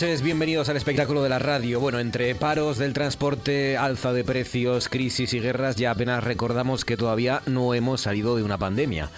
Noches, 0.00 0.22
bienvenidos 0.22 0.70
al 0.70 0.78
espectáculo 0.78 1.22
de 1.22 1.28
la 1.28 1.38
radio. 1.38 1.78
Bueno, 1.78 1.98
entre 1.98 2.34
paros 2.34 2.78
del 2.78 2.94
transporte, 2.94 3.76
alza 3.76 4.14
de 4.14 4.24
precios, 4.24 4.88
crisis 4.88 5.34
y 5.34 5.40
guerras, 5.40 5.76
ya 5.76 5.90
apenas 5.90 6.24
recordamos 6.24 6.86
que 6.86 6.96
todavía 6.96 7.42
no 7.44 7.74
hemos 7.74 8.00
salido 8.00 8.34
de 8.34 8.42
una 8.42 8.56
pandemia. 8.56 9.10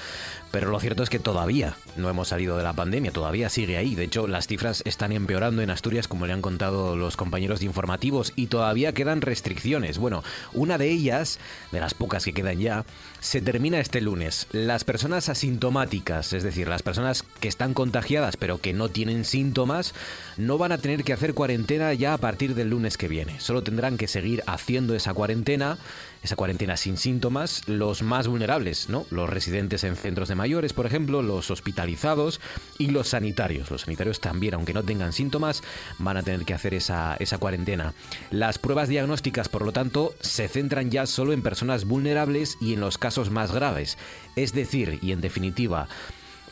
Pero 0.52 0.70
lo 0.70 0.78
cierto 0.78 1.02
es 1.02 1.08
que 1.08 1.18
todavía 1.18 1.76
no 1.96 2.10
hemos 2.10 2.28
salido 2.28 2.58
de 2.58 2.62
la 2.62 2.74
pandemia, 2.74 3.10
todavía 3.10 3.48
sigue 3.48 3.78
ahí. 3.78 3.94
De 3.94 4.04
hecho, 4.04 4.26
las 4.26 4.46
cifras 4.46 4.82
están 4.84 5.10
empeorando 5.10 5.62
en 5.62 5.70
Asturias, 5.70 6.08
como 6.08 6.26
le 6.26 6.34
han 6.34 6.42
contado 6.42 6.94
los 6.94 7.16
compañeros 7.16 7.60
de 7.60 7.66
informativos, 7.66 8.34
y 8.36 8.48
todavía 8.48 8.92
quedan 8.92 9.22
restricciones. 9.22 9.96
Bueno, 9.96 10.22
una 10.52 10.76
de 10.76 10.90
ellas, 10.90 11.40
de 11.72 11.80
las 11.80 11.94
pocas 11.94 12.24
que 12.24 12.34
quedan 12.34 12.60
ya, 12.60 12.84
se 13.20 13.40
termina 13.40 13.80
este 13.80 14.02
lunes. 14.02 14.46
Las 14.52 14.84
personas 14.84 15.30
asintomáticas, 15.30 16.34
es 16.34 16.42
decir, 16.42 16.68
las 16.68 16.82
personas 16.82 17.24
que 17.40 17.48
están 17.48 17.72
contagiadas 17.72 18.36
pero 18.36 18.60
que 18.60 18.74
no 18.74 18.90
tienen 18.90 19.24
síntomas, 19.24 19.94
no 20.36 20.58
van 20.58 20.72
a 20.72 20.78
tener 20.78 21.02
que 21.02 21.14
hacer 21.14 21.32
cuarentena 21.32 21.94
ya 21.94 22.12
a 22.12 22.18
partir 22.18 22.54
del 22.54 22.70
lunes 22.70 22.98
que 22.98 23.08
viene. 23.08 23.40
Solo 23.40 23.62
tendrán 23.62 23.96
que 23.96 24.06
seguir 24.06 24.42
haciendo 24.46 24.94
esa 24.94 25.14
cuarentena 25.14 25.78
esa 26.22 26.36
cuarentena 26.36 26.76
sin 26.76 26.96
síntomas, 26.96 27.68
los 27.68 28.02
más 28.02 28.28
vulnerables, 28.28 28.88
¿no? 28.88 29.06
Los 29.10 29.28
residentes 29.28 29.84
en 29.84 29.96
centros 29.96 30.28
de 30.28 30.34
mayores, 30.34 30.72
por 30.72 30.86
ejemplo, 30.86 31.22
los 31.22 31.50
hospitalizados 31.50 32.40
y 32.78 32.88
los 32.88 33.08
sanitarios. 33.08 33.70
Los 33.70 33.82
sanitarios 33.82 34.20
también, 34.20 34.54
aunque 34.54 34.74
no 34.74 34.82
tengan 34.82 35.12
síntomas, 35.12 35.62
van 35.98 36.16
a 36.16 36.22
tener 36.22 36.44
que 36.44 36.54
hacer 36.54 36.74
esa, 36.74 37.16
esa 37.18 37.38
cuarentena. 37.38 37.94
Las 38.30 38.58
pruebas 38.58 38.88
diagnósticas, 38.88 39.48
por 39.48 39.64
lo 39.64 39.72
tanto, 39.72 40.14
se 40.20 40.48
centran 40.48 40.90
ya 40.90 41.06
solo 41.06 41.32
en 41.32 41.42
personas 41.42 41.84
vulnerables 41.84 42.56
y 42.60 42.74
en 42.74 42.80
los 42.80 42.98
casos 42.98 43.30
más 43.30 43.52
graves. 43.52 43.98
Es 44.36 44.52
decir, 44.52 44.98
y 45.02 45.12
en 45.12 45.20
definitiva, 45.20 45.88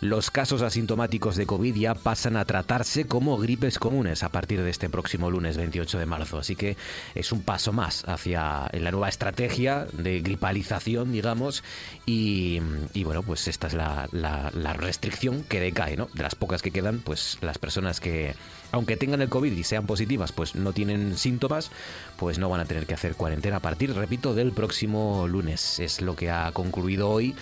los 0.00 0.30
casos 0.30 0.62
asintomáticos 0.62 1.36
de 1.36 1.46
COVID 1.46 1.74
ya 1.74 1.94
pasan 1.94 2.36
a 2.36 2.44
tratarse 2.44 3.06
como 3.06 3.36
gripes 3.36 3.78
comunes 3.78 4.22
a 4.22 4.30
partir 4.30 4.62
de 4.62 4.70
este 4.70 4.88
próximo 4.88 5.30
lunes 5.30 5.56
28 5.56 5.98
de 5.98 6.06
marzo. 6.06 6.38
Así 6.38 6.56
que 6.56 6.76
es 7.14 7.32
un 7.32 7.42
paso 7.42 7.72
más 7.72 8.04
hacia 8.08 8.68
la 8.72 8.90
nueva 8.90 9.08
estrategia 9.08 9.86
de 9.92 10.20
gripalización, 10.20 11.12
digamos. 11.12 11.62
Y, 12.06 12.60
bueno, 13.04 13.22
pues 13.22 13.46
esta 13.48 13.66
es 13.66 13.74
la, 13.74 14.08
la, 14.12 14.72
restricción 14.72 15.44
que 15.44 15.60
decae, 15.60 15.96
¿no? 15.96 16.08
De 16.14 16.22
las 16.22 16.34
pocas 16.34 16.62
que 16.62 16.70
quedan, 16.70 17.00
pues 17.00 17.38
las 17.42 17.58
personas 17.58 18.00
que, 18.00 18.34
aunque 18.72 18.96
tengan 18.96 19.20
el 19.20 19.28
COVID 19.28 19.52
y 19.52 19.64
sean 19.64 19.86
positivas, 19.86 20.32
pues 20.32 20.54
no 20.54 20.72
tienen 20.72 21.18
síntomas, 21.18 21.70
pues 22.16 22.38
no 22.38 22.48
van 22.48 22.60
a 22.60 22.64
tener 22.64 22.86
que 22.86 22.94
hacer 22.94 23.14
cuarentena 23.14 23.56
a 23.56 23.60
partir, 23.60 23.94
repito, 23.94 24.34
del 24.34 24.52
próximo 24.52 25.28
lunes. 25.28 25.78
Es 25.78 26.00
lo 26.00 26.16
que 26.16 26.30
ha 26.30 26.50
concluido 26.52 27.10
hoy 27.10 27.34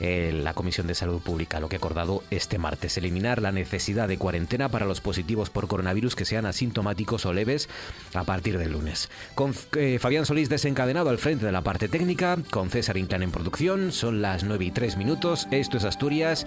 eh, 0.00 0.38
la 0.42 0.54
Comisión 0.54 0.86
de 0.86 0.94
Salud 0.94 1.20
Pública, 1.20 1.60
lo 1.60 1.68
que 1.68 1.76
ha 1.76 1.78
acordado 1.78 2.22
este 2.30 2.58
martes, 2.58 2.96
eliminar 2.96 3.40
la 3.40 3.52
necesidad 3.52 4.08
de 4.08 4.18
cuarentena 4.18 4.68
para 4.68 4.86
los 4.86 5.00
positivos 5.00 5.50
por 5.50 5.68
coronavirus 5.68 6.16
que 6.16 6.24
sean 6.24 6.46
asintomáticos 6.46 7.26
o 7.26 7.32
leves 7.32 7.68
a 8.14 8.24
partir 8.24 8.58
del 8.58 8.72
lunes. 8.72 9.08
Con 9.34 9.54
eh, 9.76 9.98
Fabián 9.98 10.26
Solís 10.26 10.48
desencadenado 10.48 11.10
al 11.10 11.18
frente 11.18 11.46
de 11.46 11.52
la 11.52 11.62
parte 11.62 11.88
técnica, 11.88 12.36
con 12.50 12.70
César 12.70 12.96
Inclán 12.96 13.22
en 13.22 13.30
producción, 13.30 13.92
son 13.92 14.22
las 14.22 14.44
9 14.44 14.64
y 14.66 14.70
3 14.70 14.96
minutos, 14.96 15.48
esto 15.50 15.76
es 15.76 15.84
Asturias 15.84 16.46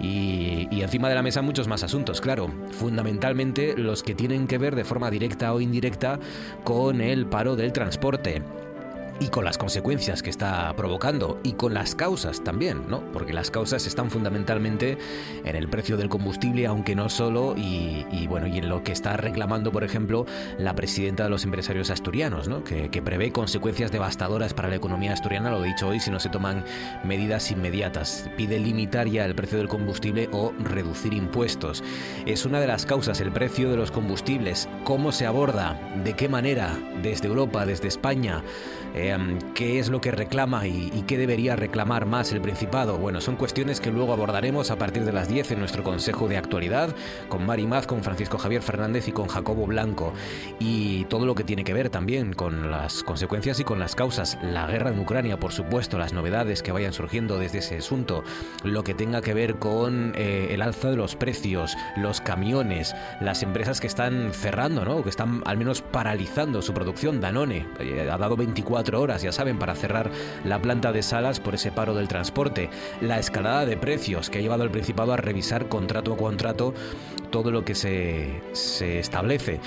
y, 0.00 0.68
y 0.70 0.82
encima 0.82 1.08
de 1.08 1.14
la 1.14 1.22
mesa 1.22 1.42
muchos 1.42 1.68
más 1.68 1.82
asuntos, 1.82 2.20
claro, 2.20 2.50
fundamentalmente 2.78 3.76
los 3.76 4.02
que 4.02 4.14
tienen 4.14 4.46
que 4.46 4.58
ver 4.58 4.76
de 4.76 4.84
forma 4.84 5.10
directa 5.10 5.52
o 5.52 5.60
indirecta 5.60 6.18
con 6.64 7.00
el 7.00 7.26
paro 7.26 7.56
del 7.56 7.72
transporte 7.72 8.42
y 9.20 9.28
con 9.28 9.44
las 9.44 9.58
consecuencias 9.58 10.22
que 10.22 10.30
está 10.30 10.72
provocando 10.76 11.38
y 11.42 11.52
con 11.52 11.74
las 11.74 11.94
causas 11.94 12.42
también, 12.42 12.88
¿no? 12.88 13.00
Porque 13.12 13.32
las 13.32 13.50
causas 13.50 13.86
están 13.86 14.10
fundamentalmente 14.10 14.98
en 15.44 15.56
el 15.56 15.68
precio 15.68 15.96
del 15.96 16.08
combustible, 16.08 16.66
aunque 16.66 16.94
no 16.94 17.08
solo, 17.08 17.54
y, 17.56 18.26
bueno, 18.26 18.46
y 18.46 18.58
en 18.58 18.68
lo 18.68 18.82
que 18.82 18.92
está 18.92 19.16
reclamando, 19.16 19.70
por 19.72 19.84
ejemplo, 19.84 20.26
la 20.58 20.74
presidenta 20.74 21.24
de 21.24 21.30
los 21.30 21.44
empresarios 21.44 21.90
asturianos, 21.90 22.48
¿no? 22.48 22.64
Que, 22.64 22.90
prevé 23.04 23.32
consecuencias 23.32 23.92
devastadoras 23.92 24.54
para 24.54 24.68
la 24.68 24.76
economía 24.76 25.12
asturiana, 25.12 25.50
lo 25.50 25.62
he 25.62 25.68
dicho 25.68 25.88
hoy, 25.88 26.00
si 26.00 26.10
no 26.10 26.18
se 26.18 26.30
toman 26.30 26.64
medidas 27.04 27.50
inmediatas. 27.50 28.30
Pide 28.34 28.58
limitar 28.58 29.06
ya 29.08 29.26
el 29.26 29.34
precio 29.34 29.58
del 29.58 29.68
combustible 29.68 30.30
o 30.32 30.54
reducir 30.58 31.12
impuestos. 31.12 31.84
Es 32.24 32.46
una 32.46 32.60
de 32.60 32.66
las 32.66 32.86
causas, 32.86 33.20
el 33.20 33.30
precio 33.30 33.70
de 33.70 33.76
los 33.76 33.90
combustibles. 33.90 34.70
¿Cómo 34.84 35.12
se 35.12 35.26
aborda? 35.26 35.78
¿De 36.02 36.14
qué 36.14 36.30
manera? 36.30 36.78
Desde 37.02 37.28
Europa, 37.28 37.66
desde 37.66 37.88
España. 37.88 38.42
Em, 39.04 39.38
qué 39.52 39.78
es 39.78 39.90
lo 39.90 40.00
que 40.00 40.10
reclama 40.10 40.66
y, 40.66 41.04
qué 41.06 41.18
debería 41.18 41.56
reclamar 41.56 42.06
más 42.06 42.32
el 42.32 42.40
Principado. 42.40 42.96
Bueno, 42.96 43.20
son 43.20 43.36
cuestiones 43.36 43.80
que 43.80 43.90
luego 43.90 44.14
abordaremos 44.14 44.70
a 44.70 44.76
partir 44.76 45.04
de 45.04 45.12
las 45.12 45.28
10 45.28 45.52
en 45.52 45.58
nuestro 45.58 45.82
Consejo 45.82 46.26
de 46.26 46.38
Actualidad 46.38 46.94
con 47.28 47.44
Mari 47.44 47.66
Maz, 47.66 47.86
con 47.86 48.02
Francisco 48.02 48.38
Javier 48.38 48.62
Fernández 48.62 49.06
y 49.08 49.12
con 49.12 49.28
Jacobo 49.28 49.66
Blanco. 49.66 50.14
Y 50.58 51.04
todo 51.04 51.26
lo 51.26 51.34
que 51.34 51.44
tiene 51.44 51.64
que 51.64 51.74
ver 51.74 51.90
también 51.90 52.32
con 52.32 52.70
las 52.70 53.02
consecuencias 53.02 53.60
y 53.60 53.64
con 53.64 53.78
las 53.78 53.94
causas. 53.94 54.38
La 54.42 54.66
guerra 54.66 54.90
en 54.90 54.98
Ucrania, 54.98 55.38
por 55.38 55.52
supuesto, 55.52 55.98
las 55.98 56.14
novedades 56.14 56.62
que 56.62 56.72
vayan 56.72 56.94
surgiendo 56.94 57.38
desde 57.38 57.58
ese 57.58 57.76
asunto, 57.76 58.24
lo 58.62 58.84
que 58.84 58.94
tenga 58.94 59.20
que 59.20 59.34
ver 59.34 59.56
con 59.56 60.14
eh, 60.16 60.48
el 60.50 60.62
alza 60.62 60.90
de 60.90 60.96
los 60.96 61.14
precios, 61.14 61.76
los 61.96 62.22
camiones, 62.22 62.94
las 63.20 63.42
empresas 63.42 63.80
que 63.82 63.86
están 63.86 64.32
cerrando, 64.32 64.86
¿no? 64.86 65.02
que 65.02 65.10
están 65.10 65.42
al 65.44 65.58
menos 65.58 65.82
paralizando 65.82 66.62
su 66.62 66.72
producción. 66.72 67.20
Danone 67.20 67.66
eh, 67.80 68.08
ha 68.10 68.16
dado 68.16 68.36
24 68.36 68.93
horas, 69.00 69.22
ya 69.22 69.32
saben, 69.32 69.58
para 69.58 69.74
cerrar 69.74 70.10
la 70.44 70.60
planta 70.60 70.92
de 70.92 71.02
salas 71.02 71.40
por 71.40 71.54
ese 71.54 71.72
paro 71.72 71.94
del 71.94 72.08
transporte. 72.08 72.70
La 73.00 73.18
escalada 73.18 73.66
de 73.66 73.76
precios 73.76 74.30
que 74.30 74.38
ha 74.38 74.42
llevado 74.42 74.62
al 74.62 74.70
Principado 74.70 75.12
a 75.12 75.16
revisar 75.16 75.68
contrato 75.68 76.12
a 76.12 76.16
contrato 76.16 76.74
todo 77.30 77.50
lo 77.50 77.64
que 77.64 77.74
se, 77.74 78.40
se 78.52 78.98
establece. 78.98 79.60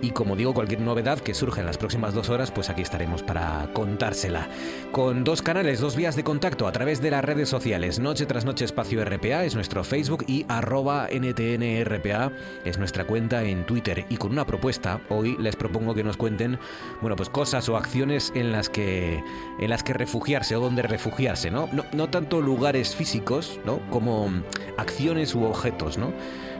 Y 0.00 0.10
como 0.10 0.36
digo, 0.36 0.54
cualquier 0.54 0.80
novedad 0.80 1.18
que 1.18 1.34
surja 1.34 1.60
en 1.60 1.66
las 1.66 1.78
próximas 1.78 2.14
dos 2.14 2.28
horas, 2.28 2.50
pues 2.50 2.70
aquí 2.70 2.82
estaremos 2.82 3.22
para 3.22 3.68
contársela. 3.72 4.48
Con 4.92 5.24
dos 5.24 5.42
canales, 5.42 5.80
dos 5.80 5.96
vías 5.96 6.14
de 6.14 6.24
contacto 6.24 6.66
a 6.66 6.72
través 6.72 7.00
de 7.00 7.10
las 7.10 7.24
redes 7.24 7.48
sociales. 7.48 7.98
Noche 7.98 8.26
tras 8.26 8.44
noche 8.44 8.64
espacio 8.64 9.04
RPA 9.04 9.44
es 9.44 9.54
nuestro 9.54 9.82
Facebook 9.82 10.24
y 10.28 10.46
arroba 10.48 11.08
NTNRPA 11.10 12.32
es 12.64 12.78
nuestra 12.78 13.04
cuenta 13.04 13.42
en 13.42 13.66
Twitter. 13.66 14.06
Y 14.08 14.16
con 14.16 14.30
una 14.30 14.46
propuesta, 14.46 15.00
hoy 15.08 15.36
les 15.40 15.56
propongo 15.56 15.94
que 15.94 16.04
nos 16.04 16.16
cuenten, 16.16 16.58
bueno, 17.00 17.16
pues 17.16 17.28
cosas 17.28 17.68
o 17.68 17.76
acciones 17.76 18.32
en 18.36 18.52
las 18.52 18.68
que, 18.68 19.22
en 19.58 19.70
las 19.70 19.82
que 19.82 19.94
refugiarse 19.94 20.54
o 20.54 20.60
donde 20.60 20.82
refugiarse, 20.82 21.50
¿no? 21.50 21.68
No, 21.72 21.84
no 21.92 22.08
tanto 22.08 22.40
lugares 22.40 22.94
físicos, 22.94 23.58
¿no? 23.64 23.80
Como 23.90 24.30
acciones 24.76 25.34
u 25.34 25.42
objetos, 25.42 25.98
¿no? 25.98 26.12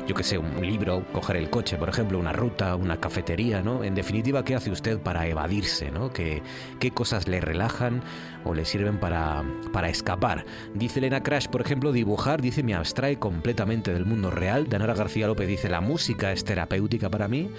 Yo 0.09 0.15
que 0.15 0.25
sé, 0.25 0.39
un 0.39 0.67
libro, 0.67 1.05
coger 1.13 1.37
el 1.37 1.51
coche, 1.51 1.77
por 1.77 1.91
ejemplo, 1.91 2.19
una 2.19 2.33
ruta, 2.33 2.75
una 2.77 2.99
cafetería, 2.99 3.61
¿no? 3.61 3.85
En 3.85 3.95
definitiva, 3.95 4.43
¿qué 4.43 4.55
hace 4.55 4.71
usted 4.71 4.99
para 4.99 5.27
evadirse, 5.27 5.91
¿no? 5.91 6.11
¿Qué, 6.11 6.43
qué 6.81 6.93
cosas 6.93 7.29
le 7.29 7.43
relajan 7.43 8.03
o 8.43 8.55
le 8.55 8.65
sirven 8.65 8.99
para, 8.99 9.45
para 9.71 9.91
escapar? 9.91 10.47
Dice 10.73 11.01
Elena 11.01 11.23
Crash, 11.23 11.49
por 11.49 11.61
ejemplo, 11.61 11.93
dibujar, 11.93 12.41
dice, 12.41 12.63
me 12.63 12.73
abstrae 12.73 13.19
completamente 13.19 13.93
del 13.93 14.07
mundo 14.07 14.31
real. 14.31 14.67
Danara 14.71 14.95
García 14.95 15.27
López 15.27 15.47
dice, 15.47 15.69
la 15.69 15.83
música 15.83 16.33
es 16.33 16.43
terapéutica 16.43 17.11
para 17.11 17.29
mí. 17.29 17.51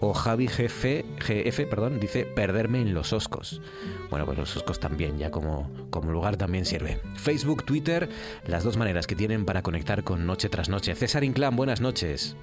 O 0.00 0.14
Javi 0.14 0.46
GF, 0.46 1.04
GF 1.18 1.66
perdón, 1.68 2.00
dice 2.00 2.24
perderme 2.24 2.80
en 2.80 2.94
los 2.94 3.12
oscos. 3.12 3.60
Bueno, 4.08 4.24
pues 4.24 4.38
los 4.38 4.56
oscos 4.56 4.80
también, 4.80 5.18
ya 5.18 5.30
como, 5.30 5.70
como 5.90 6.10
lugar 6.10 6.36
también 6.36 6.64
sirve. 6.64 7.00
Facebook, 7.16 7.64
Twitter, 7.64 8.08
las 8.46 8.64
dos 8.64 8.78
maneras 8.78 9.06
que 9.06 9.14
tienen 9.14 9.44
para 9.44 9.62
conectar 9.62 10.02
con 10.02 10.26
Noche 10.26 10.48
tras 10.48 10.70
Noche. 10.70 10.94
César 10.94 11.22
Inclán, 11.22 11.54
buenas 11.54 11.82
noches. 11.82 12.34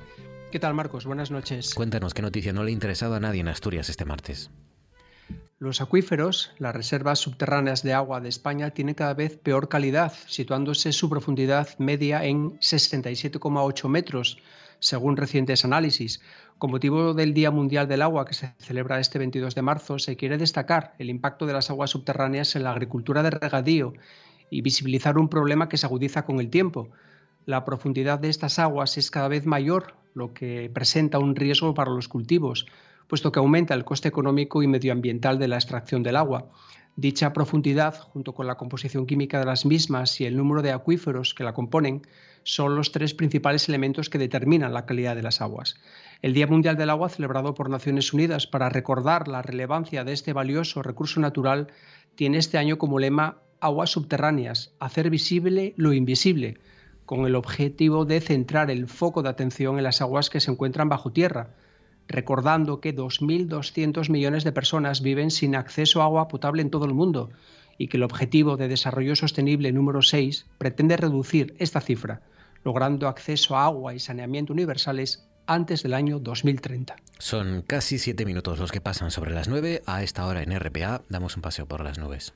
¿Qué 0.51 0.59
tal, 0.59 0.75
Marcos? 0.75 1.05
Buenas 1.05 1.31
noches. 1.31 1.73
Cuéntanos 1.73 2.13
qué 2.13 2.21
noticia 2.21 2.53
no 2.53 2.63
le 2.63 2.69
ha 2.69 2.73
interesado 2.73 3.15
a 3.15 3.19
nadie 3.19 3.41
en 3.41 3.47
Asturias 3.47 3.89
este 3.89 4.05
martes. 4.05 4.49
Los 5.59 5.81
acuíferos, 5.81 6.51
las 6.59 6.75
reservas 6.75 7.17
subterráneas 7.17 7.81
de 7.81 7.93
agua 7.93 8.21
de 8.21 8.29
España, 8.29 8.69
tienen 8.69 8.93
cada 8.93 9.15
vez 9.15 9.37
peor 9.37 9.69
calidad, 9.69 10.13
situándose 10.27 10.93
su 10.93 11.09
profundidad 11.09 11.69
media 11.79 12.23
en 12.23 12.59
67,8 12.59 13.89
metros, 13.89 14.37
según 14.79 15.17
recientes 15.17 15.65
análisis. 15.65 16.21
Con 16.57 16.71
motivo 16.71 17.13
del 17.13 17.35
Día 17.35 17.51
Mundial 17.51 17.87
del 17.87 18.01
Agua 18.01 18.25
que 18.25 18.33
se 18.33 18.51
celebra 18.57 18.99
este 18.99 19.19
22 19.19 19.53
de 19.53 19.61
marzo, 19.61 19.99
se 19.99 20.15
quiere 20.15 20.39
destacar 20.39 20.95
el 20.97 21.11
impacto 21.11 21.45
de 21.45 21.53
las 21.53 21.69
aguas 21.69 21.91
subterráneas 21.91 22.55
en 22.55 22.63
la 22.63 22.71
agricultura 22.71 23.21
de 23.21 23.29
regadío 23.29 23.93
y 24.49 24.61
visibilizar 24.61 25.19
un 25.19 25.29
problema 25.29 25.69
que 25.69 25.77
se 25.77 25.85
agudiza 25.85 26.25
con 26.25 26.39
el 26.39 26.49
tiempo. 26.49 26.89
La 27.45 27.63
profundidad 27.63 28.17
de 28.17 28.29
estas 28.29 28.57
aguas 28.57 28.97
es 28.97 29.11
cada 29.11 29.27
vez 29.27 29.45
mayor, 29.45 29.93
lo 30.15 30.33
que 30.33 30.71
presenta 30.73 31.19
un 31.19 31.35
riesgo 31.35 31.75
para 31.75 31.91
los 31.91 32.07
cultivos, 32.07 32.65
puesto 33.07 33.31
que 33.31 33.37
aumenta 33.37 33.75
el 33.75 33.85
coste 33.85 34.07
económico 34.07 34.63
y 34.63 34.67
medioambiental 34.67 35.37
de 35.37 35.49
la 35.49 35.57
extracción 35.57 36.01
del 36.01 36.15
agua. 36.15 36.49
Dicha 36.95 37.33
profundidad, 37.33 37.99
junto 37.99 38.33
con 38.33 38.47
la 38.47 38.55
composición 38.55 39.05
química 39.05 39.37
de 39.37 39.45
las 39.45 39.67
mismas 39.67 40.19
y 40.21 40.25
el 40.25 40.35
número 40.35 40.63
de 40.63 40.71
acuíferos 40.71 41.35
que 41.35 41.43
la 41.43 41.53
componen, 41.53 42.01
son 42.41 42.75
los 42.75 42.91
tres 42.91 43.13
principales 43.13 43.69
elementos 43.69 44.09
que 44.09 44.17
determinan 44.17 44.73
la 44.73 44.87
calidad 44.87 45.15
de 45.15 45.21
las 45.21 45.39
aguas. 45.39 45.75
El 46.23 46.33
Día 46.33 46.47
Mundial 46.47 46.77
del 46.77 46.89
Agua, 46.89 47.09
celebrado 47.09 47.53
por 47.53 47.69
Naciones 47.69 48.11
Unidas 48.11 48.47
para 48.47 48.69
recordar 48.69 49.27
la 49.27 49.43
relevancia 49.43 50.03
de 50.03 50.13
este 50.13 50.33
valioso 50.33 50.81
recurso 50.81 51.19
natural, 51.19 51.67
tiene 52.15 52.39
este 52.39 52.57
año 52.57 52.79
como 52.79 52.97
lema 52.97 53.37
Aguas 53.59 53.91
subterráneas, 53.91 54.73
hacer 54.79 55.11
visible 55.11 55.75
lo 55.77 55.93
invisible, 55.93 56.57
con 57.05 57.25
el 57.27 57.35
objetivo 57.35 58.05
de 58.05 58.19
centrar 58.19 58.71
el 58.71 58.87
foco 58.87 59.21
de 59.21 59.29
atención 59.29 59.77
en 59.77 59.83
las 59.83 60.01
aguas 60.01 60.31
que 60.31 60.39
se 60.39 60.49
encuentran 60.49 60.89
bajo 60.89 61.11
tierra, 61.11 61.55
recordando 62.07 62.81
que 62.81 62.95
2.200 62.95 64.09
millones 64.09 64.43
de 64.43 64.51
personas 64.51 65.01
viven 65.01 65.29
sin 65.29 65.55
acceso 65.55 66.01
a 66.01 66.05
agua 66.05 66.27
potable 66.27 66.63
en 66.63 66.71
todo 66.71 66.85
el 66.85 66.93
mundo 66.95 67.29
y 67.77 67.89
que 67.89 67.97
el 67.97 68.03
Objetivo 68.03 68.57
de 68.57 68.67
Desarrollo 68.67 69.15
Sostenible 69.15 69.71
número 69.71 70.01
6 70.01 70.47
pretende 70.57 70.97
reducir 70.97 71.55
esta 71.59 71.79
cifra, 71.79 72.21
logrando 72.63 73.07
acceso 73.07 73.55
a 73.55 73.65
agua 73.65 73.93
y 73.93 73.99
saneamiento 73.99 74.51
universales 74.51 75.27
antes 75.47 75.83
del 75.83 75.93
año 75.93 76.19
2030. 76.19 76.95
Son 77.17 77.63
casi 77.65 77.97
siete 77.97 78.25
minutos 78.25 78.59
los 78.59 78.71
que 78.71 78.81
pasan 78.81 79.11
sobre 79.11 79.33
las 79.33 79.47
nueve. 79.47 79.81
A 79.85 80.03
esta 80.03 80.25
hora 80.25 80.43
en 80.43 80.57
RPA 80.57 81.01
damos 81.09 81.35
un 81.35 81.41
paseo 81.41 81.65
por 81.65 81.83
las 81.83 81.97
nubes. 81.97 82.33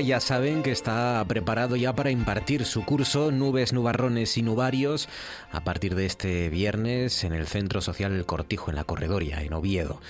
Ya 0.00 0.18
saben 0.18 0.62
que 0.62 0.72
está 0.72 1.24
preparado 1.28 1.76
ya 1.76 1.94
para 1.94 2.10
impartir 2.10 2.64
su 2.64 2.84
curso 2.84 3.30
Nubes, 3.30 3.72
Nubarrones 3.72 4.36
y 4.36 4.42
Nubarios 4.42 5.08
a 5.52 5.62
partir 5.62 5.94
de 5.94 6.04
este 6.04 6.48
viernes 6.48 7.22
en 7.22 7.32
el 7.32 7.46
Centro 7.46 7.80
Social 7.80 8.12
El 8.12 8.26
Cortijo, 8.26 8.70
en 8.70 8.76
la 8.76 8.82
Corredoria, 8.82 9.40
en 9.42 9.52
Oviedo. 9.54 10.00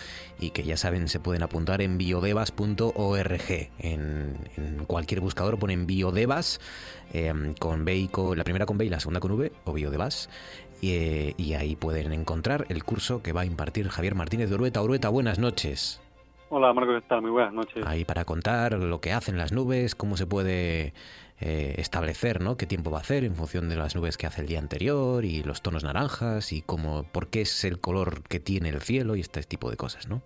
Y 0.41 0.51
que 0.51 0.65
ya 0.65 0.79
saben, 0.79 1.09
se 1.09 1.21
pueden 1.21 1.43
apuntar 1.43 1.83
en 1.83 1.99
biodevas.org. 1.99 3.71
En, 3.79 4.39
cualquier 4.87 5.21
buscador 5.21 5.59
ponen 5.59 5.87
biodevas 5.87 6.59
em, 7.13 7.55
con 7.55 7.85
B 7.85 8.09
la 8.35 8.45
primera 8.45 8.65
con 8.65 8.79
B 8.79 8.87
y 8.87 8.89
la 8.89 9.01
segunda 9.01 9.21
con 9.21 9.33
V, 9.33 9.53
o 9.65 9.73
biodevas. 9.75 10.31
Y, 10.81 11.35
y 11.37 11.55
ahí 11.55 11.77
pueden 11.77 12.13
encontrar 12.13 12.65
el 12.71 12.85
curso 12.85 13.23
que 13.23 13.33
va 13.33 13.43
a 13.43 13.47
impartir 13.47 13.89
Javier 13.91 14.15
Martínez 14.15 14.49
de. 14.49 14.57
Orueta, 14.57 15.09
buenas 15.11 15.39
noches. 15.39 16.01
Hola 16.51 16.73
Marco, 16.73 16.95
¿qué 16.95 17.03
tal? 17.03 17.21
Muy 17.21 17.31
buenas 17.31 17.53
noches. 17.53 17.85
Ahí 17.87 18.05
para 18.07 18.25
contar 18.25 18.73
lo 18.73 19.01
que 19.01 19.13
hacen 19.13 19.37
las 19.37 19.53
nubes, 19.53 19.95
cómo 19.95 20.17
se 20.17 20.27
puede 20.27 20.95
eh, 21.41 21.75
establecer, 21.77 22.41
¿no? 22.41 22.57
Qué 22.57 22.65
tiempo 22.67 22.91
va 22.91 22.99
a 22.99 23.01
hacer 23.03 23.25
en 23.25 23.35
función 23.35 23.69
de 23.69 23.77
las 23.77 23.95
nubes 23.95 24.17
que 24.17 24.27
hace 24.27 24.41
el 24.41 24.47
día 24.47 24.59
anterior 24.59 25.27
y 25.27 25.43
los 25.43 25.61
tonos 25.61 25.85
naranjas 25.85 26.53
y 26.55 26.63
cómo, 26.63 27.05
por 27.13 27.29
qué 27.29 27.43
es 27.43 27.65
el 27.65 27.81
color 27.81 28.23
que 28.27 28.41
tiene 28.41 28.71
el 28.71 28.81
cielo 28.81 29.15
y 29.15 29.21
este 29.21 29.43
tipo 29.43 29.71
de 29.71 29.77
cosas, 29.77 30.09
¿no? 30.09 30.23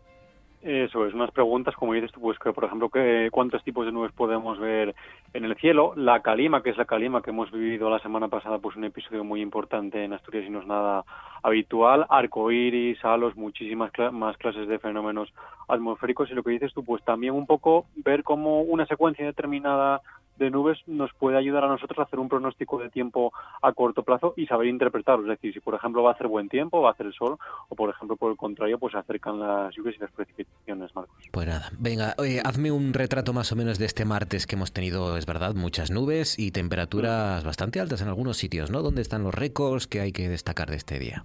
Eso 0.63 1.05
es, 1.07 1.13
unas 1.13 1.33
preguntas, 1.33 1.75
como 1.75 1.93
dices 1.93 2.13
tú, 2.13 2.21
pues 2.21 2.39
que, 2.39 2.53
por 2.53 2.63
ejemplo, 2.63 2.89
que, 2.89 3.29
cuántos 3.33 3.65
tipos 3.65 3.85
de 3.85 3.91
nubes 3.91 4.13
podemos 4.13 4.61
ver 4.61 4.95
en 5.35 5.45
el 5.45 5.57
cielo. 5.57 5.93
La 5.97 6.23
calima, 6.23 6.63
que 6.63 6.71
es 6.71 6.77
la 6.77 6.85
calima 6.85 7.21
que 7.21 7.31
hemos 7.31 7.51
vivido 7.51 7.91
la 7.91 7.99
semana 7.99 8.29
pasada, 8.29 8.61
pues 8.61 8.77
un 8.77 8.85
episodio 8.85 9.25
muy 9.25 9.41
importante 9.41 10.05
en 10.05 10.13
Asturias 10.13 10.45
y 10.47 10.51
no 10.51 10.61
es 10.61 10.67
nada 10.69 11.05
habitual. 11.43 12.07
Arcoíris, 12.09 13.05
halos, 13.05 13.37
muchísimas 13.37 13.93
más 14.13 14.37
clases 14.37 14.69
de 14.69 14.79
fenómenos 14.79 15.33
atmosféricos. 15.69 16.31
Y 16.31 16.35
lo 16.35 16.43
que 16.43 16.51
dices 16.51 16.73
tú, 16.73 16.85
pues 16.85 17.03
también 17.05 17.35
un 17.35 17.47
poco 17.47 17.87
ver 17.97 18.23
cómo 18.23 18.63
una 18.63 18.87
secuencia 18.87 19.25
determinada 19.25 20.01
de 20.43 20.51
nubes 20.51 20.79
nos 20.87 21.13
puede 21.15 21.39
ayudar 21.39 21.65
a 21.65 21.69
nosotros 21.69 21.99
a 21.99 22.03
hacer 22.03 22.19
un 22.19 22.29
pronóstico 22.29 22.79
de 22.79 22.91
tiempo 22.91 23.33
a 23.63 23.73
corto 23.73 24.03
plazo 24.03 24.35
y 24.37 24.47
saber 24.47 24.67
interpretarlo. 24.67 25.23
Es 25.25 25.39
decir, 25.39 25.55
si 25.55 25.61
por 25.61 25.75
ejemplo 25.75 26.03
va 26.03 26.11
a 26.11 26.15
hacer 26.15 26.27
buen 26.27 26.49
tiempo, 26.49 26.83
va 26.83 26.91
a 26.91 26.93
hacer 26.93 27.07
el 27.07 27.15
sol, 27.15 27.39
o 27.69 27.75
por 27.75 27.91
ejemplo, 27.91 28.17
por 28.17 28.31
el 28.31 28.37
contrario, 28.37 28.79
pues 28.79 28.93
se 28.93 28.99
acercan 28.99 29.39
las 29.39 29.75
lluvias 29.75 29.97
y 29.97 30.01
las 30.01 30.11
precipitaciones, 30.13 30.95
Marcos. 30.95 31.17
Pues 31.31 31.47
nada, 31.47 31.71
venga, 31.79 32.15
hazme 32.45 32.71
un 32.71 32.93
retrato 32.93 33.33
más 33.33 33.53
o 33.53 33.57
menos 33.57 33.79
de 33.79 33.87
este 33.87 34.05
martes 34.05 34.47
que 34.47 34.57
hemos 34.57 34.73
tenido, 34.73 35.17
es 35.17 35.27
verdad, 35.27 35.55
muchas 35.55 35.91
nubes 35.91 36.39
y 36.39 36.51
temperaturas 36.51 37.45
bastante 37.45 37.81
altas 37.81 38.03
en 38.03 38.09
algunos 38.09 38.37
sitios, 38.37 38.71
¿no? 38.71 38.83
¿Dónde 38.83 39.03
están 39.03 39.23
los 39.23 39.35
récords 39.35 39.87
que 39.87 40.01
hay 40.01 40.13
que 40.13 40.29
destacar 40.29 40.69
de 40.69 40.77
este 40.77 40.99
día? 40.99 41.25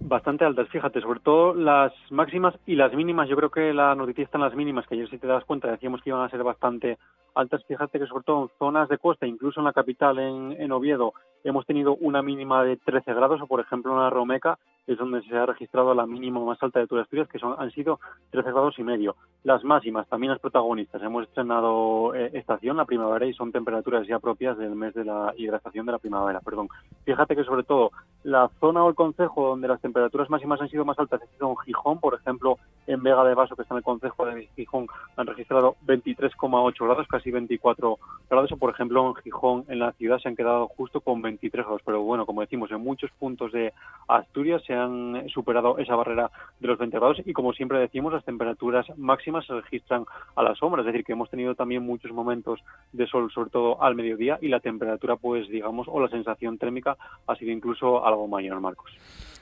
Bastante 0.00 0.44
altas, 0.44 0.68
fíjate, 0.68 1.00
sobre 1.00 1.18
todo 1.18 1.54
las 1.54 1.92
máximas 2.10 2.54
y 2.66 2.76
las 2.76 2.94
mínimas. 2.94 3.28
Yo 3.28 3.34
creo 3.34 3.50
que 3.50 3.74
la 3.74 3.96
noticia 3.96 4.22
está 4.22 4.38
en 4.38 4.44
las 4.44 4.54
mínimas, 4.54 4.86
que 4.86 4.94
ayer 4.94 5.10
si 5.10 5.18
te 5.18 5.26
das 5.26 5.44
cuenta 5.44 5.68
decíamos 5.68 6.02
que 6.02 6.10
iban 6.10 6.22
a 6.22 6.30
ser 6.30 6.44
bastante 6.44 6.98
altas. 7.38 7.64
Fíjate 7.64 7.98
que 7.98 8.06
sobre 8.06 8.24
todo 8.24 8.42
en 8.42 8.50
zonas 8.58 8.88
de 8.88 8.98
costa, 8.98 9.26
incluso 9.26 9.60
en 9.60 9.64
la 9.64 9.72
capital, 9.72 10.18
en, 10.18 10.52
en 10.60 10.72
Oviedo, 10.72 11.12
hemos 11.44 11.66
tenido 11.66 11.96
una 11.96 12.22
mínima 12.22 12.64
de 12.64 12.76
13 12.76 13.14
grados, 13.14 13.40
o 13.40 13.46
por 13.46 13.60
ejemplo 13.60 13.92
en 13.92 14.00
la 14.00 14.10
Romeca 14.10 14.58
es 14.88 14.96
donde 14.96 15.22
se 15.22 15.36
ha 15.36 15.44
registrado 15.44 15.94
la 15.94 16.06
mínima 16.06 16.40
más 16.40 16.60
alta 16.62 16.80
de 16.80 16.86
todas 16.86 17.00
las 17.00 17.06
Asturias, 17.06 17.28
que 17.28 17.38
son, 17.38 17.54
han 17.58 17.70
sido 17.72 18.00
13 18.30 18.50
grados 18.50 18.78
y 18.78 18.82
medio. 18.82 19.16
Las 19.44 19.62
máximas, 19.62 20.08
también 20.08 20.32
las 20.32 20.40
protagonistas. 20.40 21.02
Hemos 21.02 21.24
estrenado 21.24 22.14
eh, 22.14 22.30
estación, 22.32 22.78
la 22.78 22.86
primavera, 22.86 23.26
y 23.26 23.34
son 23.34 23.52
temperaturas 23.52 24.06
ya 24.06 24.18
propias 24.18 24.56
del 24.56 24.74
mes 24.74 24.94
de 24.94 25.04
la 25.04 25.34
hidratación 25.36 25.84
de 25.84 25.92
la 25.92 25.98
primavera. 25.98 26.40
Perdón. 26.40 26.68
Fíjate 27.04 27.36
que 27.36 27.44
sobre 27.44 27.64
todo 27.64 27.90
la 28.24 28.50
zona 28.60 28.82
o 28.82 28.88
el 28.88 28.94
concejo 28.94 29.48
donde 29.48 29.68
las 29.68 29.80
temperaturas 29.80 30.30
máximas 30.30 30.60
han 30.62 30.70
sido 30.70 30.86
más 30.86 30.98
altas 30.98 31.20
ha 31.22 31.26
sido 31.26 31.50
en 31.50 31.56
Gijón, 31.58 32.00
por 32.00 32.14
ejemplo, 32.14 32.58
en 32.86 33.02
Vega 33.02 33.24
de 33.24 33.34
Vaso, 33.34 33.56
que 33.56 33.62
está 33.62 33.74
en 33.74 33.78
el 33.78 33.84
concejo 33.84 34.24
de 34.24 34.48
Gijón, 34.56 34.86
han 35.16 35.26
registrado 35.26 35.76
23,8 35.86 36.84
grados, 36.86 37.06
casi 37.08 37.30
24 37.30 37.98
grados, 38.30 38.52
o 38.52 38.56
por 38.56 38.70
ejemplo 38.70 39.06
en 39.06 39.14
Gijón, 39.16 39.64
en 39.68 39.80
la 39.80 39.92
ciudad, 39.92 40.18
se 40.18 40.28
han 40.28 40.36
quedado 40.36 40.66
justo 40.68 41.02
con 41.02 41.20
23 41.28 41.64
grados. 41.64 41.82
Pero 41.84 42.02
bueno, 42.02 42.26
como 42.26 42.40
decimos, 42.40 42.70
en 42.70 42.80
muchos 42.80 43.10
puntos 43.18 43.52
de 43.52 43.72
Asturias 44.08 44.62
se 44.66 44.74
han 44.74 45.28
superado 45.28 45.78
esa 45.78 45.94
barrera 45.94 46.30
de 46.60 46.68
los 46.68 46.78
20 46.78 46.98
grados 46.98 47.18
y 47.24 47.32
como 47.32 47.52
siempre 47.52 47.78
decimos 47.78 48.12
las 48.12 48.24
temperaturas 48.24 48.86
máximas 48.96 49.46
se 49.46 49.54
registran 49.54 50.04
a 50.36 50.42
la 50.42 50.54
sombra, 50.54 50.82
es 50.82 50.86
decir 50.86 51.04
que 51.04 51.12
hemos 51.12 51.30
tenido 51.30 51.54
también 51.54 51.82
muchos 51.82 52.12
momentos 52.12 52.60
de 52.92 53.06
sol 53.06 53.30
sobre 53.32 53.50
todo 53.50 53.82
al 53.82 53.94
mediodía 53.94 54.38
y 54.40 54.48
la 54.48 54.60
temperatura 54.60 55.16
pues 55.16 55.48
digamos 55.48 55.86
o 55.88 56.00
la 56.00 56.08
sensación 56.08 56.58
térmica 56.58 56.96
ha 57.26 57.36
sido 57.36 57.52
incluso 57.52 58.04
algo 58.04 58.26
mayor 58.26 58.60
Marcos. 58.60 58.90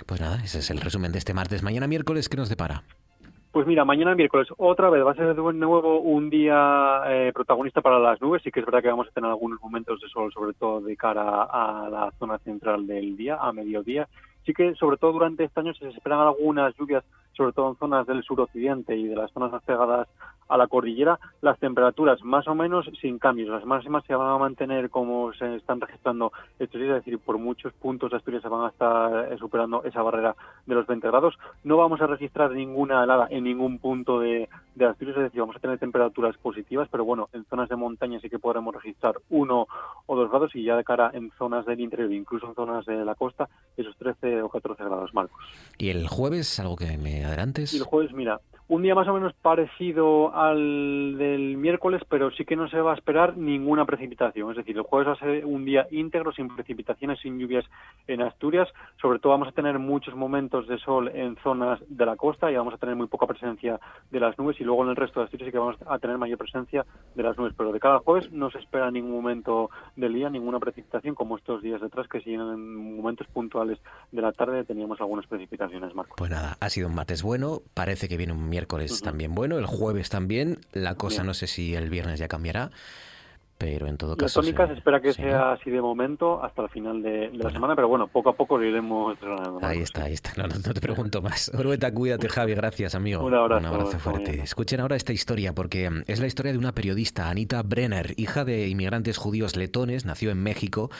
Pues 0.07 0.21
nada, 0.21 0.43
ese 0.45 0.59
es 0.59 0.71
el 0.71 0.81
resumen 0.81 1.12
de 1.12 1.19
este 1.19 1.35
martes. 1.35 1.62
Mañana 1.62 1.87
miércoles, 1.87 2.28
¿qué 2.28 2.37
nos 2.37 2.49
depara? 2.49 2.83
Pues 3.57 3.67
mira, 3.67 3.87
mañana 3.87 4.15
miércoles 4.15 4.49
otra 4.59 4.91
vez 4.91 5.03
va 5.03 5.13
a 5.13 5.15
ser 5.15 5.35
de 5.35 5.53
nuevo 5.55 5.99
un 6.01 6.29
día 6.29 7.01
eh, 7.07 7.33
protagonista 7.33 7.81
para 7.81 7.99
las 7.99 8.21
nubes. 8.21 8.43
Sí 8.43 8.51
que 8.51 8.61
es 8.61 8.67
verdad 8.67 8.83
que 8.83 8.91
vamos 8.91 9.09
a 9.09 9.13
tener 9.13 9.31
algunos 9.31 9.59
momentos 9.63 9.99
de 9.99 10.11
sol, 10.11 10.31
sobre 10.31 10.53
todo 10.53 10.83
de 10.83 10.95
cara 10.95 11.45
a 11.45 11.89
la 11.89 12.13
zona 12.19 12.37
central 12.41 12.87
del 12.87 13.17
día, 13.17 13.39
a 13.41 13.55
mediodía. 13.55 14.09
Sí 14.45 14.53
que 14.53 14.75
sobre 14.75 14.99
todo 14.99 15.13
durante 15.13 15.45
este 15.45 15.59
año 15.59 15.73
se 15.73 15.89
esperan 15.89 16.21
algunas 16.21 16.77
lluvias 16.77 17.03
sobre 17.37 17.52
todo 17.52 17.71
en 17.71 17.76
zonas 17.76 18.07
del 18.07 18.23
suroccidente 18.23 18.97
y 18.97 19.07
de 19.07 19.16
las 19.16 19.31
zonas 19.33 19.52
más 19.52 19.62
pegadas 19.62 20.09
a 20.49 20.57
la 20.57 20.69
cordillera, 20.69 21.19
las 21.40 21.59
temperaturas 21.59 22.23
más 22.23 22.47
o 22.47 22.55
menos 22.55 22.88
sin 23.00 23.19
cambios. 23.19 23.49
Las 23.49 23.64
máximas 23.64 24.05
se 24.07 24.14
van 24.14 24.31
a 24.31 24.38
mantener 24.38 24.90
como 24.90 25.33
se 25.35 25.57
están 25.57 25.81
registrando 25.81 26.33
estos 26.59 26.81
días, 26.81 26.99
es 26.99 27.05
decir, 27.05 27.19
por 27.19 27.38
muchos 27.38 27.73
puntos 27.75 28.11
de 28.11 28.16
Asturias 28.19 28.43
se 28.43 28.49
van 28.49 28.64
a 28.64 28.69
estar 28.69 29.33
eh, 29.33 29.38
superando 29.38 29.83
esa 29.85 30.02
barrera 30.02 30.37
de 30.66 30.75
los 30.75 30.87
20 30.87 31.07
grados. 31.09 31.35
No 31.64 31.76
vamos 31.76 32.00
a 32.00 32.07
registrar 32.07 32.52
ninguna 32.52 33.02
helada 33.02 33.26
en 33.31 33.45
ningún 33.45 33.78
punto 33.78 34.21
de, 34.21 34.49
de 34.75 34.87
Asturias, 34.87 35.16
es 35.16 35.25
decir, 35.25 35.40
vamos 35.40 35.57
a 35.57 35.61
tener 35.61 35.78
temperaturas 35.78 36.37
positivas, 36.37 36.88
pero 36.90 37.05
bueno, 37.05 37.28
en 37.33 37.45
zonas 37.47 37.69
de 37.69 37.76
montaña 37.76 38.21
sí 38.21 38.31
que 38.31 38.38
podremos 38.38 38.75
registrar 38.75 39.16
uno 39.31 39.66
o 40.07 40.16
dos 40.16 40.31
grados 40.31 40.55
y 40.55 40.62
ya 40.62 40.76
de 40.76 40.85
cara 40.85 41.11
en 41.12 41.33
zonas 41.38 41.66
del 41.66 41.81
interior, 41.81 42.12
incluso 42.12 42.47
en 42.47 42.55
zonas 42.55 42.87
de 42.87 43.05
la 43.05 43.14
costa, 43.14 43.49
esos 43.76 43.97
13 43.97 44.43
o 44.43 44.49
14 44.49 44.85
grados, 44.85 45.12
Marcos. 45.12 45.37
¿Y 45.78 45.90
el 45.90 46.07
jueves, 46.07 46.61
algo 46.61 46.76
que 46.76 46.97
me 46.99 47.25
adelantes? 47.26 47.73
Y 47.73 47.78
el 47.78 47.83
jueves, 47.85 48.12
mira, 48.12 48.40
un 48.69 48.83
día 48.83 48.95
más 48.95 49.07
o 49.07 49.15
menos 49.15 49.33
parecido 49.35 50.35
al 50.35 51.17
del 51.19 51.57
miércoles, 51.57 52.03
pero 52.09 52.31
sí 52.33 52.45
que 52.45 52.57
no 52.57 52.69
se 52.69 52.81
va 52.81 52.93
a 52.93 52.97
esperar 52.97 53.37
ninguna 53.37 53.85
precipitación. 53.85 54.51
Es 54.51 54.57
decir, 54.57 54.77
el 54.77 54.83
jueves 54.83 55.09
va 55.09 55.13
a 55.13 55.19
ser 55.19 55.45
un 55.47 55.65
día 55.65 55.87
íntegro, 55.91 56.33
sin 56.33 56.49
precipitaciones, 56.49 57.21
sin 57.21 57.39
lluvias 57.39 57.65
en 58.09 58.23
Asturias. 58.23 58.69
Sobre 59.01 59.21
todo 59.21 59.33
vamos 59.33 59.49
a 59.49 59.53
tener 59.53 59.79
muchos 59.79 60.17
momentos 60.17 60.67
de 60.67 60.79
sol 60.79 61.11
en 61.15 61.37
zonas 61.37 61.79
de 61.89 62.07
la 62.07 62.17
costa 62.17 62.51
y 62.51 62.57
vamos 62.57 62.75
a 62.75 62.79
tener 62.79 62.97
muy 62.97 63.07
poca 63.07 63.27
presencia 63.27 63.79
de 64.11 64.21
las 64.21 64.37
nubes. 64.37 64.61
Y 64.61 64.65
luego 64.65 64.83
en 64.83 64.91
el 64.91 64.97
resto 64.97 65.21
de 65.21 65.25
Asturias 65.25 65.47
sí 65.47 65.53
que 65.53 65.59
vamos 65.59 65.77
a 65.87 65.99
tener 65.99 66.19
mayor 66.19 66.39
presencia 66.39 66.85
de 67.15 67.23
las 67.23 67.37
nubes. 67.39 67.55
Pero 67.57 67.71
de 67.71 67.79
cada 67.79 68.01
jueves 68.01 68.33
no 68.33 68.51
se 68.51 68.59
espera 68.59 68.91
ningún 68.91 69.13
momento 69.13 69.71
del 69.95 70.13
día, 70.13 70.29
ninguna 70.29 70.59
precipitación, 70.59 71.15
como 71.15 71.37
estos 71.37 71.63
días 71.63 71.81
detrás, 71.81 72.09
que 72.09 72.21
si 72.21 72.35
en 72.35 72.97
momentos 72.97 73.29
puntuales 73.29 73.79
de 74.11 74.23
la 74.23 74.33
tarde 74.33 74.65
teníamos 74.65 75.01
algunas 75.01 75.27
precipitaciones, 75.27 75.95
Marco. 75.95 76.17
Pues 76.17 76.31
nada, 76.31 76.57
ha 76.61 76.69
sido 76.69 76.89
un 76.89 76.97
martes 76.97 77.23
bueno. 77.23 77.61
Parece 77.73 78.09
que 78.09 78.17
viene 78.17 78.33
un 78.33 78.56
miércoles 78.57 79.03
también. 79.03 79.35
Bueno, 79.35 79.59
el 79.59 79.67
jueves 79.67 80.09
también. 80.09 80.61
La 80.73 80.95
cosa 80.95 81.25
no 81.25 81.35
sé 81.35 81.47
si 81.47 81.75
el 81.75 81.91
viernes 81.91 82.19
ya 82.19 82.27
cambiará 82.27 82.71
pero 83.59 83.87
en 83.87 83.97
todo 83.97 84.17
caso... 84.17 84.41
La 84.41 84.45
tónica 84.45 84.67
se, 84.67 84.75
espera 84.75 85.01
que 85.01 85.13
sea 85.13 85.53
así 85.53 85.71
de 85.71 85.81
momento 85.81 86.43
hasta 86.43 86.63
el 86.63 86.69
final 86.69 87.03
de, 87.03 87.31
la 87.33 87.51
semana, 87.51 87.75
pero 87.75 87.89
bueno, 87.89 88.07
poco 88.09 88.31
a 88.31 88.33
poco 88.35 88.59
lo 88.59 88.65
iremos 88.65 89.17
Ahí 89.63 89.81
está, 89.81 90.05
ahí 90.05 90.13
está, 90.13 90.33
no, 90.37 90.49
te 90.49 90.81
pregunto 90.81 91.23
más. 91.23 91.51
Orueta, 91.59 91.93
cuídate 91.93 92.29
Javi, 92.29 92.55
gracias 92.55 92.95
amigo. 92.95 93.25
Un 93.25 93.35
abrazo, 93.35 93.67
Un 93.67 93.75
abrazo 93.75 93.99
fuerte. 93.99 94.43
Escuchen 94.43 94.81
ahora 94.81 94.97
esta 94.97 95.13
historia 95.13 95.55
porque 95.55 95.89
mm, 95.89 96.05
es 96.07 96.21
la 96.21 96.27
historia 96.27 96.53
de 96.53 96.59
una 96.59 96.73
periodista, 96.73 97.31
Anita 97.31 97.63
Brenner, 97.63 98.13
hija 98.17 98.45
de 98.45 98.69
inmigrantes 98.69 99.17
judíos 99.17 99.57
letones, 99.57 100.05
nació 100.05 100.31
en 100.31 100.43
México, 100.43 100.91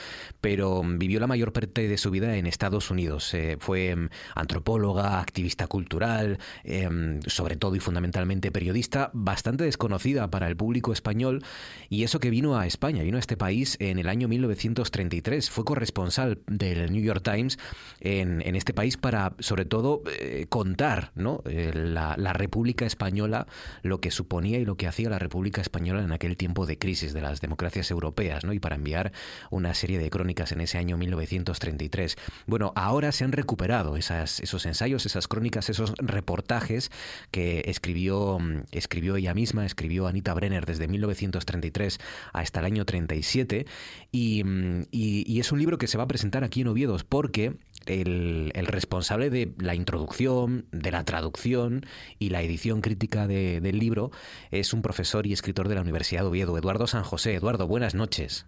pero 0.41 0.81
mm, 0.81 0.97
vivió 0.97 1.19
la 1.19 1.27
mayor 1.27 1.53
parte 1.53 1.87
de 1.87 1.97
su 1.97 2.09
vida 2.09 2.37
en 2.37 2.47
Estados 2.47 2.89
Unidos. 2.89 3.33
Eh, 3.33 3.57
fue 3.59 3.95
mm, 3.95 4.09
antropóloga, 4.35 5.19
activista 5.19 5.67
cultural, 5.67 6.39
em, 6.63 7.21
sobre 7.21 7.55
todo 7.55 7.75
y 7.75 7.79
fundamentalmente 7.79 8.51
periodista, 8.51 9.11
bastante 9.13 9.63
desconocida 9.63 10.29
para 10.29 10.47
el 10.47 10.57
público 10.57 10.91
español 10.91 11.43
y 11.89 12.03
eso 12.03 12.19
que 12.19 12.29
vino 12.29 12.46
a 12.55 12.65
España, 12.65 13.03
vino 13.03 13.17
a 13.17 13.19
este 13.19 13.35
país 13.35 13.75
en 13.79 13.99
el 13.99 14.07
año 14.07 14.27
1933. 14.27 15.49
Fue 15.49 15.65
corresponsal 15.65 16.39
del 16.47 16.91
New 16.91 17.03
York 17.03 17.21
Times 17.23 17.57
en, 17.99 18.41
este 18.55 18.73
país 18.73 18.97
para, 18.97 19.33
sobre 19.39 19.65
todo, 19.65 20.03
eh, 20.19 20.45
contar 20.49 21.11
¿no? 21.15 21.41
Eh, 21.45 21.71
la, 21.73 22.15
República 22.33 22.85
Española, 22.85 23.47
lo 23.81 23.99
que 23.99 24.11
suponía 24.11 24.59
y 24.59 24.65
lo 24.65 24.75
que 24.75 24.87
hacía 24.87 25.09
la 25.09 25.19
República 25.19 25.61
Española 25.61 26.03
en 26.03 26.11
aquel 26.11 26.37
tiempo 26.37 26.65
de 26.65 26.77
crisis 26.77 27.13
de 27.13 27.21
las 27.21 27.41
democracias 27.41 27.89
europeas, 27.89 28.43
¿no? 28.45 28.53
y 28.53 28.59
para 28.59 28.75
enviar 28.75 29.11
una 29.49 29.73
serie 29.73 29.97
de 29.97 30.09
crónicas 30.09 30.51
en 30.51 30.61
ese 30.61 30.77
año 30.77 30.97
1933. 30.97 32.15
Bueno, 32.45 32.73
ahora 32.75 33.11
se 33.11 33.23
han 33.23 33.31
recuperado 33.31 33.97
esas, 33.97 34.39
esos 34.39 34.65
ensayos, 34.65 35.05
esas 35.05 35.27
crónicas, 35.27 35.69
esos 35.69 35.93
reportajes 35.97 36.91
que 37.31 37.63
escribió, 37.65 38.37
escribió 38.71 39.15
ella 39.15 39.33
misma, 39.33 39.65
escribió 39.65 40.07
Anita 40.07 40.33
Brenner 40.33 40.65
desde 40.65 40.87
1933 40.87 41.99
hasta 42.39 42.59
el 42.59 42.65
año 42.65 42.85
37 42.85 43.65
mm, 44.11 44.81
y, 44.91 45.23
y, 45.31 45.39
es 45.39 45.51
un 45.51 45.59
libro 45.59 45.77
que 45.77 45.87
se 45.87 45.97
va 45.97 46.05
a 46.05 46.07
presentar 46.07 46.43
aquí 46.43 46.61
en 46.61 46.67
Oviedo 46.67 46.97
porque 47.07 47.57
el, 47.87 48.67
responsable 48.67 49.29
de 49.29 49.53
la 49.57 49.75
introducción, 49.75 50.65
de 50.71 50.91
la 50.91 51.03
traducción 51.03 51.85
y 52.19 52.29
la 52.29 52.41
edición 52.41 52.81
crítica 52.81 53.27
del 53.27 53.79
libro 53.79 54.11
es 54.51 54.73
un 54.73 54.81
profesor 54.81 55.25
y 55.27 55.33
escritor 55.33 55.67
de 55.67 55.75
la 55.75 55.81
Universidad 55.81 56.21
de 56.21 56.27
Oviedo, 56.27 56.57
Eduardo 56.57 56.87
San 56.87 57.03
José. 57.03 57.35
Eduardo, 57.35 57.67
buenas 57.67 57.95
noches. 57.95 58.45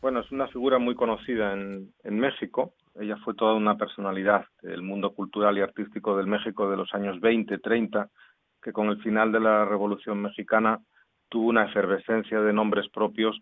Bueno, 0.00 0.20
es 0.20 0.32
una 0.32 0.48
figura 0.48 0.78
muy 0.78 0.94
conocida 0.94 1.52
en, 1.52 1.92
en 2.02 2.18
México. 2.18 2.72
Ella 2.98 3.18
fue 3.18 3.34
toda 3.34 3.52
una 3.52 3.76
personalidad 3.76 4.46
del 4.62 4.80
mundo 4.80 5.12
cultural 5.12 5.58
y 5.58 5.60
artístico 5.60 6.16
del 6.16 6.26
México 6.26 6.70
de 6.70 6.78
los 6.78 6.94
años 6.94 7.20
20, 7.20 7.58
30, 7.58 8.08
que 8.62 8.72
con 8.72 8.88
el 8.88 8.96
final 9.02 9.30
de 9.30 9.40
la 9.40 9.66
Revolución 9.66 10.22
Mexicana 10.22 10.80
tuvo 11.28 11.50
una 11.50 11.66
efervescencia 11.66 12.40
de 12.40 12.54
nombres 12.54 12.88
propios 12.88 13.38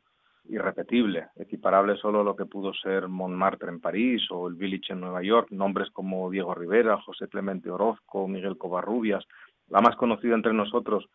irrepetible, 0.51 1.29
equiparable 1.37 1.97
solo 1.97 2.21
a 2.21 2.25
lo 2.25 2.37
que 2.37 2.47
pudo 2.47 2.75
ser 2.75 3.09
Montmartre 3.09 3.71
en 3.71 3.81
París 3.81 4.23
o 4.31 4.49
el 4.49 4.55
Village 4.55 4.93
en 4.93 5.01
Nueva 5.01 5.23
York, 5.23 5.49
nombres 5.51 5.91
como 5.91 6.29
Diego 6.31 6.55
Rivera, 6.55 7.01
José 7.01 7.29
Clemente 7.29 7.71
Orozco, 7.71 8.27
Miguel 8.29 8.59
Covarrubias, 8.59 9.25
la 9.69 9.81
más 9.81 9.97
conocida 9.97 10.35
entre 10.35 10.53
nosotros, 10.53 11.09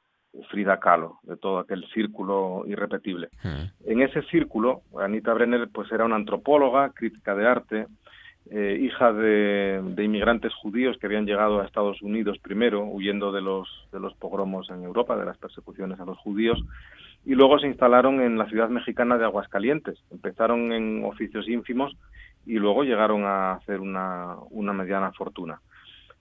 Frida 0.49 0.79
Kahlo, 0.79 1.19
de 1.23 1.37
todo 1.37 1.59
aquel 1.59 1.85
círculo 1.93 2.63
irrepetible. 2.67 3.29
Hmm. 3.43 3.71
En 3.85 4.01
ese 4.01 4.21
círculo, 4.23 4.81
Anita 4.99 5.33
Brenner 5.33 5.69
pues 5.71 5.91
era 5.91 6.05
una 6.05 6.15
antropóloga, 6.15 6.89
crítica 6.89 7.35
de 7.35 7.47
arte, 7.47 7.87
eh, 8.51 8.77
hija 8.79 9.11
de, 9.11 9.81
de, 9.83 10.03
inmigrantes 10.03 10.53
judíos 10.53 10.97
que 10.99 11.07
habían 11.07 11.25
llegado 11.25 11.59
a 11.59 11.65
Estados 11.65 12.01
Unidos 12.01 12.37
primero, 12.39 12.83
huyendo 12.83 13.31
de 13.31 13.41
los, 13.41 13.67
de 13.91 13.99
los 13.99 14.13
pogromos 14.15 14.69
en 14.69 14.83
Europa, 14.83 15.17
de 15.17 15.25
las 15.25 15.37
persecuciones 15.37 15.99
a 15.99 16.05
los 16.05 16.17
judíos, 16.19 16.63
y 17.25 17.33
luego 17.33 17.59
se 17.59 17.67
instalaron 17.67 18.21
en 18.21 18.37
la 18.37 18.47
ciudad 18.47 18.69
mexicana 18.69 19.17
de 19.17 19.25
Aguascalientes. 19.25 19.99
Empezaron 20.11 20.71
en 20.71 21.03
oficios 21.03 21.47
ínfimos 21.49 21.97
y 22.45 22.53
luego 22.53 22.83
llegaron 22.83 23.23
a 23.25 23.53
hacer 23.53 23.81
una, 23.81 24.35
una 24.51 24.73
mediana 24.73 25.11
fortuna. 25.11 25.59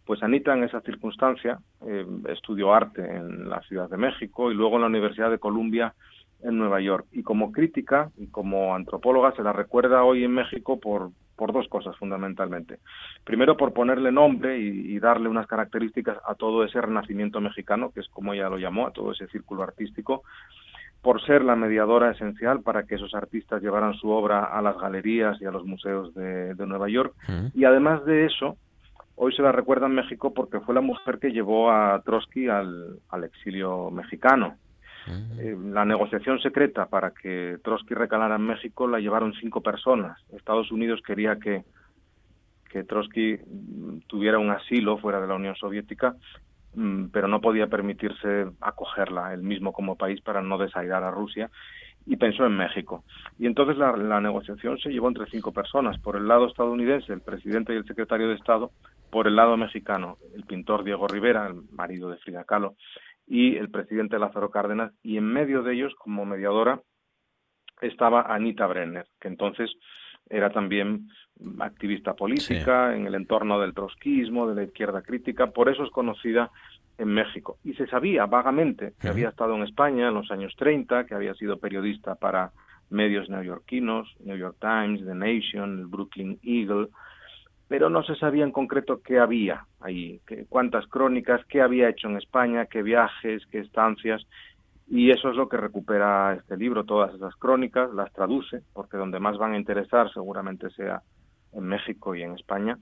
Pues 0.06 0.22
Anita 0.22 0.54
en 0.54 0.64
esa 0.64 0.80
circunstancia 0.80 1.58
eh, 1.86 2.06
estudió 2.28 2.74
arte 2.74 3.02
en 3.02 3.48
la 3.48 3.60
Ciudad 3.62 3.88
de 3.88 3.96
México 3.96 4.50
y 4.50 4.54
luego 4.54 4.76
en 4.76 4.82
la 4.82 4.88
Universidad 4.88 5.30
de 5.30 5.38
Columbia 5.38 5.94
en 6.42 6.58
Nueva 6.58 6.80
York. 6.80 7.06
Y 7.12 7.22
como 7.22 7.52
crítica 7.52 8.10
y 8.16 8.26
como 8.28 8.74
antropóloga 8.74 9.32
se 9.32 9.42
la 9.42 9.52
recuerda 9.52 10.04
hoy 10.04 10.24
en 10.24 10.32
México 10.32 10.78
por, 10.78 11.10
por 11.36 11.52
dos 11.52 11.68
cosas 11.68 11.96
fundamentalmente. 11.96 12.78
Primero, 13.24 13.56
por 13.56 13.72
ponerle 13.72 14.12
nombre 14.12 14.58
y, 14.58 14.98
darle 14.98 15.28
unas 15.28 15.46
características 15.46 16.18
a 16.26 16.34
todo 16.34 16.64
ese 16.64 16.80
renacimiento 16.80 17.40
mexicano, 17.40 17.90
que 17.92 18.00
es 18.00 18.08
como 18.08 18.32
ella 18.32 18.48
lo 18.48 18.58
llamó, 18.58 18.86
a 18.86 18.92
todo 18.92 19.12
ese 19.12 19.26
círculo 19.28 19.62
artístico, 19.62 20.22
por 21.04 21.22
ser 21.26 21.44
la 21.44 21.54
mediadora 21.54 22.10
esencial 22.10 22.62
para 22.62 22.84
que 22.84 22.94
esos 22.94 23.14
artistas 23.14 23.62
llevaran 23.62 23.92
su 23.92 24.08
obra 24.08 24.44
a 24.44 24.62
las 24.62 24.78
galerías 24.78 25.38
y 25.38 25.44
a 25.44 25.50
los 25.50 25.66
museos 25.66 26.14
de, 26.14 26.54
Nueva 26.66 26.88
York. 26.88 27.14
Y 27.52 27.66
además 27.66 28.06
de 28.06 28.24
eso, 28.24 28.56
hoy 29.14 29.34
se 29.36 29.42
la 29.42 29.52
recuerda 29.52 29.84
en 29.84 29.94
México 29.94 30.32
porque 30.32 30.60
fue 30.60 30.74
la 30.74 30.80
mujer 30.80 31.18
que 31.18 31.30
llevó 31.30 31.70
a 31.70 32.00
Trotsky 32.06 32.48
al, 32.48 32.98
exilio 33.22 33.90
mexicano. 33.90 34.56
Eh, 35.38 35.54
la 35.62 35.84
negociación 35.84 36.40
secreta 36.40 36.86
para 36.86 37.10
que 37.10 37.58
Trotsky 37.62 37.92
recalara 37.92 38.36
en 38.36 38.46
México 38.46 38.88
la 38.88 38.98
llevaron 38.98 39.34
cinco 39.34 39.60
personas. 39.60 40.18
Estados 40.34 40.72
Unidos 40.72 41.02
quería 41.06 41.36
que, 41.36 41.64
que 42.70 42.82
Trotsky 42.84 43.40
tuviera 44.06 44.38
un 44.38 44.48
asilo 44.48 44.96
fuera 44.96 45.20
de 45.20 45.26
la 45.26 45.34
Unión 45.34 45.54
Soviética 45.56 46.16
pero 47.12 47.28
no 47.28 47.40
podía 47.40 47.66
permitirse 47.66 48.46
acogerla 48.60 49.32
él 49.32 49.42
mismo 49.42 49.72
como 49.72 49.96
país 49.96 50.20
para 50.20 50.42
no 50.42 50.58
desairar 50.58 51.04
a 51.04 51.10
Rusia 51.10 51.50
y 52.06 52.16
pensó 52.16 52.44
en 52.44 52.56
México. 52.56 53.04
Y 53.38 53.46
entonces 53.46 53.76
la, 53.76 54.20
negociación 54.20 54.78
se 54.78 54.90
llevó 54.90 55.08
entre 55.08 55.26
cinco 55.26 55.52
personas, 55.52 55.98
por 55.98 56.16
el 56.16 56.28
lado 56.28 56.46
estadounidense, 56.46 57.12
el 57.12 57.22
presidente 57.22 57.72
y 57.72 57.76
el 57.76 57.86
secretario 57.86 58.28
de 58.28 58.34
Estado, 58.34 58.72
por 59.10 59.26
el 59.26 59.36
lado 59.36 59.56
mexicano, 59.56 60.18
el 60.34 60.44
pintor 60.44 60.84
Diego 60.84 61.06
Rivera, 61.06 61.46
el 61.46 61.62
marido 61.70 62.10
de 62.10 62.18
Frida 62.18 62.44
Kahlo, 62.44 62.74
y 63.26 63.56
el 63.56 63.70
presidente 63.70 64.18
Lázaro 64.18 64.50
Cárdenas, 64.50 64.92
y 65.02 65.16
en 65.16 65.24
medio 65.24 65.62
de 65.62 65.74
ellos, 65.74 65.94
como 65.96 66.26
mediadora, 66.26 66.80
estaba 67.80 68.22
Anita 68.22 68.66
Brenner, 68.66 69.06
que 69.20 69.28
entonces 69.28 69.70
era 70.28 70.50
también 70.50 71.08
activista 71.58 72.14
política 72.14 72.94
en 72.94 73.06
el 73.06 73.14
entorno 73.14 73.60
del 73.60 73.74
trotskismo, 73.74 74.48
de 74.48 74.54
la 74.54 74.62
izquierda 74.62 75.02
crítica, 75.02 75.48
por 75.48 75.68
eso 75.68 75.84
es 75.84 75.90
conocida 75.90 76.50
en 76.98 77.08
México. 77.08 77.58
Y 77.64 77.74
se 77.74 77.86
sabía 77.86 78.26
vagamente 78.26 78.94
que 79.00 79.08
había 79.08 79.28
estado 79.28 79.54
en 79.56 79.62
España 79.62 80.08
en 80.08 80.14
los 80.14 80.30
años 80.30 80.54
30, 80.56 81.06
que 81.06 81.14
había 81.14 81.34
sido 81.34 81.58
periodista 81.58 82.14
para 82.14 82.52
medios 82.90 83.28
neoyorquinos, 83.28 84.14
New 84.20 84.36
York 84.36 84.56
Times, 84.60 85.04
The 85.04 85.14
Nation, 85.14 85.80
el 85.80 85.86
Brooklyn 85.86 86.38
Eagle, 86.42 86.88
pero 87.66 87.88
no 87.88 88.04
se 88.04 88.14
sabía 88.16 88.44
en 88.44 88.52
concreto 88.52 89.00
qué 89.02 89.18
había 89.18 89.66
ahí, 89.80 90.20
cuántas 90.48 90.86
crónicas, 90.86 91.44
qué 91.46 91.62
había 91.62 91.88
hecho 91.88 92.08
en 92.08 92.16
España, 92.16 92.66
qué 92.66 92.82
viajes, 92.82 93.44
qué 93.50 93.60
estancias, 93.60 94.24
y 94.86 95.10
eso 95.10 95.30
es 95.30 95.36
lo 95.36 95.48
que 95.48 95.56
recupera 95.56 96.34
este 96.34 96.56
libro, 96.56 96.84
todas 96.84 97.14
esas 97.14 97.34
crónicas, 97.36 97.92
las 97.94 98.12
traduce, 98.12 98.62
porque 98.72 98.96
donde 98.96 99.18
más 99.18 99.38
van 99.38 99.54
a 99.54 99.58
interesar 99.58 100.12
seguramente 100.12 100.70
sea 100.70 101.02
en 101.52 101.64
México 101.64 102.14
y 102.14 102.22
en 102.22 102.32
España, 102.32 102.78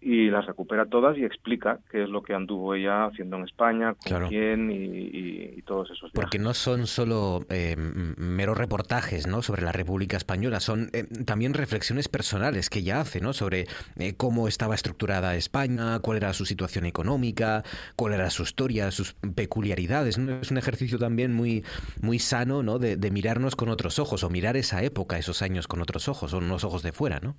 y 0.00 0.30
las 0.30 0.46
recupera 0.46 0.86
todas 0.86 1.18
y 1.18 1.24
explica 1.24 1.80
qué 1.90 2.04
es 2.04 2.08
lo 2.08 2.22
que 2.22 2.32
anduvo 2.32 2.74
ella 2.74 3.06
haciendo 3.06 3.36
en 3.36 3.44
España, 3.44 3.94
con 3.94 4.28
quién 4.28 4.70
y, 4.70 5.60
todos 5.62 5.90
esos 5.90 6.12
Porque 6.12 6.38
no 6.38 6.54
son 6.54 6.86
solo 6.86 7.44
eh, 7.50 7.76
meros 7.76 8.56
reportajes 8.56 9.26
¿no? 9.26 9.42
sobre 9.42 9.62
la 9.62 9.72
República 9.72 10.16
Española, 10.16 10.60
son 10.60 10.88
eh, 10.92 11.04
también 11.26 11.52
reflexiones 11.52 12.08
personales 12.08 12.70
que 12.70 12.78
ella 12.78 13.00
hace 13.00 13.20
¿no? 13.20 13.32
sobre 13.32 13.66
eh, 13.96 14.14
cómo 14.16 14.48
estaba 14.48 14.74
estructurada 14.74 15.34
España, 15.34 15.98
cuál 15.98 16.18
era 16.18 16.32
su 16.32 16.46
situación 16.46 16.86
económica, 16.86 17.64
cuál 17.96 18.14
era 18.14 18.30
su 18.30 18.44
historia, 18.44 18.90
sus 18.90 19.14
peculiaridades. 19.34 20.16
Es 20.16 20.50
un 20.50 20.58
ejercicio 20.58 20.98
también 20.98 21.34
muy, 21.34 21.64
muy 22.00 22.18
sano 22.18 22.62
¿no? 22.62 22.78
de, 22.78 22.96
de 22.96 23.10
mirarnos 23.10 23.56
con 23.56 23.68
otros 23.68 23.98
ojos 23.98 24.22
o 24.24 24.30
mirar 24.30 24.56
esa 24.56 24.82
época, 24.82 25.18
esos 25.18 25.42
años 25.42 25.68
con 25.68 25.82
otros 25.82 26.08
ojos, 26.08 26.32
o 26.32 26.38
unos 26.38 26.64
ojos 26.64 26.82
de 26.82 26.92
fuera, 26.92 27.20
¿no? 27.20 27.36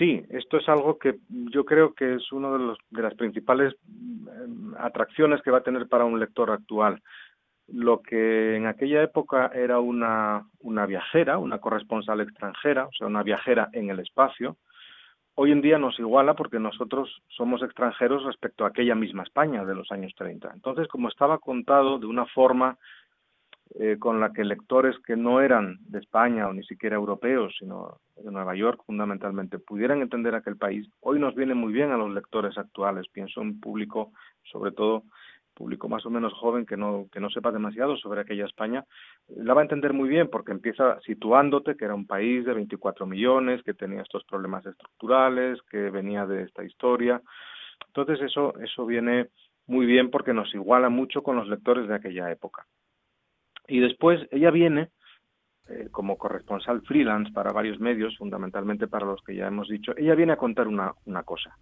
Sí, 0.00 0.24
esto 0.30 0.56
es 0.56 0.66
algo 0.66 0.98
que 0.98 1.16
yo 1.28 1.66
creo 1.66 1.92
que 1.92 2.14
es 2.14 2.32
una 2.32 2.50
de, 2.56 2.74
de 2.88 3.02
las 3.02 3.14
principales 3.16 3.74
em, 3.84 4.74
atracciones 4.78 5.42
que 5.42 5.50
va 5.50 5.58
a 5.58 5.62
tener 5.62 5.88
para 5.88 6.06
un 6.06 6.18
lector 6.18 6.50
actual. 6.50 7.02
Lo 7.68 8.00
que 8.00 8.56
en 8.56 8.64
aquella 8.64 9.02
época 9.02 9.50
era 9.54 9.78
una, 9.78 10.48
una 10.60 10.86
viajera, 10.86 11.36
una 11.36 11.58
corresponsal 11.58 12.22
extranjera, 12.22 12.86
o 12.86 12.92
sea, 12.96 13.08
una 13.08 13.22
viajera 13.22 13.68
en 13.74 13.90
el 13.90 14.00
espacio, 14.00 14.56
hoy 15.34 15.52
en 15.52 15.60
día 15.60 15.78
nos 15.78 15.98
iguala 15.98 16.32
porque 16.32 16.58
nosotros 16.58 17.22
somos 17.28 17.62
extranjeros 17.62 18.24
respecto 18.24 18.64
a 18.64 18.68
aquella 18.68 18.94
misma 18.94 19.24
España 19.24 19.66
de 19.66 19.74
los 19.74 19.92
años 19.92 20.14
30. 20.16 20.50
Entonces, 20.54 20.88
como 20.88 21.08
estaba 21.08 21.36
contado 21.36 21.98
de 21.98 22.06
una 22.06 22.24
forma 22.24 22.78
eh, 23.78 23.98
con 23.98 24.18
la 24.18 24.32
que 24.32 24.44
lectores 24.44 24.96
que 25.06 25.16
no 25.16 25.40
eran 25.40 25.78
de 25.86 26.00
España 26.00 26.48
o 26.48 26.52
ni 26.52 26.64
siquiera 26.64 26.96
europeos, 26.96 27.54
sino 27.58 27.98
de 28.16 28.30
Nueva 28.30 28.56
York 28.56 28.82
fundamentalmente, 28.84 29.58
pudieran 29.58 30.02
entender 30.02 30.34
aquel 30.34 30.56
país, 30.56 30.88
hoy 31.00 31.20
nos 31.20 31.34
viene 31.34 31.54
muy 31.54 31.72
bien 31.72 31.92
a 31.92 31.96
los 31.96 32.12
lectores 32.12 32.58
actuales. 32.58 33.06
Pienso 33.12 33.40
en 33.42 33.60
público, 33.60 34.12
sobre 34.42 34.72
todo 34.72 35.04
público 35.54 35.88
más 35.88 36.06
o 36.06 36.10
menos 36.10 36.32
joven 36.32 36.64
que 36.64 36.76
no, 36.76 37.06
que 37.12 37.20
no 37.20 37.28
sepa 37.28 37.52
demasiado 37.52 37.96
sobre 37.96 38.22
aquella 38.22 38.46
España, 38.46 38.84
la 39.28 39.52
va 39.52 39.60
a 39.60 39.64
entender 39.64 39.92
muy 39.92 40.08
bien 40.08 40.28
porque 40.28 40.52
empieza 40.52 40.98
situándote 41.02 41.76
que 41.76 41.84
era 41.84 41.94
un 41.94 42.06
país 42.06 42.44
de 42.46 42.54
24 42.54 43.06
millones, 43.06 43.62
que 43.62 43.74
tenía 43.74 44.00
estos 44.00 44.24
problemas 44.24 44.64
estructurales, 44.64 45.60
que 45.70 45.90
venía 45.90 46.26
de 46.26 46.44
esta 46.44 46.64
historia. 46.64 47.20
Entonces 47.88 48.22
eso, 48.22 48.54
eso 48.58 48.86
viene 48.86 49.28
muy 49.66 49.86
bien 49.86 50.10
porque 50.10 50.32
nos 50.32 50.52
iguala 50.54 50.88
mucho 50.88 51.22
con 51.22 51.36
los 51.36 51.46
lectores 51.46 51.86
de 51.88 51.94
aquella 51.94 52.30
época. 52.30 52.66
Y 53.68 53.80
después 53.80 54.26
ella 54.30 54.50
viene 54.50 54.90
eh, 55.68 55.88
como 55.92 56.18
corresponsal 56.18 56.82
freelance 56.82 57.32
para 57.32 57.52
varios 57.52 57.78
medios, 57.78 58.16
fundamentalmente 58.16 58.88
para 58.88 59.06
los 59.06 59.22
que 59.22 59.36
ya 59.36 59.46
hemos 59.46 59.68
dicho, 59.68 59.94
ella 59.96 60.14
viene 60.14 60.32
a 60.32 60.36
contar 60.36 60.66
una, 60.66 60.94
una 61.04 61.22
cosa, 61.22 61.56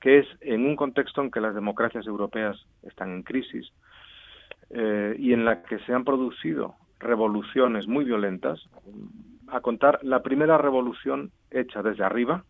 que 0.00 0.18
es 0.20 0.26
en 0.40 0.64
un 0.64 0.76
contexto 0.76 1.22
en 1.22 1.30
que 1.30 1.40
las 1.40 1.54
democracias 1.54 2.06
europeas 2.06 2.56
están 2.82 3.10
en 3.10 3.22
crisis 3.22 3.72
eh, 4.70 5.16
y 5.18 5.32
en 5.32 5.44
la 5.44 5.62
que 5.62 5.80
se 5.80 5.92
han 5.92 6.04
producido 6.04 6.76
revoluciones 7.00 7.88
muy 7.88 8.04
violentas, 8.04 8.60
a 9.48 9.60
contar 9.60 9.98
la 10.02 10.22
primera 10.22 10.56
revolución 10.56 11.32
hecha 11.50 11.82
desde 11.82 12.04
arriba, 12.04 12.44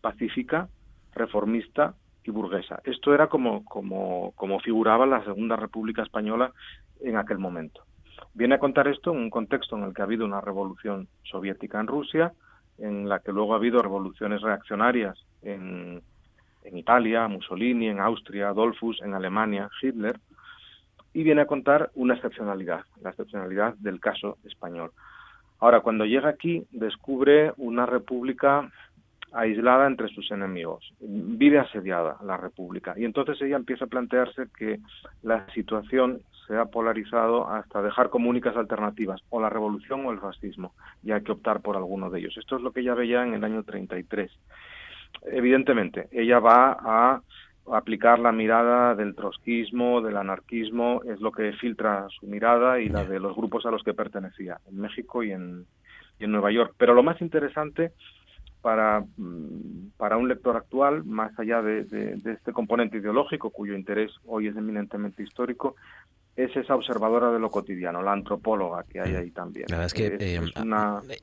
pacífica, 0.00 0.68
reformista 1.12 1.94
y 2.24 2.30
burguesa. 2.30 2.80
Esto 2.84 3.12
era 3.12 3.26
como, 3.26 3.64
como, 3.64 4.32
como 4.36 4.60
figuraba 4.60 5.06
la 5.06 5.24
Segunda 5.24 5.56
República 5.56 6.02
Española 6.02 6.52
en 7.00 7.16
aquel 7.16 7.38
momento. 7.38 7.82
Viene 8.34 8.56
a 8.56 8.58
contar 8.58 8.88
esto 8.88 9.12
en 9.12 9.18
un 9.18 9.30
contexto 9.30 9.76
en 9.76 9.84
el 9.84 9.94
que 9.94 10.02
ha 10.02 10.04
habido 10.04 10.24
una 10.24 10.40
revolución 10.40 11.08
soviética 11.22 11.80
en 11.80 11.86
Rusia, 11.86 12.32
en 12.78 13.08
la 13.08 13.20
que 13.20 13.32
luego 13.32 13.54
ha 13.54 13.56
habido 13.56 13.82
revoluciones 13.82 14.42
reaccionarias 14.42 15.18
en, 15.42 16.02
en 16.64 16.78
Italia, 16.78 17.28
Mussolini, 17.28 17.88
en 17.88 18.00
Austria, 18.00 18.48
Adolfus, 18.48 19.00
en 19.02 19.14
Alemania, 19.14 19.70
Hitler, 19.80 20.18
y 21.14 21.22
viene 21.22 21.42
a 21.42 21.46
contar 21.46 21.90
una 21.94 22.14
excepcionalidad, 22.14 22.84
la 23.00 23.10
excepcionalidad 23.10 23.74
del 23.76 24.00
caso 24.00 24.36
español. 24.44 24.92
Ahora, 25.58 25.80
cuando 25.80 26.04
llega 26.04 26.28
aquí, 26.28 26.66
descubre 26.70 27.52
una 27.56 27.86
república 27.86 28.70
aislada 29.32 29.86
entre 29.86 30.08
sus 30.08 30.30
enemigos, 30.30 30.92
vive 31.00 31.58
asediada 31.58 32.18
la 32.22 32.36
república, 32.36 32.94
y 32.96 33.04
entonces 33.04 33.40
ella 33.40 33.56
empieza 33.56 33.86
a 33.86 33.88
plantearse 33.88 34.48
que 34.58 34.80
la 35.22 35.46
situación 35.54 36.20
se 36.46 36.56
ha 36.56 36.66
polarizado 36.66 37.48
hasta 37.48 37.82
dejar 37.82 38.10
como 38.10 38.30
únicas 38.30 38.56
alternativas 38.56 39.20
o 39.30 39.40
la 39.40 39.50
revolución 39.50 40.04
o 40.06 40.12
el 40.12 40.20
fascismo 40.20 40.74
y 41.02 41.12
hay 41.12 41.22
que 41.22 41.32
optar 41.32 41.60
por 41.60 41.76
alguno 41.76 42.10
de 42.10 42.20
ellos. 42.20 42.36
Esto 42.36 42.56
es 42.56 42.62
lo 42.62 42.72
que 42.72 42.80
ella 42.80 42.94
veía 42.94 43.24
en 43.24 43.34
el 43.34 43.44
año 43.44 43.62
33. 43.62 44.30
Evidentemente, 45.24 46.08
ella 46.12 46.38
va 46.38 46.76
a 46.80 47.20
aplicar 47.72 48.18
la 48.18 48.32
mirada 48.32 48.94
del 48.94 49.14
trotskismo, 49.14 50.00
del 50.00 50.16
anarquismo, 50.16 51.02
es 51.04 51.20
lo 51.20 51.32
que 51.32 51.52
filtra 51.54 52.06
su 52.10 52.26
mirada 52.26 52.80
y 52.80 52.88
la 52.88 53.04
de 53.04 53.18
los 53.18 53.34
grupos 53.34 53.66
a 53.66 53.70
los 53.70 53.82
que 53.82 53.94
pertenecía, 53.94 54.58
en 54.68 54.78
México 54.78 55.22
y 55.22 55.32
en, 55.32 55.66
en 56.20 56.30
Nueva 56.30 56.52
York. 56.52 56.74
Pero 56.78 56.94
lo 56.94 57.02
más 57.02 57.20
interesante 57.20 57.92
para, 58.66 59.04
mm, 59.16 59.90
para 59.96 60.16
un 60.16 60.28
lector 60.28 60.56
actual, 60.56 61.04
más 61.04 61.36
allá 61.38 61.62
de, 61.62 61.84
de, 61.84 62.32
este 62.32 62.52
componente 62.52 62.98
ideológico, 62.98 63.50
cuyo 63.50 63.74
interés 63.74 64.12
hoy 64.26 64.48
es 64.48 64.56
eminentemente 64.56 65.22
histórico, 65.22 65.76
es 66.36 66.54
esa 66.54 66.74
observadora 66.74 67.30
de 67.30 67.38
lo 67.38 67.50
cotidiano, 67.50 68.02
la 68.02 68.12
antropóloga 68.12 68.84
que 68.84 69.00
hay 69.00 69.14
ahí 69.14 69.30
también. 69.30 69.66
La 69.68 69.78
verdad 69.78 69.86
es 69.86 69.94
que 69.94 70.16
eh, 70.20 70.40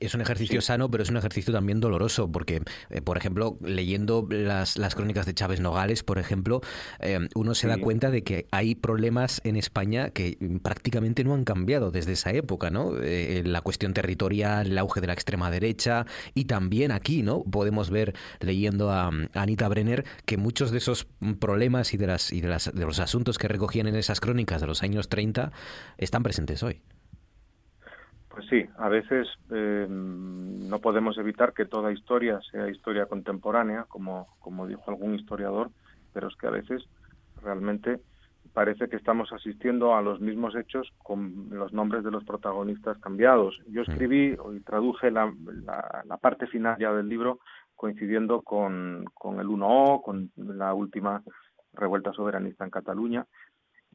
es, 0.00 0.14
un 0.14 0.20
ejercicio 0.20 0.60
sano, 0.60 0.90
pero 0.90 1.04
es 1.04 1.10
un 1.10 1.16
ejercicio 1.16 1.52
también 1.52 1.78
doloroso, 1.78 2.30
porque, 2.30 2.62
eh, 2.90 3.00
por 3.00 3.16
ejemplo, 3.16 3.56
leyendo 3.62 4.26
las, 4.28 4.76
las, 4.76 4.96
crónicas 4.96 5.24
de 5.24 5.34
Chávez 5.34 5.60
Nogales, 5.60 6.02
por 6.02 6.18
ejemplo, 6.18 6.62
eh, 6.98 7.28
uno 7.36 7.54
se 7.54 7.68
da 7.68 7.78
cuenta 7.78 8.10
de 8.10 8.24
que 8.24 8.46
hay 8.50 8.74
problemas 8.74 9.40
en 9.44 9.56
España 9.56 10.10
que 10.10 10.36
prácticamente 10.62 11.22
no 11.22 11.34
han 11.34 11.44
cambiado 11.44 11.92
desde 11.92 12.12
esa 12.12 12.32
época, 12.32 12.70
¿no? 12.70 12.92
la 12.94 13.60
cuestión 13.60 13.92
territorial, 13.92 14.66
el 14.66 14.78
auge 14.78 15.00
de 15.00 15.06
la 15.06 15.12
extrema 15.12 15.50
derecha, 15.50 16.06
y 16.34 16.46
también 16.46 16.90
aquí, 16.90 17.22
¿no? 17.22 17.44
Podemos 17.44 17.90
ver, 17.90 18.14
leyendo 18.40 18.90
a, 18.90 19.10
Anita 19.34 19.68
Brenner, 19.68 20.04
que 20.24 20.36
muchos 20.36 20.70
de 20.70 20.78
esos 20.78 21.06
problemas 21.38 21.94
y 21.94 21.96
de, 21.96 22.06
las, 22.06 22.32
y 22.32 22.40
de, 22.40 22.48
las, 22.48 22.72
de 22.74 22.84
los 22.84 22.98
asuntos 22.98 23.38
que 23.38 23.48
recogían 23.48 23.86
en 23.86 23.96
esas 23.96 24.20
crónicas 24.20 24.60
de 24.60 24.66
los 24.66 24.82
años 24.82 25.03
30 25.08 25.52
están 25.98 26.22
presentes 26.22 26.62
hoy. 26.62 26.80
Pues 28.28 28.46
sí, 28.48 28.66
a 28.78 28.88
veces 28.88 29.28
eh, 29.52 29.86
no 29.88 30.80
podemos 30.80 31.16
evitar 31.18 31.52
que 31.52 31.66
toda 31.66 31.92
historia 31.92 32.40
sea 32.50 32.68
historia 32.68 33.06
contemporánea, 33.06 33.84
como, 33.84 34.26
como 34.40 34.66
dijo 34.66 34.82
algún 34.88 35.14
historiador, 35.14 35.70
pero 36.12 36.26
es 36.26 36.36
que 36.36 36.48
a 36.48 36.50
veces 36.50 36.82
realmente 37.40 38.00
parece 38.52 38.88
que 38.88 38.96
estamos 38.96 39.32
asistiendo 39.32 39.94
a 39.94 40.02
los 40.02 40.20
mismos 40.20 40.54
hechos 40.56 40.92
con 40.98 41.48
los 41.50 41.72
nombres 41.72 42.04
de 42.04 42.10
los 42.10 42.24
protagonistas 42.24 42.98
cambiados. 42.98 43.56
Yo 43.68 43.82
mm. 43.82 43.90
escribí 43.90 44.36
y 44.54 44.60
traduje 44.60 45.10
la, 45.10 45.32
la, 46.04 46.16
parte 46.16 46.46
final 46.46 46.76
ya 46.78 46.92
del 46.92 47.08
libro 47.08 47.38
coincidiendo 47.76 48.42
con, 48.42 49.04
con 49.14 49.40
el 49.40 49.46
1O, 49.46 50.02
con 50.02 50.30
la 50.36 50.74
última 50.74 51.22
revuelta 51.72 52.12
soberanista 52.12 52.64
en 52.64 52.70
Cataluña, 52.70 53.26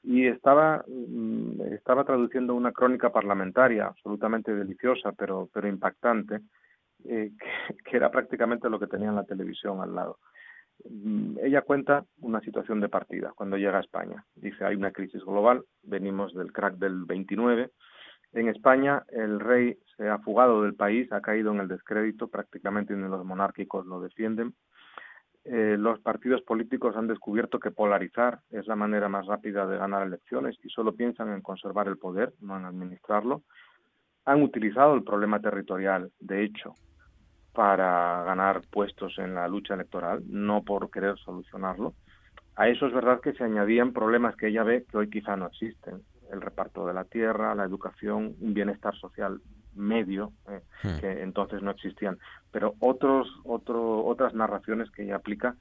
y 0.04 0.28
estaba, 0.28 0.84
mm, 0.88 1.62
estaba 1.74 2.04
traduciendo 2.04 2.56
una 2.56 2.72
crónica 2.72 3.12
parlamentaria 3.12 3.88
absolutamente 3.88 4.54
deliciosa, 4.54 5.12
pero, 5.12 5.50
pero 5.54 5.68
impactante, 5.68 6.42
eh, 7.06 7.32
que, 7.86 7.98
era 7.98 8.12
prácticamente 8.12 8.70
lo 8.70 8.80
que 8.80 8.88
tenía 8.88 9.10
en 9.10 9.16
la 9.16 9.26
televisión 9.26 9.82
al 9.82 9.96
lado. 9.96 10.20
Mm, 10.90 11.38
ella 11.44 11.62
cuenta 11.62 12.06
una 12.22 12.40
situación 12.42 12.80
de 12.80 12.90
partida 12.90 13.34
cuando 13.36 13.58
llega 13.58 13.78
a 13.78 13.82
España. 13.82 14.26
Dice, 14.36 14.64
hay 14.66 14.76
una 14.76 14.92
crisis 14.92 15.24
global, 15.24 15.64
venimos 15.84 16.34
del 16.34 16.54
crack 16.54 16.76
del 16.76 17.06
29. 17.06 17.72
En 18.34 18.48
España 18.48 19.04
el 19.10 19.40
rey 19.40 19.78
se 19.98 20.08
ha 20.08 20.20
fugado 20.20 20.62
del 20.62 20.76
país, 20.76 21.12
ha 21.12 21.22
caído 21.22 21.52
en 21.52 21.62
el 21.62 21.68
descrédito, 21.68 22.28
prácticamente 22.28 22.94
ni 22.94 23.08
los 23.08 23.26
monárquicos 23.26 23.86
lo 23.86 24.00
defienden 24.00 24.54
eh, 25.46 25.78
los 25.80 26.00
partidos 26.00 26.42
políticos 26.42 26.96
han 26.96 27.08
descubierto 27.08 27.60
que 27.60 27.72
polarizar 27.72 28.40
es 28.52 28.68
la 28.68 28.76
manera 28.76 29.08
más 29.10 29.26
rápida 29.26 29.66
de 29.66 29.78
ganar 29.78 30.06
elecciones 30.06 30.58
y 30.64 30.70
solo 30.70 30.94
piensan 30.94 31.34
en 31.34 31.42
conservar 31.42 31.88
el 31.88 31.98
poder, 31.98 32.34
no 32.42 32.58
en 32.58 32.66
administrarlo. 32.66 33.44
Han 34.26 34.44
utilizado 34.44 34.94
el 34.94 35.04
problema 35.04 35.40
territorial, 35.40 36.12
de 36.20 36.44
hecho, 36.44 36.76
para 37.54 38.24
ganar 38.24 38.62
puestos 38.70 39.18
en 39.18 39.34
la 39.34 39.48
lucha 39.48 39.74
electoral, 39.74 40.24
no 40.28 40.64
por 40.64 40.92
querer 40.92 41.18
solucionarlo. 41.18 41.94
A 42.56 42.68
eso 42.68 42.88
es 42.88 42.94
verdad 42.94 43.22
que 43.22 43.34
se 43.34 43.44
añadían 43.44 43.94
problemas 43.94 44.36
que 44.36 44.48
ella 44.50 44.64
ve 44.64 44.86
que 44.90 44.98
hoy 44.98 45.10
quizá 45.10 45.36
no 45.36 45.48
existen. 45.48 46.04
El 46.32 46.42
reparto 46.42 46.86
de 46.86 46.94
la 46.94 47.06
tierra, 47.06 47.56
la 47.56 47.64
educación, 47.64 48.36
un 48.40 48.54
bienestar 48.54 48.96
social 48.96 49.42
medio, 49.80 50.34
eh, 50.50 50.62
hmm. 50.84 51.00
que 51.00 51.24
entonces 51.24 51.62
no 51.62 51.72
existían. 51.72 52.20
Pero 52.52 52.76
otros, 52.80 53.28
otro, 53.44 54.06
otras 54.06 54.34
narraciones 54.34 54.92
que 54.92 55.04
ella 55.04 55.16
aplica 55.16 55.56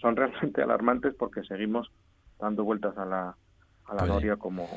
son 0.00 0.16
realmente 0.16 0.62
alarmantes 0.62 1.14
porque 1.14 1.42
seguimos 1.44 1.90
dando 2.38 2.64
vueltas 2.64 2.96
a 2.98 3.04
la, 3.04 3.36
a 3.86 3.94
la 3.94 3.98
pues 3.98 4.10
gloria 4.10 4.36
como, 4.36 4.68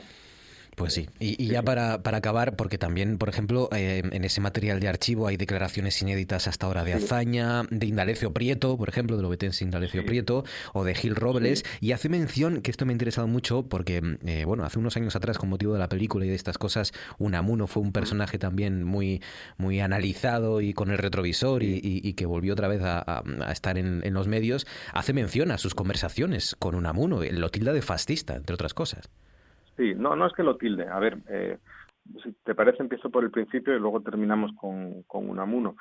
pues 0.76 0.94
sí, 0.94 1.10
y, 1.20 1.48
ya 1.48 1.62
para, 1.62 2.04
para, 2.04 2.18
acabar, 2.18 2.56
porque 2.56 2.78
también, 2.78 3.18
por 3.18 3.30
ejemplo, 3.30 3.70
eh, 3.72 4.02
en 4.12 4.24
ese 4.26 4.42
material 4.42 4.80
de 4.80 4.90
archivo 4.90 5.28
hay 5.28 5.38
declaraciones 5.38 6.02
inéditas 6.02 6.48
hasta 6.48 6.66
ahora 6.66 6.84
de 6.84 6.94
Azaña, 6.94 7.64
de 7.70 7.86
Indalecio 7.86 8.34
Prieto, 8.34 8.78
por 8.78 8.90
ejemplo, 8.90 9.16
de 9.16 9.24
Lobetense 9.24 9.64
Indalecio 9.64 10.06
Prieto, 10.06 10.44
o 10.74 10.84
de 10.84 10.94
Gil 10.94 11.16
Robles, 11.16 11.64
y 11.80 11.94
hace 11.94 12.10
mención, 12.10 12.62
que 12.62 12.72
esto 12.72 12.86
me 12.86 12.92
ha 12.92 12.96
interesado 12.96 13.28
mucho, 13.28 13.64
porque, 13.64 14.18
eh, 14.26 14.44
bueno, 14.46 14.66
hace 14.66 14.78
unos 14.78 14.98
años 14.98 15.16
atrás, 15.16 15.38
con 15.38 15.50
motivo 15.50 15.74
de 15.74 15.80
la 15.80 15.88
película 15.88 16.26
y 16.26 16.30
de 16.30 16.36
estas 16.36 16.58
cosas, 16.58 16.92
Unamuno 17.18 17.68
fue 17.68 17.82
un 17.82 17.94
personaje 17.94 18.38
también 18.38 18.84
muy, 18.84 19.22
muy 19.58 19.80
analizado 19.80 20.60
y 20.60 20.74
con 20.74 20.92
el 20.92 20.98
retrovisor 20.98 21.64
y, 21.64 22.14
que 22.16 22.26
volvió 22.26 22.54
otra 22.54 22.68
vez 22.68 22.82
a, 22.84 23.24
estar 23.52 23.78
en, 23.78 24.02
en, 24.06 24.14
los 24.14 24.28
medios, 24.28 24.68
hace 24.94 25.14
mención 25.14 25.52
a 25.52 25.58
sus 25.58 25.74
conversaciones 25.74 26.56
con 26.60 26.76
Unamuno, 26.76 27.22
lo 27.24 27.50
tilda 27.50 27.74
de 27.74 27.82
fascista, 27.82 28.36
entre 28.36 28.54
otras 28.54 28.74
cosas. 28.74 29.10
Sí, 29.78 29.94
no, 29.96 30.16
no 30.16 30.28
es 30.28 30.34
que 30.34 30.44
lo 30.44 30.58
tilde. 30.58 30.88
A 30.88 31.00
ver, 31.00 31.18
eh, 31.30 31.58
si 32.24 32.32
te 32.44 32.56
parece, 32.56 32.82
empiezo 32.82 33.10
por 33.10 33.24
el 33.24 33.32
principio 33.32 33.76
y 33.76 33.80
luego 33.80 34.02
terminamos 34.02 34.52
con, 34.56 35.04
con 35.04 35.30
Unamuno. 35.30 35.76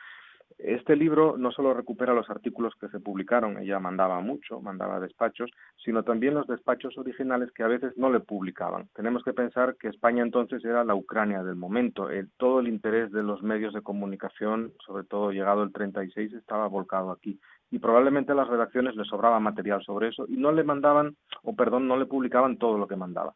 Este 0.59 0.94
libro 0.94 1.37
no 1.37 1.50
solo 1.50 1.74
recupera 1.74 2.14
los 2.14 2.30
artículos 2.30 2.74
que 2.80 2.88
se 2.88 3.00
publicaron, 3.00 3.59
ella 3.59 3.80
mandaba 3.80 4.20
mucho, 4.20 4.61
mandaba 4.61 5.00
despachos, 5.00 5.50
sino 5.85 6.04
también 6.04 6.35
los 6.35 6.46
despachos 6.46 6.96
originales 6.96 7.50
que 7.52 7.64
a 7.64 7.68
veces 7.68 7.96
no 7.96 8.11
le 8.11 8.20
publicaban. 8.20 8.88
Tenemos 8.94 9.24
que 9.24 9.33
pensar 9.33 9.76
que 9.76 9.88
España 9.88 10.22
entonces 10.22 10.64
era 10.64 10.85
la 10.85 10.94
Ucrania 10.94 11.42
del 11.42 11.57
momento. 11.57 12.09
todo 12.37 12.61
el 12.61 12.68
interés 12.68 13.11
de 13.11 13.22
los 13.22 13.42
medios 13.42 13.74
de 13.74 13.83
comunicación, 13.83 14.72
sobre 14.87 15.04
todo 15.04 15.33
llegado 15.33 15.64
el 15.64 15.72
36, 15.72 16.33
estaba 16.35 16.68
volcado 16.68 17.11
aquí. 17.11 17.38
Y 17.70 17.80
probablemente 17.80 18.33
a 18.33 18.37
las 18.37 18.48
redacciones 18.48 18.94
le 18.94 19.04
sobraba 19.04 19.40
material 19.40 19.83
sobre 19.83 20.09
eso 20.09 20.24
y 20.28 20.37
no 20.37 20.52
le 20.52 20.62
mandaban, 20.62 21.16
o 21.42 21.57
perdón, 21.57 21.88
no 21.88 21.96
le 21.96 22.07
publicaban 22.07 22.59
todo 22.59 22.78
lo 22.78 22.87
que 22.87 22.96
mandaba. 22.96 23.35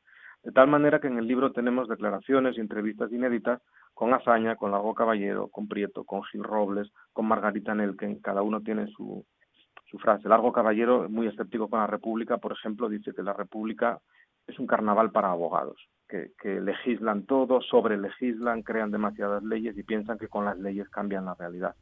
De 0.49 0.55
tal 0.55 0.67
manera 0.67 0.99
que 0.99 1.09
en 1.09 1.19
el 1.19 1.27
libro 1.27 1.53
tenemos 1.53 1.89
declaraciones 1.89 2.57
y 2.57 2.61
entrevistas 2.61 3.13
inéditas 3.13 3.61
con 3.93 4.15
Azaña, 4.15 4.57
con 4.57 4.71
Largo 4.71 4.95
Caballero, 4.95 5.49
con 5.49 5.69
Prieto, 5.69 6.05
con 6.05 6.23
Gil 6.23 6.43
Robles, 6.43 6.91
con 7.13 7.27
Margarita 7.27 7.75
Nelken, 7.75 8.21
cada 8.21 8.41
uno 8.41 8.63
tiene 8.63 8.87
su, 8.87 9.27
su 9.91 9.99
frase. 9.99 10.27
Largo 10.27 10.51
Caballero, 10.51 11.07
muy 11.11 11.27
escéptico 11.27 11.69
con 11.69 11.81
la 11.81 11.87
República, 11.87 12.39
por 12.39 12.53
ejemplo, 12.53 12.89
dice 12.89 13.13
que 13.13 13.23
la 13.23 13.35
República 13.35 14.01
es 14.47 14.59
un 14.59 14.67
carnaval 14.67 15.11
para 15.11 15.33
abogados, 15.33 15.87
que, 16.09 16.33
que 16.41 16.63
legislan 16.63 17.27
todo, 17.27 17.61
sobre 17.61 17.99
legislan, 17.99 18.63
crean 18.63 18.91
demasiadas 18.91 19.43
leyes 19.43 19.77
y 19.77 19.83
piensan 19.83 20.17
que 20.17 20.29
con 20.29 20.47
las 20.47 20.57
leyes 20.57 20.89
cambian 20.89 21.27
la 21.27 21.35
realidad. 21.35 21.75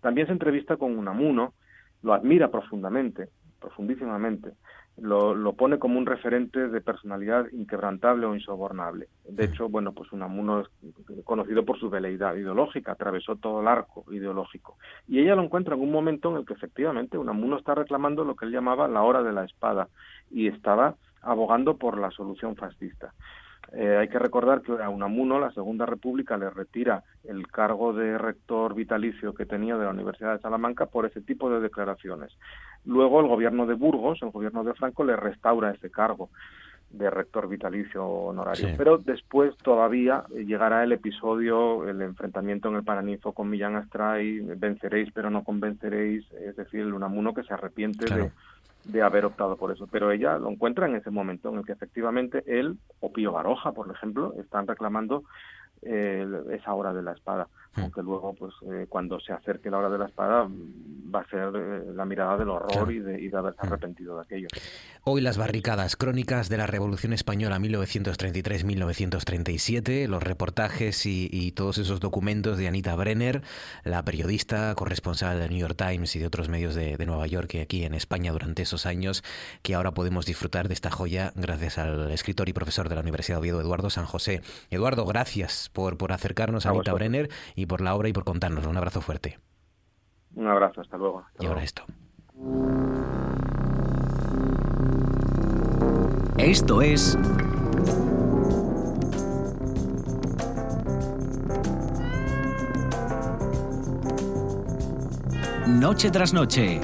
También 0.00 0.26
se 0.26 0.32
entrevista 0.32 0.78
con 0.78 0.98
Unamuno, 0.98 1.54
lo 2.02 2.12
admira 2.12 2.50
profundamente, 2.50 3.28
profundísimamente, 3.60 4.54
lo, 5.00 5.34
lo, 5.34 5.52
pone 5.52 5.78
como 5.78 5.98
un 5.98 6.06
referente 6.06 6.68
de 6.68 6.80
personalidad 6.80 7.46
inquebrantable 7.52 8.26
o 8.26 8.34
insobornable. 8.34 9.08
De 9.28 9.44
hecho, 9.44 9.68
bueno, 9.68 9.92
pues 9.92 10.12
Unamuno 10.12 10.60
es 10.60 10.68
conocido 11.24 11.64
por 11.64 11.78
su 11.78 11.88
veleidad 11.88 12.34
ideológica, 12.34 12.92
atravesó 12.92 13.36
todo 13.36 13.60
el 13.60 13.68
arco 13.68 14.04
ideológico. 14.12 14.76
Y 15.06 15.20
ella 15.20 15.36
lo 15.36 15.42
encuentra 15.42 15.74
en 15.74 15.82
un 15.82 15.92
momento 15.92 16.30
en 16.30 16.38
el 16.38 16.46
que 16.46 16.54
efectivamente 16.54 17.18
Unamuno 17.18 17.58
está 17.58 17.74
reclamando 17.74 18.24
lo 18.24 18.34
que 18.36 18.46
él 18.46 18.52
llamaba 18.52 18.88
la 18.88 19.02
hora 19.02 19.22
de 19.22 19.32
la 19.32 19.44
espada 19.44 19.88
y 20.30 20.48
estaba 20.48 20.96
abogando 21.22 21.76
por 21.76 21.98
la 21.98 22.10
solución 22.10 22.56
fascista. 22.56 23.12
Eh, 23.72 23.96
hay 23.98 24.08
que 24.08 24.18
recordar 24.18 24.62
que 24.62 24.72
a 24.82 24.88
Unamuno 24.88 25.38
la 25.38 25.52
Segunda 25.52 25.84
República 25.84 26.36
le 26.36 26.48
retira 26.50 27.04
el 27.24 27.46
cargo 27.48 27.92
de 27.92 28.16
rector 28.16 28.74
vitalicio 28.74 29.34
que 29.34 29.46
tenía 29.46 29.76
de 29.76 29.84
la 29.84 29.90
Universidad 29.90 30.34
de 30.34 30.40
Salamanca 30.40 30.86
por 30.86 31.04
ese 31.06 31.20
tipo 31.20 31.50
de 31.50 31.60
declaraciones. 31.60 32.32
Luego 32.84 33.20
el 33.20 33.26
gobierno 33.26 33.66
de 33.66 33.74
Burgos, 33.74 34.20
el 34.22 34.30
gobierno 34.30 34.64
de 34.64 34.74
Franco, 34.74 35.04
le 35.04 35.16
restaura 35.16 35.70
ese 35.70 35.90
cargo 35.90 36.30
de 36.90 37.10
rector 37.10 37.48
vitalicio 37.48 38.06
honorario. 38.06 38.68
Pero 38.78 38.96
después 38.96 39.54
todavía 39.58 40.24
llegará 40.30 40.82
el 40.84 40.92
episodio, 40.92 41.86
el 41.86 42.00
enfrentamiento 42.00 42.68
en 42.68 42.76
el 42.76 42.84
Paraninfo 42.84 43.32
con 43.32 43.50
Millán 43.50 43.76
Astray, 43.76 44.40
venceréis 44.40 45.10
pero 45.12 45.28
no 45.28 45.44
convenceréis, 45.44 46.24
es 46.32 46.56
decir, 46.56 46.80
el 46.80 46.94
Unamuno 46.94 47.34
que 47.34 47.42
se 47.42 47.52
arrepiente 47.52 48.06
de 48.06 48.30
de 48.88 49.02
haber 49.02 49.24
optado 49.24 49.56
por 49.56 49.70
eso. 49.70 49.86
Pero 49.86 50.10
ella 50.10 50.38
lo 50.38 50.50
encuentra 50.50 50.86
en 50.86 50.96
ese 50.96 51.10
momento 51.10 51.50
en 51.50 51.58
el 51.58 51.64
que 51.64 51.72
efectivamente 51.72 52.42
él 52.46 52.78
o 53.00 53.12
Pío 53.12 53.32
Baroja, 53.32 53.72
por 53.72 53.90
ejemplo, 53.90 54.34
están 54.38 54.66
reclamando 54.66 55.24
eh, 55.82 56.26
esa 56.52 56.74
hora 56.74 56.92
de 56.92 57.02
la 57.02 57.12
espada. 57.12 57.48
Hmm. 57.74 57.82
aunque 57.82 58.02
luego 58.02 58.34
pues 58.34 58.54
eh, 58.72 58.86
cuando 58.88 59.20
se 59.20 59.30
acerque 59.32 59.70
la 59.70 59.78
hora 59.78 59.90
de 59.90 59.98
la 59.98 60.06
espada 60.06 60.48
va 60.48 61.20
a 61.20 61.28
ser 61.28 61.52
eh, 61.54 61.84
la 61.94 62.06
mirada 62.06 62.38
del 62.38 62.48
horror 62.48 62.90
y, 62.90 62.98
de, 62.98 63.20
y, 63.20 63.28
de, 63.28 63.36
haberse 63.36 63.60
hmm. 63.62 63.66
arrepentido 63.66 64.16
de 64.16 64.22
aquello. 64.22 64.48
Hoy 65.04 65.20
las 65.20 65.38
barricadas, 65.38 65.94
crónicas 65.96 66.48
de 66.48 66.56
la 66.58 66.66
Revolución 66.66 67.12
Española 67.12 67.58
1933-1937, 67.58 70.06
los 70.06 70.22
reportajes 70.22 71.04
y, 71.06 71.52
todos 71.52 71.78
esos 71.78 72.00
documentos 72.00 72.58
de 72.58 72.68
Anita 72.68 72.94
Brenner, 72.94 73.40
la 73.84 74.04
periodista 74.04 74.74
corresponsal 74.74 75.40
del 75.40 75.48
New 75.50 75.60
York 75.60 75.76
Times 75.76 76.14
y 76.14 76.18
de 76.18 76.26
otros 76.26 76.50
medios 76.50 76.74
de, 76.74 76.98
Nueva 77.06 77.26
York 77.26 77.54
y 77.54 77.60
aquí 77.60 77.84
en 77.84 77.94
España 77.94 78.32
durante 78.32 78.60
esos 78.62 78.84
años, 78.84 79.24
que 79.62 79.74
ahora 79.74 79.92
podemos 79.92 80.26
disfrutar 80.26 80.68
de 80.68 80.74
esta 80.74 80.90
joya 80.90 81.32
gracias 81.36 81.78
al 81.78 82.10
escritor 82.10 82.50
y 82.50 82.52
profesor 82.52 82.90
de 82.90 82.96
la 82.96 83.00
Universidad 83.00 83.36
de 83.36 83.40
Oviedo, 83.40 83.62
Eduardo 83.62 83.88
San 83.88 84.04
José. 84.04 84.42
Eduardo, 84.70 85.06
gracias 85.06 85.67
por, 85.72 85.96
por 85.96 86.12
acercarnos 86.12 86.66
a, 86.66 86.70
Anita 86.70 86.92
Brenner 86.92 87.28
y 87.54 87.66
por 87.66 87.80
la 87.80 87.94
obra 87.94 88.08
y 88.08 88.12
por 88.12 88.24
contarnos. 88.24 88.66
Un 88.66 88.76
abrazo 88.76 89.00
fuerte. 89.00 89.38
Un 90.34 90.46
abrazo, 90.48 90.80
hasta 90.80 90.96
luego. 90.96 91.24
y 91.40 91.46
ahora 91.46 91.62
esto. 91.62 91.84
Esto 96.38 96.82
es... 96.82 97.18
Noche 105.66 106.10
tras 106.10 106.32
noche 106.32 106.80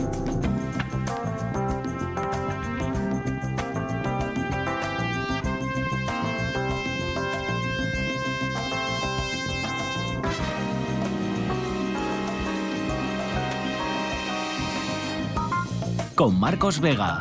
con 16.14 16.38
Marcos 16.38 16.81
Vega. 16.81 17.20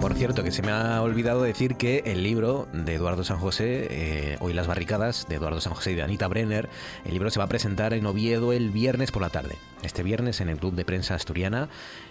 Por 0.00 0.14
cierto, 0.14 0.42
que 0.42 0.50
se 0.50 0.62
me 0.62 0.70
ha 0.70 1.02
olvidado 1.02 1.42
decir 1.42 1.76
que 1.76 2.02
el 2.06 2.22
libro 2.22 2.68
de 2.72 2.94
Eduardo 2.94 3.24
San 3.24 3.38
José, 3.38 3.88
eh, 3.90 4.36
Hoy 4.40 4.52
las 4.52 4.66
barricadas, 4.66 5.26
de 5.28 5.36
Eduardo 5.36 5.60
San 5.60 5.74
José 5.74 5.92
y 5.92 5.94
de 5.94 6.02
Anita 6.02 6.28
Brenner, 6.28 6.68
el 7.04 7.12
libro 7.12 7.30
se 7.30 7.38
va 7.38 7.44
a 7.44 7.48
presentar 7.48 7.92
en 7.92 8.06
Oviedo 8.06 8.52
el 8.52 8.70
viernes 8.70 9.10
por 9.10 9.22
la 9.22 9.30
tarde. 9.30 9.56
Este 9.82 10.02
viernes 10.02 10.40
en 10.40 10.48
el 10.48 10.58
Club 10.58 10.74
de 10.74 10.84
Prensa 10.84 11.14
Asturiana, 11.14 11.68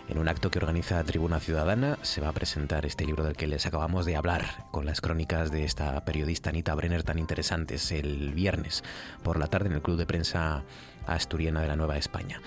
en 0.09 0.17
un 0.17 0.27
acto 0.27 0.51
que 0.51 0.59
organiza 0.59 1.03
Tribuna 1.03 1.39
Ciudadana, 1.39 1.97
se 2.01 2.21
va 2.21 2.29
a 2.29 2.33
presentar 2.33 2.85
este 2.85 3.05
libro 3.05 3.23
del 3.23 3.35
que 3.35 3.47
les 3.47 3.65
acabamos 3.65 4.05
de 4.05 4.15
hablar, 4.15 4.65
con 4.71 4.85
las 4.85 5.01
crónicas 5.01 5.51
de 5.51 5.63
esta 5.63 6.03
periodista 6.05 6.49
Anita 6.49 6.75
Brenner 6.75 7.03
tan 7.03 7.19
interesantes, 7.19 7.91
el 7.91 8.33
viernes 8.33 8.83
por 9.23 9.39
la 9.39 9.47
tarde 9.47 9.67
en 9.67 9.73
el 9.73 9.81
Club 9.81 9.97
de 9.97 10.05
Prensa 10.05 10.57
asturiana 10.57 10.94
de 11.05 11.67
la 11.67 11.75
Nueva 11.75 11.97
España. 11.97 12.41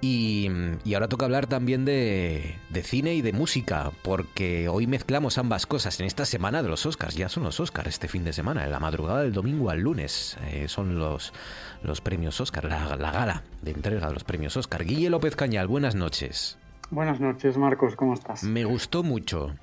Y, 0.00 0.48
ahora 0.94 1.08
toca 1.08 1.24
hablar 1.24 1.46
también 1.46 1.84
de, 1.84 2.54
cine 2.82 3.14
y 3.14 3.22
de 3.22 3.32
música, 3.32 3.90
porque 4.02 4.68
hoy 4.68 4.86
mezclamos 4.86 5.38
ambas 5.38 5.66
cosas 5.66 5.98
en 6.00 6.06
esta 6.06 6.24
semana 6.24 6.62
de 6.62 6.68
los 6.68 6.84
Oscars. 6.86 7.14
Ya 7.14 7.28
son 7.28 7.44
los 7.44 7.58
Oscars 7.60 7.88
este 7.88 8.08
fin 8.08 8.24
de 8.24 8.32
semana, 8.32 8.64
en 8.64 8.70
la 8.70 8.78
madrugada 8.78 9.22
del 9.22 9.32
domingo 9.32 9.70
al 9.70 9.80
lunes. 9.80 10.36
Eh, 10.50 10.68
son 10.68 10.98
los, 10.98 11.32
los 11.82 12.00
premios 12.00 12.40
Oscar, 12.40 12.64
la, 12.64 12.96
gala 12.96 13.42
de 13.62 13.70
entrega 13.70 14.08
de 14.08 14.14
los 14.14 14.24
premios 14.24 14.56
Oscar. 14.56 14.84
Guille 14.84 15.10
López 15.10 15.34
Cañal, 15.34 15.66
buenas 15.66 15.94
noches. 15.94 16.58
Buenas 16.90 17.18
noches, 17.18 17.56
Marcos, 17.56 17.96
¿cómo 17.96 18.14
estás? 18.14 18.44
Me 18.44 18.64
gustó 18.64 19.02
mucho. 19.02 19.54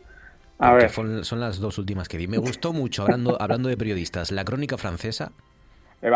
A 0.60 0.74
ver. 0.74 0.90
Son, 0.90 1.40
las 1.40 1.60
dos 1.60 1.78
últimas 1.78 2.08
que 2.08 2.18
vi. 2.18 2.28
Me 2.28 2.38
gustó 2.38 2.74
mucho, 2.74 3.04
hablando, 3.04 3.42
hablando 3.42 3.70
de 3.70 3.78
periodistas, 3.78 4.32
la 4.32 4.44
crónica 4.44 4.78
francesa 4.78 5.32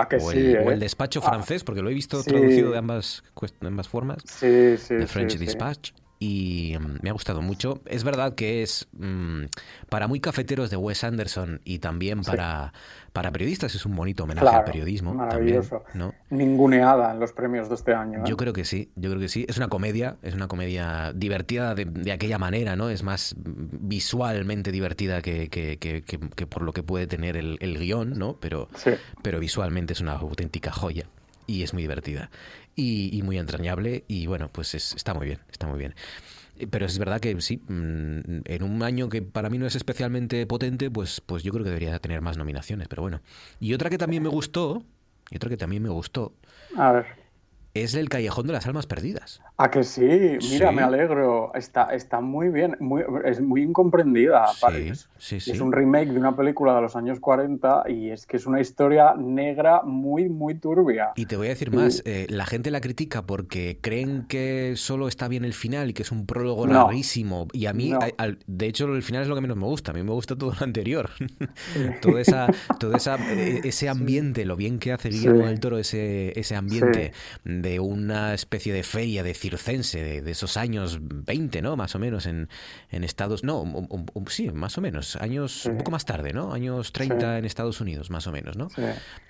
que 0.09 0.17
o, 0.17 0.31
el, 0.31 0.55
el, 0.55 0.73
¿eh? 0.73 0.77
despacho 0.77 1.21
ah, 1.23 1.29
francés, 1.29 1.63
porque 1.63 1.81
lo 1.81 1.89
he 1.89 1.93
visto 1.93 2.21
traducido 2.23 2.71
de 2.71 2.77
ambas, 2.77 3.23
ambas 3.61 3.87
formas. 3.87 4.17
Sí, 4.25 4.77
sí. 4.77 4.95
The 4.97 5.07
French 5.07 5.37
Dispatch. 5.37 5.91
Y 6.19 6.75
mm, 6.79 6.99
me 7.01 7.09
ha 7.09 7.13
gustado 7.13 7.41
mucho. 7.41 7.81
Es 7.85 8.03
verdad 8.03 8.35
que 8.35 8.63
es 8.63 8.87
mm, 8.93 9.45
para 9.89 10.07
muy 10.07 10.19
cafeteros 10.19 10.69
de 10.69 10.77
Wes 10.77 11.03
Anderson 11.03 11.61
y 11.63 11.79
también 11.79 12.21
para, 12.21 12.73
para 13.13 13.31
periodistas 13.31 13.75
es 13.75 13.85
un 13.85 13.95
bonito 13.95 14.23
homenaje 14.23 14.47
al 14.47 14.63
periodismo. 14.63 15.13
Maravilloso. 15.13 15.83
¿no? 15.93 16.13
Ninguneada 16.29 17.11
en 17.11 17.19
los 17.19 17.33
premios 17.33 17.69
de 17.69 17.75
este 17.75 17.93
año. 17.93 18.19
¿eh? 18.19 18.23
Yo 18.25 18.37
creo 18.37 18.53
que 18.53 18.65
sí, 18.65 18.91
yo 18.95 19.09
creo 19.09 19.21
que 19.21 19.29
sí. 19.29 19.45
Es 19.47 19.57
una 19.57 19.67
comedia, 19.67 20.17
es 20.23 20.33
una 20.33 20.47
comedia 20.47 21.13
divertida 21.13 21.75
de, 21.75 22.11
aquella 22.11 22.37
manera, 22.37 22.75
¿no? 22.75 22.89
Es 22.89 23.03
más 23.03 23.35
visualmente 23.37 24.71
divertida 24.71 25.21
que, 25.21 25.49
que, 25.49 25.77
que, 25.77 26.47
por 26.47 26.63
lo 26.63 26.73
que 26.73 26.83
puede 26.83 27.07
tener 27.07 27.37
el, 27.37 27.57
el 27.59 27.77
guion, 27.77 28.17
¿no? 28.17 28.37
Pero, 28.39 28.69
pero 29.21 29.39
visualmente 29.39 29.93
es 29.93 30.01
una 30.01 30.13
auténtica 30.13 30.71
joya 30.71 31.07
y 31.45 31.63
es 31.63 31.73
muy 31.73 31.83
divertida 31.83 32.29
y, 32.77 33.21
muy 33.23 33.37
entrañable 33.37 34.05
y 34.07 34.27
bueno, 34.27 34.49
pues 34.49 34.75
está 34.75 35.13
muy 35.13 35.25
bien, 35.25 35.39
está 35.51 35.67
muy 35.67 35.79
bien. 35.79 35.95
Pero 36.69 36.85
es 36.85 36.97
verdad 36.97 37.19
que 37.19 37.39
sí, 37.41 37.57
mm, 37.67 38.41
en 38.45 38.63
un 38.63 38.83
año 38.83 39.09
que 39.09 39.21
para 39.21 39.49
mí 39.49 39.57
no 39.57 39.65
es 39.65 39.75
especialmente 39.75 40.45
potente, 40.45 40.89
pues, 40.89 41.21
pues 41.21 41.43
yo 41.43 41.51
creo 41.51 41.63
que 41.63 41.69
debería 41.69 41.99
tener 41.99 42.21
más 42.21 42.37
nominaciones, 42.37 42.87
pero 42.87 43.01
bueno. 43.01 43.21
Y 43.59 43.73
otra 43.73 43.89
que 43.89 43.97
también 43.97 44.23
me 44.23 44.29
gustó, 44.29 44.83
y 45.29 45.35
otra 45.35 45.49
que 45.49 45.57
también 45.57 45.83
me 45.83 45.89
gustó, 45.89 46.33
a 46.75 46.91
ver 46.93 47.26
es 47.83 47.95
el 47.95 48.09
Callejón 48.09 48.47
de 48.47 48.53
las 48.53 48.67
Almas 48.67 48.87
Perdidas. 48.87 49.41
Ah, 49.57 49.71
que 49.71 49.83
sí, 49.83 50.37
mira, 50.51 50.71
me 50.71 50.81
alegro. 50.81 51.51
Está, 51.55 51.85
está 51.93 52.21
muy 52.21 52.49
bien, 52.49 52.77
muy, 52.79 53.03
es 53.25 53.41
muy 53.41 53.63
incomprendida. 53.63 54.45
Sí, 55.17 55.39
sí, 55.39 55.51
Es 55.51 55.59
un 55.59 55.71
remake 55.71 56.09
de 56.09 56.19
una 56.19 56.35
película 56.35 56.75
de 56.75 56.81
los 56.81 56.95
años 56.95 57.19
40 57.19 57.85
y 57.89 58.11
es 58.11 58.25
que 58.25 58.37
es 58.37 58.45
una 58.45 58.61
historia 58.61 59.15
negra 59.15 59.81
muy, 59.83 60.29
muy 60.29 60.55
turbia. 60.55 61.11
Y 61.15 61.25
te 61.25 61.37
voy 61.37 61.47
a 61.47 61.49
decir 61.49 61.71
más, 61.71 62.03
eh, 62.05 62.27
la 62.29 62.45
gente 62.45 62.71
la 62.71 62.81
critica 62.81 63.25
porque 63.25 63.79
creen 63.81 64.25
que 64.27 64.73
solo 64.75 65.07
está 65.07 65.27
bien 65.27 65.45
el 65.45 65.53
final 65.53 65.89
y 65.89 65.93
que 65.93 66.03
es 66.03 66.11
un 66.11 66.25
prólogo 66.25 66.67
larguísimo. 66.67 67.47
Y 67.53 67.65
a 67.65 67.73
mí, 67.73 67.93
de 68.45 68.65
hecho, 68.67 68.85
el 68.93 69.03
final 69.03 69.23
es 69.23 69.27
lo 69.27 69.35
que 69.35 69.41
menos 69.41 69.57
me 69.57 69.65
gusta. 69.65 69.91
A 69.91 69.93
mí 69.93 70.03
me 70.03 70.11
gusta 70.11 70.35
todo 70.35 70.53
lo 70.57 70.63
anterior. 70.63 71.09
todo 72.01 72.19
esa, 72.19 72.47
todo 72.79 72.95
esa, 72.95 73.15
e, 73.31 73.61
ese 73.63 73.89
ambiente, 73.89 74.45
lo 74.45 74.55
bien 74.55 74.79
que 74.79 74.93
hace 74.93 75.09
Guillermo 75.09 75.45
del 75.45 75.59
Toro, 75.59 75.77
ese, 75.77 76.37
ese 76.39 76.55
ambiente 76.55 77.11
de 77.43 77.66
una 77.79 78.33
especie 78.33 78.73
de 78.73 78.83
feria 78.83 79.23
de 79.23 79.33
circense 79.33 80.21
de, 80.21 80.31
esos 80.31 80.57
años 80.57 80.99
20, 81.01 81.61
¿no? 81.61 81.75
Más 81.75 81.95
o 81.95 81.99
menos 81.99 82.25
en, 82.25 82.49
en 82.89 83.03
Estados... 83.03 83.43
No, 83.43 83.63
sí, 84.27 84.49
más 84.51 84.77
o 84.77 84.81
menos. 84.81 85.15
Años 85.17 85.65
un 85.65 85.77
poco 85.77 85.91
más 85.91 86.05
tarde, 86.05 86.33
¿no? 86.33 86.53
Años 86.53 86.91
30 86.93 87.39
en 87.39 87.45
Estados 87.45 87.81
Unidos, 87.81 88.09
más 88.09 88.27
o 88.27 88.31
menos, 88.31 88.57
¿no? 88.57 88.69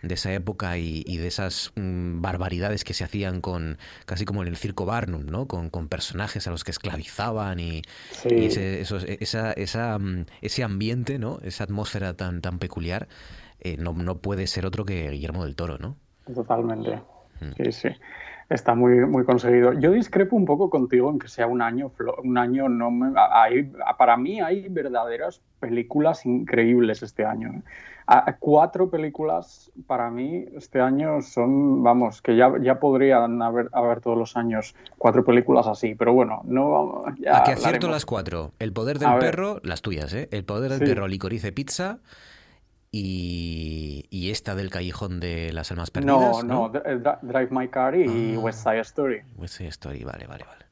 De 0.01 0.13
esa 0.13 0.33
época 0.33 0.77
y, 0.77 1.17
de 1.17 1.27
esas 1.27 1.71
mm, 1.75 2.21
barbaridades 2.21 2.83
que 2.83 2.93
se 2.93 3.03
hacían 3.03 3.41
con... 3.41 3.77
Casi 4.05 4.25
como 4.25 4.41
en 4.41 4.47
el 4.47 4.57
circo 4.57 4.85
Barnum, 4.85 5.25
¿no? 5.25 5.47
Con, 5.47 5.69
con 5.69 5.87
personajes 5.87 6.47
a 6.47 6.51
los 6.51 6.63
que 6.63 6.71
esclavizaban 6.71 7.59
y, 7.59 7.81
ese, 8.25 8.81
esa, 8.81 9.51
esa, 9.53 9.99
mm, 9.99 10.25
ese 10.41 10.63
ambiente, 10.63 11.19
¿no? 11.19 11.39
Esa 11.43 11.63
atmósfera 11.63 12.13
tan, 12.13 12.41
tan 12.41 12.59
peculiar. 12.59 13.07
Eh, 13.59 13.77
no, 13.77 13.93
no 13.93 14.19
puede 14.19 14.47
ser 14.47 14.65
otro 14.65 14.85
que 14.85 15.09
Guillermo 15.09 15.43
del 15.45 15.55
Toro, 15.55 15.77
¿no? 15.77 15.97
Totalmente. 16.33 17.01
Mm. 17.39 17.51
Sí, 17.57 17.71
sí. 17.71 17.89
Está 18.49 18.75
muy, 18.75 19.05
muy 19.05 19.25
conseguido. 19.25 19.73
Yo 19.73 19.91
discrepo 19.91 20.35
un 20.35 20.45
poco 20.45 20.69
contigo 20.69 21.09
en 21.11 21.19
que 21.19 21.27
sea 21.27 21.47
un 21.47 21.61
año, 21.61 21.91
un 22.23 22.37
año 22.37 22.69
no 22.69 22.89
hay, 23.15 23.69
para 23.97 24.15
mí 24.15 24.39
hay 24.39 24.69
verdaderas 24.69 25.41
películas 25.59 26.25
increíbles 26.25 27.03
este 27.03 27.25
año. 27.25 27.49
¿eh? 27.49 27.61
cuatro 28.39 28.89
películas 28.89 29.69
para 29.85 30.09
mí 30.09 30.45
este 30.55 30.79
año 30.79 31.21
son, 31.21 31.83
vamos, 31.83 32.21
que 32.21 32.37
ya, 32.37 32.53
ya 32.61 32.79
podrían 32.79 33.41
haber, 33.41 33.69
haber 33.73 33.99
todos 33.99 34.17
los 34.17 34.37
años 34.37 34.75
cuatro 34.97 35.25
películas 35.25 35.67
así, 35.67 35.93
pero 35.95 36.13
bueno, 36.13 36.41
no 36.45 37.03
ya 37.19 37.39
¿A 37.39 37.43
qué 37.43 37.51
acierto 37.51 37.89
las 37.89 38.05
cuatro? 38.05 38.53
El 38.59 38.71
poder 38.71 38.97
del 38.99 39.17
perro, 39.19 39.59
las 39.63 39.81
tuyas, 39.81 40.13
¿eh? 40.13 40.29
El 40.31 40.45
poder 40.45 40.71
del 40.71 40.87
perro, 40.87 41.07
licorice 41.07 41.51
pizza 41.51 41.99
y, 42.91 44.29
esta 44.31 44.55
del 44.55 44.69
Callejón 44.69 45.19
de 45.19 45.53
las 45.53 45.71
Almas 45.71 45.89
Perdidas. 45.91 46.43
No, 46.43 46.69
no, 46.69 46.69
Drive 46.69 47.49
My 47.51 47.67
Car 47.69 47.95
y 47.95 48.35
ah. 48.35 48.39
West 48.39 48.63
Side 48.63 48.79
Story. 48.81 49.21
West 49.37 49.55
Side 49.55 49.69
Story, 49.69 50.03
vale, 50.03 50.27
vale, 50.27 50.43
vale. 50.43 50.65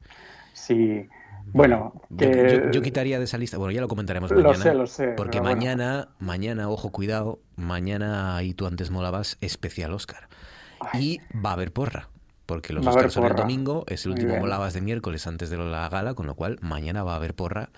Sí. 0.52 1.08
Bueno, 1.52 1.92
yo, 2.10 2.82
quitaría 2.82 3.18
de 3.18 3.24
esa 3.24 3.38
lista, 3.38 3.56
bueno, 3.56 3.70
ya 3.70 3.80
lo 3.80 3.88
comentaremos 3.88 4.30
mañana. 4.32 4.48
Lo 4.50 4.56
sé, 4.56 4.74
lo 4.74 4.86
sé. 4.86 5.08
Porque 5.16 5.40
mañana, 5.40 6.08
mañana, 6.18 6.68
ojo, 6.68 6.90
cuidado, 6.90 7.38
mañana, 7.54 8.42
y 8.42 8.52
tú 8.52 8.66
antes 8.66 8.90
molabas, 8.90 9.38
especial 9.40 9.92
Oscar. 9.94 10.28
Y 10.92 11.20
va 11.32 11.50
a 11.50 11.52
haber 11.54 11.72
porra. 11.72 12.08
Porque 12.46 12.72
los 12.72 12.86
Oscars 12.86 13.12
son 13.12 13.26
el 13.26 13.34
domingo, 13.34 13.84
es 13.88 14.06
el 14.06 14.12
último 14.12 14.36
molabas 14.36 14.74
de 14.74 14.80
miércoles 14.80 15.26
antes 15.26 15.50
de 15.50 15.56
la 15.56 15.88
gala, 15.88 16.14
con 16.14 16.26
lo 16.26 16.34
cual 16.34 16.58
mañana 16.60 17.02
va 17.02 17.14
a 17.14 17.16
haber 17.16 17.34
porra 17.34 17.70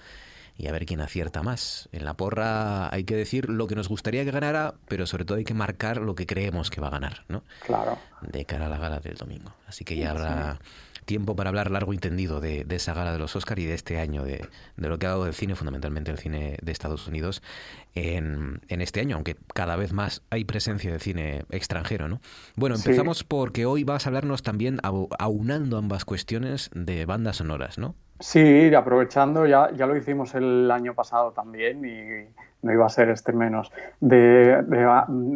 y 0.58 0.66
a 0.66 0.72
ver 0.72 0.84
quién 0.84 1.00
acierta 1.00 1.42
más. 1.42 1.88
En 1.92 2.04
la 2.04 2.14
porra 2.14 2.92
hay 2.92 3.04
que 3.04 3.14
decir 3.14 3.48
lo 3.48 3.68
que 3.68 3.76
nos 3.76 3.88
gustaría 3.88 4.24
que 4.24 4.32
ganara, 4.32 4.74
pero 4.88 5.06
sobre 5.06 5.24
todo 5.24 5.38
hay 5.38 5.44
que 5.44 5.54
marcar 5.54 5.98
lo 5.98 6.16
que 6.16 6.26
creemos 6.26 6.68
que 6.68 6.80
va 6.80 6.88
a 6.88 6.90
ganar, 6.90 7.24
¿no? 7.28 7.44
Claro. 7.64 7.96
De 8.22 8.44
cara 8.44 8.66
a 8.66 8.68
la 8.68 8.78
gala 8.78 8.98
del 8.98 9.14
domingo. 9.14 9.54
Así 9.68 9.84
que 9.84 9.96
ya 9.96 10.10
habrá 10.10 10.58
tiempo 11.04 11.36
para 11.36 11.48
hablar 11.48 11.70
largo 11.70 11.94
y 11.94 11.98
tendido 11.98 12.40
de, 12.40 12.66
esa 12.68 12.92
gala 12.92 13.12
de 13.12 13.18
los 13.18 13.34
Oscars 13.36 13.62
y 13.62 13.66
de 13.66 13.74
este 13.74 13.98
año, 13.98 14.24
de, 14.24 14.46
lo 14.76 14.98
que 14.98 15.06
ha 15.06 15.10
dado 15.10 15.26
el 15.26 15.32
cine, 15.32 15.54
fundamentalmente 15.54 16.10
el 16.10 16.18
cine 16.18 16.58
de 16.60 16.72
Estados 16.72 17.06
Unidos, 17.06 17.40
en, 17.94 18.60
este 18.68 19.00
año, 19.00 19.14
aunque 19.14 19.36
cada 19.54 19.76
vez 19.76 19.92
más 19.92 20.22
hay 20.28 20.44
presencia 20.44 20.92
de 20.92 20.98
cine 20.98 21.44
extranjero, 21.50 22.08
¿no? 22.08 22.20
Bueno, 22.56 22.76
empezamos 22.76 23.24
porque 23.24 23.64
hoy 23.64 23.84
vas 23.84 24.04
a 24.04 24.10
hablarnos 24.10 24.42
también, 24.42 24.80
aunando 25.18 25.78
ambas 25.78 26.04
cuestiones, 26.04 26.68
de 26.74 27.06
bandas 27.06 27.36
sonoras, 27.36 27.78
¿no? 27.78 27.94
Sí, 28.20 28.74
aprovechando, 28.74 29.46
ya, 29.46 29.70
ya 29.72 29.86
lo 29.86 29.96
hicimos 29.96 30.34
el 30.34 30.70
año 30.70 30.94
pasado 30.94 31.32
también 31.32 31.84
y 31.84 32.28
no 32.62 32.72
iba 32.72 32.86
a 32.86 32.88
ser 32.88 33.08
este 33.10 33.32
menos, 33.32 33.70
de, 34.00 34.64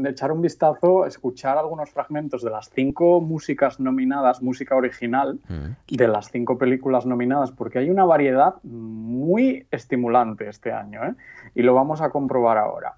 echar 0.08 0.32
un 0.32 0.42
vistazo, 0.42 1.06
escuchar 1.06 1.56
algunos 1.56 1.90
fragmentos 1.90 2.42
de 2.42 2.50
las 2.50 2.68
cinco 2.70 3.20
músicas 3.20 3.78
nominadas, 3.78 4.42
música 4.42 4.74
original, 4.74 5.38
mm. 5.48 5.94
de 5.94 6.08
las 6.08 6.30
cinco 6.30 6.58
películas 6.58 7.06
nominadas, 7.06 7.52
porque 7.52 7.78
hay 7.78 7.90
una 7.90 8.04
variedad 8.04 8.54
muy 8.64 9.66
estimulante 9.70 10.48
este 10.48 10.72
año, 10.72 11.04
¿eh? 11.04 11.14
y 11.54 11.62
lo 11.62 11.74
vamos 11.74 12.00
a 12.00 12.10
comprobar 12.10 12.58
ahora. 12.58 12.94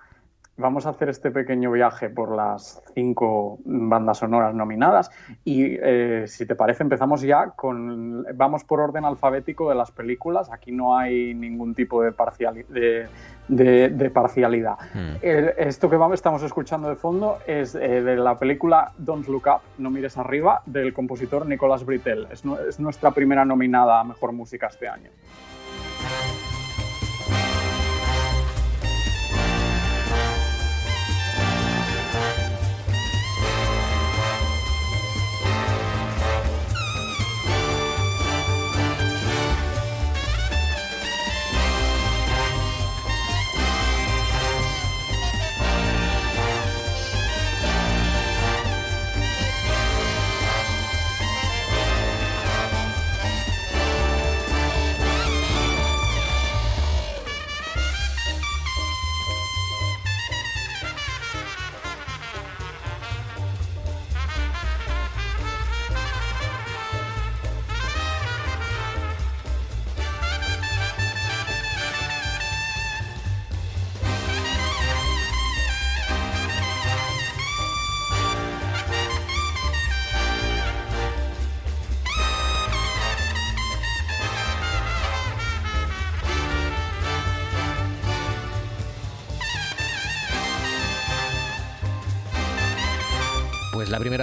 Vamos 0.57 0.87
a 0.87 0.90
hacer 0.90 1.09
este 1.09 1.33
pequeño 1.33 1.73
viaje 1.73 2.09
por 2.09 2.35
las 2.35 2.81
cinco 2.95 3.59
bandas 3.64 4.19
sonoras 4.19 4.55
nominadas 4.55 5.11
y 5.45 5.77
eh, 5.83 6.27
si 6.29 6.47
te 6.47 6.55
parece 6.55 6.85
empezamos 6.85 7.23
ya 7.23 7.51
con, 7.51 8.25
vamos 8.35 8.62
por 8.62 8.79
orden 8.79 9.05
alfabético 9.05 9.69
de 9.69 9.75
las 9.75 9.90
películas, 9.90 10.53
aquí 10.53 10.71
no 10.71 10.97
hay 10.97 11.35
ningún 11.35 11.75
tipo 11.75 12.03
de, 12.03 12.11
de, 13.49 14.11
parcialidad. 14.11 14.77
Hmm. 14.95 15.17
esto 15.23 15.90
que 15.90 15.97
vamos, 15.97 16.14
estamos 16.14 16.43
escuchando 16.45 16.88
de 16.88 16.95
fondo 16.95 17.38
es 17.49 17.75
eh, 17.75 18.03
de 18.03 18.14
la 18.14 18.38
película 18.38 18.93
Don't 18.97 19.27
Look 19.27 19.49
Up, 19.49 19.61
No 19.79 19.90
mires 19.90 20.17
arriba, 20.19 20.62
del 20.67 20.95
compositor 20.95 21.47
Nicolas 21.47 21.85
Britell. 21.85 22.29
Es, 22.31 22.45
es 22.69 22.79
nuestra 22.79 23.11
primera 23.11 23.45
nominada 23.45 23.99
a 23.99 24.05
Mejor 24.05 24.31
Música 24.33 24.69
este 24.69 24.87
año. 24.87 25.11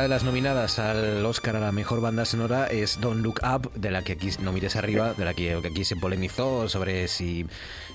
Primera 0.01 0.15
de 0.15 0.19
las 0.19 0.23
nominadas 0.23 0.79
al 0.79 1.23
Oscar 1.27 1.57
a 1.57 1.59
la 1.59 1.71
mejor 1.71 2.01
banda 2.01 2.25
sonora 2.25 2.65
es 2.65 2.99
Don't 2.99 3.21
Look 3.21 3.39
Up, 3.43 3.71
de 3.75 3.91
la 3.91 4.03
que 4.03 4.13
aquí 4.13 4.31
no 4.39 4.51
mires 4.51 4.75
arriba, 4.75 5.13
de 5.13 5.25
la 5.25 5.35
que, 5.35 5.53
aquí 5.53 5.85
se 5.85 5.95
polemizó 5.95 6.67
sobre 6.69 7.07
si 7.07 7.45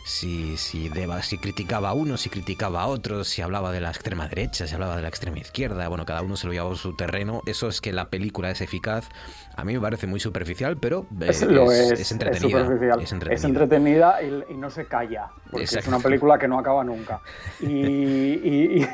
si, 0.06 0.56
si, 0.56 0.88
Deba, 0.88 1.20
si 1.22 1.36
criticaba 1.36 1.88
a 1.88 1.92
uno, 1.92 2.16
si 2.16 2.30
criticaba 2.30 2.82
a 2.82 2.86
otro, 2.86 3.24
si 3.24 3.42
hablaba 3.42 3.72
de 3.72 3.80
la 3.80 3.88
extrema 3.88 4.28
derecha, 4.28 4.68
si 4.68 4.72
hablaba 4.72 4.94
de 4.94 5.02
la 5.02 5.08
extrema 5.08 5.38
izquierda, 5.38 5.88
bueno, 5.88 6.06
cada 6.06 6.22
uno 6.22 6.36
se 6.36 6.46
lo 6.46 6.52
llevaba 6.52 6.74
a 6.74 6.76
su 6.76 6.94
terreno. 6.94 7.42
Eso 7.44 7.66
es 7.66 7.80
que 7.80 7.92
la 7.92 8.08
película 8.08 8.52
es 8.52 8.60
eficaz. 8.60 9.08
A 9.56 9.64
mí 9.64 9.74
me 9.74 9.80
parece 9.80 10.06
muy 10.06 10.20
superficial, 10.20 10.76
pero 10.76 11.06
eh, 11.20 11.26
es, 11.28 11.42
es, 11.42 12.12
entretenida. 12.12 12.96
Es, 13.32 13.42
entretenida, 13.42 14.22
y, 14.22 14.54
no 14.54 14.70
se 14.70 14.86
calla, 14.86 15.30
porque 15.50 15.64
es 15.64 15.86
una 15.88 15.98
película 15.98 16.38
que 16.38 16.46
no 16.46 16.60
acaba 16.60 16.84
nunca. 16.84 17.20
Y, 17.60 17.66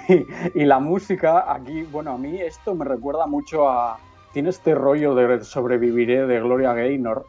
y, 0.55 0.65
la 0.65 0.79
música, 0.79 1.53
aquí, 1.53 1.83
bueno, 1.83 2.13
a 2.13 2.19
mí 2.19 2.41
esto 2.41 2.75
me 2.75 2.87
recuerda 2.87 3.27
mucho 3.27 3.69
a... 3.69 3.99
Tiene 4.33 4.49
este 4.49 4.75
rollo 4.75 5.15
de 5.15 5.45
sobreviviré 5.45 6.27
de 6.27 6.41
Gloria 6.41 6.73
Gaynor, 6.73 7.27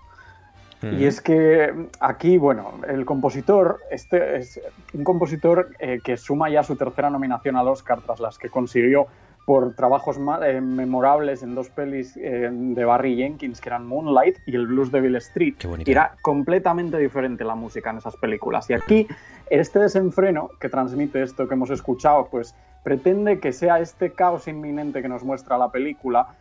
y 0.92 1.06
es 1.06 1.22
que 1.22 1.88
aquí, 2.00 2.38
bueno, 2.38 2.82
el 2.88 3.06
compositor, 3.06 3.80
este 3.90 4.38
es 4.38 4.60
un 4.94 5.04
compositor 5.04 5.70
eh, 5.80 6.00
que 6.04 6.18
suma 6.18 6.50
ya 6.50 6.64
su 6.64 6.76
tercera 6.76 7.10
nominación 7.10 7.56
al 7.56 7.68
Oscar 7.68 8.02
tras 8.02 8.20
las 8.20 8.38
que 8.38 8.50
consiguió 8.50 9.08
por 9.46 9.76
trabajos 9.76 10.18
eh, 10.46 10.62
memorables 10.62 11.44
en 11.44 11.56
dos 11.56 11.70
pelis 11.70 12.16
eh, 12.18 12.50
de 12.52 12.86
Barry 12.86 13.18
Jenkins, 13.18 13.60
que 13.60 13.70
eran 13.70 13.86
Moonlight 13.86 14.38
y 14.46 14.56
el 14.56 14.68
Blues 14.68 14.92
de 14.92 15.02
Bill 15.02 15.16
Street. 15.18 15.56
Y 15.86 15.92
era 15.92 16.16
completamente 16.22 16.98
diferente 16.98 17.44
la 17.44 17.56
música 17.56 17.90
en 17.90 17.98
esas 17.98 18.16
películas. 18.16 18.70
Y 18.70 18.74
aquí, 18.74 19.08
este 19.50 19.80
desenfreno 19.80 20.50
que 20.60 20.70
transmite 20.70 21.22
esto 21.22 21.48
que 21.48 21.56
hemos 21.56 21.70
escuchado, 21.72 22.28
pues 22.32 22.56
pretende 22.84 23.40
que 23.40 23.52
sea 23.52 23.80
este 23.80 24.12
caos 24.12 24.48
inminente 24.48 25.02
que 25.02 25.10
nos 25.10 25.24
muestra 25.24 25.58
la 25.58 25.72
película, 25.72 26.36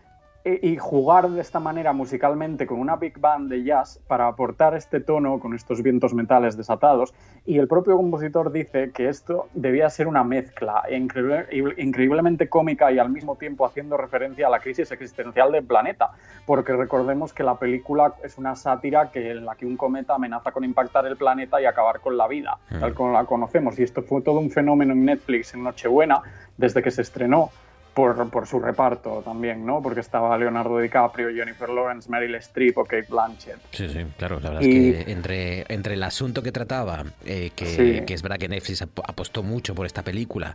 y 0.44 0.76
jugar 0.76 1.30
de 1.30 1.40
esta 1.40 1.60
manera 1.60 1.92
musicalmente 1.92 2.66
con 2.66 2.80
una 2.80 2.96
big 2.96 3.18
band 3.18 3.48
de 3.48 3.62
jazz 3.62 4.00
para 4.08 4.26
aportar 4.26 4.74
este 4.74 5.00
tono 5.00 5.38
con 5.38 5.54
estos 5.54 5.82
vientos 5.82 6.14
metales 6.14 6.56
desatados. 6.56 7.14
Y 7.46 7.58
el 7.58 7.68
propio 7.68 7.96
compositor 7.96 8.50
dice 8.50 8.90
que 8.92 9.08
esto 9.08 9.48
debía 9.54 9.88
ser 9.88 10.08
una 10.08 10.24
mezcla 10.24 10.82
increíblemente 10.90 12.48
cómica 12.48 12.90
y 12.90 12.98
al 12.98 13.10
mismo 13.10 13.36
tiempo 13.36 13.66
haciendo 13.66 13.96
referencia 13.96 14.48
a 14.48 14.50
la 14.50 14.58
crisis 14.58 14.90
existencial 14.90 15.52
del 15.52 15.64
planeta, 15.64 16.10
porque 16.44 16.72
recordemos 16.72 17.32
que 17.32 17.44
la 17.44 17.56
película 17.56 18.14
es 18.24 18.36
una 18.38 18.56
sátira 18.56 19.10
que, 19.10 19.30
en 19.30 19.44
la 19.44 19.54
que 19.54 19.66
un 19.66 19.76
cometa 19.76 20.14
amenaza 20.14 20.50
con 20.50 20.64
impactar 20.64 21.06
el 21.06 21.16
planeta 21.16 21.60
y 21.60 21.66
acabar 21.66 22.00
con 22.00 22.16
la 22.16 22.26
vida, 22.26 22.58
tal 22.68 22.94
como 22.94 23.12
la 23.12 23.24
conocemos. 23.24 23.78
Y 23.78 23.84
esto 23.84 24.02
fue 24.02 24.22
todo 24.22 24.40
un 24.40 24.50
fenómeno 24.50 24.92
en 24.92 25.04
Netflix 25.04 25.54
en 25.54 25.62
Nochebuena, 25.62 26.20
desde 26.56 26.82
que 26.82 26.90
se 26.90 27.02
estrenó 27.02 27.50
por, 27.94 28.30
por, 28.30 28.46
su 28.46 28.58
reparto 28.58 29.22
también, 29.24 29.66
¿no? 29.66 29.82
Porque 29.82 30.00
estaba 30.00 30.36
Leonardo 30.38 30.78
DiCaprio, 30.78 31.30
Jennifer 31.30 31.68
Lawrence, 31.68 32.10
Meryl 32.10 32.34
Streep 32.36 32.78
o 32.78 32.84
Kate 32.84 33.06
Blanchett. 33.08 33.58
Sí, 33.70 33.88
sí, 33.88 34.06
claro. 34.16 34.40
La 34.40 34.50
verdad 34.50 34.62
es 34.62 34.68
que 34.68 35.12
entre, 35.12 35.64
entre 35.68 35.94
el 35.94 36.02
asunto 36.02 36.42
que 36.42 36.52
trataba, 36.52 37.04
eh, 37.24 37.50
que, 37.54 38.04
que, 38.06 38.14
es 38.14 38.22
verdad 38.22 38.38
que 38.38 38.48
Netflix 38.48 38.82
apostó 38.82 39.42
mucho 39.42 39.74
por 39.74 39.86
esta 39.86 40.02
película 40.02 40.54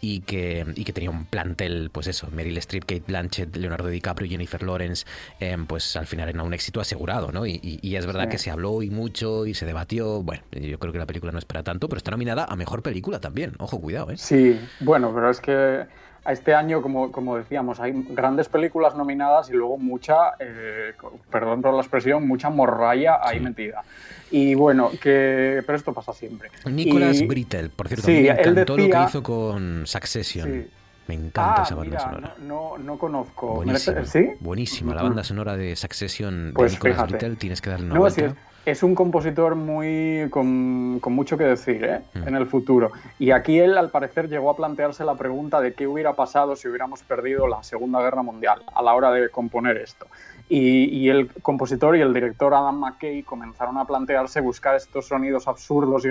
y 0.00 0.20
que, 0.20 0.64
y 0.74 0.84
que 0.84 0.92
tenía 0.92 1.10
un 1.10 1.26
plantel, 1.26 1.90
pues 1.92 2.06
eso, 2.06 2.28
Meryl 2.30 2.56
Streep, 2.58 2.84
Kate 2.84 3.04
Blanchett, 3.06 3.56
Leonardo 3.56 3.88
DiCaprio, 3.88 4.28
Jennifer 4.28 4.62
Lawrence, 4.62 5.06
eh, 5.40 5.56
pues 5.66 5.96
al 5.96 6.06
final 6.06 6.28
era 6.28 6.42
un 6.42 6.54
éxito 6.54 6.80
asegurado, 6.80 7.32
¿no? 7.32 7.46
Y, 7.46 7.60
y, 7.62 7.96
es 7.96 8.06
verdad 8.06 8.28
que 8.28 8.38
se 8.38 8.50
habló 8.50 8.82
y 8.82 8.90
mucho 8.90 9.46
y 9.46 9.54
se 9.54 9.66
debatió. 9.66 10.22
Bueno, 10.22 10.42
yo 10.52 10.78
creo 10.78 10.92
que 10.92 10.98
la 10.98 11.06
película 11.06 11.32
no 11.32 11.38
es 11.38 11.44
para 11.44 11.62
tanto, 11.62 11.88
pero 11.88 11.98
está 11.98 12.12
nominada 12.12 12.44
a 12.44 12.56
Mejor 12.56 12.82
Película 12.82 13.20
también. 13.20 13.52
Ojo, 13.58 13.80
cuidado, 13.80 14.10
¿eh? 14.10 14.16
Sí, 14.16 14.58
bueno, 14.80 15.12
pero 15.14 15.30
es 15.30 15.40
que 15.40 15.86
este 16.26 16.54
año, 16.54 16.82
como, 16.82 17.10
como 17.12 17.36
decíamos, 17.36 17.80
hay 17.80 17.92
grandes 18.10 18.48
películas 18.48 18.94
nominadas 18.94 19.50
y 19.50 19.54
luego 19.54 19.78
mucha, 19.78 20.32
eh, 20.38 20.92
perdón 21.30 21.62
por 21.62 21.74
la 21.74 21.80
expresión, 21.80 22.26
mucha 22.26 22.50
morralla 22.50 23.20
ahí 23.22 23.40
metida. 23.40 23.82
Y 24.30 24.54
bueno, 24.54 24.90
que 25.00 25.62
pero 25.64 25.76
esto 25.76 25.92
pasa 25.92 26.12
siempre. 26.12 26.50
Nicolas 26.66 27.26
Brittel, 27.26 27.70
por 27.70 27.88
cierto, 27.88 28.08
me 28.08 28.28
encantó 28.28 28.76
lo 28.76 28.90
que 28.90 29.02
hizo 29.04 29.22
con 29.22 29.86
Succession. 29.86 30.66
Me 31.06 31.14
encanta 31.14 31.60
ah, 31.60 31.62
esa 31.62 31.74
banda 31.74 31.98
sonora. 31.98 32.34
No, 32.42 32.76
no, 32.76 32.98
conozco. 32.98 33.54
Buenísima, 33.54 34.04
¿Sí? 34.04 34.28
Buenísima. 34.40 34.94
La 34.94 35.02
banda 35.02 35.24
sonora 35.24 35.56
de 35.56 35.74
Succession 35.74 36.48
de 36.48 36.52
pues 36.52 36.72
Nicolas 36.72 37.08
Brittel, 37.08 37.38
tienes 37.38 37.62
que 37.62 37.70
darle 37.70 37.86
una 37.86 37.98
vuelta 37.98 38.26
es 38.26 38.34
un 38.82 38.94
compositor 38.94 39.54
muy 39.54 40.28
con, 40.30 41.00
mucho 41.00 41.38
que 41.38 41.44
decir 41.44 41.84
¿eh? 41.84 42.00
mm. 42.14 42.28
en 42.28 42.34
el 42.34 42.46
futuro. 42.46 42.90
Y 43.18 43.30
aquí 43.30 43.58
él, 43.58 43.78
al 43.78 43.90
parecer, 43.90 44.28
llegó 44.28 44.50
a 44.50 44.56
plantearse 44.56 45.04
la 45.04 45.14
pregunta 45.14 45.60
de 45.60 45.72
qué 45.72 45.86
hubiera 45.86 46.12
pasado 46.12 46.54
si 46.54 46.68
hubiéramos 46.68 47.02
perdido 47.02 47.46
la 47.46 47.62
Segunda 47.62 48.00
Guerra 48.00 48.22
Mundial 48.22 48.62
a 48.74 48.82
la 48.82 48.94
hora 48.94 49.10
de 49.10 49.30
componer 49.30 49.78
esto. 49.78 50.06
Y, 50.50 51.08
el 51.10 51.30
compositor 51.42 51.96
y 51.96 52.00
el 52.00 52.14
director 52.14 52.54
Adam 52.54 52.78
McKay 52.78 53.22
comenzaron 53.22 53.76
a 53.76 53.84
plantearse 53.84 54.40
buscar 54.40 54.76
estos 54.76 55.06
sonidos 55.06 55.46
absurdos 55.46 56.04
y, 56.06 56.08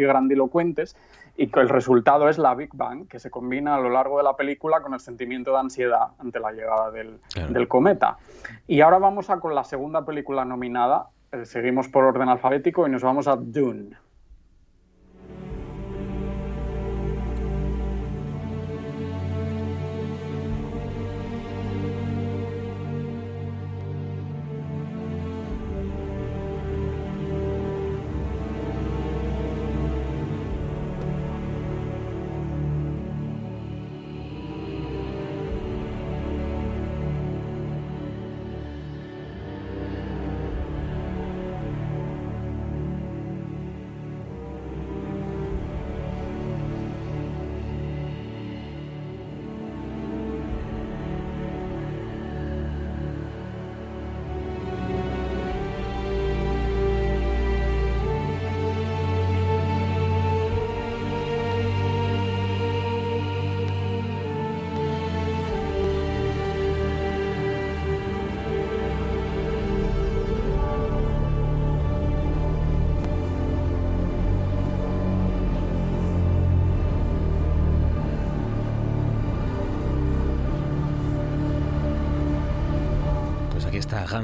grandilocuentes 0.00 0.96
y 1.36 1.46
que 1.46 1.60
el 1.60 1.68
resultado 1.68 2.28
es 2.28 2.36
la 2.38 2.54
Big 2.54 2.70
Bang, 2.72 3.06
que 3.06 3.20
se 3.20 3.30
combina 3.30 3.76
a 3.76 3.80
lo 3.80 3.90
largo 3.90 4.18
de 4.18 4.24
la 4.24 4.36
película 4.36 4.80
con 4.80 4.94
el 4.94 5.00
sentimiento 5.00 5.52
de 5.52 5.58
ansiedad 5.58 6.08
ante 6.18 6.40
la 6.40 6.50
llegada 6.50 6.90
del, 6.90 7.20
del 7.48 7.68
cometa. 7.68 8.18
Y 8.66 8.80
ahora 8.80 8.98
vamos 8.98 9.30
a 9.30 9.38
con 9.38 9.54
la 9.54 9.62
segunda 9.62 10.04
película 10.04 10.44
nominada, 10.44 11.06
seguimos 11.44 11.88
por 11.88 12.04
orden 12.04 12.28
alfabético 12.28 12.86
y 12.86 12.90
nos 12.90 13.02
vamos 13.02 13.28
a 13.28 13.36
Dune. 13.36 13.96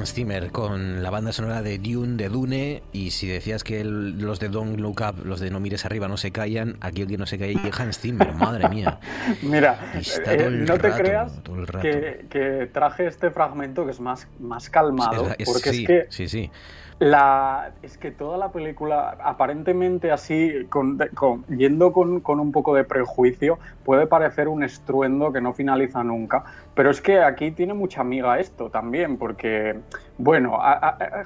Hans 0.07 0.15
Zimmer 0.15 0.53
con 0.53 1.03
la 1.03 1.11
banda 1.11 1.33
sonora 1.33 1.63
de 1.63 1.79
Dune, 1.79 2.17
de 2.17 2.29
Dune, 2.29 2.83
y 2.93 3.11
si 3.11 3.27
decías 3.27 3.65
que 3.65 3.83
los 3.83 4.39
de 4.39 4.49
Don't 4.49 4.79
Look 4.79 5.01
Up, 5.01 5.27
los 5.27 5.41
de 5.41 5.51
No 5.51 5.59
mires 5.59 5.85
arriba 5.85 6.07
no 6.07 6.17
se 6.17 6.31
callan, 6.31 6.77
aquí 6.81 7.03
el 7.03 7.09
que 7.09 7.19
no 7.19 7.27
se 7.27 7.41
calla 7.41 7.61
es 7.61 7.81
Hans 7.81 7.99
Zimmer, 7.99 8.33
madre 8.35 8.69
mía. 8.69 9.01
Mira, 9.43 9.81
eh, 10.27 10.49
no 10.49 10.79
te 10.79 10.93
creas 10.93 11.33
que, 11.83 12.71
traje 12.73 13.09
este 13.09 13.33
fragmento 13.33 13.85
que 13.85 13.91
es 13.91 13.99
más, 13.99 14.29
más 14.39 14.71
calmado, 14.71 15.25
porque 15.45 15.71
es 15.71 15.87
que... 15.87 16.07
Sí, 16.11 16.29
sí. 16.29 16.53
La, 16.99 17.73
es 17.83 17.99
que 17.99 18.11
toda 18.11 18.39
la 18.39 18.51
película, 18.53 19.19
aparentemente 19.23 20.11
así, 20.11 20.67
con, 20.71 20.99
yendo 21.49 21.93
con, 21.93 22.41
un 22.41 22.53
poco 22.53 22.75
de 22.75 22.85
prejuicio, 22.85 23.59
puede 23.85 24.07
parecer 24.07 24.49
un 24.49 24.63
estruendo 24.63 25.31
que 25.31 25.43
no 25.43 25.53
finaliza 25.53 26.03
nunca. 26.03 26.45
Pero 26.75 26.91
es 26.91 27.03
que 27.03 27.21
aquí 27.21 27.51
tiene 27.51 27.75
mucha 27.75 28.01
amiga 28.01 28.39
esto 28.39 28.71
también, 28.71 29.19
porque, 29.19 29.79
bueno, 30.17 30.59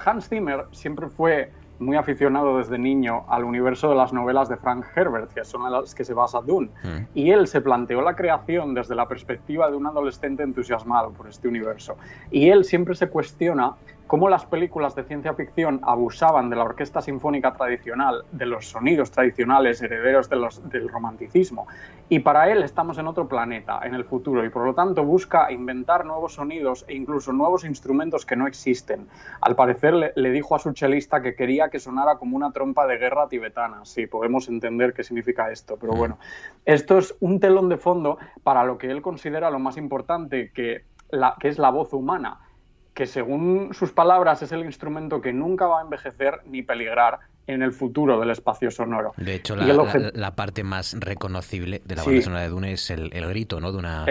Hans 0.05 0.27
Zimmer 0.27 0.65
siempre 0.71 1.07
fue 1.07 1.51
muy 1.81 1.97
aficionado 1.97 2.57
desde 2.59 2.77
niño 2.77 3.25
al 3.27 3.43
universo 3.43 3.89
de 3.89 3.95
las 3.95 4.13
novelas 4.13 4.47
de 4.49 4.55
Frank 4.57 4.85
Herbert, 4.95 5.33
que 5.33 5.43
son 5.43 5.69
las 5.69 5.95
que 5.95 6.05
se 6.05 6.13
basa 6.13 6.39
Dune. 6.41 6.69
Mm. 6.83 6.97
Y 7.15 7.31
él 7.31 7.47
se 7.47 7.59
planteó 7.59 8.01
la 8.01 8.15
creación 8.15 8.73
desde 8.73 8.93
la 8.93 9.07
perspectiva 9.07 9.69
de 9.69 9.75
un 9.75 9.87
adolescente 9.87 10.43
entusiasmado 10.43 11.11
por 11.11 11.27
este 11.27 11.47
universo. 11.47 11.97
Y 12.29 12.49
él 12.49 12.65
siempre 12.65 12.93
se 12.95 13.09
cuestiona 13.09 13.73
cómo 14.11 14.27
las 14.27 14.45
películas 14.45 14.93
de 14.93 15.05
ciencia 15.05 15.33
ficción 15.35 15.79
abusaban 15.83 16.49
de 16.49 16.57
la 16.57 16.65
orquesta 16.65 17.01
sinfónica 17.01 17.53
tradicional, 17.53 18.25
de 18.33 18.45
los 18.45 18.67
sonidos 18.67 19.09
tradicionales 19.09 19.81
herederos 19.81 20.29
del 20.29 20.89
romanticismo. 20.89 21.65
Y 22.09 22.19
para 22.19 22.51
él 22.51 22.61
estamos 22.61 22.97
en 22.97 23.07
otro 23.07 23.29
planeta, 23.29 23.79
en 23.85 23.93
el 23.93 24.03
futuro, 24.03 24.43
y 24.43 24.49
por 24.49 24.65
lo 24.65 24.73
tanto 24.73 25.05
busca 25.05 25.49
inventar 25.49 26.03
nuevos 26.03 26.33
sonidos 26.33 26.83
e 26.89 26.95
incluso 26.95 27.31
nuevos 27.31 27.63
instrumentos 27.63 28.25
que 28.25 28.35
no 28.35 28.47
existen. 28.47 29.07
Al 29.39 29.55
parecer 29.55 29.93
le, 30.13 30.31
dijo 30.31 30.55
a 30.55 30.59
su 30.59 30.73
chelista 30.73 31.21
que 31.21 31.33
quería 31.33 31.69
que 31.69 31.79
sonara 31.79 32.17
como 32.17 32.35
una 32.35 32.51
trompa 32.51 32.85
de 32.87 32.97
guerra 32.97 33.29
tibetana. 33.29 33.85
Sí, 33.85 34.07
podemos 34.07 34.49
entender 34.49 34.91
qué 34.93 35.05
significa 35.05 35.49
esto, 35.53 35.77
pero 35.79 35.93
bueno, 35.93 36.17
esto 36.65 36.97
es 36.97 37.15
un 37.21 37.39
telón 37.39 37.69
de 37.69 37.77
fondo 37.77 38.17
para 38.43 38.65
lo 38.65 38.77
que 38.77 38.91
él 38.91 39.01
considera 39.01 39.49
lo 39.49 39.59
más 39.59 39.77
importante, 39.77 40.51
que 40.53 40.83
es 41.43 41.59
la 41.59 41.69
voz 41.69 41.93
humana, 41.93 42.41
que 42.93 43.05
según 43.05 43.73
sus 43.73 43.91
palabras 43.91 44.41
es 44.41 44.51
el 44.51 44.65
instrumento 44.65 45.21
que 45.21 45.31
nunca 45.33 45.65
va 45.65 45.79
a 45.79 45.83
envejecer 45.83 46.41
ni 46.45 46.61
peligrar 46.61 47.19
en 47.47 47.63
el 47.63 47.71
futuro 47.71 48.19
del 48.19 48.29
espacio 48.29 48.69
sonoro. 48.71 49.13
De 49.17 49.35
hecho, 49.35 49.55
la, 49.55 50.35
parte 50.35 50.63
más 50.63 50.95
reconocible 50.99 51.81
de 51.85 51.95
la 51.95 52.03
banda 52.03 52.21
sonora 52.21 52.41
de 52.41 52.49
Dune 52.49 52.73
es 52.73 52.89
el, 52.91 53.09
grito, 53.09 53.59
¿no? 53.59 53.71
De 53.71 53.77
una, 53.77 54.05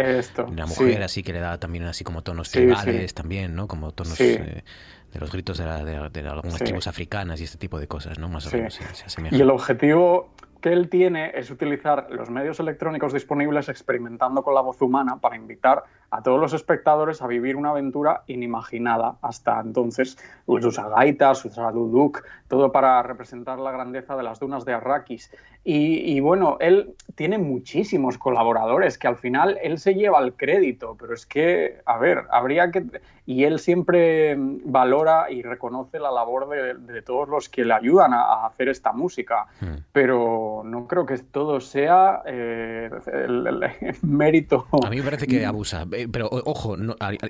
una 0.47 0.67
mujer 0.67 1.03
así 1.03 1.23
que 1.23 1.33
le 1.33 1.41
da 1.41 1.59
también 1.59 1.85
así 1.85 2.05
como 2.05 2.23
tonos 2.23 2.51
tribales 2.51 3.15
también, 3.15 3.55
¿no? 3.55 3.69
Como 3.69 3.93
tonos 3.93 4.21
eh, 4.21 4.65
de 5.13 5.21
los 5.21 5.31
gritos 5.31 5.59
de, 5.59 5.65
de, 5.65 6.29
algunas 6.29 6.59
tribus 6.59 6.87
africanas 6.87 7.41
y 7.41 7.45
este 7.45 7.59
tipo 7.59 7.79
de 7.79 7.87
cosas, 7.87 8.19
¿no? 8.19 8.29
Más 8.29 8.47
o 8.47 8.57
menos 8.57 8.75
se, 8.75 9.23
Y 9.31 9.41
el 9.41 9.51
objetivo 9.51 10.31
que 10.61 10.73
él 10.73 10.89
tiene 10.89 11.33
es 11.35 11.51
utilizar 11.51 12.07
los 12.11 12.31
medios 12.31 12.61
electrónicos 12.61 13.13
disponibles 13.13 13.69
experimentando 13.69 14.43
con 14.43 14.55
la 14.55 14.61
voz 14.61 14.81
humana 14.81 15.17
para 15.21 15.37
invitar 15.37 15.85
a 16.11 16.23
todos 16.23 16.41
los 16.41 16.53
espectadores 16.53 17.23
a 17.23 17.27
vivir 17.27 17.57
una 17.57 17.71
aventura 17.71 18.23
inimaginada 18.27 19.17
hasta 19.23 19.61
entonces. 19.61 20.19
Pues 20.45 20.65
usa 20.65 20.89
gaitas, 20.89 21.45
usa 21.45 21.71
duduk, 21.71 22.25
todo 22.49 22.73
para 22.73 23.03
representar 23.03 23.59
la 23.59 23.71
grandeza 23.71 24.17
de 24.17 24.23
las 24.23 24.41
dunas 24.41 24.65
de 24.65 24.75
Arrakis. 24.75 25.31
Y, 25.63 26.19
bueno, 26.21 26.57
él 26.61 26.95
tiene 27.17 27.37
muchísimos 27.37 28.17
colaboradores 28.17 28.97
que 28.97 29.09
al 29.09 29.17
final 29.17 29.59
él 29.63 29.79
se 29.79 29.95
lleva 29.95 30.19
el 30.21 30.33
crédito, 30.33 30.97
pero 30.99 31.13
es 31.13 31.27
que, 31.27 31.81
a 31.85 31.99
ver, 31.99 32.25
habría 32.31 32.71
que... 32.71 32.85
Y 33.31 33.45
él 33.45 33.61
siempre 33.61 34.35
valora 34.37 35.31
y 35.31 35.43
reconoce 35.43 36.01
la 36.01 36.11
labor 36.11 36.49
de, 36.49 37.01
todos 37.03 37.29
los 37.29 37.49
que 37.49 37.65
le 37.65 37.73
ayudan 37.75 38.13
a, 38.13 38.45
hacer 38.45 38.69
esta 38.69 38.93
música, 38.93 39.47
hmm. 39.61 39.85
pero 39.93 40.63
no 40.65 40.89
creo 40.89 41.07
que 41.07 41.17
todo 41.19 41.61
sea 41.61 42.23
eh, 42.27 42.91
el, 43.07 43.61
mérito. 44.03 44.67
A 44.85 44.91
mí 44.91 44.97
me 44.97 45.05
parece 45.05 45.29
que 45.29 45.47
abusa. 45.47 45.87
Eh, 45.93 46.09
pero 46.11 46.29
ojo, 46.29 46.77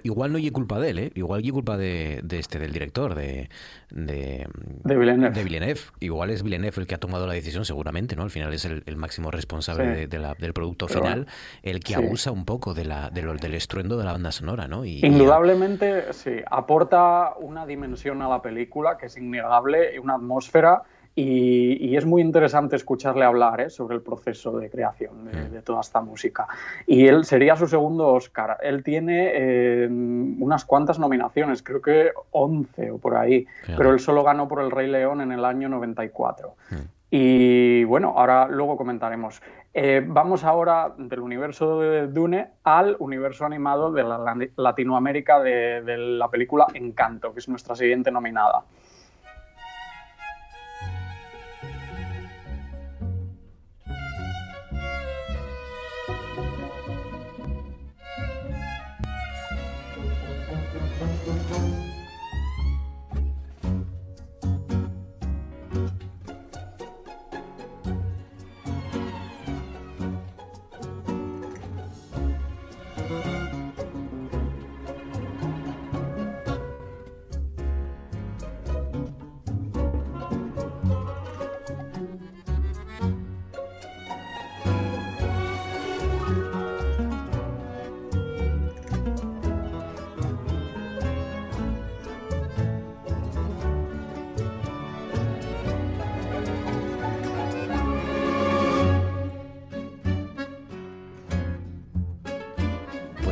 igual 0.03 0.32
no 0.32 0.38
hay 0.38 0.51
culpa 0.51 0.80
de 0.80 0.88
él, 0.88 0.98
¿eh? 1.01 1.12
Igual 1.16 1.42
hay 1.44 1.51
culpa 1.51 1.76
de, 1.76 2.24
este, 2.30 2.59
del 2.59 2.72
director, 2.72 3.14
de, 3.14 3.51
de, 3.90 4.48
de, 4.84 4.96
Villeneuve. 5.44 5.80
Igual 6.01 6.30
es 6.30 6.42
Villeneuve 6.42 6.80
el 6.80 6.86
que 6.86 6.94
ha 6.94 6.98
tomado 6.98 7.26
la 7.26 7.34
decisión, 7.34 7.66
seguramente, 7.66 8.16
¿no? 8.16 8.22
Al 8.22 8.30
final 8.30 8.55
es 8.55 8.64
el, 8.64 8.96
máximo 8.96 9.30
responsable 9.30 10.07
del 10.07 10.53
producto 10.55 10.88
final, 10.88 11.26
el 11.62 11.80
que 11.80 11.94
abusa 11.94 12.30
un 12.30 12.46
poco 12.46 12.72
de 12.72 12.86
la, 12.86 13.11
del 13.11 13.55
estruendo 13.55 13.98
de 13.98 14.05
la 14.05 14.12
banda 14.12 14.32
sonora, 14.32 14.66
¿no? 14.66 14.86
Y, 14.86 15.05
Indudablemente, 15.05 15.89
sí. 16.11 16.36
Aporta 16.51 17.34
una 17.38 17.66
dimensión 17.66 18.22
a 18.22 18.28
la 18.28 18.43
película 18.43 18.97
que 18.97 19.07
es 19.07 19.16
innegable, 19.16 19.99
una 20.01 20.14
atmósfera 20.14 20.82
y, 21.14 21.97
es 21.97 22.07
muy 22.07 22.22
interesante 22.22 22.76
escucharle 22.76 23.24
hablar 23.24 23.61
¿eh? 23.61 23.70
sobre 23.70 23.97
el 23.97 24.03
proceso 24.03 24.53
de 24.59 24.70
creación 24.70 25.24
mm. 25.24 25.53
de, 25.53 25.62
toda 25.62 25.80
esta 25.80 26.01
música. 26.01 26.47
Y 26.86 27.07
él 27.07 27.24
sería 27.24 27.57
su 27.57 27.66
segundo 27.66 28.09
Oscar. 28.09 28.59
Él 28.62 28.82
tiene 28.82 29.32
eh, 29.34 29.88
unas 29.88 30.64
cuantas 30.64 30.99
nominaciones, 30.99 31.62
creo 31.62 31.82
que 31.82 32.12
11 32.30 32.93
o 32.93 32.99
por 32.99 33.16
ahí, 33.16 33.47
pero 33.76 33.91
él 33.91 34.01
solo 34.01 34.22
ganó 34.22 34.49
por 34.49 34.62
El 34.62 34.70
Rey 34.70 34.88
León 34.88 35.20
en 35.20 35.32
el 35.32 35.45
año 35.45 35.68
94. 35.68 36.55
Mm. 36.70 36.74
Y 37.11 37.84
bueno, 37.84 38.14
ahora 38.16 38.46
luego 38.48 38.76
comentaremos. 38.76 39.42
Eh, 39.74 40.02
vamos 40.06 40.44
ahora 40.44 40.94
del 40.96 41.20
universo 41.20 41.80
de 41.80 42.06
Dune 42.06 42.52
al 42.62 42.96
universo 43.00 43.44
animado 43.44 43.92
de 43.92 44.04
la 44.04 44.36
Latinoamérica 44.56 45.40
de 45.40 45.96
la 45.96 46.28
película 46.28 46.66
Encanto, 46.74 47.32
que 47.32 47.40
es 47.40 47.48
nuestra 47.48 47.74
siguiente 47.74 48.11
nominada. 48.11 48.64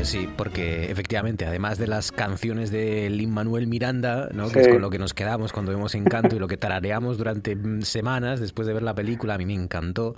Sí, 0.07 0.29
porque 0.37 0.91
efectivamente, 0.91 1.45
además 1.47 1.79
de 1.79 1.87
las 1.87 2.13
canciones 2.13 2.71
de 2.71 3.11
Lin 3.11 3.31
Manuel 3.31 3.67
Miranda, 3.67 4.29
¿no? 4.33 4.49
que 4.49 4.61
es 4.61 4.69
con 4.69 4.81
lo 4.81 4.91
que 4.91 4.99
nos 4.99 5.15
quedamos 5.15 5.53
cuando 5.53 5.73
vemos 5.73 5.95
Encanto 5.95 6.37
y 6.37 6.39
lo 6.39 6.47
que 6.47 6.57
tarareamos 6.57 7.19
durante 7.19 7.57
mm, 7.57 7.83
semanas 7.83 8.39
después 8.39 8.69
de 8.69 8.75
ver 8.75 8.83
la 8.83 8.95
película, 8.95 9.35
a 9.35 9.39
mí 9.39 9.47
me 9.47 9.55
encantó. 9.55 10.15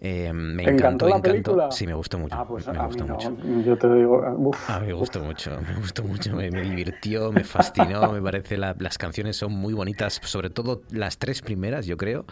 Eh, 0.00 0.32
me 0.32 0.64
encantó, 0.64 1.08
la 1.08 1.20
película? 1.20 1.70
Sí, 1.70 1.86
me 1.86 1.94
gustó 1.94 2.18
mucho. 2.18 2.34
Ah, 2.36 2.46
pues 2.46 2.66
me 2.66 2.78
a 2.78 2.86
gustó 2.86 3.04
mí 3.04 3.08
no. 3.08 3.14
mucho. 3.14 3.36
Yo 3.64 3.78
te 3.78 3.94
digo, 3.94 4.22
uf, 4.38 4.70
a 4.70 4.80
mí 4.80 4.88
me 4.88 4.92
gustó 4.92 5.20
mucho, 5.20 5.50
me 5.66 5.74
gustó 5.76 6.02
mucho, 6.04 6.36
me, 6.36 6.50
divirtió, 6.50 7.32
me 7.32 7.44
fascinó, 7.44 8.12
me 8.12 8.20
parece 8.20 8.56
las 8.58 8.98
canciones 8.98 9.36
son 9.36 9.52
muy 9.52 9.72
bonitas, 9.72 10.20
sobre 10.24 10.50
todo 10.50 10.82
las 10.90 11.18
tres 11.18 11.42
primeras, 11.42 11.86
yo 11.86 11.96
creo. 11.96 12.26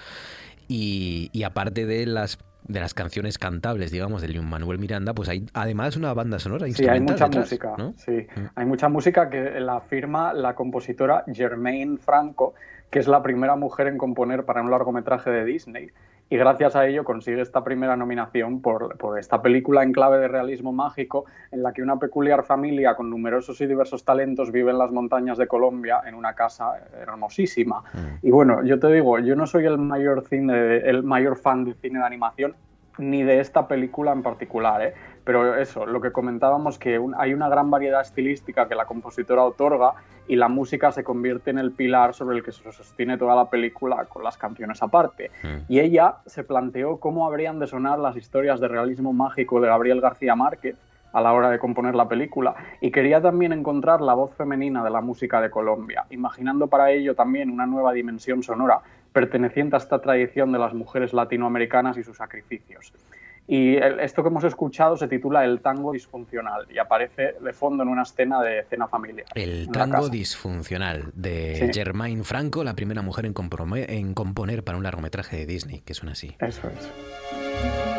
Y, 0.68 1.30
y, 1.32 1.42
aparte 1.42 1.84
de 1.84 2.06
las 2.06 2.38
de 2.66 2.80
las 2.80 2.94
canciones 2.94 3.38
cantables, 3.38 3.90
digamos, 3.90 4.22
de 4.22 4.28
Leon 4.28 4.46
Manuel 4.48 4.78
Miranda, 4.78 5.14
pues 5.14 5.28
hay 5.28 5.46
además 5.54 5.96
una 5.96 6.12
banda 6.14 6.38
sonora 6.38 6.66
Sí, 6.70 6.86
hay 6.86 7.00
mucha 7.00 7.26
música. 7.28 7.74
Sí, 7.96 8.26
mm. 8.34 8.40
hay 8.54 8.66
mucha 8.66 8.88
música 8.88 9.28
que 9.28 9.60
la 9.60 9.80
firma 9.80 10.32
la 10.32 10.54
compositora 10.54 11.24
Germaine 11.32 11.98
Franco, 11.98 12.54
que 12.90 12.98
es 12.98 13.08
la 13.08 13.22
primera 13.22 13.56
mujer 13.56 13.86
en 13.86 13.98
componer 13.98 14.44
para 14.44 14.62
un 14.62 14.70
largometraje 14.70 15.30
de 15.30 15.44
Disney. 15.44 15.90
Y 16.32 16.36
gracias 16.36 16.76
a 16.76 16.86
ello 16.86 17.02
consigue 17.02 17.40
esta 17.40 17.64
primera 17.64 17.96
nominación 17.96 18.62
por, 18.62 18.96
por 18.98 19.18
esta 19.18 19.42
película 19.42 19.82
en 19.82 19.92
clave 19.92 20.18
de 20.18 20.28
realismo 20.28 20.72
mágico, 20.72 21.24
en 21.50 21.64
la 21.64 21.72
que 21.72 21.82
una 21.82 21.98
peculiar 21.98 22.44
familia 22.44 22.94
con 22.94 23.10
numerosos 23.10 23.60
y 23.60 23.66
diversos 23.66 24.04
talentos 24.04 24.52
vive 24.52 24.70
en 24.70 24.78
las 24.78 24.92
montañas 24.92 25.38
de 25.38 25.48
Colombia 25.48 26.02
en 26.06 26.14
una 26.14 26.34
casa 26.34 26.74
hermosísima. 27.00 27.82
Mm. 27.92 28.26
Y 28.26 28.30
bueno, 28.30 28.62
yo 28.62 28.78
te 28.78 28.86
digo, 28.92 29.18
yo 29.18 29.34
no 29.34 29.46
soy 29.48 29.66
el 29.66 29.78
mayor, 29.78 30.24
cine, 30.24 30.76
el 30.88 31.02
mayor 31.02 31.36
fan 31.36 31.64
de 31.64 31.74
cine 31.74 31.98
de 31.98 32.04
animación, 32.04 32.54
ni 33.00 33.22
de 33.22 33.40
esta 33.40 33.66
película 33.66 34.12
en 34.12 34.22
particular, 34.22 34.82
¿eh? 34.82 34.94
pero 35.24 35.56
eso, 35.56 35.86
lo 35.86 36.00
que 36.00 36.12
comentábamos, 36.12 36.78
que 36.78 37.00
hay 37.16 37.34
una 37.34 37.48
gran 37.48 37.70
variedad 37.70 38.00
estilística 38.00 38.68
que 38.68 38.74
la 38.74 38.86
compositora 38.86 39.42
otorga 39.42 39.94
y 40.28 40.36
la 40.36 40.48
música 40.48 40.92
se 40.92 41.02
convierte 41.02 41.50
en 41.50 41.58
el 41.58 41.72
pilar 41.72 42.14
sobre 42.14 42.36
el 42.36 42.44
que 42.44 42.52
se 42.52 42.70
sostiene 42.72 43.18
toda 43.18 43.34
la 43.34 43.50
película 43.50 44.04
con 44.04 44.22
las 44.22 44.36
canciones 44.38 44.82
aparte. 44.82 45.30
Hmm. 45.42 45.64
Y 45.68 45.80
ella 45.80 46.16
se 46.26 46.44
planteó 46.44 46.98
cómo 46.98 47.26
habrían 47.26 47.58
de 47.58 47.66
sonar 47.66 47.98
las 47.98 48.16
historias 48.16 48.60
de 48.60 48.68
realismo 48.68 49.12
mágico 49.12 49.60
de 49.60 49.68
Gabriel 49.68 50.00
García 50.00 50.36
Márquez 50.36 50.76
a 51.12 51.20
la 51.20 51.32
hora 51.32 51.50
de 51.50 51.58
componer 51.58 51.94
la 51.94 52.08
película 52.08 52.54
y 52.80 52.90
quería 52.90 53.20
también 53.20 53.52
encontrar 53.52 54.00
la 54.00 54.14
voz 54.14 54.32
femenina 54.34 54.84
de 54.84 54.90
la 54.90 55.00
música 55.00 55.40
de 55.40 55.50
Colombia, 55.50 56.06
imaginando 56.10 56.68
para 56.68 56.90
ello 56.92 57.14
también 57.14 57.50
una 57.50 57.66
nueva 57.66 57.92
dimensión 57.92 58.42
sonora 58.42 58.80
perteneciente 59.12 59.76
a 59.76 59.78
esta 59.78 60.00
tradición 60.00 60.52
de 60.52 60.58
las 60.58 60.74
mujeres 60.74 61.12
latinoamericanas 61.12 61.96
y 61.96 62.02
sus 62.02 62.16
sacrificios. 62.16 62.92
Y 63.52 63.76
esto 63.76 64.22
que 64.22 64.28
hemos 64.28 64.44
escuchado 64.44 64.96
se 64.96 65.08
titula 65.08 65.44
El 65.44 65.60
tango 65.60 65.92
disfuncional 65.92 66.68
y 66.72 66.78
aparece 66.78 67.34
de 67.40 67.52
fondo 67.52 67.82
en 67.82 67.88
una 67.88 68.02
escena 68.02 68.40
de 68.40 68.62
cena 68.70 68.86
familiar. 68.86 69.26
El 69.34 69.68
tango 69.72 70.08
disfuncional 70.08 71.10
de 71.14 71.68
Germaine 71.74 72.22
Franco, 72.22 72.62
la 72.62 72.74
primera 72.74 73.02
mujer 73.02 73.26
en, 73.26 73.34
en 73.88 74.14
componer 74.14 74.62
para 74.62 74.78
un 74.78 74.84
largometraje 74.84 75.38
de 75.38 75.46
Disney, 75.46 75.80
que 75.80 75.94
suena 75.94 76.12
así. 76.12 76.36
Eso 76.38 76.68
es. 76.68 77.89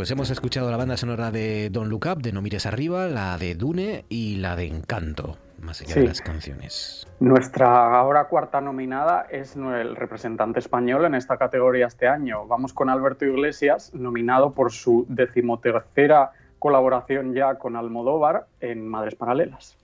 Pues 0.00 0.10
hemos 0.12 0.30
escuchado 0.30 0.70
la 0.70 0.78
banda 0.78 0.96
sonora 0.96 1.30
de 1.30 1.68
Don't 1.68 1.90
Look 1.90 2.06
Up, 2.10 2.22
de 2.22 2.32
No 2.32 2.40
Mires 2.40 2.64
Arriba, 2.64 3.06
la 3.06 3.36
de 3.36 3.54
Dune 3.54 4.06
y 4.08 4.36
la 4.36 4.56
de 4.56 4.64
Encanto, 4.64 5.36
más 5.60 5.82
allá 5.82 5.96
de 5.96 6.06
las 6.06 6.22
canciones. 6.22 7.06
Nuestra 7.20 7.98
ahora 7.98 8.24
cuarta 8.28 8.62
nominada 8.62 9.26
es 9.30 9.56
el 9.56 9.94
representante 9.94 10.58
español 10.58 11.04
en 11.04 11.16
esta 11.16 11.36
categoría 11.36 11.86
este 11.86 12.08
año. 12.08 12.46
Vamos 12.46 12.72
con 12.72 12.88
Alberto 12.88 13.26
Iglesias, 13.26 13.92
nominado 13.92 14.52
por 14.52 14.72
su 14.72 15.04
decimotercera 15.10 16.30
colaboración 16.58 17.34
ya 17.34 17.56
con 17.56 17.76
Almodóvar 17.76 18.46
en 18.60 18.88
Madres 18.88 19.16
Paralelas. 19.16 19.76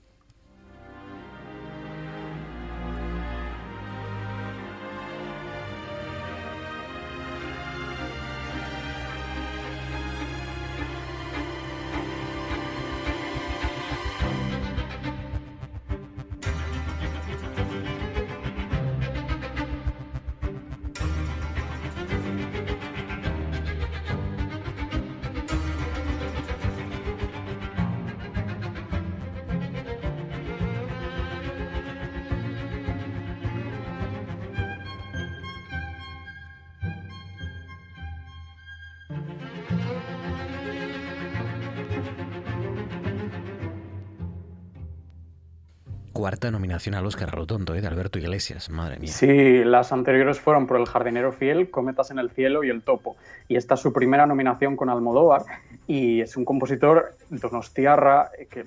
Cuarta 46.47 46.51
nominación 46.51 46.95
al 46.95 47.05
Oscar 47.05 47.29
a 47.33 47.35
lo 47.35 47.45
tonto, 47.45 47.75
¿eh? 47.75 47.81
de 47.81 47.87
Alberto 47.87 48.19
Iglesias, 48.19 48.69
madre 48.69 48.99
mía. 48.99 49.11
Sí, 49.11 49.63
las 49.63 49.91
anteriores 49.91 50.39
fueron 50.39 50.65
por 50.65 50.79
El 50.79 50.85
jardinero 50.85 51.31
fiel, 51.31 51.69
Cometas 51.69 52.11
en 52.11 52.19
el 52.19 52.29
cielo 52.29 52.63
y 52.63 52.69
El 52.69 52.81
topo. 52.81 53.17
Y 53.47 53.57
esta 53.57 53.75
es 53.75 53.81
su 53.81 53.91
primera 53.91 54.25
nominación 54.25 54.75
con 54.75 54.89
Almodóvar 54.89 55.43
y 55.87 56.21
es 56.21 56.37
un 56.37 56.45
compositor 56.45 57.15
donostiarra 57.29 58.29
que, 58.49 58.65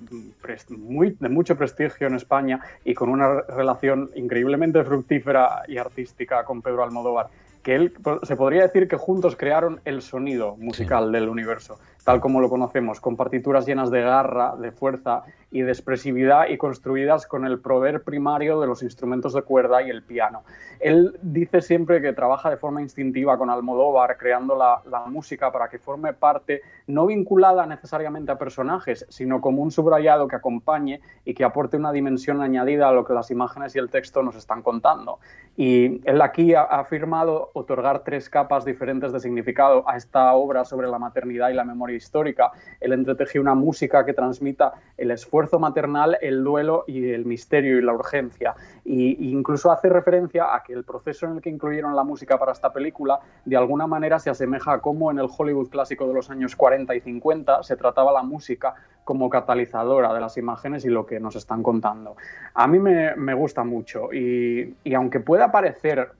muy, 0.68 1.16
de 1.18 1.28
mucho 1.28 1.56
prestigio 1.56 2.06
en 2.06 2.14
España 2.14 2.60
y 2.84 2.94
con 2.94 3.08
una 3.08 3.40
relación 3.42 4.10
increíblemente 4.14 4.82
fructífera 4.84 5.62
y 5.66 5.78
artística 5.78 6.44
con 6.44 6.62
Pedro 6.62 6.84
Almodóvar 6.84 7.28
que 7.62 7.74
él 7.74 7.92
se 8.22 8.36
podría 8.36 8.62
decir 8.62 8.88
que 8.88 8.96
juntos 8.96 9.36
crearon 9.36 9.80
el 9.84 10.00
sonido 10.00 10.56
musical 10.56 11.12
del 11.12 11.28
universo, 11.28 11.78
tal 12.04 12.20
como 12.20 12.40
lo 12.40 12.48
conocemos, 12.48 13.00
con 13.00 13.16
partituras 13.16 13.66
llenas 13.66 13.90
de 13.90 14.02
garra, 14.02 14.56
de 14.56 14.72
fuerza 14.72 15.22
y 15.50 15.62
de 15.62 15.72
expresividad 15.72 16.48
y 16.48 16.56
construidas 16.56 17.26
con 17.26 17.44
el 17.44 17.58
proveer 17.58 18.02
primario 18.02 18.60
de 18.60 18.66
los 18.66 18.82
instrumentos 18.82 19.34
de 19.34 19.42
cuerda 19.42 19.82
y 19.82 19.90
el 19.90 20.02
piano. 20.02 20.42
Él 20.78 21.18
dice 21.22 21.60
siempre 21.60 22.00
que 22.00 22.12
trabaja 22.12 22.50
de 22.50 22.56
forma 22.56 22.80
instintiva 22.80 23.36
con 23.36 23.50
Almodóvar, 23.50 24.16
creando 24.16 24.56
la, 24.56 24.80
la 24.88 25.06
música 25.06 25.50
para 25.50 25.68
que 25.68 25.78
forme 25.78 26.12
parte, 26.12 26.62
no 26.86 27.06
vinculada 27.06 27.66
necesariamente 27.66 28.32
a 28.32 28.38
personajes, 28.38 29.04
sino 29.08 29.40
como 29.40 29.62
un 29.62 29.70
subrayado 29.70 30.28
que 30.28 30.36
acompañe 30.36 31.00
y 31.24 31.34
que 31.34 31.44
aporte 31.44 31.76
una 31.76 31.92
dimensión 31.92 32.40
añadida 32.40 32.88
a 32.88 32.92
lo 32.92 33.04
que 33.04 33.12
las 33.12 33.30
imágenes 33.30 33.74
y 33.74 33.78
el 33.78 33.90
texto 33.90 34.22
nos 34.22 34.36
están 34.36 34.62
contando. 34.62 35.18
Y 35.56 36.00
él 36.08 36.22
aquí 36.22 36.54
ha 36.54 36.62
afirmado 36.62 37.50
otorgar 37.52 38.04
tres 38.04 38.30
capas 38.30 38.64
diferentes 38.64 39.12
de 39.12 39.20
significado 39.20 39.86
a 39.88 39.96
esta 39.96 40.32
obra 40.32 40.64
sobre 40.64 40.88
la 40.88 40.98
maternidad 40.98 41.50
y 41.50 41.54
la 41.54 41.64
memoria 41.64 41.89
histórica. 41.94 42.50
Él 42.80 42.92
entretejió 42.92 43.40
una 43.40 43.54
música 43.54 44.04
que 44.04 44.12
transmita 44.12 44.72
el 44.96 45.10
esfuerzo 45.10 45.58
maternal, 45.58 46.18
el 46.20 46.42
duelo 46.44 46.84
y 46.86 47.10
el 47.10 47.24
misterio 47.24 47.78
y 47.78 47.82
la 47.82 47.92
urgencia. 47.92 48.54
Y 48.84 49.30
incluso 49.30 49.70
hace 49.70 49.88
referencia 49.88 50.54
a 50.54 50.62
que 50.62 50.72
el 50.72 50.84
proceso 50.84 51.26
en 51.26 51.36
el 51.36 51.40
que 51.42 51.50
incluyeron 51.50 51.94
la 51.94 52.04
música 52.04 52.38
para 52.38 52.52
esta 52.52 52.72
película 52.72 53.20
de 53.44 53.56
alguna 53.56 53.86
manera 53.86 54.18
se 54.18 54.30
asemeja 54.30 54.72
a 54.72 54.80
cómo 54.80 55.10
en 55.10 55.18
el 55.18 55.28
Hollywood 55.36 55.68
clásico 55.68 56.06
de 56.06 56.14
los 56.14 56.30
años 56.30 56.56
40 56.56 56.94
y 56.94 57.00
50 57.00 57.62
se 57.62 57.76
trataba 57.76 58.12
la 58.12 58.22
música 58.22 58.74
como 59.04 59.28
catalizadora 59.30 60.12
de 60.12 60.20
las 60.20 60.36
imágenes 60.36 60.84
y 60.84 60.88
lo 60.88 61.06
que 61.06 61.20
nos 61.20 61.36
están 61.36 61.62
contando. 61.62 62.16
A 62.54 62.66
mí 62.66 62.78
me, 62.78 63.34
gusta 63.34 63.64
mucho 63.64 64.12
y, 64.12 64.76
aunque 64.94 65.20
pueda 65.20 65.50
parecer 65.50 66.12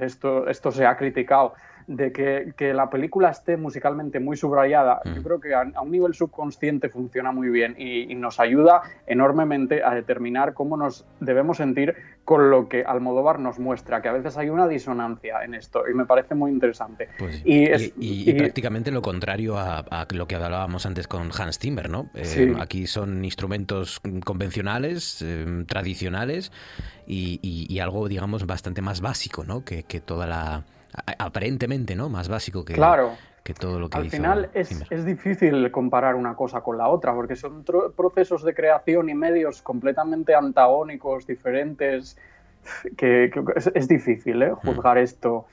esto 0.00 0.72
se 0.72 0.86
ha 0.86 0.96
criticado, 0.96 1.54
de 1.86 2.12
que, 2.12 2.52
que, 2.56 2.72
la 2.72 2.90
película 2.90 3.30
esté 3.30 3.56
musicalmente 3.56 4.20
muy 4.20 4.36
subrayada, 4.36 5.00
yo 5.04 5.20
mm. 5.20 5.24
creo 5.24 5.40
que 5.40 5.54
a, 5.54 5.62
a, 5.74 5.82
un 5.82 5.90
nivel 5.90 6.14
subconsciente 6.14 6.88
funciona 6.88 7.32
muy 7.32 7.48
bien 7.48 7.74
y, 7.78 8.12
y, 8.12 8.14
nos 8.14 8.40
ayuda 8.40 8.82
enormemente 9.06 9.82
a 9.82 9.94
determinar 9.94 10.54
cómo 10.54 10.76
nos 10.76 11.04
debemos 11.20 11.58
sentir 11.58 11.94
con 12.24 12.50
lo 12.50 12.68
que 12.68 12.84
Almodóvar 12.84 13.40
nos 13.40 13.58
muestra, 13.58 14.00
que 14.00 14.08
a 14.08 14.12
veces 14.12 14.36
hay 14.36 14.48
una 14.48 14.68
disonancia 14.68 15.42
en 15.44 15.54
esto 15.54 15.84
y 15.90 15.94
me 15.94 16.06
parece 16.06 16.34
muy 16.34 16.50
interesante. 16.50 17.08
Pues, 17.18 17.42
y, 17.44 17.64
es, 17.64 17.92
y, 17.98 18.32
prácticamente 18.34 18.90
lo 18.90 19.02
contrario 19.02 19.58
a, 19.58 19.78
a, 19.78 20.06
lo 20.12 20.26
que 20.26 20.36
hablábamos 20.36 20.86
antes 20.86 21.08
con 21.08 21.30
Hans 21.36 21.58
Zimmer, 21.58 21.90
¿no? 21.90 22.10
Eh, 22.14 22.24
sí. 22.24 22.52
Aquí 22.60 22.86
son 22.86 23.24
instrumentos 23.24 24.00
convencionales, 24.24 25.22
eh, 25.22 25.64
tradicionales 25.66 26.52
y, 27.06 27.78
algo, 27.80 28.06
digamos, 28.08 28.46
bastante 28.46 28.80
más 28.82 29.00
básico, 29.00 29.44
¿no? 29.44 29.64
Que, 29.64 29.82
que 29.82 30.00
toda 30.00 30.26
la 30.26 30.64
aparentemente, 31.18 31.94
¿no? 31.94 32.08
Más 32.08 32.28
básico 32.28 32.64
que, 32.64 32.74
claro. 32.74 33.12
que 33.42 33.54
todo 33.54 33.78
lo 33.78 33.88
que 33.88 33.98
Al 33.98 34.10
final 34.10 34.50
es, 34.54 34.84
es, 34.90 35.04
difícil 35.04 35.70
comparar 35.70 36.14
una 36.14 36.34
cosa 36.34 36.60
con 36.60 36.78
la 36.78 36.88
otra, 36.88 37.14
porque 37.14 37.36
son 37.36 37.64
procesos 37.96 38.44
de 38.44 38.54
creación 38.54 39.08
y 39.08 39.14
medios 39.14 39.62
completamente 39.62 40.34
antagónicos, 40.34 41.26
diferentes, 41.26 42.16
que, 42.96 43.30
que 43.32 43.44
es, 43.56 43.70
es, 43.74 43.88
difícil 43.88 44.42
¿eh? 44.42 44.52
juzgar 44.52 44.96
mm. 44.96 45.00
esto 45.02 45.46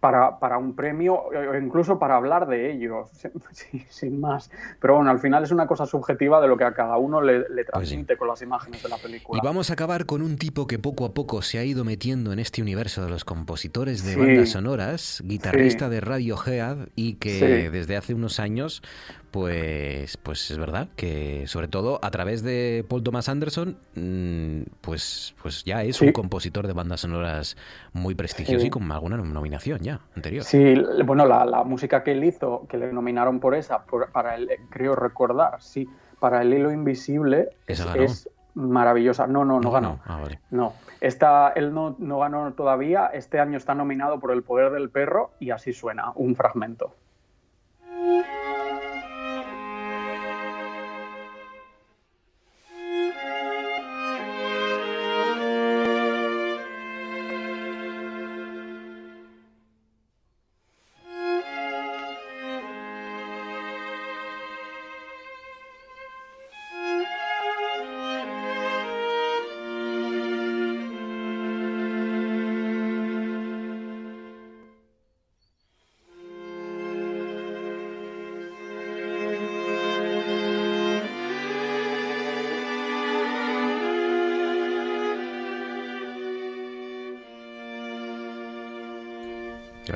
para, 0.00 0.38
para, 0.38 0.58
un 0.58 0.74
premio 0.74 1.14
o 1.14 1.56
incluso 1.56 1.98
para 1.98 2.16
hablar 2.16 2.46
de 2.46 2.72
ello, 2.72 3.04
sin 3.88 4.20
más. 4.20 4.50
Pero 4.80 4.96
bueno, 4.96 5.10
al 5.10 5.18
final 5.18 5.44
es 5.44 5.50
una 5.50 5.66
cosa 5.66 5.86
subjetiva 5.86 6.40
de 6.40 6.48
lo 6.48 6.56
que 6.56 6.64
a 6.64 6.72
cada 6.72 6.96
uno 6.98 7.20
le, 7.20 7.48
le 7.48 7.64
transmite 7.64 8.04
pues 8.04 8.16
sí. 8.16 8.18
con 8.18 8.28
las 8.28 8.42
imágenes 8.42 8.82
de 8.82 8.88
la 8.88 8.96
película. 8.96 9.40
Y 9.42 9.44
vamos 9.44 9.70
a 9.70 9.72
acabar 9.72 10.06
con 10.06 10.22
un 10.22 10.36
tipo 10.36 10.66
que 10.66 10.78
poco 10.78 11.04
a 11.04 11.14
poco 11.14 11.42
se 11.42 11.58
ha 11.58 11.64
ido 11.64 11.84
metiendo 11.84 12.32
en 12.32 12.38
este 12.38 12.62
universo 12.62 13.04
de 13.04 13.10
los 13.10 13.24
compositores 13.24 14.04
de 14.04 14.14
sí. 14.14 14.18
bandas 14.18 14.50
sonoras, 14.50 15.22
guitarrista 15.24 15.86
sí. 15.86 15.94
de 15.94 16.00
Radiohead 16.00 16.88
y 16.94 17.14
que 17.14 17.70
desde 17.70 17.96
hace 17.96 18.14
unos 18.14 18.40
años 18.40 18.82
pues, 19.30 20.16
pues 20.16 20.50
es 20.50 20.58
verdad 20.58 20.88
que 20.96 21.46
sobre 21.46 21.68
todo 21.68 21.98
a 22.02 22.10
través 22.10 22.42
de 22.42 22.84
Paul 22.88 23.02
Thomas 23.02 23.28
Anderson, 23.28 23.76
mmm, 23.94 24.62
pues, 24.80 25.34
pues 25.42 25.64
ya 25.64 25.82
es 25.82 25.96
sí. 25.96 26.06
un 26.06 26.12
compositor 26.12 26.66
de 26.66 26.72
bandas 26.72 27.00
sonoras 27.00 27.56
muy 27.92 28.14
prestigioso 28.14 28.60
sí. 28.60 28.68
y 28.68 28.70
con 28.70 28.90
alguna 28.90 29.16
nominación 29.16 29.80
ya 29.80 30.00
anterior. 30.16 30.44
Sí, 30.44 30.74
bueno, 31.04 31.26
la, 31.26 31.44
la, 31.44 31.64
música 31.64 32.02
que 32.02 32.12
él 32.12 32.24
hizo, 32.24 32.66
que 32.68 32.78
le 32.78 32.92
nominaron 32.92 33.40
por 33.40 33.54
esa, 33.54 33.84
por, 33.84 34.10
para 34.10 34.34
el, 34.34 34.48
creo 34.70 34.94
recordar, 34.94 35.60
sí, 35.60 35.88
para 36.18 36.42
el 36.42 36.52
hilo 36.52 36.72
invisible 36.72 37.50
es, 37.66 37.80
es, 37.94 38.30
maravillosa. 38.54 39.26
No, 39.26 39.44
no, 39.44 39.54
no, 39.54 39.60
no 39.60 39.70
ganó. 39.70 40.00
Ah, 40.04 40.20
vale. 40.20 40.40
No, 40.50 40.74
Esta, 41.00 41.52
él 41.54 41.72
no, 41.72 41.96
no 41.98 42.18
ganó 42.18 42.52
todavía. 42.52 43.06
Este 43.06 43.40
año 43.40 43.56
está 43.56 43.74
nominado 43.74 44.18
por 44.20 44.32
El 44.32 44.42
Poder 44.42 44.72
del 44.72 44.90
Perro 44.90 45.30
y 45.38 45.50
así 45.50 45.72
suena, 45.72 46.12
un 46.14 46.34
fragmento. 46.34 46.94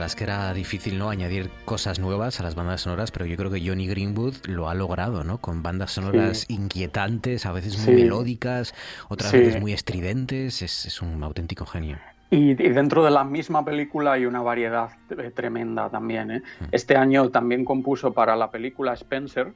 Verdad 0.02 0.14
es 0.14 0.16
que 0.16 0.24
era 0.24 0.52
difícil 0.52 0.98
no 0.98 1.10
añadir 1.10 1.48
cosas 1.64 2.00
nuevas 2.00 2.40
a 2.40 2.42
las 2.42 2.56
bandas 2.56 2.80
sonoras, 2.80 3.12
pero 3.12 3.24
yo 3.24 3.36
creo 3.36 3.52
que 3.52 3.64
Johnny 3.64 3.86
Greenwood 3.86 4.34
lo 4.48 4.68
ha 4.68 4.74
logrado, 4.74 5.22
¿no? 5.22 5.38
Con 5.38 5.62
bandas 5.62 5.92
sonoras 5.92 6.38
sí. 6.38 6.54
inquietantes, 6.54 7.46
a 7.46 7.52
veces 7.52 7.78
muy 7.78 7.94
sí. 7.94 8.02
melódicas, 8.02 8.74
otras 9.08 9.30
sí. 9.30 9.38
veces 9.38 9.60
muy 9.60 9.72
estridentes. 9.72 10.60
Es, 10.60 10.86
es, 10.86 11.02
un 11.02 11.22
auténtico 11.22 11.66
genio. 11.66 11.98
Y, 12.30 12.54
dentro 12.54 13.04
de 13.04 13.12
la 13.12 13.22
misma 13.22 13.64
película 13.64 14.14
hay 14.14 14.26
una 14.26 14.42
variedad 14.42 14.90
eh, 15.10 15.30
tremenda 15.32 15.88
también. 15.88 16.32
¿eh? 16.32 16.42
Mm. 16.58 16.64
Este 16.72 16.96
año 16.96 17.30
también 17.30 17.64
compuso 17.64 18.12
para 18.12 18.34
la 18.34 18.50
película 18.50 18.94
Spencer, 18.94 19.52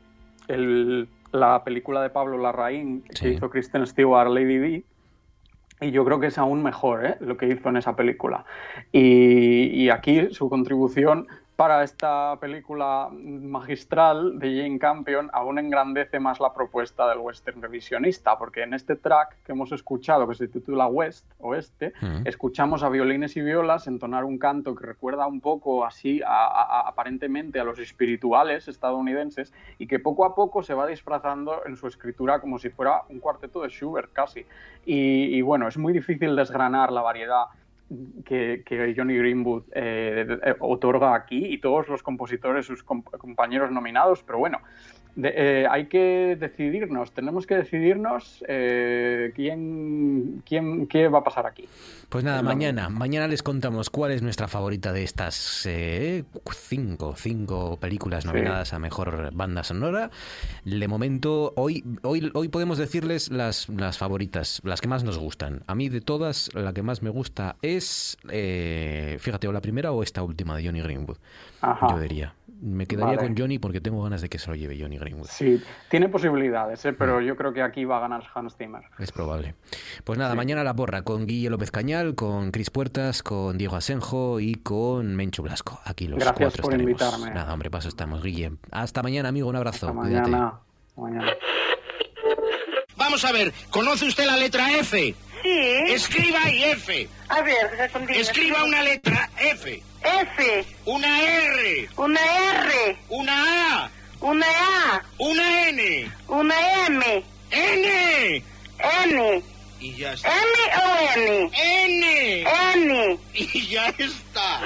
la 1.32 1.64
película 1.64 2.02
de 2.02 2.10
Pablo 2.10 2.38
Larraín 2.38 3.02
que 3.02 3.30
hizo 3.30 3.50
Kristen 3.50 3.84
Stewart, 3.84 4.30
Lady 4.30 4.58
D. 4.58 4.84
Y 5.80 5.90
yo 5.90 6.04
creo 6.04 6.20
que 6.20 6.28
es 6.28 6.38
aún 6.38 6.62
mejor 6.62 7.04
¿eh? 7.04 7.16
lo 7.20 7.36
que 7.36 7.48
hizo 7.48 7.68
en 7.68 7.76
esa 7.76 7.96
película. 7.96 8.44
y 8.92 9.88
aquí 9.90 10.28
su 10.32 10.48
contribución 10.48 11.26
para 11.56 11.82
esta 11.82 12.36
película 12.38 13.08
magistral 13.10 14.38
de 14.38 14.60
Jane 14.60 14.78
Campion 14.78 15.30
aún 15.32 15.58
engrandece 15.58 16.20
más 16.20 16.38
la 16.38 16.52
propuesta 16.52 17.08
del 17.08 17.18
western 17.18 17.62
revisionista, 17.62 18.36
porque 18.36 18.62
en 18.62 18.74
este 18.74 18.94
track 18.94 19.42
que 19.42 19.52
hemos 19.52 19.72
escuchado, 19.72 20.28
que 20.28 20.34
se 20.34 20.48
titula 20.48 20.86
West, 20.86 21.24
Oeste, 21.40 21.94
escuchamos 22.26 22.82
a 22.82 22.90
violines 22.90 23.36
y 23.38 23.40
violas 23.40 23.86
entonar 23.86 24.24
un 24.24 24.38
canto 24.38 24.74
que 24.74 24.84
recuerda 24.84 25.26
un 25.26 25.40
poco 25.40 25.86
así, 25.86 26.20
aparentemente, 26.26 27.58
a 27.58 27.64
los 27.64 27.78
espirituales 27.78 28.68
estadounidenses 28.68 29.54
y 29.78 29.86
que 29.86 29.98
poco 29.98 30.26
a 30.26 30.34
poco 30.34 30.62
se 30.62 30.74
va 30.74 30.86
disfrazando 30.86 31.62
en 31.64 31.76
su 31.76 31.86
escritura 31.86 32.38
como 32.38 32.58
si 32.58 32.68
fuera 32.68 33.02
un 33.08 33.18
cuarteto 33.18 33.62
de 33.62 33.70
Schubert 33.70 34.12
casi. 34.12 34.44
y 34.84 35.40
bueno, 35.40 35.68
es 35.68 35.78
muy 35.78 35.94
difícil 35.94 36.36
desgranar 36.36 36.92
la 36.92 37.00
variedad 37.00 37.46
que, 38.24 38.94
Johnny 38.96 39.16
Greenwood 39.16 39.64
eh, 39.72 40.38
eh, 40.44 40.54
otorga 40.60 41.14
aquí 41.14 41.46
y 41.46 41.58
todos 41.58 41.88
los 41.88 42.02
compositores, 42.02 42.66
sus 42.66 42.82
compañeros 42.82 43.70
nominados, 43.70 44.22
pero 44.22 44.38
bueno, 44.38 44.60
eh, 45.22 45.66
hay 45.70 45.86
que 45.86 46.36
decidirnos, 46.38 47.12
tenemos 47.12 47.46
que 47.46 47.56
decidirnos 47.56 48.44
eh, 48.48 49.32
quién, 49.34 50.42
quién, 50.44 50.86
qué 50.86 51.08
va 51.08 51.20
a 51.20 51.24
pasar 51.24 51.46
aquí. 51.46 51.66
Pues 52.08 52.22
nada, 52.22 52.42
mañana, 52.42 52.88
mañana 52.88 53.26
les 53.26 53.42
contamos 53.42 53.90
cuál 53.90 54.12
es 54.12 54.22
nuestra 54.22 54.46
favorita 54.46 54.92
de 54.92 55.02
estas 55.02 55.66
eh, 55.66 56.24
cinco, 56.52 57.14
cinco 57.16 57.78
películas 57.78 58.26
nominadas 58.26 58.72
a 58.72 58.78
mejor 58.78 59.34
banda 59.34 59.64
sonora. 59.64 60.10
De 60.64 60.86
momento, 60.88 61.52
hoy, 61.56 61.82
hoy, 62.02 62.30
hoy 62.34 62.48
podemos 62.48 62.78
decirles 62.78 63.30
las, 63.30 63.68
las 63.68 63.98
favoritas, 63.98 64.60
las 64.64 64.80
que 64.80 64.88
más 64.88 65.02
nos 65.02 65.18
gustan. 65.18 65.62
A 65.66 65.74
mí 65.74 65.88
de 65.88 66.00
todas, 66.00 66.54
la 66.54 66.72
que 66.72 66.82
más 66.82 67.02
me 67.02 67.10
gusta 67.10 67.56
es, 67.62 68.18
fíjate, 68.22 69.48
o 69.48 69.52
la 69.52 69.60
primera 69.60 69.92
o 69.92 70.02
esta 70.02 70.22
última 70.22 70.56
de 70.56 70.64
Johnny 70.64 70.80
Greenwood. 70.80 71.16
Yo 71.90 71.98
diría. 71.98 72.34
Me 72.60 72.86
quedaría 72.86 73.18
con 73.18 73.36
Johnny 73.36 73.58
porque 73.58 73.80
tengo 73.80 74.02
ganas 74.02 74.22
de 74.22 74.28
que 74.28 74.38
se 74.38 74.48
lo 74.48 74.56
lleve 74.56 74.80
Johnny 74.80 74.98
Greenwood. 74.98 75.26
Sí, 75.28 75.62
tiene 75.90 76.08
posibilidades, 76.08 76.84
¿eh? 76.84 76.92
pero 76.92 77.20
mm. 77.20 77.24
yo 77.24 77.36
creo 77.36 77.52
que 77.52 77.62
aquí 77.62 77.84
va 77.84 77.98
a 77.98 78.00
ganar 78.00 78.24
Hans 78.34 78.56
Zimmer. 78.56 78.82
Es 78.98 79.12
probable. 79.12 79.54
Pues 80.04 80.18
nada, 80.18 80.34
mañana 80.34 80.64
la 80.64 80.74
porra 80.74 81.02
con 81.02 81.26
Guille 81.26 81.50
López 81.50 81.70
Cañal, 81.70 82.14
con 82.14 82.50
Cris 82.50 82.70
Puertas, 82.70 83.22
con 83.22 83.58
Diego 83.58 83.76
Asenjo 83.76 84.40
y 84.40 84.54
con 84.54 85.14
Menchu 85.16 85.42
Blasco. 85.42 85.80
Aquí 85.84 86.08
los 86.08 86.18
Gracias 86.18 86.54
cuatro 86.54 86.62
por 86.62 86.80
invitarme. 86.80 87.30
Nada, 87.30 87.52
hombre, 87.52 87.70
paso 87.70 87.88
estamos, 87.88 88.22
Guille. 88.22 88.52
Hasta 88.70 89.02
mañana, 89.02 89.28
amigo, 89.28 89.48
un 89.48 89.56
abrazo. 89.56 89.88
Hasta 89.88 89.92
mañana. 89.92 90.60
mañana. 90.96 91.32
Vamos 92.96 93.24
a 93.24 93.32
ver, 93.32 93.52
¿conoce 93.70 94.06
usted 94.06 94.26
la 94.26 94.36
letra 94.36 94.72
F? 94.78 95.14
Sí. 95.42 95.92
Escriba 95.92 96.42
ahí 96.44 96.64
F. 96.64 97.08
A 97.28 97.42
ver, 97.42 97.90
Escriba 98.10 98.64
una 98.64 98.82
letra 98.82 99.30
F. 99.38 99.82
F. 100.02 100.64
Una 100.84 101.22
R. 101.22 101.88
Una 101.96 102.20
R. 102.20 102.96
Una 103.08 103.84
A. 103.84 103.90
Una 104.20 104.46
A. 104.46 105.02
Una 105.18 105.68
N. 105.68 106.12
Una 106.28 106.86
M. 106.86 107.24
N. 107.50 108.42
N. 109.04 109.42
Y 109.80 109.94
ya 109.96 110.12
está. 110.14 110.30
¿M 110.30 110.52
o 110.84 111.18
N? 111.18 111.50
N. 111.84 112.44
N. 112.74 113.18
Y 113.34 113.66
ya 113.68 113.88
está. 113.98 114.60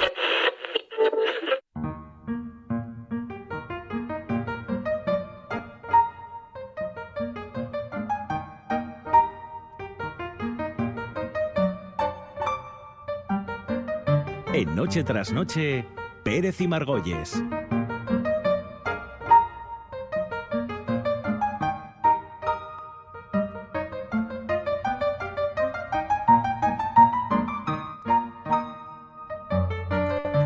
En 14.53 14.75
Noche 14.75 15.05
tras 15.05 15.31
Noche, 15.31 15.85
Pérez 16.23 16.59
y 16.59 16.67
Margolles. 16.67 17.41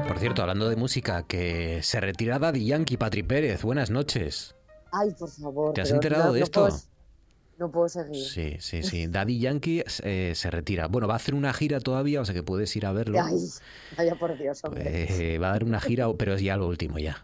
Por 0.08 0.20
cierto, 0.20 0.44
hablando 0.44 0.70
de 0.70 0.76
música, 0.76 1.24
que 1.24 1.82
se 1.82 2.00
retira 2.00 2.38
Daddy 2.38 2.64
Yankee, 2.64 2.98
Patri 2.98 3.24
Pérez. 3.24 3.64
Buenas 3.64 3.90
noches. 3.90 4.56
Ay, 4.92 5.16
por 5.18 5.32
favor. 5.32 5.74
¿Te 5.74 5.82
has 5.82 5.90
enterado 5.90 6.32
de 6.32 6.42
esto? 6.42 6.70
No 7.58 7.72
puedo 7.72 7.90
seguir. 7.90 8.24
Sí, 8.24 8.58
sí, 8.60 8.84
sí. 8.84 9.08
Daddy 9.08 9.40
Yankee 9.40 9.84
eh, 10.04 10.34
se 10.36 10.52
retira. 10.52 10.88
Bueno, 10.88 11.08
va 11.08 11.14
a 11.14 11.18
hacer 11.18 11.36
una 11.36 11.54
gira 11.54 11.80
todavía, 11.80 12.22
o 12.22 12.26
sea 12.26 12.36
que 12.36 12.44
puedes 12.44 12.76
ir 12.76 12.86
a 12.86 12.92
verlo. 12.92 13.20
Ay, 13.22 13.38
vaya 13.98 14.16
por 14.16 14.38
Dios, 14.38 14.64
hombre. 14.64 15.34
Eh, 15.34 15.38
va 15.38 15.50
a 15.50 15.52
dar 15.52 15.64
una 15.64 15.80
gira, 15.80 16.08
pero 16.18 16.34
es 16.34 16.42
ya 16.42 16.58
lo 16.58 16.68
último 16.68 17.00
ya. 17.00 17.24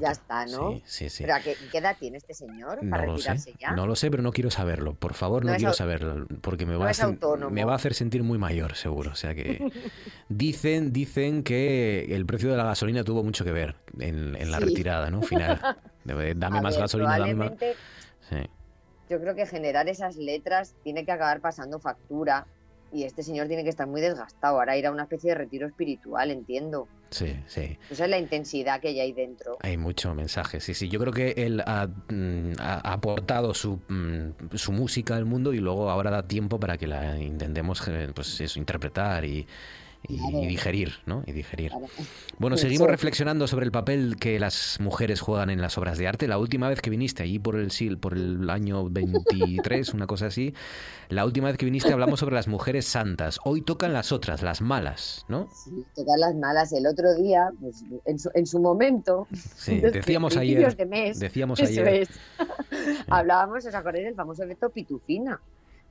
Ya 0.00 0.12
está, 0.12 0.46
¿no? 0.46 0.74
Sí, 0.74 0.82
sí, 0.84 1.10
sí. 1.10 1.24
¿Pero 1.24 1.34
qué, 1.42 1.78
edad 1.78 1.96
tiene 1.98 2.18
este 2.18 2.34
señor 2.34 2.78
para 2.88 3.06
no 3.06 3.16
retirarse 3.16 3.50
sé. 3.50 3.56
ya? 3.58 3.72
No 3.72 3.86
lo 3.86 3.96
sé, 3.96 4.08
pero 4.10 4.22
no 4.22 4.32
quiero 4.32 4.50
saberlo. 4.50 4.94
Por 4.94 5.14
favor, 5.14 5.44
no, 5.44 5.54
quiero 5.56 5.72
saberlo, 5.72 6.26
porque 6.40 6.66
me 6.66 6.76
va, 6.76 6.90
a 6.90 7.50
me 7.50 7.64
va 7.64 7.72
a 7.72 7.76
hacer 7.76 7.94
sentir 7.94 8.22
muy 8.22 8.38
mayor, 8.38 8.76
seguro. 8.76 9.10
O 9.10 9.16
sea 9.16 9.34
que 9.34 9.72
dicen, 10.28 10.92
dicen 10.92 11.42
que 11.42 12.14
el 12.14 12.26
precio 12.26 12.50
de 12.50 12.56
la 12.56 12.64
gasolina 12.64 13.02
tuvo 13.02 13.24
mucho 13.24 13.44
que 13.44 13.52
ver 13.52 13.74
en, 13.98 14.50
la 14.50 14.60
retirada, 14.60 15.10
¿no? 15.10 15.22
Final. 15.22 15.76
Dame 16.04 16.60
más 16.60 16.78
gasolina, 16.78 17.18
dame 17.18 17.34
más. 17.34 17.52
Sí 18.28 18.36
yo 19.10 19.20
creo 19.20 19.34
que 19.34 19.44
generar 19.44 19.88
esas 19.88 20.16
letras 20.16 20.74
tiene 20.84 21.04
que 21.04 21.10
acabar 21.10 21.40
pasando 21.40 21.80
factura 21.80 22.46
y 22.92 23.04
este 23.04 23.22
señor 23.22 23.48
tiene 23.48 23.64
que 23.64 23.70
estar 23.70 23.86
muy 23.86 24.00
desgastado. 24.00 24.58
Ahora 24.58 24.76
ir 24.76 24.86
a 24.86 24.92
una 24.92 25.02
especie 25.02 25.30
de 25.30 25.34
retiro 25.36 25.66
espiritual, 25.66 26.30
entiendo. 26.30 26.88
Sí, 27.10 27.36
sí. 27.46 27.76
Esa 27.90 28.04
es 28.04 28.10
la 28.10 28.18
intensidad 28.18 28.80
que 28.80 28.88
hay 28.88 29.00
ahí 29.00 29.12
dentro. 29.12 29.58
Hay 29.60 29.76
mucho 29.76 30.14
mensaje, 30.14 30.60
sí, 30.60 30.74
sí. 30.74 30.88
Yo 30.88 31.00
creo 31.00 31.12
que 31.12 31.30
él 31.36 31.60
ha, 31.66 31.86
mm, 31.86 32.52
aportado 32.60 33.52
su, 33.52 33.80
mm, 33.88 34.56
su, 34.56 34.70
música 34.72 35.16
al 35.16 35.24
mundo 35.24 35.52
y 35.52 35.58
luego 35.58 35.90
ahora 35.90 36.10
da 36.10 36.22
tiempo 36.26 36.60
para 36.60 36.78
que 36.78 36.86
la 36.86 37.18
intentemos 37.18 37.86
eh, 37.88 38.12
pues 38.14 38.40
eso, 38.40 38.60
interpretar 38.60 39.24
y, 39.24 39.46
y, 40.08 40.46
digerir, 40.46 40.94
¿no? 41.06 41.22
Y 41.26 41.32
digerir. 41.32 41.72
Bueno, 42.38 42.56
seguimos 42.56 42.88
reflexionando 42.88 43.46
sobre 43.46 43.66
el 43.66 43.72
papel 43.72 44.16
que 44.18 44.38
las 44.38 44.78
mujeres 44.80 45.20
juegan 45.20 45.50
en 45.50 45.60
las 45.60 45.76
obras 45.78 45.98
de 45.98 46.08
arte. 46.08 46.26
La 46.26 46.38
última 46.38 46.68
vez 46.68 46.80
que 46.80 46.90
viniste 46.90 47.22
allí 47.22 47.38
por 47.38 47.56
el 47.56 47.70
SIL, 47.70 47.98
por 47.98 48.14
el 48.14 48.48
año 48.48 48.88
23, 48.88 49.94
una 49.94 50.06
cosa 50.06 50.26
así, 50.26 50.54
la 51.08 51.24
última 51.24 51.48
vez 51.48 51.58
que 51.58 51.66
viniste 51.66 51.92
hablamos 51.92 52.20
sobre 52.20 52.34
las 52.34 52.48
mujeres 52.48 52.86
santas. 52.86 53.38
Hoy 53.44 53.62
tocan 53.62 53.92
las 53.92 54.12
otras, 54.12 54.42
las 54.42 54.60
malas, 54.60 55.24
¿no? 55.28 55.48
Sí, 55.52 55.84
tocan 55.94 56.20
las 56.20 56.34
malas. 56.34 56.72
El 56.72 56.86
otro 56.86 57.14
día, 57.14 57.50
pues, 57.60 57.84
en, 58.04 58.18
su, 58.18 58.30
en 58.34 58.46
su 58.46 58.58
momento, 58.58 59.28
sí, 59.32 59.80
decíamos 59.80 60.36
ayer, 60.36 60.76
de 60.76 60.86
mes, 60.86 61.18
decíamos 61.18 61.60
ayer, 61.60 62.08
hablábamos, 63.08 63.66
¿os 63.66 63.74
acordáis 63.74 64.06
del 64.06 64.14
famoso 64.14 64.42
efecto 64.44 64.70
pitufina? 64.70 65.40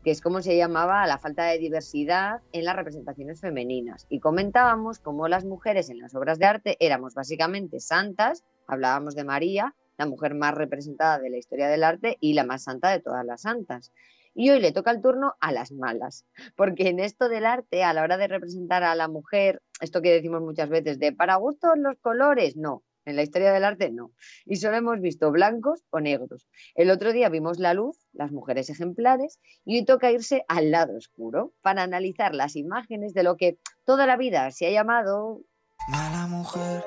Que 0.04 0.12
es 0.12 0.22
como 0.22 0.41
se 0.41 0.56
llamaba 0.56 1.06
la 1.08 1.18
falta 1.18 1.45
de 1.45 1.58
diversidad 1.58 2.41
en 2.52 2.66
las 2.66 2.76
representaciones 2.76 3.41
femeninas. 3.41 4.06
Y 4.10 4.20
comentábamos 4.20 5.00
cómo 5.00 5.28
las 5.28 5.45
mujeres 5.45 5.89
en 5.89 6.00
las 6.00 6.16
obras 6.16 6.39
de 6.39 6.45
arte 6.45 6.78
éramos 6.80 7.16
básicamente 7.16 7.80
santas, 7.80 8.43
hablábamos 8.68 9.16
de 9.16 9.24
María, 9.24 9.76
la 9.97 10.06
mujer 10.06 10.34
más 10.34 10.54
representada 10.54 11.20
de 11.20 11.30
la 11.30 11.38
historia 11.38 11.68
del 11.68 11.84
arte 11.84 12.18
y 12.22 12.34
la 12.34 12.45
más 12.45 12.64
santa 12.64 12.89
de 12.89 13.02
todas 13.02 13.26
las 13.26 13.41
santas. 13.41 13.91
Y 14.34 14.50
hoy 14.52 14.62
le 14.62 14.72
toca 14.72 14.91
el 14.91 15.02
turno 15.02 15.34
a 15.41 15.52
las 15.52 15.72
malas, 15.72 16.26
porque 16.56 16.88
en 16.88 17.00
esto 17.00 17.28
del 17.28 17.45
arte, 17.45 17.84
a 17.84 17.93
la 17.93 18.04
hora 18.04 18.16
de 18.16 18.28
representar 18.28 18.84
a 18.84 18.95
la 18.95 19.10
mujer, 19.10 19.62
esto 19.82 20.02
que 20.02 20.14
decimos 20.14 20.41
muchas 20.41 20.70
veces 20.70 21.00
de 21.00 21.12
para 21.12 21.36
gustos 21.36 21.78
los 21.78 21.97
colores, 22.00 22.56
no, 22.56 22.84
en 23.06 23.16
la 23.16 23.24
historia 23.24 23.52
del 23.52 23.64
arte 23.64 23.91
no. 23.91 24.12
Y 24.45 24.58
solo 24.58 24.78
hemos 24.78 25.00
visto 25.00 25.32
blancos 25.32 25.84
o 25.89 26.00
negros. 26.00 26.47
El 26.76 26.91
otro 26.91 27.12
día 27.12 27.30
vimos 27.30 27.60
la 27.60 27.74
luz, 27.74 27.97
las 28.14 28.32
mujeres 28.32 28.70
ejemplares, 28.70 29.39
y 29.66 29.78
hoy 29.78 29.86
toca 29.86 30.12
irse 30.12 30.45
al 30.47 30.72
lado 30.72 30.95
oscuro 30.97 31.54
para 31.62 31.84
analizar 31.84 32.36
las 32.36 32.56
imágenes 32.56 33.14
de 33.14 33.24
lo 33.24 33.38
que 33.38 33.58
toda 33.86 34.06
la 34.06 34.18
vida 34.18 34.52
se 34.52 34.68
ha 34.68 34.72
llamado... 34.72 35.41
Mala 35.89 36.28
mujer, 36.28 36.84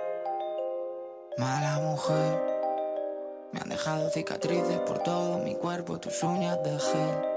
mala 1.38 1.80
mujer. 1.80 2.40
Me 3.52 3.60
han 3.60 3.68
dejado 3.68 4.08
cicatrices 4.10 4.80
por 4.80 5.02
todo 5.02 5.38
mi 5.38 5.54
cuerpo, 5.56 5.98
tus 5.98 6.22
uñas 6.22 6.62
de 6.62 6.78
gel. 6.78 7.32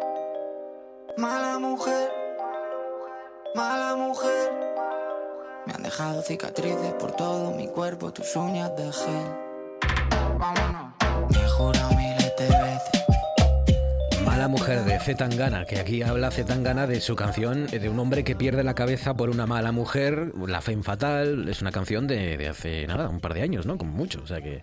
Mala 1.17 1.59
mujer, 1.59 2.11
mala 3.55 3.95
mujer. 3.95 4.51
Me 5.65 5.73
han 5.73 5.83
dejado 5.83 6.21
cicatrices 6.21 6.93
por 6.93 7.11
todo 7.13 7.51
mi 7.51 7.67
cuerpo, 7.67 8.11
tus 8.11 8.35
uñas 8.35 8.75
de 8.75 8.91
gel. 8.91 10.37
Vámonos. 10.37 10.93
Me 11.31 11.49
juro 11.49 11.79
miles 11.97 12.33
de 12.37 12.47
veces 12.47 12.95
mujer 14.47 14.83
de 14.83 14.99
Zetangana, 14.99 15.65
que 15.65 15.79
aquí 15.79 16.01
habla 16.03 16.29
Zetangana 16.29 16.87
de 16.87 17.01
su 17.01 17.15
canción 17.15 17.65
de 17.67 17.89
un 17.89 17.99
hombre 17.99 18.23
que 18.23 18.35
pierde 18.35 18.63
la 18.63 18.75
cabeza 18.75 19.15
por 19.15 19.29
una 19.29 19.47
mala 19.47 19.71
mujer, 19.71 20.33
La 20.47 20.61
Fe 20.61 20.75
Fatal, 20.83 21.47
es 21.49 21.61
una 21.61 21.71
canción 21.71 22.07
de, 22.07 22.37
de 22.37 22.49
hace 22.49 22.85
nada, 22.85 23.09
un 23.09 23.19
par 23.19 23.33
de 23.33 23.41
años, 23.41 23.65
¿no? 23.65 23.77
Como 23.77 23.91
mucho, 23.91 24.21
o 24.23 24.27
sea 24.27 24.41
que 24.41 24.61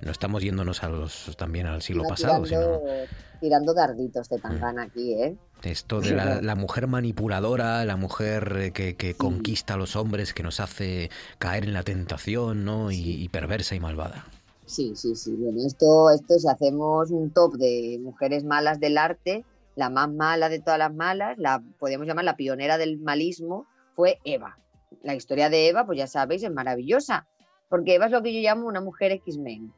no 0.00 0.10
estamos 0.10 0.42
yéndonos 0.42 0.82
a 0.82 0.88
los, 0.88 1.36
también 1.36 1.66
al 1.66 1.82
siglo 1.82 2.04
pasado, 2.04 2.44
tirando, 2.44 2.80
sino 2.80 3.06
tirando 3.40 3.74
darditos 3.74 4.28
de 4.28 4.38
tangana 4.38 4.82
aquí, 4.84 5.14
¿eh? 5.14 5.36
Esto 5.62 6.00
de 6.00 6.12
la, 6.12 6.40
la 6.40 6.54
mujer 6.54 6.86
manipuladora, 6.86 7.84
la 7.84 7.96
mujer 7.96 8.56
eh, 8.56 8.70
que, 8.72 8.94
que 8.94 9.14
conquista 9.14 9.74
a 9.74 9.76
los 9.76 9.96
hombres, 9.96 10.32
que 10.34 10.42
nos 10.42 10.60
hace 10.60 11.10
caer 11.38 11.64
en 11.64 11.72
la 11.72 11.82
tentación, 11.82 12.64
¿no? 12.64 12.90
Y, 12.90 13.22
y 13.22 13.28
perversa 13.28 13.74
y 13.74 13.80
malvada. 13.80 14.26
Sí, 14.66 14.94
sí, 14.96 15.14
sí. 15.14 15.32
Bueno, 15.36 15.58
esto, 15.64 16.10
esto 16.10 16.38
si 16.38 16.48
hacemos 16.48 17.10
un 17.10 17.30
top 17.30 17.54
de 17.54 17.98
mujeres 18.02 18.44
malas 18.44 18.80
del 18.80 18.98
arte, 18.98 19.44
la 19.76 19.90
más 19.90 20.10
mala 20.10 20.48
de 20.48 20.58
todas 20.58 20.78
las 20.78 20.92
malas, 20.92 21.38
la 21.38 21.62
podríamos 21.78 22.06
llamar 22.06 22.24
la 22.24 22.36
pionera 22.36 22.76
del 22.78 22.98
malismo, 22.98 23.66
fue 23.94 24.18
Eva. 24.24 24.58
La 25.02 25.14
historia 25.14 25.50
de 25.50 25.68
Eva, 25.68 25.86
pues 25.86 25.98
ya 25.98 26.06
sabéis, 26.06 26.42
es 26.42 26.50
maravillosa, 26.50 27.26
porque 27.68 27.94
Eva 27.94 28.06
es 28.06 28.12
lo 28.12 28.22
que 28.22 28.32
yo 28.32 28.40
llamo 28.40 28.66
una 28.66 28.80
mujer 28.80 29.12
X-Men, 29.12 29.72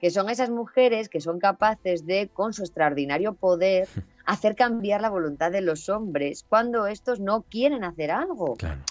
que 0.00 0.10
son 0.10 0.28
esas 0.28 0.50
mujeres 0.50 1.08
que 1.08 1.20
son 1.20 1.38
capaces 1.38 2.04
de, 2.04 2.28
con 2.28 2.52
su 2.52 2.62
extraordinario 2.62 3.34
poder, 3.34 3.88
hacer 4.28 4.56
cambiar 4.56 5.00
la 5.00 5.08
voluntad 5.08 5.50
de 5.50 5.62
los 5.62 5.88
hombres 5.88 6.44
cuando 6.46 6.86
estos 6.86 7.18
no 7.18 7.44
quieren 7.48 7.82
hacer 7.82 8.10
algo. 8.10 8.56
Claro. 8.56 8.82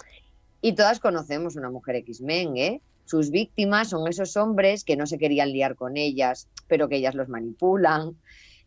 Y 0.61 0.73
todas 0.73 0.99
conocemos 0.99 1.55
una 1.55 1.69
mujer 1.69 1.97
X-Men, 1.97 2.57
¿eh? 2.57 2.81
Sus 3.05 3.29
víctimas 3.29 3.89
son 3.89 4.07
esos 4.07 4.35
hombres 4.35 4.83
que 4.83 4.97
no 4.97 5.05
se 5.05 5.19
querían 5.19 5.51
liar 5.51 5.75
con 5.75 5.95
ellas, 5.95 6.47
pero 6.67 6.89
que 6.89 6.95
ellas 6.95 7.13
los 7.13 7.29
manipulan. 7.29 8.17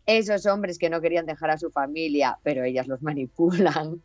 Esos 0.06 0.46
hombres 0.46 0.78
que 0.78 0.90
no 0.90 1.00
querían 1.00 1.26
dejar 1.26 1.50
a 1.50 1.58
su 1.58 1.72
familia, 1.72 2.38
pero 2.44 2.62
ellas 2.62 2.86
los 2.86 3.02
manipulan. 3.10 4.00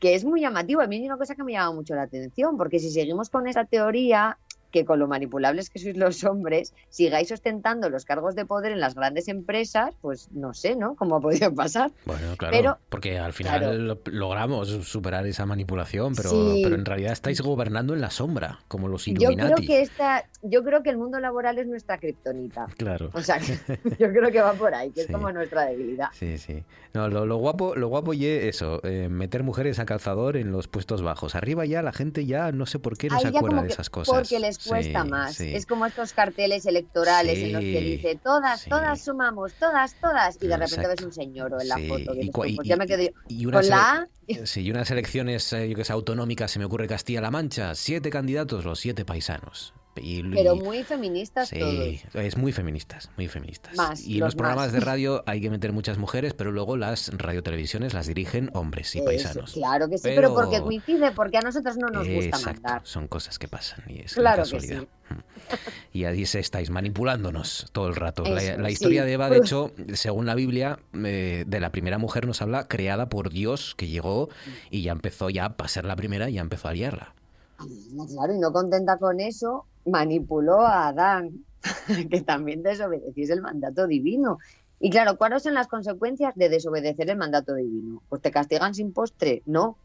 Que 0.00 0.16
es 0.16 0.24
muy 0.24 0.40
llamativo. 0.40 0.80
A 0.80 0.88
mí 0.88 0.96
hay 0.96 1.06
una 1.06 1.16
cosa 1.16 1.36
que 1.36 1.44
me 1.44 1.52
llama 1.52 1.76
mucho 1.76 1.94
la 1.94 2.02
atención, 2.02 2.56
porque 2.56 2.80
si 2.80 2.90
seguimos 2.90 3.30
con 3.30 3.46
esa 3.46 3.66
teoría, 3.66 4.36
que 4.74 4.84
con 4.84 4.98
lo 4.98 5.06
manipulables 5.06 5.70
que 5.70 5.78
sois 5.78 5.96
los 5.96 6.24
hombres, 6.24 6.74
sigáis 6.90 7.30
ostentando 7.30 7.88
los 7.90 8.04
cargos 8.04 8.34
de 8.34 8.44
poder 8.44 8.72
en 8.72 8.80
las 8.80 8.96
grandes 8.96 9.28
empresas, 9.28 9.94
pues 10.00 10.28
no 10.32 10.52
sé, 10.52 10.74
¿no? 10.74 10.96
¿Cómo 10.96 11.14
ha 11.14 11.20
podido 11.20 11.54
pasar? 11.54 11.92
Bueno, 12.04 12.34
claro, 12.36 12.56
Pero- 12.56 12.78
porque 12.88 13.16
al 13.20 13.32
final 13.32 13.60
claro. 13.60 14.00
logramos 14.06 14.68
superar 14.68 15.28
esa 15.28 15.46
manipulación, 15.46 16.16
pero, 16.16 16.30
Sí. 16.30 16.62
pero 16.64 16.74
en 16.74 16.84
realidad 16.84 17.12
estáis 17.12 17.40
gobernando 17.40 17.94
en 17.94 18.00
la 18.00 18.10
sombra, 18.10 18.58
como 18.66 18.88
los 18.88 19.04
Yo 19.04 19.12
Illuminati. 19.12 19.54
creo 19.54 19.66
que 19.68 19.80
esta, 19.82 20.24
yo 20.42 20.64
creo 20.64 20.82
que 20.82 20.90
el 20.90 20.96
mundo 20.96 21.20
laboral 21.20 21.56
es 21.60 21.68
nuestra 21.68 21.98
kriptonita. 21.98 22.66
Claro. 22.76 23.10
O 23.14 23.20
sea, 23.22 23.38
que 23.38 23.56
yo 24.00 24.10
creo 24.12 24.32
que 24.32 24.40
va 24.40 24.54
por 24.54 24.74
ahí, 24.74 24.90
que 24.90 25.02
Sí. 25.02 25.06
es 25.06 25.12
como 25.14 25.30
nuestra 25.30 25.66
debilidad. 25.66 26.08
Sí, 26.14 26.36
sí. 26.38 26.64
No, 26.94 27.08
lo, 27.08 27.26
lo 27.26 27.36
guapo, 27.36 27.74
lo 27.76 27.88
guapo 27.88 28.12
y 28.14 28.24
eso, 28.26 28.80
eh, 28.84 29.08
meter 29.08 29.42
mujeres 29.44 29.78
a 29.78 29.84
calzador 29.84 30.36
en 30.36 30.50
los 30.52 30.66
puestos 30.68 31.02
bajos. 31.02 31.34
Arriba 31.34 31.64
ya 31.64 31.80
la 31.82 31.92
gente 31.92 32.24
ya 32.26 32.50
no 32.52 32.66
sé 32.66 32.78
por 32.80 32.96
qué 32.96 33.08
no 33.08 33.16
Ahí 33.16 33.22
se 33.22 33.28
acuerda 33.28 33.62
de 33.62 33.68
esas 33.68 33.90
cosas. 33.90 34.14
Porque 34.14 34.38
les 34.38 34.58
cuesta 34.68 35.02
Sí, 35.02 35.08
más. 35.08 35.34
sí. 35.34 35.54
Es 35.54 35.66
como 35.66 35.86
estos 35.86 36.12
carteles 36.12 36.66
electorales 36.66 37.38
en 37.38 37.52
los 37.52 37.60
que 37.62 37.80
dice 37.80 38.18
todas, 38.22 38.64
todas 38.66 39.02
sumamos, 39.04 39.52
todas, 39.54 39.94
todas. 40.00 40.36
Y 40.40 40.46
de 40.46 40.56
repente 40.56 40.74
Exacto. 40.76 40.88
ves 40.90 41.02
un 41.02 41.12
señor 41.12 41.54
en 41.60 41.68
la 41.68 41.78
foto. 41.78 42.12
que 42.14 42.20
y 42.48 42.58
y- 42.62 42.68
ya 42.68 42.76
me 42.76 42.86
yo. 42.86 43.10
y 43.28 43.46
una 43.46 43.60
Con 43.60 43.68
la 43.68 44.08
Sí, 44.44 44.62
y 44.62 44.70
unas 44.70 44.90
elecciones, 44.90 45.52
eh, 45.52 45.68
yo 45.68 45.76
que 45.76 45.84
sé, 45.84 45.92
autonómicas, 45.92 46.50
se 46.50 46.58
me 46.58 46.64
ocurre 46.64 46.86
Castilla-La 46.88 47.30
Mancha, 47.30 47.74
siete 47.74 48.08
candidatos, 48.10 48.64
los 48.64 48.78
siete 48.80 49.04
paisanos. 49.04 49.74
Y, 49.96 50.22
pero 50.24 50.56
muy 50.56 50.82
feministas 50.82 51.48
Sí, 51.50 51.58
todos. 51.60 52.14
es 52.24 52.36
muy 52.36 52.52
feministas, 52.52 53.10
muy 53.16 53.28
feministas. 53.28 53.76
Más, 53.76 54.04
y 54.06 54.14
en 54.14 54.20
los 54.20 54.26
los 54.28 54.34
programas 54.34 54.66
más. 54.66 54.72
de 54.72 54.80
radio 54.84 55.22
hay 55.26 55.40
que 55.40 55.50
meter 55.50 55.72
muchas 55.72 55.98
mujeres, 55.98 56.34
pero 56.34 56.50
luego 56.52 56.76
las 56.76 57.10
radiotelevisiones 57.16 57.94
las 57.94 58.06
dirigen 58.06 58.50
hombres 58.54 58.94
y 58.94 58.98
Eso, 58.98 59.04
paisanos. 59.06 59.52
claro 59.52 59.88
que 59.88 59.98
sí, 59.98 60.02
pero... 60.04 60.14
Pero- 60.14 60.34
porque 60.34 60.60
coincide, 60.60 61.12
porque 61.12 61.38
a 61.38 61.42
nosotros 61.42 61.76
no 61.76 61.88
nos 61.88 62.08
gusta 62.08 62.38
mandar. 62.40 62.80
son 62.84 63.06
cosas 63.08 63.38
que 63.38 63.46
pasan 63.48 63.84
y 63.88 64.00
es 64.00 64.14
Claro 64.14 64.38
la 64.38 64.44
que 64.44 64.50
casualidad. 64.56 64.80
sí. 64.82 64.88
Y 65.92 66.06
ahí 66.06 66.26
se 66.26 66.40
estáis 66.40 66.70
manipulándonos 66.70 67.66
todo 67.72 67.86
el 67.88 67.94
rato. 67.94 68.24
La, 68.24 68.42
Eso, 68.42 68.58
la 68.60 68.66
sí. 68.68 68.72
historia 68.72 69.04
de 69.04 69.12
Eva, 69.12 69.28
de 69.30 69.36
hecho, 69.38 69.70
según 69.92 70.26
la 70.26 70.34
Biblia, 70.34 70.78
eh, 70.94 71.44
de 71.46 71.60
la 71.60 71.70
primera 71.70 71.98
mujer 71.98 72.26
nos 72.26 72.42
habla 72.42 72.66
creada 72.66 73.08
por 73.08 73.30
Dios 73.30 73.74
que 73.76 73.86
llegó 73.86 74.28
y 74.70 74.82
ya 74.82 74.92
empezó 74.92 75.30
ya 75.30 75.54
a 75.56 75.68
ser 75.68 75.84
la 75.84 75.94
primera 75.94 76.28
y 76.30 76.34
ya 76.34 76.40
empezó 76.40 76.68
a 76.68 76.72
liarla. 76.72 77.14
No, 77.92 78.06
Claro, 78.06 78.34
y 78.34 78.38
no 78.38 78.52
contenta 78.52 78.96
con 78.98 79.20
eso, 79.20 79.66
manipuló 79.84 80.60
a 80.60 80.88
Adán, 80.88 81.44
que 82.10 82.20
también 82.22 82.62
desobedeciese 82.62 83.32
el 83.32 83.42
mandato 83.42 83.86
divino. 83.86 84.38
Y 84.80 84.90
claro, 84.90 85.16
¿cuáles 85.16 85.42
son 85.42 85.54
las 85.54 85.68
consecuencias 85.68 86.34
de 86.34 86.48
desobedecer 86.48 87.08
el 87.08 87.16
mandato 87.16 87.54
divino? 87.54 88.02
Pues 88.08 88.20
te 88.22 88.30
castigan 88.30 88.74
sin 88.74 88.92
postre. 88.92 89.42
No. 89.46 89.78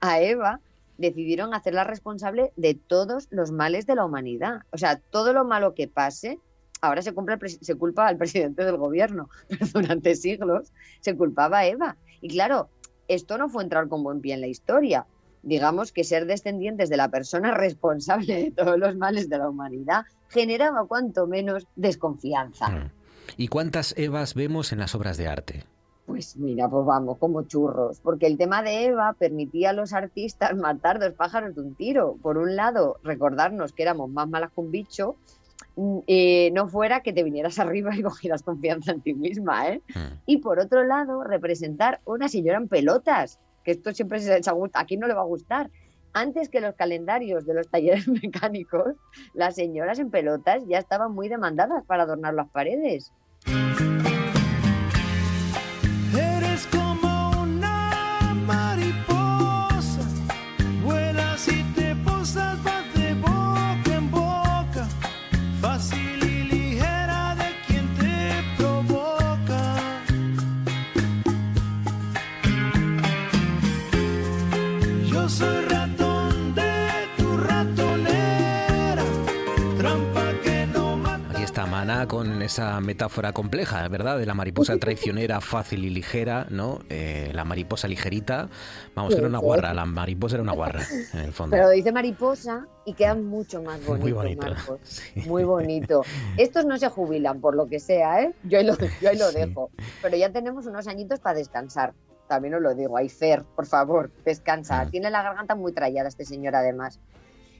A 0.00 0.20
Eva 0.20 0.60
decidieron 0.98 1.54
hacerla 1.54 1.84
responsable 1.84 2.52
de 2.56 2.74
todos 2.74 3.28
los 3.30 3.50
males 3.50 3.86
de 3.86 3.96
la 3.96 4.04
humanidad. 4.04 4.60
O 4.70 4.78
sea, 4.78 4.98
todo 4.98 5.32
lo 5.32 5.44
malo 5.44 5.74
que 5.74 5.88
pase, 5.88 6.38
ahora 6.80 7.02
se, 7.02 7.12
cumple 7.12 7.36
se 7.48 7.74
culpa 7.74 8.06
al 8.06 8.16
presidente 8.18 8.64
del 8.64 8.76
gobierno, 8.76 9.28
durante 9.72 10.14
siglos 10.14 10.72
se 11.00 11.16
culpaba 11.16 11.58
a 11.58 11.66
Eva. 11.66 11.96
Y 12.20 12.28
claro, 12.28 12.68
esto 13.08 13.38
no 13.38 13.48
fue 13.48 13.62
entrar 13.62 13.88
con 13.88 14.02
buen 14.02 14.20
pie 14.20 14.34
en 14.34 14.40
la 14.40 14.46
historia. 14.46 15.06
Digamos 15.44 15.92
que 15.92 16.04
ser 16.04 16.26
descendientes 16.26 16.88
de 16.88 16.96
la 16.96 17.08
persona 17.08 17.52
responsable 17.52 18.44
de 18.44 18.50
todos 18.50 18.78
los 18.78 18.96
males 18.96 19.28
de 19.28 19.38
la 19.38 19.48
humanidad 19.48 20.04
generaba 20.28 20.86
cuanto 20.86 21.26
menos 21.26 21.66
desconfianza. 21.76 22.68
Mm. 22.68 22.90
¿Y 23.36 23.48
cuántas 23.48 23.94
Evas 23.98 24.34
vemos 24.34 24.72
en 24.72 24.78
las 24.78 24.94
obras 24.94 25.16
de 25.16 25.28
arte? 25.28 25.64
Pues 26.06 26.36
mira, 26.36 26.68
pues 26.68 26.84
vamos, 26.84 27.16
como 27.18 27.42
churros, 27.44 28.00
porque 28.00 28.26
el 28.26 28.36
tema 28.36 28.62
de 28.62 28.86
Eva 28.86 29.14
permitía 29.18 29.70
a 29.70 29.72
los 29.72 29.94
artistas 29.94 30.54
matar 30.54 31.00
dos 31.00 31.14
pájaros 31.14 31.54
de 31.54 31.62
un 31.62 31.74
tiro. 31.74 32.16
Por 32.20 32.36
un 32.36 32.56
lado, 32.56 32.98
recordarnos 33.02 33.72
que 33.72 33.82
éramos 33.82 34.10
más 34.10 34.28
malas 34.28 34.50
que 34.52 34.60
un 34.60 34.70
bicho, 34.70 35.16
mm, 35.76 35.98
eh, 36.06 36.50
no 36.52 36.68
fuera 36.68 37.00
que 37.00 37.14
te 37.14 37.22
vinieras 37.22 37.58
arriba 37.58 37.96
y 37.96 38.02
cogieras 38.02 38.42
confianza 38.42 38.92
en 38.92 39.00
ti 39.00 39.14
misma, 39.14 39.68
¿eh? 39.68 39.82
Mm. 39.94 40.14
Y 40.26 40.36
por 40.38 40.58
otro 40.58 40.84
lado, 40.84 41.24
representar 41.24 42.00
una 42.04 42.28
señora 42.28 42.58
en 42.58 42.68
pelotas, 42.68 43.40
que 43.64 43.72
esto 43.72 43.92
siempre 43.92 44.20
se 44.20 44.50
gusto, 44.52 44.78
aquí 44.78 44.96
no 44.96 45.06
le 45.06 45.14
va 45.14 45.22
a 45.22 45.26
gustar. 45.26 45.70
Antes 46.12 46.48
que 46.48 46.60
los 46.60 46.76
calendarios 46.76 47.44
de 47.44 47.54
los 47.54 47.68
talleres 47.68 48.06
mecánicos, 48.22 48.94
las 49.32 49.56
señoras 49.56 49.98
en 49.98 50.10
pelotas 50.10 50.62
ya 50.68 50.78
estaban 50.78 51.12
muy 51.12 51.28
demandadas 51.28 51.84
para 51.84 52.04
adornar 52.04 52.34
las 52.34 52.48
paredes. 52.50 53.12
Maná 81.84 82.08
con 82.08 82.40
esa 82.40 82.80
metáfora 82.80 83.34
compleja, 83.34 83.86
¿verdad? 83.88 84.16
De 84.18 84.24
la 84.24 84.32
mariposa 84.32 84.78
traicionera, 84.78 85.42
fácil 85.42 85.84
y 85.84 85.90
ligera, 85.90 86.46
¿no? 86.48 86.78
Eh, 86.88 87.30
la 87.34 87.44
mariposa 87.44 87.88
ligerita. 87.88 88.48
Vamos, 88.94 89.12
que 89.12 89.18
era 89.20 89.28
una 89.28 89.38
guarra, 89.38 89.74
la 89.74 89.84
mariposa 89.84 90.36
era 90.36 90.42
una 90.42 90.54
guarra, 90.54 90.80
en 91.12 91.20
el 91.20 91.32
fondo. 91.34 91.54
Pero 91.54 91.68
dice 91.68 91.92
mariposa 91.92 92.66
y 92.86 92.94
queda 92.94 93.14
mucho 93.14 93.62
más 93.62 93.84
bonito. 93.84 94.02
Muy 94.02 94.12
bonito. 94.12 94.46
Marcos. 94.46 94.80
Sí. 94.84 95.28
Muy 95.28 95.44
bonito. 95.44 96.00
Estos 96.38 96.64
no 96.64 96.78
se 96.78 96.88
jubilan 96.88 97.42
por 97.42 97.54
lo 97.54 97.66
que 97.66 97.78
sea, 97.78 98.22
¿eh? 98.22 98.32
Yo 98.44 98.58
ahí 98.60 98.64
lo, 98.64 98.78
yo 99.02 99.10
ahí 99.10 99.18
lo 99.18 99.28
Sí. 99.28 99.40
dejo. 99.40 99.70
Pero 100.00 100.16
ya 100.16 100.32
tenemos 100.32 100.64
unos 100.64 100.88
añitos 100.88 101.20
para 101.20 101.36
descansar. 101.38 101.92
También 102.28 102.54
os 102.54 102.62
lo 102.62 102.74
digo. 102.74 102.96
Ay, 102.96 103.10
Fer, 103.10 103.42
por 103.54 103.66
favor, 103.66 104.10
descansa. 104.24 104.86
Mm. 104.86 104.90
Tiene 104.90 105.10
la 105.10 105.22
garganta 105.22 105.54
muy 105.54 105.72
trallada 105.74 106.08
este 106.08 106.24
señor, 106.24 106.56
además. 106.56 106.98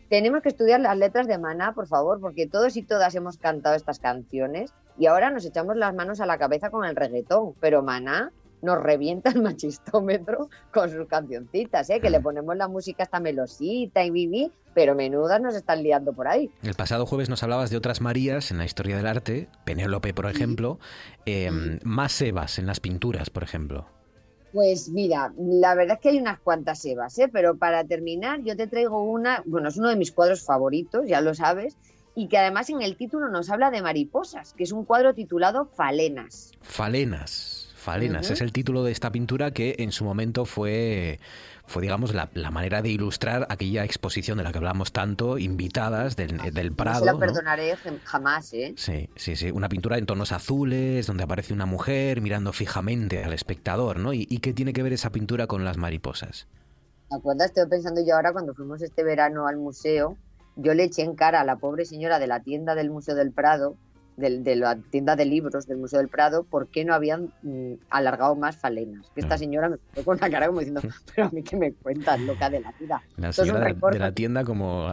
Tenemos 0.08 0.42
que 0.42 0.50
estudiar 0.50 0.80
las 0.80 0.96
letras 0.96 1.26
de 1.26 1.38
Maná, 1.38 1.72
por 1.72 1.86
favor, 1.86 2.20
porque 2.20 2.46
todos 2.46 2.76
y 2.76 2.82
todas 2.82 3.14
hemos 3.14 3.38
cantado 3.38 3.74
estas 3.74 3.98
canciones 3.98 4.72
y 4.98 5.06
ahora 5.06 5.30
nos 5.30 5.44
echamos 5.44 5.76
las 5.76 5.94
manos 5.94 6.20
a 6.20 6.26
la 6.26 6.38
cabeza 6.38 6.70
con 6.70 6.84
el 6.84 6.94
reggaetón. 6.94 7.54
Pero 7.60 7.82
Maná 7.82 8.32
nos 8.64 8.82
revienta 8.82 9.30
el 9.30 9.42
machistómetro 9.42 10.48
con 10.72 10.90
sus 10.90 11.06
cancioncitas, 11.06 11.88
¿eh? 11.90 12.00
que 12.00 12.10
le 12.10 12.20
ponemos 12.20 12.56
la 12.56 12.66
música 12.66 13.04
hasta 13.04 13.20
melosita 13.20 14.04
y 14.04 14.10
viví, 14.10 14.50
pero 14.74 14.94
menudas 14.94 15.40
nos 15.40 15.54
están 15.54 15.82
liando 15.82 16.12
por 16.12 16.26
ahí. 16.26 16.50
El 16.62 16.74
pasado 16.74 17.06
jueves 17.06 17.28
nos 17.28 17.42
hablabas 17.42 17.70
de 17.70 17.76
otras 17.76 18.00
Marías 18.00 18.50
en 18.50 18.58
la 18.58 18.64
historia 18.64 18.96
del 18.96 19.06
arte, 19.06 19.48
Penélope, 19.64 20.14
por 20.14 20.26
ejemplo, 20.26 20.78
eh, 21.26 21.50
más 21.84 22.20
Evas 22.22 22.58
en 22.58 22.66
las 22.66 22.80
pinturas, 22.80 23.30
por 23.30 23.42
ejemplo. 23.42 23.86
Pues 24.54 24.88
mira, 24.88 25.32
la 25.36 25.74
verdad 25.74 25.96
es 25.96 26.00
que 26.00 26.10
hay 26.10 26.18
unas 26.18 26.38
cuantas 26.38 26.84
Evas, 26.84 27.18
¿eh? 27.18 27.26
pero 27.26 27.56
para 27.56 27.82
terminar 27.82 28.40
yo 28.44 28.56
te 28.56 28.68
traigo 28.68 29.02
una, 29.02 29.42
bueno, 29.46 29.68
es 29.68 29.76
uno 29.76 29.88
de 29.88 29.96
mis 29.96 30.12
cuadros 30.12 30.44
favoritos, 30.44 31.08
ya 31.08 31.20
lo 31.20 31.34
sabes, 31.34 31.76
y 32.14 32.28
que 32.28 32.38
además 32.38 32.70
en 32.70 32.80
el 32.80 32.96
título 32.96 33.28
nos 33.28 33.50
habla 33.50 33.72
de 33.72 33.82
mariposas, 33.82 34.54
que 34.54 34.62
es 34.62 34.70
un 34.70 34.84
cuadro 34.84 35.12
titulado 35.12 35.66
Falenas. 35.66 36.52
Falenas. 36.62 37.72
Falenas 37.74 38.30
es 38.30 38.40
el 38.40 38.52
título 38.52 38.84
de 38.84 38.92
esta 38.92 39.10
pintura 39.10 39.50
que 39.50 39.74
en 39.80 39.90
su 39.90 40.04
momento 40.04 40.44
fue, 40.44 41.18
fue 41.66 41.82
digamos, 41.82 42.14
la, 42.14 42.28
la 42.34 42.50
manera 42.50 42.82
de 42.82 42.90
ilustrar 42.90 43.46
aquella 43.48 43.84
exposición 43.84 44.38
de 44.38 44.44
la 44.44 44.52
que 44.52 44.58
hablamos 44.58 44.92
tanto, 44.92 45.38
invitadas 45.38 46.14
del, 46.16 46.36
del 46.52 46.70
No 46.70 46.76
Prado. 46.76 47.00
se 47.00 47.04
la 47.06 47.12
¿no? 47.12 47.18
perdonaré 47.18 47.74
jam- 47.76 48.00
jamás, 48.04 48.52
¿eh? 48.52 48.74
Sí, 48.76 49.08
sí, 49.16 49.34
sí. 49.36 49.50
Una 49.50 49.68
pintura 49.68 49.96
en 49.98 50.06
tonos 50.06 50.32
azules, 50.32 51.06
donde 51.06 51.24
aparece 51.24 51.52
una 51.54 51.66
mujer 51.66 52.20
mirando 52.20 52.52
fijamente 52.52 53.24
al 53.24 53.32
espectador, 53.32 53.98
¿no? 53.98 54.12
¿Y, 54.12 54.26
y 54.28 54.38
qué 54.38 54.52
tiene 54.52 54.72
que 54.72 54.82
ver 54.82 54.92
esa 54.92 55.10
pintura 55.10 55.46
con 55.46 55.64
las 55.64 55.76
mariposas? 55.78 56.46
¿Te 57.08 57.16
acuerdas? 57.16 57.48
Estoy 57.48 57.68
pensando 57.68 58.00
yo 58.06 58.14
ahora 58.16 58.32
cuando 58.32 58.54
fuimos 58.54 58.82
este 58.82 59.02
verano 59.02 59.46
al 59.46 59.56
museo, 59.56 60.16
yo 60.56 60.74
le 60.74 60.84
eché 60.84 61.02
en 61.02 61.14
cara 61.14 61.40
a 61.40 61.44
la 61.44 61.56
pobre 61.56 61.84
señora 61.84 62.18
de 62.18 62.26
la 62.26 62.40
tienda 62.40 62.74
del 62.74 62.90
Museo 62.90 63.14
del 63.14 63.32
Prado, 63.32 63.76
de, 64.16 64.56
la 64.56 64.76
tienda 64.76 65.16
de 65.16 65.24
libros 65.24 65.66
del 65.66 65.78
Museo 65.78 65.98
del 65.98 66.08
Prado, 66.08 66.44
por 66.44 66.68
qué 66.68 66.84
no 66.84 66.94
habían 66.94 67.32
mm, 67.42 67.74
alargado 67.90 68.36
más 68.36 68.56
falenas. 68.56 69.10
Que 69.14 69.20
esta 69.20 69.36
señora 69.38 69.68
me 69.68 69.76
quedó 69.92 70.04
con 70.04 70.18
la 70.20 70.30
cara 70.30 70.46
como 70.46 70.60
diciendo, 70.60 70.80
pero 71.14 71.26
a 71.28 71.30
mí 71.30 71.42
que 71.42 71.56
me 71.56 71.72
cuentas, 71.74 72.20
loca 72.20 72.48
de 72.50 72.60
la 72.60 72.72
vida. 72.78 73.02
La 73.16 73.30
Esto 73.30 73.42
es 73.42 73.48
un 73.48 73.54
señora 73.56 73.74
de, 73.92 73.98
la- 73.98 74.12
tienda 74.12 74.44
como 74.44 74.92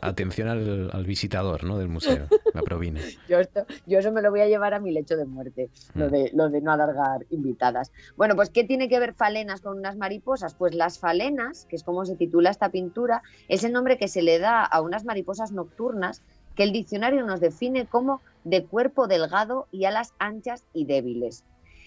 atención 0.00 0.48
al, 0.48 0.90
al 0.92 1.04
visitador, 1.04 1.64
¿no? 1.64 1.78
Del 1.78 1.88
museo, 1.88 2.26
la 2.52 2.62
provine. 2.62 3.00
Yo, 3.28 3.38
esto, 3.38 3.66
yo 3.86 3.98
eso 3.98 4.12
me 4.12 4.22
lo 4.22 4.30
voy 4.30 4.40
a 4.40 4.46
llevar 4.46 4.74
a 4.74 4.80
mi 4.80 4.92
lecho 4.92 5.16
de 5.16 5.24
muerte, 5.24 5.70
lo 5.94 6.08
Mm. 6.08 6.10
de, 6.10 6.30
lo 6.34 6.48
de 6.50 6.60
no 6.60 6.72
alargar 6.72 7.24
invitadas. 7.30 7.92
Bueno, 8.16 8.34
pues 8.36 8.50
¿qué 8.50 8.64
tiene 8.64 8.88
que 8.88 8.98
ver 8.98 9.14
falenas 9.14 9.60
con 9.60 9.78
unas 9.78 9.96
mariposas? 9.96 10.54
Pues 10.54 10.74
las 10.74 10.98
falenas, 10.98 11.66
que 11.68 11.76
es 11.76 11.82
como 11.84 12.04
se 12.04 12.16
titula 12.16 12.50
esta 12.50 12.70
pintura, 12.70 13.22
es 13.48 13.64
el 13.64 13.72
nombre 13.72 13.96
que 13.98 14.08
se 14.08 14.22
le 14.22 14.38
da 14.38 14.62
a 14.64 14.80
unas 14.80 15.04
mariposas 15.04 15.52
nocturnas 15.52 16.22
que 16.54 16.62
el 16.64 16.72
diccionario 16.72 17.24
nos 17.24 17.40
define 17.40 17.86
como 17.86 18.20
de 18.44 18.64
cuerpo 18.64 19.06
delgado 19.06 19.66
y 19.72 19.84
alas 19.86 20.12
anchas 20.18 20.64
y 20.72 20.84
débiles 20.84 21.44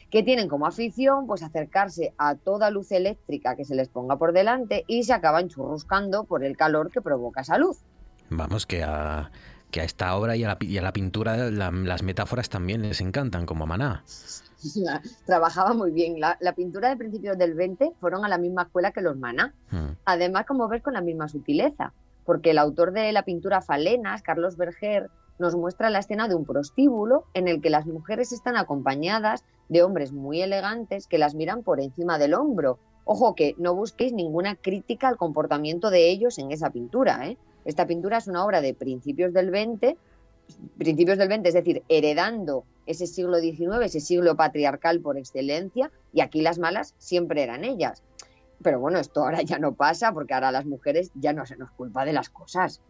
que 0.09 0.23
tienen 0.23 0.47
como 0.47 0.65
afición 0.65 1.27
pues 1.27 1.43
acercarse 1.43 2.13
a 2.17 2.35
toda 2.35 2.69
luz 2.71 2.93
eléctrica 2.93 3.57
que 3.57 3.65
se 3.65 3.75
les 3.75 3.89
ponga 3.89 4.15
por 4.17 4.31
delante 4.31 4.85
y 4.87 5.03
se 5.03 5.11
acaban 5.13 5.49
churruscando 5.49 6.23
por 6.23 6.45
el 6.45 6.55
calor 6.55 6.91
que 6.91 7.01
provoca 7.01 7.41
esa 7.41 7.57
luz. 7.57 7.79
Vamos, 8.29 8.65
que 8.65 8.83
a, 8.83 9.31
que 9.69 9.81
a 9.81 9.83
esta 9.83 10.15
obra 10.15 10.37
y 10.37 10.45
a 10.45 10.47
la, 10.47 10.57
pi- 10.59 10.67
y 10.67 10.77
a 10.77 10.81
la 10.81 10.93
pintura 10.93 11.51
la- 11.51 11.71
las 11.71 12.03
metáforas 12.03 12.47
también 12.49 12.83
les 12.83 13.01
encantan, 13.01 13.45
como 13.45 13.65
a 13.65 13.67
Maná. 13.67 14.03
Trabajaba 15.25 15.73
muy 15.73 15.91
bien. 15.91 16.19
La, 16.19 16.37
la 16.39 16.53
pintura 16.53 16.89
de 16.89 16.95
principios 16.97 17.37
del 17.37 17.53
20 17.53 17.91
fueron 17.99 18.23
a 18.25 18.29
la 18.29 18.37
misma 18.37 18.63
escuela 18.63 18.91
que 18.91 19.01
los 19.01 19.17
Maná. 19.17 19.53
Mm. 19.71 19.89
Además, 20.05 20.45
como 20.45 20.67
ves, 20.67 20.81
con 20.83 20.93
la 20.93 21.01
misma 21.01 21.27
sutileza, 21.27 21.93
porque 22.27 22.51
el 22.51 22.57
autor 22.57 22.91
de 22.91 23.09
la 23.13 23.23
pintura 23.23 23.61
Falenas, 23.61 24.21
Carlos 24.21 24.57
Berger, 24.57 25.09
nos 25.39 25.55
muestra 25.55 25.89
la 25.89 25.99
escena 25.99 26.27
de 26.27 26.35
un 26.35 26.43
prostíbulo 26.43 27.23
en 27.33 27.47
el 27.47 27.61
que 27.61 27.69
las 27.69 27.85
mujeres 27.85 28.33
están 28.33 28.57
acompañadas 28.57 29.45
de 29.69 29.81
hombres 29.81 30.11
muy 30.11 30.41
elegantes 30.41 31.07
que 31.07 31.19
las 31.19 31.35
miran 31.35 31.63
por 31.63 31.79
encima 31.79 32.19
del 32.19 32.33
hombro. 32.33 32.79
Ojo 33.05 33.33
que 33.33 33.55
no 33.57 33.73
busquéis 33.75 34.11
ninguna 34.11 34.57
crítica 34.57 35.07
al 35.07 35.15
comportamiento 35.15 35.89
de 35.89 36.09
ellos 36.09 36.37
en 36.37 36.51
esa 36.51 36.69
pintura. 36.69 37.29
¿eh? 37.29 37.37
Esta 37.63 37.87
pintura 37.87 38.17
es 38.17 38.27
una 38.27 38.43
obra 38.43 38.59
de 38.59 38.73
principios 38.73 39.31
del 39.31 39.49
20, 39.49 39.95
principios 40.77 41.17
del 41.17 41.29
20, 41.29 41.47
es 41.47 41.55
decir, 41.55 41.83
heredando 41.87 42.65
ese 42.87 43.07
siglo 43.07 43.37
XIX, 43.39 43.85
ese 43.85 44.01
siglo 44.01 44.35
patriarcal 44.35 44.99
por 44.99 45.17
excelencia, 45.17 45.91
y 46.11 46.19
aquí 46.19 46.41
las 46.41 46.59
malas 46.59 46.93
siempre 46.97 47.41
eran 47.43 47.63
ellas. 47.63 48.03
Pero 48.61 48.79
bueno, 48.79 48.99
esto 48.99 49.23
ahora 49.23 49.41
ya 49.41 49.59
no 49.59 49.73
pasa 49.73 50.11
porque 50.11 50.33
ahora 50.33 50.51
las 50.51 50.65
mujeres 50.65 51.11
ya 51.13 51.33
no 51.33 51.45
se 51.45 51.57
nos 51.57 51.71
culpa 51.71 52.05
de 52.05 52.13
las 52.13 52.29
cosas. 52.29 52.81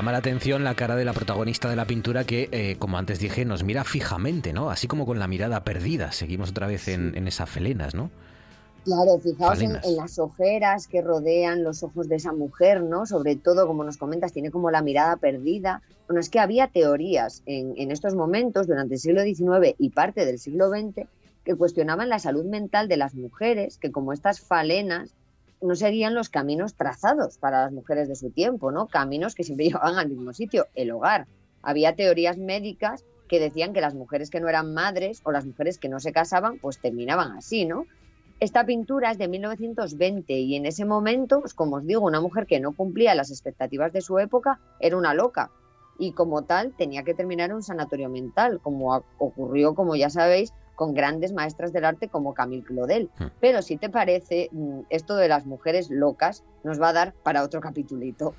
Llama 0.00 0.12
la 0.12 0.18
atención 0.18 0.64
la 0.64 0.74
cara 0.74 0.96
de 0.96 1.04
la 1.04 1.12
protagonista 1.12 1.68
de 1.68 1.76
la 1.76 1.84
pintura 1.84 2.24
que, 2.24 2.48
eh, 2.52 2.76
como 2.78 2.96
antes 2.96 3.18
dije, 3.18 3.44
nos 3.44 3.64
mira 3.64 3.84
fijamente, 3.84 4.54
¿no? 4.54 4.70
Así 4.70 4.86
como 4.86 5.04
con 5.04 5.18
la 5.18 5.28
mirada 5.28 5.62
perdida. 5.62 6.10
Seguimos 6.10 6.52
otra 6.52 6.66
vez 6.66 6.88
en, 6.88 7.14
en 7.18 7.28
esas 7.28 7.50
felenas, 7.50 7.94
¿no? 7.94 8.10
Claro, 8.86 9.18
fijaos 9.18 9.60
en, 9.60 9.74
las 9.96 10.18
ojeras 10.18 10.86
que 10.86 11.02
rodean 11.02 11.62
los 11.62 11.82
ojos 11.82 12.08
de 12.08 12.16
esa 12.16 12.32
mujer, 12.32 12.82
¿no? 12.82 13.04
Sobre 13.04 13.36
todo, 13.36 13.66
como 13.66 13.84
nos 13.84 13.98
comentas, 13.98 14.32
tiene 14.32 14.50
como 14.50 14.70
la 14.70 14.80
mirada 14.80 15.16
perdida. 15.16 15.82
Bueno, 16.06 16.20
es 16.20 16.30
que 16.30 16.40
había 16.40 16.68
teorías 16.68 17.42
en, 17.44 17.74
en 17.76 17.90
estos 17.90 18.14
momentos, 18.14 18.66
durante 18.68 18.94
el 18.94 19.00
siglo 19.00 19.22
XIX 19.22 19.74
y 19.76 19.90
parte 19.90 20.24
del 20.24 20.38
siglo 20.38 20.70
XX, 20.70 21.06
que 21.44 21.56
cuestionaban 21.56 22.08
la 22.08 22.20
salud 22.20 22.46
mental 22.46 22.88
de 22.88 22.96
las 22.96 23.14
mujeres, 23.14 23.76
que 23.76 23.92
como 23.92 24.14
estas 24.14 24.40
falenas 24.40 25.10
no 25.60 25.74
seguían 25.74 26.14
los 26.14 26.28
caminos 26.28 26.74
trazados 26.74 27.38
para 27.38 27.62
las 27.62 27.72
mujeres 27.72 28.08
de 28.08 28.16
su 28.16 28.30
tiempo, 28.30 28.70
¿no? 28.72 28.86
Caminos 28.86 29.34
que 29.34 29.44
siempre 29.44 29.66
llevaban 29.68 29.98
al 29.98 30.08
mismo 30.08 30.32
sitio, 30.32 30.66
el 30.74 30.90
hogar. 30.90 31.26
Había 31.62 31.94
teorías 31.94 32.38
médicas 32.38 33.04
que 33.28 33.38
decían 33.38 33.72
que 33.72 33.80
las 33.80 33.94
mujeres 33.94 34.30
que 34.30 34.40
no 34.40 34.48
eran 34.48 34.74
madres 34.74 35.20
o 35.24 35.32
las 35.32 35.46
mujeres 35.46 35.78
que 35.78 35.88
no 35.88 36.00
se 36.00 36.12
casaban, 36.12 36.58
pues 36.58 36.78
terminaban 36.80 37.32
así, 37.32 37.64
¿no? 37.64 37.86
Esta 38.40 38.64
pintura 38.64 39.10
es 39.10 39.18
de 39.18 39.28
1920 39.28 40.32
y 40.32 40.56
en 40.56 40.64
ese 40.64 40.86
momento, 40.86 41.40
pues 41.40 41.52
como 41.52 41.76
os 41.76 41.86
digo, 41.86 42.06
una 42.06 42.22
mujer 42.22 42.46
que 42.46 42.58
no 42.58 42.72
cumplía 42.72 43.14
las 43.14 43.30
expectativas 43.30 43.92
de 43.92 44.00
su 44.00 44.18
época 44.18 44.58
era 44.80 44.96
una 44.96 45.12
loca 45.12 45.50
y 45.98 46.12
como 46.12 46.42
tal 46.42 46.72
tenía 46.74 47.04
que 47.04 47.12
terminar 47.12 47.50
en 47.50 47.56
un 47.56 47.62
sanatorio 47.62 48.08
mental, 48.08 48.58
como 48.62 49.04
ocurrió, 49.18 49.74
como 49.74 49.94
ya 49.94 50.08
sabéis, 50.08 50.54
con 50.80 50.94
grandes 50.94 51.34
maestras 51.34 51.74
del 51.74 51.84
arte 51.84 52.08
como 52.08 52.32
Camille 52.32 52.64
Claudel. 52.64 53.10
Hmm. 53.18 53.26
Pero 53.38 53.60
si 53.60 53.76
te 53.76 53.90
parece, 53.90 54.48
mm, 54.50 54.84
esto 54.88 55.14
de 55.14 55.28
las 55.28 55.44
mujeres 55.44 55.90
locas 55.90 56.42
nos 56.64 56.80
va 56.80 56.88
a 56.88 56.92
dar 56.94 57.12
para 57.22 57.42
otro 57.42 57.60
capitulito. 57.60 58.34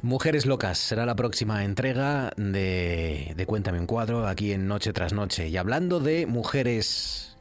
Mujeres 0.00 0.46
Locas 0.46 0.78
será 0.78 1.04
la 1.04 1.14
próxima 1.14 1.62
entrega 1.62 2.32
de, 2.38 3.34
de 3.36 3.46
Cuéntame 3.46 3.78
un 3.78 3.84
cuadro 3.84 4.26
aquí 4.26 4.52
en 4.52 4.66
Noche 4.66 4.94
tras 4.94 5.12
Noche. 5.12 5.48
Y 5.48 5.58
hablando 5.58 6.00
de 6.00 6.24
mujeres 6.24 7.36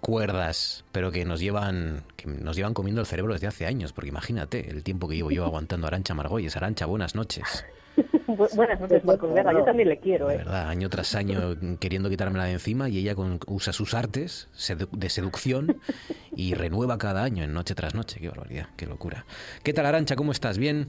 cuerdas, 0.00 0.84
pero 0.90 1.12
que 1.12 1.24
nos 1.24 1.38
llevan 1.38 2.02
que 2.16 2.26
nos 2.26 2.56
llevan 2.56 2.74
comiendo 2.74 3.00
el 3.00 3.06
cerebro 3.06 3.34
desde 3.34 3.46
hace 3.46 3.66
años, 3.66 3.92
porque 3.92 4.08
imagínate 4.08 4.68
el 4.68 4.82
tiempo 4.82 5.06
que 5.06 5.14
llevo 5.14 5.30
yo 5.30 5.44
aguantando 5.44 5.86
a 5.86 5.88
Arancha 5.88 6.12
Margolles. 6.12 6.56
Arancha, 6.56 6.86
buenas 6.86 7.14
noches. 7.14 7.64
Bu- 8.26 8.54
Buenas 8.56 8.80
noches, 8.80 9.04
Marcos 9.04 9.32
Vega. 9.34 9.52
Yo 9.52 9.64
también 9.64 9.88
le 9.88 9.98
quiero, 9.98 10.28
De 10.28 10.34
¿eh? 10.34 10.38
verdad, 10.38 10.68
año 10.68 10.88
tras 10.88 11.14
año 11.14 11.38
queriendo 11.80 12.08
quitármela 12.08 12.44
de 12.44 12.52
encima 12.52 12.88
y 12.88 12.98
ella 12.98 13.14
con- 13.14 13.38
usa 13.46 13.72
sus 13.72 13.94
artes 13.94 14.48
sedu- 14.54 14.88
de 14.90 15.08
seducción 15.10 15.76
y 16.34 16.54
renueva 16.54 16.98
cada 16.98 17.22
año 17.24 17.44
en 17.44 17.52
noche 17.52 17.74
tras 17.74 17.94
noche. 17.94 18.20
Qué 18.20 18.28
barbaridad, 18.28 18.66
qué 18.76 18.86
locura. 18.86 19.24
¿Qué 19.62 19.72
tal, 19.72 19.86
Arancha? 19.86 20.16
¿Cómo 20.16 20.32
estás? 20.32 20.58
¿Bien? 20.58 20.88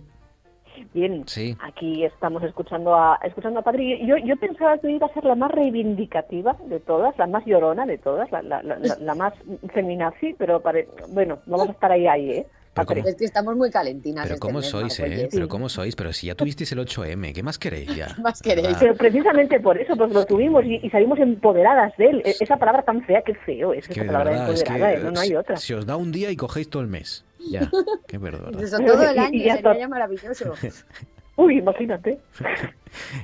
Bien, 0.94 1.24
Sí. 1.28 1.56
aquí 1.62 2.04
estamos 2.04 2.42
escuchando 2.44 2.96
a 2.96 3.20
escuchando 3.24 3.60
a 3.60 3.64
Patri. 3.64 4.06
Yo, 4.08 4.18
yo 4.18 4.36
pensaba 4.38 4.78
que 4.80 4.92
iba 4.92 5.06
a 5.06 5.14
ser 5.14 5.24
la 5.24 5.36
más 5.36 5.52
reivindicativa 5.52 6.58
de 6.66 6.80
todas, 6.80 7.16
la 7.20 7.28
más 7.28 7.46
llorona 7.46 7.86
de 7.86 8.00
todas, 8.00 8.32
la, 8.32 8.42
la, 8.42 8.64
la, 8.64 8.80
la- 8.80 8.98
la 9.00 9.16
más 9.16 9.34
feminazi, 9.72 10.34
pero 10.38 10.62
pare- 10.62 10.88
bueno, 11.10 11.40
vamos 11.46 11.70
a 11.70 11.72
estar 11.74 11.92
ahí, 11.92 12.08
ahí, 12.08 12.30
¿eh? 12.32 12.48
Pero 12.74 12.88
Patri. 12.88 13.02
¿cómo? 13.02 13.10
Es 13.10 13.16
que 13.16 13.26
estamos 13.26 13.56
muy 13.56 13.70
calentinas. 13.70 14.24
Pero 14.24 14.36
este 14.36 14.40
¿cómo 14.48 14.60
mes, 14.60 14.68
sois, 14.68 15.00
eh? 15.00 15.30
Pero 15.32 15.48
¿cómo 15.48 15.70
sois? 15.70 15.96
Pero 15.96 16.12
si 16.14 16.28
ya 16.28 16.36
tuvisteis 16.36 16.72
el 16.72 16.80
8M, 16.80 17.34
¿qué 17.34 17.44
más 17.44 17.60
queréis 17.60 17.96
ya? 17.96 18.16
más 18.22 18.42
queréis? 18.42 18.78
Pero 18.80 18.96
precisamente 18.96 19.60
por 19.60 19.78
eso, 19.78 19.96
pues 19.96 20.12
lo 20.12 20.26
tuvimos 20.26 20.64
y, 20.66 20.80
y 20.82 20.90
salimos 20.90 21.20
empoderadas 21.20 21.96
de 21.98 22.06
él. 22.08 22.22
E- 22.26 22.36
Esa 22.40 22.58
palabra 22.58 22.82
tan 22.84 23.04
fea, 23.06 23.22
qué 23.24 23.36
feo 23.36 23.74
es 23.74 23.86
que 23.88 23.94
esa 23.94 24.02
de 24.02 24.08
palabra 24.08 24.32
verdad, 24.32 24.54
es 24.54 24.64
que 24.64 24.70
empoderada, 24.74 25.00
¿eh? 25.00 25.04
no, 25.04 25.12
no 25.12 25.20
hay 25.20 25.36
otra. 25.36 25.58
se 25.58 25.76
os 25.76 25.86
da 25.86 25.96
un 25.98 26.12
día 26.12 26.32
y 26.32 26.36
cogéis 26.36 26.70
todo 26.70 26.82
el 26.82 26.88
mes. 26.90 27.24
Ya, 27.50 27.70
qué 28.08 28.18
verdad. 28.18 28.52
Eso 28.62 28.78
todo 28.80 29.04
el 29.10 29.16
Y- 29.16 29.20
año 29.20 29.34
y 29.40 29.44
ya 29.46 29.56
sería 29.58 29.78
ya 29.80 29.88
maravilloso. 29.88 30.54
Uy, 31.36 31.58
imagínate. 31.58 32.20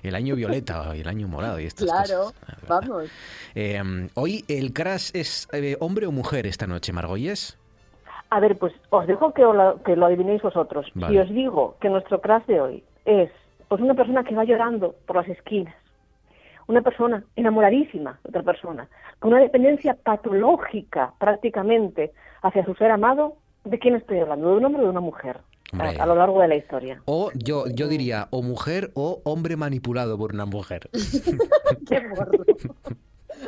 El 0.01 0.15
año 0.15 0.35
violeta 0.35 0.95
y 0.95 1.01
el 1.01 1.07
año 1.07 1.27
morado 1.27 1.59
y 1.59 1.65
estas 1.65 1.85
Claro, 1.87 2.23
cosas. 2.33 2.57
Vamos. 2.67 3.09
Eh, 3.53 3.79
hoy 4.15 4.43
el 4.47 4.73
crash 4.73 5.11
es 5.13 5.47
eh, 5.53 5.77
hombre 5.79 6.07
o 6.07 6.11
mujer 6.11 6.47
esta 6.47 6.65
noche, 6.65 6.91
Margolles. 6.91 7.58
A 8.29 8.39
ver, 8.39 8.57
pues 8.57 8.73
os 8.89 9.07
dejo 9.07 9.33
que 9.33 9.41
lo, 9.41 9.81
que 9.83 9.95
lo 9.95 10.05
adivinéis 10.05 10.41
vosotros. 10.41 10.85
Vale. 10.93 11.13
Si 11.13 11.19
os 11.19 11.29
digo 11.29 11.75
que 11.81 11.89
nuestro 11.89 12.21
crash 12.21 12.45
de 12.45 12.61
hoy 12.61 12.83
es 13.05 13.29
pues 13.67 13.81
una 13.81 13.93
persona 13.93 14.23
que 14.23 14.35
va 14.35 14.43
llorando 14.43 14.95
por 15.05 15.15
las 15.15 15.27
esquinas, 15.27 15.75
una 16.67 16.81
persona 16.81 17.23
enamoradísima 17.35 18.19
de 18.23 18.29
otra 18.29 18.43
persona, 18.43 18.87
con 19.19 19.33
una 19.33 19.41
dependencia 19.41 19.95
patológica 19.95 21.13
prácticamente 21.19 22.11
hacia 22.41 22.65
su 22.65 22.75
ser 22.75 22.91
amado, 22.91 23.37
¿de 23.63 23.79
quién 23.79 23.95
estoy 23.95 24.19
hablando? 24.19 24.49
¿De 24.49 24.57
un 24.57 24.65
hombre 24.65 24.81
o 24.81 24.85
de 24.85 24.91
una 24.91 24.99
mujer? 24.99 25.39
Hombre. 25.71 25.99
A, 25.99 26.03
a 26.03 26.05
lo 26.05 26.15
largo 26.15 26.41
de 26.41 26.47
la 26.47 26.55
historia. 26.55 27.01
O 27.05 27.31
yo, 27.35 27.65
yo 27.67 27.87
diría 27.87 28.27
o 28.31 28.41
mujer 28.41 28.91
o 28.95 29.21
hombre 29.23 29.55
manipulado 29.55 30.17
por 30.17 30.33
una 30.33 30.45
mujer. 30.45 30.89
Qué. 31.89 32.01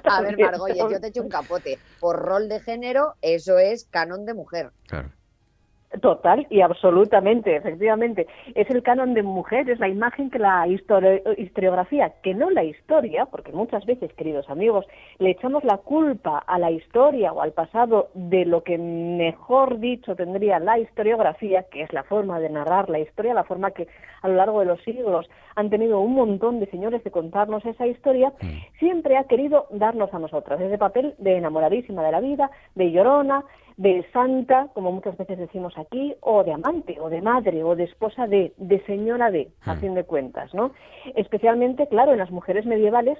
A 0.03 0.21
ver, 0.21 0.37
Margolles, 0.37 0.77
yo 0.77 0.99
te 0.99 1.07
echo 1.07 1.21
un 1.21 1.29
capote. 1.29 1.79
Por 1.99 2.17
rol 2.19 2.49
de 2.49 2.59
género, 2.59 3.15
eso 3.21 3.57
es 3.57 3.85
canon 3.85 4.25
de 4.25 4.33
mujer. 4.33 4.71
Claro. 4.87 5.11
Total 5.99 6.47
y 6.49 6.61
absolutamente, 6.61 7.53
efectivamente. 7.53 8.27
Es 8.55 8.69
el 8.69 8.81
canon 8.81 9.13
de 9.13 9.23
mujer, 9.23 9.69
es 9.69 9.77
la 9.79 9.89
imagen 9.89 10.29
que 10.29 10.39
la 10.39 10.65
historiografía, 10.65 12.13
que 12.23 12.33
no 12.33 12.49
la 12.49 12.63
historia, 12.63 13.25
porque 13.25 13.51
muchas 13.51 13.85
veces, 13.85 14.13
queridos 14.13 14.49
amigos, 14.49 14.85
le 15.19 15.31
echamos 15.31 15.65
la 15.65 15.77
culpa 15.77 16.37
a 16.47 16.57
la 16.59 16.71
historia 16.71 17.33
o 17.33 17.41
al 17.41 17.51
pasado 17.51 18.07
de 18.13 18.45
lo 18.45 18.63
que 18.63 18.77
mejor 18.77 19.79
dicho 19.79 20.15
tendría 20.15 20.59
la 20.59 20.79
historiografía, 20.79 21.63
que 21.63 21.81
es 21.81 21.91
la 21.91 22.03
forma 22.03 22.39
de 22.39 22.49
narrar 22.49 22.89
la 22.89 22.99
historia, 22.99 23.33
la 23.33 23.43
forma 23.43 23.71
que 23.71 23.89
a 24.21 24.29
lo 24.29 24.35
largo 24.35 24.61
de 24.61 24.67
los 24.67 24.81
siglos 24.83 25.29
han 25.55 25.69
tenido 25.69 25.99
un 25.99 26.13
montón 26.13 26.61
de 26.61 26.67
señores 26.67 27.03
de 27.03 27.11
contarnos 27.11 27.65
esa 27.65 27.85
historia, 27.85 28.31
mm. 28.41 28.79
siempre 28.79 29.17
ha 29.17 29.25
querido 29.25 29.67
darnos 29.71 30.13
a 30.13 30.19
nosotras 30.19 30.61
ese 30.61 30.77
papel 30.77 31.15
de 31.17 31.37
enamoradísima 31.37 32.01
de 32.01 32.11
la 32.11 32.21
vida, 32.21 32.49
de 32.75 32.91
llorona, 32.91 33.43
de 33.81 34.05
santa, 34.13 34.67
como 34.75 34.91
muchas 34.91 35.17
veces 35.17 35.39
decimos 35.39 35.73
aquí, 35.75 36.13
o 36.21 36.43
de 36.43 36.53
amante, 36.53 36.99
o 36.99 37.09
de 37.09 37.19
madre, 37.19 37.63
o 37.63 37.75
de 37.75 37.85
esposa 37.85 38.27
de, 38.27 38.53
de 38.57 38.79
señora 38.85 39.31
de, 39.31 39.49
a 39.65 39.73
hmm. 39.73 39.79
fin 39.79 39.95
de 39.95 40.03
cuentas, 40.03 40.53
¿no? 40.53 40.71
Especialmente, 41.15 41.87
claro, 41.87 42.11
en 42.11 42.19
las 42.19 42.29
mujeres 42.29 42.67
medievales, 42.67 43.17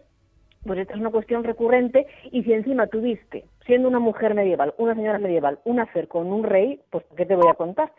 pues 0.64 0.78
esta 0.78 0.94
es 0.94 1.00
una 1.00 1.10
cuestión 1.10 1.44
recurrente, 1.44 2.06
y 2.32 2.44
si 2.44 2.54
encima 2.54 2.86
tuviste, 2.86 3.46
siendo 3.66 3.88
una 3.88 3.98
mujer 3.98 4.36
medieval, 4.36 4.76
una 4.78 4.94
señora 4.94 5.18
medieval, 5.18 5.58
un 5.64 5.80
hacer 5.80 6.08
con 6.08 6.32
un 6.32 6.44
rey, 6.44 6.80
pues 6.92 7.04
¿qué 7.18 7.26
te 7.26 7.36
voy 7.36 7.50
a 7.50 7.56
contar? 7.56 7.92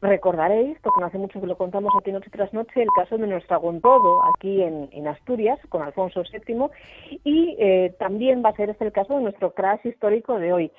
Recordaréis, 0.00 0.78
porque 0.82 1.00
no 1.00 1.06
hace 1.06 1.18
mucho 1.18 1.40
que 1.40 1.46
lo 1.46 1.56
contamos 1.56 1.92
aquí 1.98 2.12
noche 2.12 2.30
tras 2.30 2.52
noche, 2.52 2.82
el 2.82 2.88
caso 2.94 3.18
de 3.18 3.26
nuestra 3.26 3.56
Gontodo, 3.56 4.22
aquí 4.34 4.62
en, 4.62 5.08
Asturias, 5.08 5.58
con 5.68 5.82
Alfonso 5.82 6.22
VII, 6.22 6.66
y 7.24 7.56
eh, 7.58 7.94
también 7.98 8.42
va 8.44 8.50
a 8.50 8.56
ser 8.56 8.70
este 8.70 8.84
el 8.84 8.92
caso 8.92 9.16
de 9.16 9.22
nuestro 9.22 9.52
crash 9.54 9.80
histórico 9.84 10.38
de 10.38 10.52
hoy. 10.52 10.70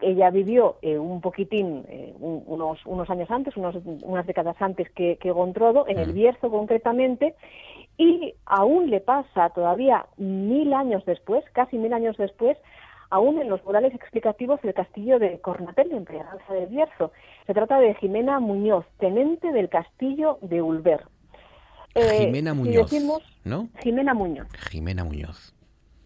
Ella 0.00 0.30
vivió 0.30 0.76
eh, 0.82 0.98
un 0.98 1.20
poquitín, 1.20 1.84
eh, 1.88 2.14
unos, 2.18 2.84
unos 2.86 3.08
años 3.10 3.30
antes, 3.30 3.56
unos, 3.56 3.76
unas 4.02 4.26
décadas 4.26 4.56
antes 4.60 4.90
que, 4.90 5.18
que 5.18 5.30
Gontrodo, 5.30 5.86
en 5.86 5.98
el 5.98 6.10
mm. 6.10 6.14
Bierzo 6.14 6.50
concretamente, 6.50 7.34
y 7.96 8.34
aún 8.44 8.90
le 8.90 9.00
pasa 9.00 9.50
todavía 9.50 10.06
mil 10.16 10.72
años 10.72 11.04
después, 11.04 11.44
casi 11.52 11.78
mil 11.78 11.92
años 11.92 12.16
después, 12.16 12.58
aún 13.14 13.40
en 13.40 13.48
los 13.48 13.64
murales 13.64 13.94
explicativos 13.94 14.60
del 14.62 14.74
castillo 14.74 15.20
de 15.20 15.38
Cornatel, 15.40 15.92
en 15.92 16.04
Priaranza 16.04 16.52
del 16.52 16.66
Bierzo. 16.66 17.12
Se 17.46 17.54
trata 17.54 17.78
de 17.78 17.94
Jimena 17.94 18.40
Muñoz, 18.40 18.84
tenente 18.98 19.52
del 19.52 19.68
castillo 19.68 20.38
de 20.42 20.60
Ulver. 20.60 21.04
Eh, 21.94 22.24
Jimena 22.24 22.54
Muñoz, 22.54 22.92
¿no? 23.44 23.68
Jimena 23.80 24.14
Muñoz. 24.14 24.48
Jimena 24.68 25.04
Muñoz. 25.04 25.53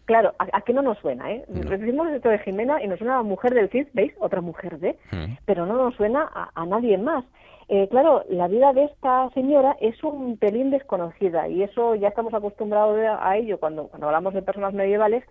Claro, 0.09 0.33
¿a, 0.39 0.61
qué 0.61 0.73
no 0.73 0.81
nos 0.81 0.97
suena? 0.97 1.31
Eh? 1.31 1.45
Decimos 1.47 2.09
esto 2.09 2.29
de 2.29 2.39
Jimena 2.39 2.81
y 2.81 2.87
nos 2.87 2.97
suena 2.97 3.19
a 3.19 3.21
mujer 3.21 3.53
del 3.53 3.69
Cid, 3.69 3.89
¿veis? 3.93 4.11
Otra 4.17 4.41
mujer 4.41 4.79
de, 4.79 4.97
mm. 5.11 5.37
pero 5.45 5.67
no 5.67 5.75
nos 5.75 5.93
suena 5.93 6.27
a, 6.55 6.65
nadie 6.65 6.97
más. 6.97 7.23
Eh, 7.67 7.87
claro, 7.91 8.23
la 8.27 8.47
vida 8.47 8.73
de 8.73 8.85
esta 8.85 9.29
señora 9.35 9.77
es 9.79 10.03
un 10.03 10.37
pelín 10.37 10.71
desconocida 10.71 11.47
y 11.47 11.61
eso 11.61 11.93
ya 11.93 12.07
estamos 12.07 12.33
acostumbrados 12.33 12.97
a 13.21 13.37
ello 13.37 13.59
cuando, 13.59 13.87
cuando 13.89 14.07
hablamos 14.07 14.33
de 14.33 14.41
personas 14.41 14.73
medievales, 14.73 15.23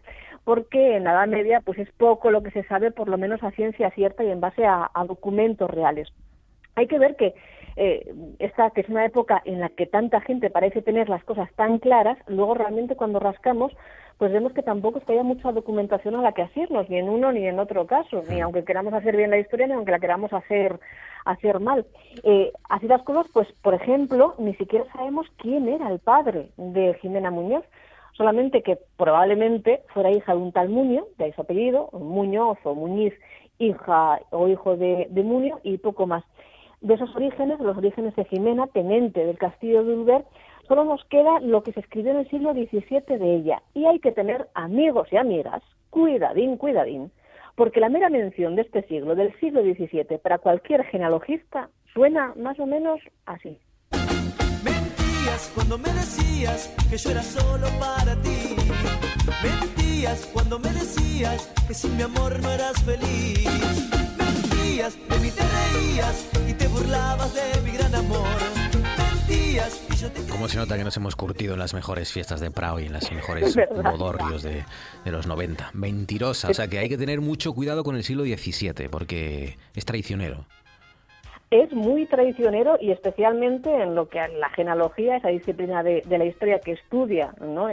porque 0.45 0.95
en 0.95 1.03
la 1.03 1.11
Edad 1.11 1.27
Media 1.27 1.61
pues 1.65 1.81
es 1.81 1.91
poco 1.97 2.31
lo 2.31 2.45
que 2.45 2.53
se 2.53 2.63
sabe, 2.63 2.93
por 2.93 3.09
lo 3.09 3.19
menos 3.19 3.43
a 3.43 3.51
ciencia 3.51 3.91
cierta 3.91 4.23
y 4.23 4.31
en 4.31 4.41
base 4.41 4.65
a, 4.65 4.93
documentos 5.09 5.69
reales. 5.69 6.07
Hay 6.77 6.87
que 6.87 7.01
ver 7.01 7.17
que 7.17 7.35
eh, 7.81 8.13
esta 8.41 8.71
que 8.71 8.81
es 8.81 8.89
una 8.89 9.05
época 9.05 9.41
en 9.45 9.61
la 9.61 9.69
que 9.69 9.87
tanta 9.87 10.21
gente 10.21 10.51
parece 10.51 10.83
tener 10.83 11.09
las 11.09 11.23
cosas 11.23 11.49
tan 11.55 11.79
claras, 11.79 12.19
luego 12.27 12.55
realmente 12.55 12.97
cuando 12.97 13.21
rascamos, 13.21 13.73
pues 14.19 14.33
vemos 14.33 14.53
que 14.53 14.65
tampoco 14.65 14.99
es 14.99 15.05
que 15.05 15.13
haya 15.13 15.23
mucha 15.23 15.53
documentación 15.53 16.17
a 16.17 16.23
la 16.23 16.33
que 16.33 16.43
asirnos, 16.43 16.91
ni 16.91 16.99
en 16.99 17.09
uno 17.09 17.31
ni 17.31 17.47
en 17.47 17.61
otro 17.61 17.87
caso, 17.87 18.25
ni 18.29 18.41
aunque 18.41 18.65
queramos 18.65 18.93
hacer 18.93 19.17
bien 19.17 19.31
la 19.31 19.39
historia, 19.39 19.69
ni 19.69 19.75
aunque 19.75 19.93
la 19.93 20.01
queramos 20.01 20.33
hacer 20.33 20.81
hacer 21.25 21.61
mal. 21.61 21.87
Eh, 22.25 22.51
así 22.69 22.89
las 22.89 23.03
cosas, 23.03 23.27
pues, 23.33 23.47
por 23.63 23.75
ejemplo, 23.75 24.35
ni 24.39 24.55
siquiera 24.55 24.85
sabemos 24.93 25.27
quién 25.37 25.69
era 25.69 25.89
el 25.89 26.01
padre 26.01 26.49
de 26.57 26.95
Jimena 27.01 27.31
Muñoz 27.31 27.65
solamente 28.19 28.65
que 28.65 28.77
probablemente 28.97 29.83
fuera 29.95 30.11
hija 30.11 30.33
de 30.35 30.41
un 30.41 30.51
tal 30.51 30.69
Muño, 30.69 31.07
de 31.17 31.27
ahí 31.27 31.33
su 31.33 31.43
apellido, 31.43 31.89
Muñoz 31.93 32.59
o 32.65 32.75
Muñiz, 32.75 33.15
hija 33.59 34.21
o 34.31 34.49
hijo 34.49 34.77
de, 34.77 35.07
de 35.11 35.23
Muño 35.23 35.61
y 35.63 35.79
poco 35.79 36.07
más. 36.07 36.25
De 36.81 36.95
esos 36.95 37.15
orígenes, 37.17 37.59
los 37.61 37.77
orígenes 37.77 38.15
de 38.17 38.25
Jimena, 38.25 38.67
tenente 38.69 39.25
del 39.25 39.39
castillo 39.39 39.85
de 39.85 39.95
Ulver, 39.95 40.25
solo 40.67 40.85
nos 40.85 41.05
queda 41.07 41.41
lo 41.41 41.63
que 41.63 41.73
se 41.73 41.81
escribió 41.81 42.13
en 42.13 42.19
el 42.19 42.31
siglo 42.31 42.53
XVII 42.53 43.19
de 43.19 43.35
ella. 43.35 43.63
Y 43.75 43.87
hay 43.87 43.99
que 43.99 44.13
tener 44.13 44.49
amigos 44.55 45.09
y 45.11 45.17
amigas, 45.17 45.63
cuidadín, 45.91 46.57
cuidadín, 46.57 47.11
porque 47.57 47.81
la 47.81 47.89
mera 47.89 48.11
mención 48.11 48.55
de 48.55 48.63
este 48.63 48.83
siglo, 48.83 49.15
del 49.15 49.35
siglo 49.41 49.63
XVII, 49.63 50.19
para 50.23 50.39
cualquier 50.39 50.85
genealogista, 50.85 51.71
suena 51.93 52.33
más 52.37 52.59
o 52.61 52.67
menos 52.67 53.01
así 53.27 53.59
cuando 55.55 55.79
me 55.79 55.93
decías 55.93 56.75
que 56.91 56.97
yo 56.97 57.11
era 57.11 57.23
solo 57.23 57.69
para 57.79 58.17
ti. 58.23 58.57
Mentías 59.43 60.27
cuando 60.33 60.59
me 60.59 60.71
decías 60.71 61.53
que 61.67 61.75
sin 61.75 61.97
mi 61.97 62.03
amor 62.03 62.41
no 62.41 62.51
eras 62.51 62.83
feliz. 62.83 63.98
Mentías, 64.79 65.09
de 65.09 65.19
mí 65.19 65.31
te 65.33 65.43
reías 65.43 66.31
y 66.49 66.55
te 66.55 66.69
burlabas 66.69 67.35
de 67.35 67.69
mi 67.69 67.77
gran 67.77 67.93
amor. 67.97 68.29
Mentías 68.97 69.85
y 69.91 69.97
yo 69.97 70.09
te 70.09 70.31
¿Cómo 70.31 70.47
se 70.47 70.57
nota 70.57 70.77
que 70.77 70.85
nos 70.85 70.97
hemos 70.97 71.17
curtido 71.17 71.55
en 71.55 71.59
las 71.59 71.75
mejores 71.75 72.13
fiestas 72.13 72.39
de 72.41 72.53
Prado 72.53 72.79
y 72.79 72.87
en 72.87 72.93
las 72.93 73.11
mejores 73.11 73.57
bodorrios 73.71 74.45
de, 74.45 74.63
de, 75.05 75.11
los 75.11 75.27
90? 75.27 75.71
Mentirosa, 75.75 76.49
o 76.51 76.55
sea 76.55 76.69
que 76.69 76.79
hay 76.79 76.89
que 76.89 76.97
tener 76.97 77.21
mucho 77.21 77.55
cuidado 77.55 77.83
con 77.83 77.97
el 77.97 78.05
siglo 78.05 78.23
XVII 78.23 78.89
porque 78.89 79.57
es 79.75 79.85
traicionero 79.85 80.45
es 81.51 81.73
muy 81.73 82.07
traicionero 82.07 82.77
y 82.81 82.93
especialmente 82.93 83.75
en 83.75 83.97
lo 83.97 84.09
que 84.09 84.21
a 84.21 84.29
la 84.29 84.51
genealogía, 84.51 85.17
esa 85.17 85.29
disciplina 85.29 85.83
de, 85.83 86.05
la 86.07 86.25
historia 86.25 86.61
que 86.61 86.73
estudia 86.73 87.35
¿no? 87.41 87.69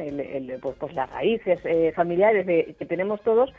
Pues, 0.62 0.76
pues, 0.80 0.94
las 0.96 1.10
raíces 1.12 1.60
eh, 1.66 1.92
familiares 1.94 2.48
que 2.48 2.86
tenemos 2.86 3.22
todos, 3.22 3.54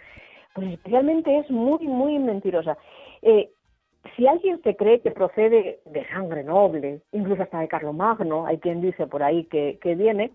pues 0.54 0.72
especialmente 0.72 1.38
es 1.38 1.50
muy, 1.50 1.86
muy 1.86 2.18
mentirosa. 2.18 2.78
Eh, 3.22 3.50
si 4.16 4.26
alguien 4.26 4.62
se 4.62 4.76
cree 4.76 5.00
que 5.00 5.10
procede 5.10 5.80
de 5.84 6.06
sangre 6.08 6.44
noble, 6.44 7.00
incluso 7.12 7.42
hasta 7.42 7.60
de 7.60 7.68
Carlomagno, 7.68 8.46
hay 8.46 8.58
quien 8.58 8.80
dice 8.80 9.06
por 9.06 9.22
ahí 9.22 9.44
que, 9.44 9.78
que 9.82 9.94
viene, 9.94 10.32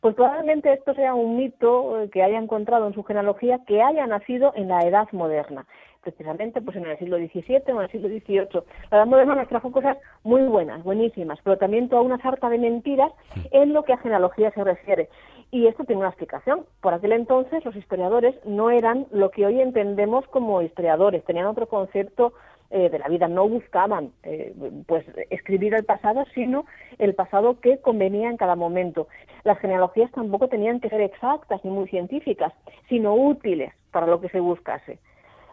pues 0.00 0.14
probablemente 0.14 0.72
esto 0.72 0.94
sea 0.94 1.14
un 1.14 1.36
mito 1.36 2.00
eh, 2.00 2.10
que 2.10 2.22
haya 2.22 2.38
encontrado 2.38 2.86
en 2.86 2.94
su 2.94 3.02
genealogía 3.02 3.60
que 3.66 3.82
haya 3.82 4.06
nacido 4.06 4.52
en 4.54 4.68
la 4.68 4.80
edad 4.80 5.08
moderna 5.12 5.66
precisamente 6.02 6.60
pues 6.60 6.76
en 6.76 6.86
el 6.86 6.98
siglo 6.98 7.16
XVII 7.18 7.62
o 7.68 7.78
en 7.78 7.82
el 7.82 7.90
siglo 7.90 8.08
XVIII. 8.08 8.62
La 8.90 8.98
Edad 8.98 9.06
Moderna 9.06 9.34
nos 9.34 9.48
trajo 9.48 9.70
cosas 9.72 9.96
muy 10.22 10.42
buenas, 10.42 10.82
buenísimas, 10.82 11.38
pero 11.42 11.58
también 11.58 11.88
toda 11.88 12.02
una 12.02 12.20
sarta 12.22 12.48
de 12.48 12.58
mentiras 12.58 13.12
en 13.50 13.72
lo 13.72 13.84
que 13.84 13.92
a 13.92 13.98
genealogía 13.98 14.50
se 14.52 14.64
refiere. 14.64 15.08
Y 15.50 15.66
esto 15.66 15.84
tiene 15.84 16.00
una 16.00 16.10
explicación. 16.10 16.66
Por 16.80 16.92
aquel 16.92 17.12
entonces 17.12 17.64
los 17.64 17.74
historiadores 17.74 18.34
no 18.44 18.70
eran 18.70 19.06
lo 19.10 19.30
que 19.30 19.46
hoy 19.46 19.60
entendemos 19.60 20.26
como 20.28 20.60
historiadores, 20.60 21.24
tenían 21.24 21.46
otro 21.46 21.66
concepto 21.68 22.34
eh, 22.70 22.90
de 22.90 22.98
la 22.98 23.08
vida, 23.08 23.28
no 23.28 23.48
buscaban 23.48 24.12
eh, 24.24 24.54
pues 24.86 25.06
escribir 25.30 25.72
el 25.72 25.84
pasado, 25.84 26.26
sino 26.34 26.66
el 26.98 27.14
pasado 27.14 27.60
que 27.60 27.78
convenía 27.78 28.28
en 28.28 28.36
cada 28.36 28.56
momento. 28.56 29.08
Las 29.44 29.58
genealogías 29.58 30.12
tampoco 30.12 30.48
tenían 30.48 30.80
que 30.80 30.90
ser 30.90 31.00
exactas 31.00 31.64
ni 31.64 31.70
muy 31.70 31.88
científicas, 31.88 32.52
sino 32.90 33.14
útiles 33.14 33.72
para 33.90 34.06
lo 34.06 34.20
que 34.20 34.28
se 34.28 34.40
buscase. 34.40 34.98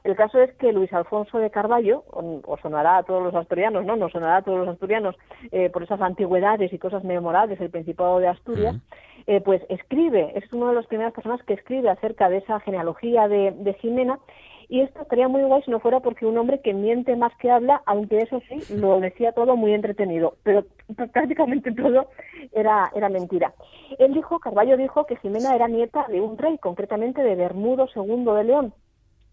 El 0.06 0.16
caso 0.16 0.40
es 0.40 0.54
que 0.58 0.72
Luis 0.72 0.94
Alfonso 0.94 1.40
de 1.40 1.50
Carballo, 1.50 2.04
o, 2.12 2.58
sonará 2.62 2.98
a 2.98 3.04
todos 3.04 3.24
los 3.24 3.34
asturianos, 3.34 3.86
¿no? 3.86 3.96
Nos 3.96 4.12
sonará 4.12 4.38
a 4.38 4.42
todos 4.44 4.60
los 4.60 4.68
asturianos 4.68 5.16
eh, 5.52 5.72
por 5.72 5.82
esas 5.82 6.00
antigüedades 6.00 6.72
y 6.72 6.78
cosas 6.78 7.04
memorables 7.04 7.58
del 7.58 7.72
Principado 7.72 8.20
de 8.20 8.28
Asturias, 8.28 8.76
eh, 9.26 9.42
pues 9.42 9.64
escribe, 9.68 10.34
es 10.36 10.54
una 10.54 10.70
de 10.70 10.76
las 10.76 10.86
primeras 10.86 11.12
personas 11.12 11.42
que 11.42 11.56
escribe 11.56 11.90
acerca 11.90 12.30
de 12.30 12.38
esa 12.38 12.60
genealogía 12.60 13.28
de, 13.28 13.76
Jimena, 13.82 14.20
y 14.70 14.82
esto 14.82 15.02
estaría 15.02 15.28
muy 15.28 15.42
guay 15.42 15.64
si 15.64 15.72
no 15.72 15.80
fuera 15.80 16.00
porque 16.02 16.28
un 16.28 16.38
hombre 16.38 16.62
que 16.62 16.76
miente 16.76 17.16
más 17.16 17.36
que 17.38 17.50
habla, 17.50 17.82
aunque 17.88 18.20
eso 18.20 18.40
sí, 18.48 18.76
lo 18.76 19.00
decía 19.00 19.32
todo 19.32 19.56
muy 19.56 19.74
entretenido, 19.74 20.36
pero 20.44 20.66
prácticamente 21.14 21.72
todo 21.72 22.10
era, 22.54 22.92
era 22.94 23.10
mentira. 23.10 23.56
Él 23.98 24.14
dijo, 24.14 24.38
Carballo 24.38 24.78
dijo 24.78 25.08
que 25.08 25.16
Jimena 25.16 25.56
era 25.56 25.68
nieta 25.68 26.06
de 26.10 26.22
un 26.22 26.38
rey, 26.38 26.60
concretamente 26.60 27.24
de 27.24 27.34
Bermudo 27.34 27.88
II 27.96 28.24
de 28.24 28.44
León, 28.44 28.74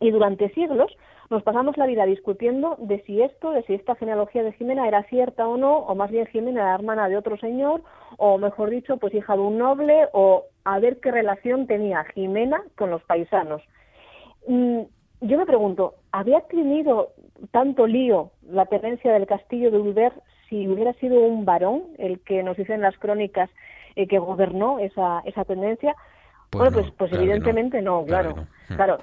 y 0.03 0.11
durante 0.11 0.50
siglos 0.50 0.94
nos 1.30 1.42
pasamos 1.44 1.78
la 1.78 1.86
vida 1.86 2.05
discutiendo 2.05 2.76
de 2.78 3.03
si 3.05 3.22
esto, 3.22 3.53
de 3.53 3.62
si 3.62 3.74
esta 3.74 3.94
genealogía 3.94 4.42
de 4.42 4.53
Jimena 4.53 4.86
era 4.86 5.05
cierta 5.05 5.46
o 5.46 5.57
no, 5.57 5.78
o 5.78 5.94
más 5.94 6.11
bien 6.11 6.26
Jimena 6.26 6.61
era 6.61 6.74
hermana 6.74 7.09
de 7.09 7.16
otro 7.16 7.38
señor, 7.38 7.82
o 8.18 8.36
mejor 8.36 8.68
dicho, 8.68 8.98
pues 8.98 9.14
hija 9.14 9.34
de 9.34 9.40
un 9.40 9.57
noble, 9.57 10.09
o 10.12 10.44
a 10.64 10.78
ver 10.78 11.00
qué 11.00 11.11
relación 11.11 11.66
tenía 11.66 12.05
Jimena 12.14 12.62
con 12.76 12.90
los 12.90 13.03
paisanos. 13.05 13.62
Mm, 14.46 14.80
yo 15.22 15.38
me 15.38 15.46
pregunto, 15.46 15.94
¿había 16.11 16.40
tenido 16.40 17.12
tanto 17.53 17.86
lío 17.86 18.32
la 18.42 18.66
tenencia 18.66 19.12
del 19.12 19.26
castillo 19.26 19.70
de 19.70 19.78
Ulver 19.78 20.12
si 20.48 20.68
hubiera 20.68 20.92
sido 20.94 21.20
un 21.20 21.44
varón 21.44 21.84
el 21.96 22.20
que 22.20 22.42
nos 22.42 22.57
dicen 22.57 22.82
las 22.82 22.98
crónicas 22.98 23.48
eh, 23.94 24.07
que 24.07 24.18
gobernó 24.18 24.80
esa, 24.80 25.22
esa 25.24 25.44
tendencia? 25.44 25.94
Pues 26.50 26.72
bueno, 26.72 26.72
pues, 26.72 26.92
pues 26.98 27.12
evidentemente 27.14 27.80
no, 27.80 28.05
claro. 28.05 28.34
claro 28.66 28.98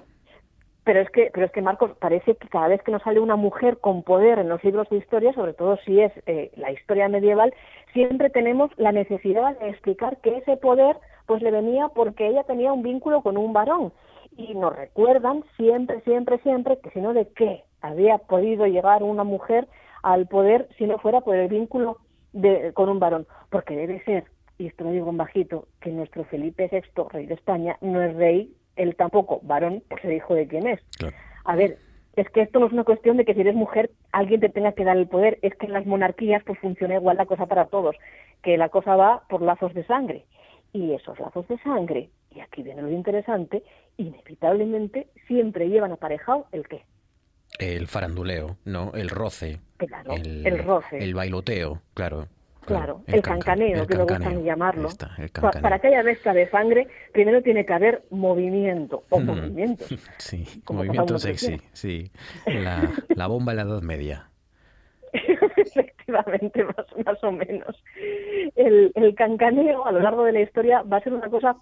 Pero 0.84 1.02
es 1.02 1.10
que, 1.10 1.30
pero 1.34 1.46
es 1.46 1.52
que 1.52 1.62
Marcos, 1.62 1.92
parece 2.00 2.36
que 2.36 2.48
cada 2.48 2.70
vez 2.70 2.82
que 2.84 2.92
nos 2.92 3.04
sale 3.04 3.20
una 3.20 3.36
mujer 3.36 3.78
con 3.80 4.04
poder 4.04 4.40
en 4.40 4.50
los 4.50 4.64
libros 4.64 4.90
de 4.90 4.98
historia, 4.98 5.34
sobre 5.34 5.54
todo 5.54 5.78
si 5.86 6.00
es 6.00 6.12
eh, 6.26 6.52
la 6.56 6.72
historia 6.72 7.10
medieval, 7.10 7.54
siempre 7.94 8.30
tenemos 8.30 8.72
la 8.78 8.92
necesidad 8.92 9.58
de 9.60 9.70
explicar 9.70 10.18
que 10.22 10.38
ese 10.38 10.58
poder 10.58 10.98
pues 11.26 11.42
le 11.44 11.52
venía 11.52 11.90
porque 11.90 12.28
ella 12.28 12.44
tenía 12.44 12.74
un 12.74 12.82
vínculo 12.82 13.22
con 13.22 13.38
un 13.38 13.54
varón. 13.54 13.94
Y 14.36 14.56
nos 14.56 14.76
recuerdan 14.76 15.44
siempre, 15.58 16.02
siempre, 16.02 16.40
siempre 16.40 16.80
que 16.80 16.90
si 16.92 17.02
no 17.02 17.14
de 17.14 17.28
qué 17.36 17.64
había 17.82 18.18
podido 18.18 18.66
llegar 18.66 19.04
una 19.04 19.24
mujer 19.24 19.68
al 20.02 20.28
poder 20.28 20.70
si 20.78 20.86
no 20.86 20.98
fuera 20.98 21.22
por 21.22 21.36
el 21.36 21.50
vínculo 21.50 21.98
de, 22.34 22.74
con 22.74 22.90
un 22.90 23.00
varón. 23.00 23.28
Porque 23.50 23.76
debe 23.76 24.04
ser, 24.06 24.26
y 24.58 24.68
esto 24.68 24.86
lo 24.86 24.92
digo 24.92 25.10
en 25.10 25.18
bajito, 25.18 25.68
que 25.82 25.92
nuestro 25.92 26.24
Felipe 26.26 26.70
VI, 26.72 27.04
rey 27.12 27.26
de 27.26 27.34
España, 27.36 27.78
no 27.82 28.02
es 28.02 28.16
rey 28.16 28.54
él 28.80 28.96
tampoco, 28.96 29.42
varón, 29.44 29.84
pues 29.90 30.02
se 30.02 30.08
dijo 30.08 30.34
de 30.34 30.48
quién 30.48 30.68
es. 30.68 30.80
A 31.44 31.56
ver, 31.56 31.78
es 32.16 32.30
que 32.30 32.42
esto 32.42 32.60
no 32.60 32.68
es 32.68 32.74
una 32.74 32.84
cuestión 32.84 33.18
de 33.18 33.26
que 33.26 33.34
si 33.34 33.42
eres 33.42 33.56
mujer 33.56 33.92
alguien 34.12 34.40
te 34.40 34.50
tenga 34.50 34.72
que 34.72 34.84
dar 34.84 34.98
el 34.98 35.08
poder, 35.08 35.38
es 35.42 35.54
que 35.56 35.68
en 35.68 35.74
las 35.74 35.86
monarquías 35.86 36.44
pues 36.46 36.58
funciona 36.60 36.96
igual 36.96 37.18
la 37.18 37.26
cosa 37.26 37.46
para 37.46 37.66
todos, 37.66 37.96
que 38.42 38.58
la 38.58 38.70
cosa 38.70 38.96
va 38.96 39.24
por 39.30 39.42
lazos 39.42 39.74
de 39.74 39.86
sangre. 39.86 40.26
Y 40.72 40.94
esos 40.94 41.20
lazos 41.20 41.48
de 41.48 41.58
sangre, 41.60 42.10
y 42.34 42.40
aquí 42.40 42.64
viene 42.64 42.82
lo 42.82 42.92
interesante, 42.92 43.64
inevitablemente 43.98 45.08
siempre 45.28 45.68
llevan 45.68 45.92
aparejado 45.92 46.48
el 46.52 46.68
qué. 46.68 46.84
El 47.58 47.88
faranduleo, 47.88 48.58
¿no? 48.66 48.94
El 48.94 49.10
roce. 49.10 49.60
Claro, 49.78 50.14
el 50.14 50.64
roce. 50.64 50.98
El 50.98 51.14
bailoteo, 51.14 51.82
claro. 51.94 52.28
Claro, 52.70 53.02
el, 53.08 53.22
cancaneo, 53.22 53.88
que 53.88 53.98
me 53.98 54.04
gusta 54.04 54.32
llamarlo. 54.32 54.90
Para 55.62 55.80
que 55.80 55.88
haya 55.88 56.04
mezcla 56.04 56.34
de 56.34 56.50
sangre, 56.50 56.88
primero 57.12 57.42
tiene 57.42 57.66
que 57.66 57.74
haber 57.74 58.04
movimiento, 58.12 59.04
o 59.10 59.20
movimientos. 59.20 59.88
Sí, 60.18 60.46
movimiento 60.70 61.18
sexy, 61.18 61.60
sí. 61.74 62.12
La, 62.46 62.90
la 63.10 63.28
bomba 63.28 63.54
en 63.54 63.58
la 63.58 63.64
Edad 63.64 63.82
Media. 63.82 64.30
Efectivamente, 65.14 66.64
más, 66.64 67.06
más 67.06 67.24
o 67.24 67.32
menos. 67.32 67.84
El, 68.56 68.92
el 68.96 69.16
cancaneo 69.16 69.86
a 69.86 69.92
lo 69.92 70.00
largo 70.00 70.24
de 70.24 70.34
la 70.34 70.42
historia 70.42 70.84
va 70.84 70.98
a 70.98 71.02
ser 71.02 71.14
una 71.14 71.30
cosa 71.30 71.56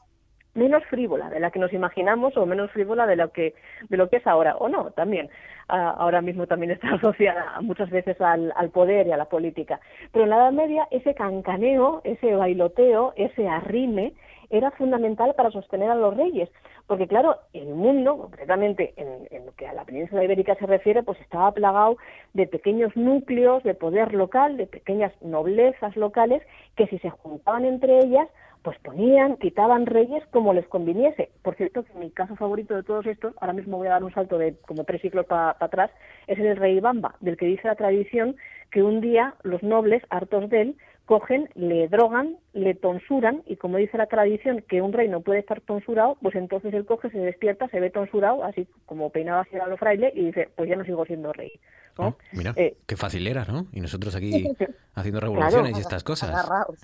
menos 0.57 0.83
frívola 0.85 1.29
de 1.29 1.39
la 1.39 1.51
que 1.51 1.59
nos 1.59 1.71
imaginamos 1.71 2.35
o 2.35 2.45
menos 2.45 2.71
frívola 2.71 3.05
de 3.05 3.15
lo 3.15 3.31
que 3.31 3.53
de 3.89 3.97
lo 3.97 4.09
que 4.09 4.17
es 4.17 4.27
ahora 4.27 4.57
o 4.57 4.67
no 4.67 4.91
también. 4.91 5.29
Ahora 5.67 6.21
mismo 6.21 6.47
también 6.47 6.71
está 6.71 6.89
asociada 6.95 7.61
muchas 7.61 7.89
veces 7.89 8.19
al, 8.19 8.53
al, 8.55 8.69
poder 8.69 9.07
y 9.07 9.11
a 9.11 9.17
la 9.17 9.25
política. 9.25 9.79
Pero 10.11 10.23
en 10.23 10.31
la 10.31 10.37
Edad 10.37 10.51
Media 10.51 10.87
ese 10.91 11.13
cancaneo 11.13 12.01
ese 12.03 12.33
bailoteo 12.33 13.13
ese 13.15 13.47
arrime 13.47 14.13
era 14.49 14.71
fundamental 14.71 15.33
para 15.35 15.51
sostener 15.51 15.91
a 15.91 15.95
los 15.95 16.15
reyes. 16.15 16.49
Porque 16.87 17.07
claro 17.07 17.35
el 17.53 17.67
mundo 17.67 18.17
concretamente 18.17 18.93
en, 18.95 19.27
en 19.29 19.45
lo 19.45 19.53
que 19.55 19.67
a 19.67 19.73
la 19.73 19.83
península 19.83 20.23
ibérica 20.23 20.55
se 20.55 20.65
refiere 20.65 21.03
pues 21.03 21.19
estaba 21.21 21.51
plagado 21.51 21.97
de 22.33 22.47
pequeños 22.47 22.95
núcleos 22.95 23.61
de 23.63 23.73
poder 23.73 24.13
local 24.13 24.57
de 24.57 24.67
pequeñas 24.67 25.11
noblezas 25.21 25.95
locales 25.97 26.41
que 26.77 26.87
si 26.87 26.97
se 26.99 27.09
juntaban 27.09 27.65
entre 27.65 27.99
ellas 27.99 28.27
pues 28.67 28.79
ponían, 28.79 29.37
quitaban 29.37 29.85
reyes 29.85 30.21
como 30.29 30.53
les 30.53 30.67
conviniese. 30.67 31.29
Por 31.41 31.55
cierto, 31.55 31.85
que 31.85 31.93
mi 31.93 32.11
caso 32.11 32.35
favorito 32.35 32.75
de 32.75 32.83
todos 32.83 33.05
estos, 33.05 33.33
ahora 33.39 33.53
mismo 33.53 33.77
voy 33.77 33.87
a 33.87 33.91
dar 33.91 34.03
un 34.03 34.13
salto 34.13 34.37
de 34.37 34.57
como 34.67 34.83
tres 34.83 34.99
siglos 34.99 35.25
para 35.25 35.55
atrás, 35.57 35.89
es 36.27 36.37
el 36.37 36.57
rey 36.57 36.77
Bamba, 36.81 37.15
del 37.21 37.37
que 37.37 37.45
dice 37.45 37.65
la 37.65 37.75
tradición 37.75 38.35
que 38.69 38.83
un 38.83 38.99
día 38.99 39.35
los 39.43 39.63
nobles, 39.63 40.03
hartos 40.09 40.49
de 40.49 40.61
él, 40.63 40.75
cogen, 41.07 41.49
le 41.55 41.87
drogan, 41.87 42.35
le 42.53 42.75
tonsuran, 42.75 43.41
y 43.47 43.55
como 43.55 43.77
dice 43.77 43.97
la 43.97 44.07
tradición 44.07 44.61
que 44.67 44.81
un 44.81 44.91
rey 44.91 45.07
no 45.07 45.21
puede 45.21 45.39
estar 45.39 45.61
tonsurado, 45.61 46.17
pues 46.21 46.35
entonces 46.35 46.73
él 46.73 46.85
coge, 46.85 47.09
se 47.09 47.17
despierta, 47.17 47.69
se 47.69 47.79
ve 47.79 47.89
tonsurado, 47.89 48.43
así 48.43 48.67
como 48.85 49.09
peinado 49.09 49.39
hacia 49.39 49.65
los 49.67 49.79
frailes, 49.79 50.13
y 50.15 50.25
dice, 50.25 50.49
pues 50.55 50.69
ya 50.69 50.75
no 50.75 50.83
sigo 50.83 51.05
siendo 51.05 51.31
rey. 51.31 51.53
¿no? 51.97 52.09
Oh, 52.09 52.17
mira, 52.33 52.53
eh, 52.57 52.77
qué 52.85 52.97
fácil 52.97 53.25
era, 53.25 53.45
¿no? 53.45 53.67
Y 53.71 53.79
nosotros 53.79 54.15
aquí 54.15 54.45
haciendo 54.93 55.21
revoluciones 55.21 55.77
y 55.77 55.79
estas 55.79 56.03
cosas. 56.03 56.29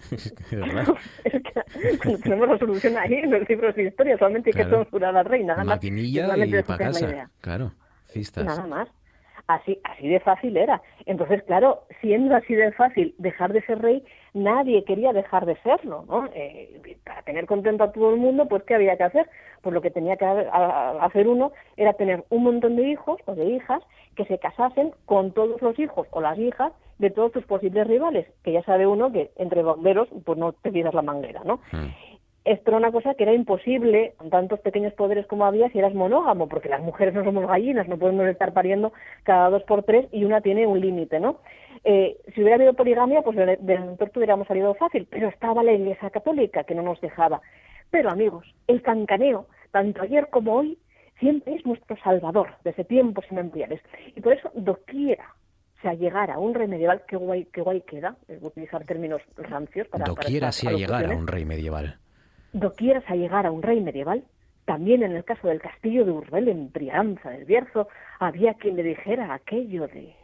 es 0.11 0.33
que 0.41 2.17
tenemos 2.23 2.47
la 2.47 2.57
solución 2.57 2.97
ahí 2.97 3.15
en 3.15 3.29
los 3.29 3.47
libros 3.47 3.75
de 3.75 3.83
historia, 3.83 4.17
solamente 4.17 4.51
hay 4.51 4.63
que 4.63 4.69
tonsurar 4.71 5.29
rey, 5.29 5.43
nada 5.43 5.65
más. 5.65 5.75
Maquinilla 5.75 6.37
y 6.37 6.63
para 6.63 6.85
casa, 6.85 7.29
claro. 7.41 7.73
Nada 8.37 8.67
más. 8.67 8.89
Así, 9.47 9.77
así 9.83 10.07
de 10.07 10.21
fácil 10.21 10.55
era. 10.55 10.81
Entonces, 11.05 11.43
claro, 11.43 11.83
siendo 11.99 12.35
así 12.35 12.55
de 12.55 12.71
fácil 12.71 13.13
dejar 13.17 13.51
de 13.51 13.61
ser 13.63 13.81
rey, 13.81 14.03
nadie 14.33 14.85
quería 14.85 15.11
dejar 15.11 15.45
de 15.45 15.57
serlo, 15.63 16.05
¿no? 16.07 16.29
Eh, 16.33 16.97
para 17.03 17.23
tener 17.23 17.45
contento 17.45 17.83
a 17.83 17.91
todo 17.91 18.11
el 18.11 18.17
mundo, 18.17 18.47
pues 18.47 18.63
¿qué 18.63 18.75
había 18.75 18.95
que 18.95 19.03
hacer? 19.03 19.29
Pues 19.61 19.73
lo 19.73 19.81
que 19.81 19.91
tenía 19.91 20.15
que 20.15 20.25
hacer 20.25 21.27
uno 21.27 21.51
era 21.75 21.93
tener 21.93 22.23
un 22.29 22.43
montón 22.43 22.77
de 22.77 22.87
hijos 22.87 23.19
o 23.25 23.35
de 23.35 23.45
hijas 23.45 23.83
que 24.15 24.25
se 24.25 24.39
casasen 24.39 24.91
con 25.05 25.33
todos 25.33 25.61
los 25.61 25.77
hijos 25.77 26.07
o 26.11 26.21
las 26.21 26.37
hijas 26.37 26.71
de 26.99 27.09
todos 27.09 27.33
tus 27.33 27.45
posibles 27.45 27.85
rivales, 27.87 28.27
que 28.43 28.53
ya 28.53 28.63
sabe 28.63 28.87
uno 28.87 29.11
que 29.11 29.31
entre 29.35 29.61
bomberos 29.61 30.07
pues 30.23 30.37
no 30.37 30.53
te 30.53 30.71
pidas 30.71 30.93
la 30.93 31.01
manguera, 31.01 31.41
¿no? 31.43 31.59
Mm 31.71 32.12
esto 32.45 32.71
era 32.71 32.77
una 32.77 32.91
cosa 32.91 33.13
que 33.13 33.23
era 33.23 33.33
imposible 33.33 34.13
con 34.17 34.29
tantos 34.29 34.59
pequeños 34.59 34.93
poderes 34.93 35.25
como 35.27 35.45
había 35.45 35.69
si 35.69 35.79
eras 35.79 35.93
monógamo, 35.93 36.49
porque 36.49 36.67
las 36.67 36.81
mujeres 36.81 37.13
no 37.13 37.23
somos 37.23 37.47
gallinas, 37.47 37.87
no 37.87 37.97
podemos 37.97 38.27
estar 38.27 38.51
pariendo 38.51 38.91
cada 39.23 39.49
dos 39.49 39.63
por 39.63 39.83
tres 39.83 40.07
y 40.11 40.25
una 40.25 40.41
tiene 40.41 40.67
un 40.67 40.79
límite, 40.81 41.19
¿no? 41.19 41.39
Eh, 41.85 42.17
si 42.33 42.41
hubiera 42.41 42.55
habido 42.55 42.73
poligamia, 42.73 43.21
pues 43.21 43.37
del, 43.37 43.49
entorno 43.49 44.11
hubiéramos 44.15 44.47
salido 44.47 44.73
fácil, 44.75 45.07
pero 45.09 45.29
estaba 45.29 45.63
la 45.63 45.71
Iglesia 45.71 46.09
Católica 46.09 46.65
que 46.65 46.75
no 46.75 46.81
nos 46.81 46.99
dejaba. 46.99 47.41
Pero 47.89 48.09
amigos, 48.09 48.45
el 48.67 48.81
cancaneo, 48.81 49.47
tanto 49.71 50.01
ayer 50.01 50.27
como 50.29 50.55
hoy, 50.55 50.77
siempre 51.19 51.55
es 51.55 51.65
nuestro 51.65 51.95
salvador 51.97 52.49
desde 52.63 52.83
tiempos 52.83 53.25
inmemoriales. 53.31 53.81
Y 54.15 54.21
por 54.21 54.33
eso, 54.33 54.51
doquiera 54.53 55.33
se 55.81 55.95
llegara 55.97 56.35
a 56.35 56.39
un 56.39 56.53
rey 56.53 56.67
medieval, 56.67 57.03
qué 57.07 57.17
guay, 57.17 57.45
qué 57.51 57.61
guay 57.61 57.81
queda, 57.81 58.15
es 58.29 58.41
utilizar 58.41 58.85
términos 58.85 59.21
rancios 59.35 59.87
para... 59.89 60.05
Doquiera 60.05 60.51
se 60.53 60.71
llegara 60.71 61.13
a 61.13 61.17
un 61.17 61.27
rey 61.27 61.43
medieval 61.43 61.99
doquieras 62.53 63.03
a 63.07 63.15
llegar 63.15 63.45
a 63.45 63.51
un 63.51 63.61
rey 63.61 63.81
medieval, 63.81 64.23
también 64.65 65.03
en 65.03 65.11
el 65.11 65.25
caso 65.25 65.47
del 65.47 65.59
castillo 65.59 66.05
de 66.05 66.11
Urbel 66.11 66.47
en 66.47 66.71
Brianza 66.71 67.29
del 67.31 67.45
Bierzo, 67.45 67.89
había 68.19 68.53
quien 68.53 68.77
le 68.77 68.83
dijera 68.83 69.33
aquello 69.33 69.87
de... 69.87 70.15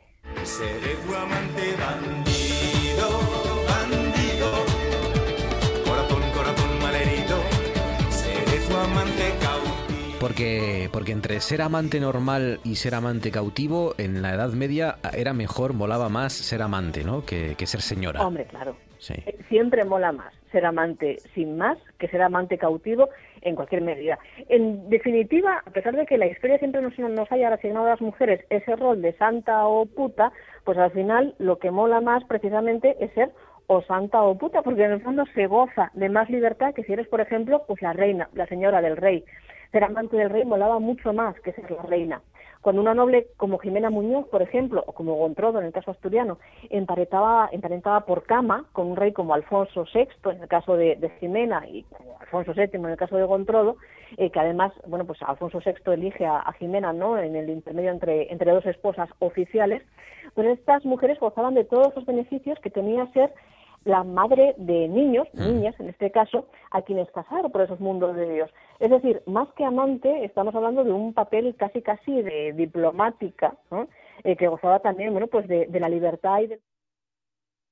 Seré 0.44 0.96
tu 1.06 1.16
amante 1.16 1.76
bandido, 1.78 3.10
bandido, 3.68 4.50
corazón, 5.86 6.22
corazón 6.36 6.80
malherido, 6.82 7.38
seré 8.10 8.60
tu 8.68 8.78
amante 8.78 9.24
cautivo. 9.42 10.20
Porque, 10.20 10.90
porque 10.94 11.12
entre 11.12 11.40
ser 11.42 11.62
amante 11.62 12.00
normal 12.00 12.60
y 12.64 12.76
ser 12.76 12.96
amante 12.96 13.32
cautivo, 13.32 13.96
en 13.98 14.22
la 14.22 14.34
Edad 14.34 14.52
Media 14.54 15.00
era 15.14 15.34
mejor, 15.34 15.74
molaba 15.74 16.10
más 16.10 16.34
ser 16.34 16.62
amante, 16.62 17.04
¿no? 17.04 17.26
Que, 17.26 17.56
que 17.56 17.66
ser 17.66 17.82
señora. 17.82 18.26
Hombre, 18.26 18.46
claro. 18.46 18.76
Eh, 19.10 19.38
siempre 19.47 19.86
mola 19.86 20.12
más 20.12 20.34
ser 20.52 20.66
amante 20.66 21.18
sin 21.34 21.58
más 21.58 21.78
que 22.00 22.08
ser 22.08 22.22
amante 22.22 22.58
cautivo 22.58 23.10
en 23.41 23.56
cualquier 23.56 23.82
medida. 23.82 24.20
En 24.50 24.89
definitiva, 24.89 25.64
a 25.66 25.70
pesar 25.72 25.95
de 25.95 26.06
que 26.06 26.18
la 26.18 26.28
historia 26.28 26.58
siempre 26.58 26.82
nos, 26.82 26.97
nos 26.97 27.32
haya 27.32 27.54
asignado 27.54 27.86
a 27.86 27.91
las 27.91 28.02
mujeres 28.02 28.43
ese 28.50 28.76
rol 28.76 29.02
de 29.02 29.14
santa 29.14 29.68
o 29.68 29.86
puta, 29.86 30.32
pues 30.64 30.78
al 30.78 30.91
final 30.91 31.36
lo 31.39 31.60
que 31.60 31.72
mola 31.72 32.02
más 32.02 32.24
precisamente 32.26 32.97
es 33.00 33.12
ser 33.14 33.32
o 33.68 33.82
santa 33.84 34.24
o 34.24 34.36
puta, 34.36 34.64
porque 34.64 34.84
en 34.84 34.91
el 34.91 35.02
fondo 35.02 35.26
se 35.36 35.45
goza 35.45 35.91
de 35.93 36.10
más 36.10 36.30
libertad 36.30 36.74
que 36.74 36.84
si 36.84 36.93
eres, 36.93 37.08
por 37.08 37.22
ejemplo, 37.22 37.64
pues 37.68 37.82
la 37.82 37.93
reina, 37.93 38.28
la 38.34 38.47
señora 38.47 38.82
del 38.82 38.97
rey. 38.97 39.24
Ser 39.72 39.84
amante 39.84 40.18
del 40.18 40.32
rey 40.32 40.43
molaba 40.43 40.80
mucho 40.80 41.14
más 41.14 41.39
que 41.41 41.54
ser 41.54 41.70
la 41.70 41.84
reina. 41.84 42.22
Cuando 42.62 42.82
una 42.82 42.93
noble 42.93 43.28
como 43.38 43.57
Jimena 43.57 43.89
Muñoz, 43.89 44.28
por 44.28 44.41
ejemplo, 44.41 44.84
o 44.86 44.91
como 44.91 45.16
Gontrodo 45.16 45.60
en 45.60 45.68
el 45.68 45.72
caso 45.72 45.91
asturiano, 45.91 46.39
emparentaba, 46.70 47.47
emparentaba 47.53 48.01
por 48.01 48.24
cama 48.24 48.66
con 48.74 48.88
un 48.88 48.97
rey 48.97 49.14
como 49.14 49.34
Alfonso 49.34 49.86
VI 49.93 50.07
en 50.32 50.41
el 50.41 50.47
caso 50.49 50.76
de, 50.76 51.10
Jimena 51.20 51.66
y 51.68 51.86
Alfonso 52.20 52.53
VII 52.53 52.70
en 52.74 52.86
el 52.86 52.97
caso 52.97 53.16
de 53.16 53.24
Gontrodo, 53.24 53.78
eh, 54.18 54.30
que 54.30 54.40
además, 54.40 54.73
bueno, 54.88 55.06
pues 55.06 55.22
Alfonso 55.22 55.60
VI 55.65 55.94
elige 55.94 56.26
a, 56.26 56.52
Jimena, 56.60 56.91
¿no? 56.91 57.18
En 57.18 57.38
el 57.38 57.49
intermedio 57.49 57.91
entre, 57.91 58.31
entre 58.31 58.52
dos 58.52 58.65
esposas 58.65 59.10
oficiales, 59.19 59.81
pues 60.34 60.48
estas 60.48 60.84
mujeres 60.84 61.18
gozaban 61.19 61.53
de 61.53 61.64
todos 61.64 61.95
los 61.95 62.06
beneficios 62.06 62.60
que 62.60 62.69
tenía 62.69 63.07
ser 63.14 63.34
la 63.85 64.03
madre 64.03 64.56
de 64.57 64.88
niños, 64.88 65.27
mm. 65.34 65.39
niñas 65.39 65.80
en 65.80 65.89
este 65.89 66.11
caso, 66.11 66.47
a 66.72 66.81
quienes 66.81 67.10
casar 67.11 67.49
por 67.51 67.61
esos 67.61 67.80
mundos 67.80 68.15
de 68.15 68.30
Dios. 68.30 68.51
Es 68.80 68.89
decir, 68.89 69.22
más 69.26 69.47
que 69.53 69.65
amante, 69.65 70.26
estamos 70.26 70.53
hablando 70.56 70.84
de 70.84 70.91
un 70.91 71.14
papel 71.14 71.56
casi 71.57 71.81
casi 71.81 72.22
de 72.22 72.53
diplomática, 72.53 73.56
eh, 74.23 74.35
que 74.35 74.47
gozaba 74.47 74.80
también, 74.80 75.11
bueno, 75.11 75.27
pues 75.27 75.47
de, 75.47 75.68
la 75.80 75.89
libertad 75.89 76.39
y 76.41 76.47
de 76.47 76.60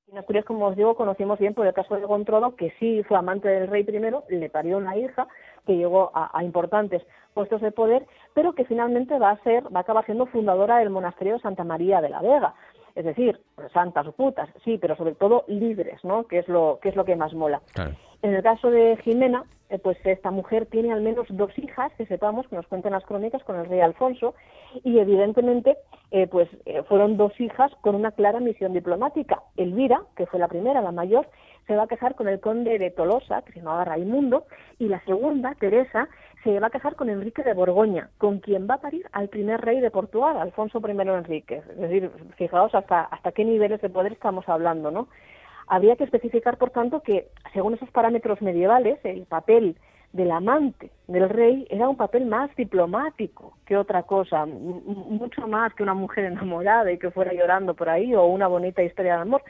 en 0.09 0.17
Asturias, 0.17 0.45
como 0.45 0.67
os 0.67 0.77
digo, 0.77 0.95
conocimos 0.95 1.37
bien 1.37 1.53
por 1.53 1.67
el 1.67 1.73
caso 1.73 1.95
de 1.95 2.05
Gontrodo, 2.05 2.55
que 2.55 2.71
sí 2.79 3.03
fue 3.09 3.17
amante 3.17 3.49
del 3.49 3.67
rey 3.67 3.83
primero, 3.83 4.23
le 4.29 4.49
parió 4.49 4.77
una 4.77 4.95
hija 4.95 5.27
que 5.65 5.75
llegó 5.75 6.11
a, 6.13 6.31
a, 6.33 6.45
importantes 6.45 7.03
puestos 7.33 7.59
de 7.59 7.73
poder, 7.73 8.05
pero 8.33 8.53
que 8.53 8.63
finalmente 8.63 9.19
va 9.19 9.31
a 9.31 9.43
ser, 9.43 9.65
va 9.65 9.79
a 9.79 9.81
acabar 9.81 10.05
siendo 10.05 10.25
fundadora 10.27 10.77
del 10.77 10.91
monasterio 10.91 11.33
de 11.33 11.41
Santa 11.41 11.65
María 11.65 11.99
de 11.99 12.07
la 12.07 12.21
Vega 12.21 12.53
es 12.97 13.05
decir, 13.05 13.39
santas 13.73 14.07
o 14.07 14.11
putas, 14.11 14.49
sí, 14.65 14.79
pero 14.79 14.95
sobre 14.95 15.13
todo 15.13 15.45
libres, 15.47 16.03
¿no? 16.03 16.25
Que 16.25 16.39
es 16.39 16.47
lo 16.47 16.79
que 16.81 16.89
es 16.89 16.95
lo 16.95 17.05
que 17.05 17.15
más 17.15 17.31
mola. 17.35 17.61
En 18.23 18.33
el 18.33 18.41
caso 18.41 18.71
de 18.71 18.97
Jimena, 19.03 19.43
eh, 19.69 19.77
pues 19.77 19.97
esta 20.03 20.31
mujer 20.31 20.65
tiene 20.65 20.91
al 20.91 21.01
menos 21.01 21.27
dos 21.29 21.51
hijas, 21.59 21.91
que 21.93 22.07
sepamos, 22.07 22.47
que 22.47 22.55
nos 22.55 22.65
cuentan 22.65 22.93
las 22.93 23.05
crónicas, 23.05 23.43
con 23.43 23.55
el 23.57 23.67
rey 23.67 23.81
Alfonso, 23.81 24.33
y 24.83 24.97
evidentemente 24.97 25.77
eh, 26.09 26.25
pues 26.25 26.49
eh, 26.65 26.81
fueron 26.89 27.17
dos 27.17 27.39
hijas 27.39 27.71
con 27.81 27.93
una 27.93 28.11
clara 28.11 28.39
misión 28.39 28.73
diplomática. 28.73 29.43
Elvira, 29.57 30.01
que 30.15 30.25
fue 30.25 30.39
la 30.39 30.47
primera, 30.47 30.81
la 30.81 30.91
mayor, 30.91 31.29
se 31.67 31.75
va 31.75 31.83
a 31.83 31.87
casar 31.87 32.15
con 32.15 32.27
el 32.27 32.39
conde 32.39 32.79
de 32.79 32.89
Tolosa, 32.89 33.43
que 33.43 33.53
se 33.53 33.59
llamaba 33.59 33.85
Raimundo, 33.85 34.45
y 34.79 34.87
la 34.87 35.03
segunda, 35.05 35.53
Teresa, 35.59 36.09
se 36.43 36.59
va 36.59 36.67
a 36.67 36.71
casar 36.71 36.95
con 36.95 37.09
Enrique 37.09 37.43
de 37.43 37.53
Borgoña, 37.53 38.09
con 38.17 38.39
quien 38.39 38.67
va 38.69 38.75
a 38.75 38.81
parir 38.81 39.07
al 39.11 39.29
primer 39.29 39.61
rey 39.61 39.79
de 39.79 39.91
Portugal, 39.91 40.37
Alfonso 40.37 40.81
I 40.85 40.91
Enrique. 40.91 41.57
Es 41.69 41.77
decir, 41.77 42.11
fijaos 42.37 42.73
hasta, 42.75 43.01
hasta 43.01 43.31
qué 43.31 43.43
niveles 43.43 43.81
de 43.81 43.89
poder 43.89 44.13
estamos 44.13 44.47
hablando, 44.47 44.91
¿no? 44.91 45.07
Habría 45.67 45.95
que 45.95 46.05
especificar, 46.05 46.57
por 46.57 46.69
tanto, 46.69 47.01
que 47.01 47.27
según 47.53 47.73
esos 47.73 47.89
parámetros 47.91 48.41
medievales, 48.41 48.99
el 49.03 49.25
papel 49.25 49.75
del 50.13 50.31
amante 50.31 50.89
del 51.07 51.29
rey 51.29 51.67
era 51.69 51.89
un 51.89 51.97
papel 51.97 52.25
más 52.25 52.53
diplomático 52.55 53.57
que 53.65 53.75
otra 53.75 54.03
cosa, 54.03 54.45
mucho 54.45 55.47
más 55.47 55.73
que 55.73 55.83
una 55.83 55.93
mujer 55.93 56.25
enamorada 56.25 56.91
y 56.91 56.97
que 56.97 57.11
fuera 57.11 57.33
llorando 57.33 57.73
por 57.73 57.89
ahí 57.89 58.15
o 58.15 58.25
una 58.25 58.47
bonita 58.47 58.81
historia 58.81 59.15
de 59.15 59.21
amor. 59.21 59.43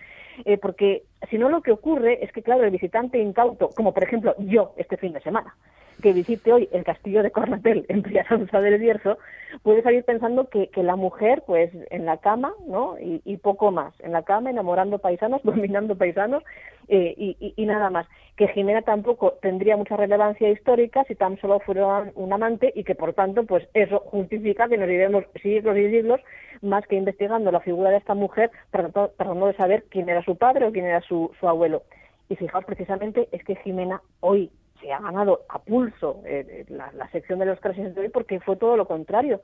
Eh, 0.45 0.57
porque 0.57 1.03
si 1.30 1.38
no 1.38 1.49
lo 1.49 1.61
que 1.61 1.72
ocurre 1.72 2.23
es 2.23 2.31
que, 2.31 2.43
claro, 2.43 2.64
el 2.64 2.72
visitante 2.72 3.19
incauto, 3.19 3.69
como 3.76 3.93
por 3.93 4.03
ejemplo 4.03 4.35
yo 4.39 4.73
este 4.77 4.97
fin 4.97 5.14
de 5.14 5.22
semana, 5.22 5.55
que 6.02 6.14
visite 6.14 6.53
hoy 6.53 6.69
el 6.72 6.84
castillo 6.84 7.24
de 7.24 7.32
Cornatel 7.32 7.86
en 7.90 8.03
Priaranza 8.03 8.61
del 8.61 8.80
Bierzo, 8.80 9.18
puede 9.64 9.82
salir 9.82 10.03
pensando 10.03 10.49
que, 10.49 10.68
que, 10.68 10.84
la 10.84 10.95
mujer, 10.95 11.44
pues 11.45 11.72
en 11.90 12.06
la 12.06 12.18
cama, 12.18 12.53
¿no? 12.68 12.95
Y, 12.99 13.38
poco 13.38 13.72
más, 13.72 13.94
en 14.02 14.11
la 14.11 14.24
cama, 14.24 14.49
enamorando 14.49 14.99
paisanos, 14.99 15.41
dominando 15.44 15.95
paisanos 15.95 16.44
eh, 16.88 17.14
y, 17.18 17.53
y, 17.56 17.65
nada 17.65 17.90
más. 17.90 18.07
Que 18.36 18.48
Jimena 18.49 18.84
tampoco 18.84 19.34
tendría 19.41 19.78
mucha 19.78 19.98
relevancia 19.98 20.49
histórica 20.49 21.03
si 21.06 21.15
tan 21.15 21.40
solo 21.40 21.60
fuera 21.60 22.11
un 22.14 22.32
amante 22.32 22.72
y 22.76 22.84
que 22.84 22.94
por 22.94 23.14
tanto, 23.14 23.45
pues 23.45 23.68
eso 23.74 23.99
justifica 23.99 24.68
que 24.68 24.78
nos 24.78 24.90
iremos 24.90 25.24
siglos 25.41 25.76
y 25.78 25.90
siglos 25.90 26.22
más 26.61 26.86
que 26.88 26.95
investigando 26.95 27.52
la 27.52 27.60
figura 27.61 27.90
de 27.90 27.98
esta 27.98 28.14
mujer, 28.14 28.52
tratando, 28.72 29.48
de 29.48 29.53
saber 29.56 29.86
quién 29.90 30.10
era 30.10 30.24
su 30.24 30.36
padre 30.36 30.68
o 30.68 30.72
quién 30.72 30.86
era 30.86 31.02
su, 31.02 31.32
su 31.40 31.48
abuelo. 31.48 31.84
Y 32.30 32.36
fijaos 32.36 32.65
precisamente 32.65 33.28
es 33.32 33.44
que 33.44 33.56
Jimena 33.56 34.02
hoy 34.19 34.52
se 34.82 34.91
ha 34.91 34.99
ganado 34.99 35.41
a 35.49 35.60
pulso 35.60 36.22
eh, 36.26 36.66
la, 36.70 37.10
sección 37.12 37.40
de 37.40 37.45
los 37.45 37.60
crases 37.60 37.94
de 37.95 38.02
hoy 38.02 38.10
porque 38.10 38.40
fue 38.40 38.56
todo 38.56 38.78
lo 38.78 38.88
contrario. 38.88 39.41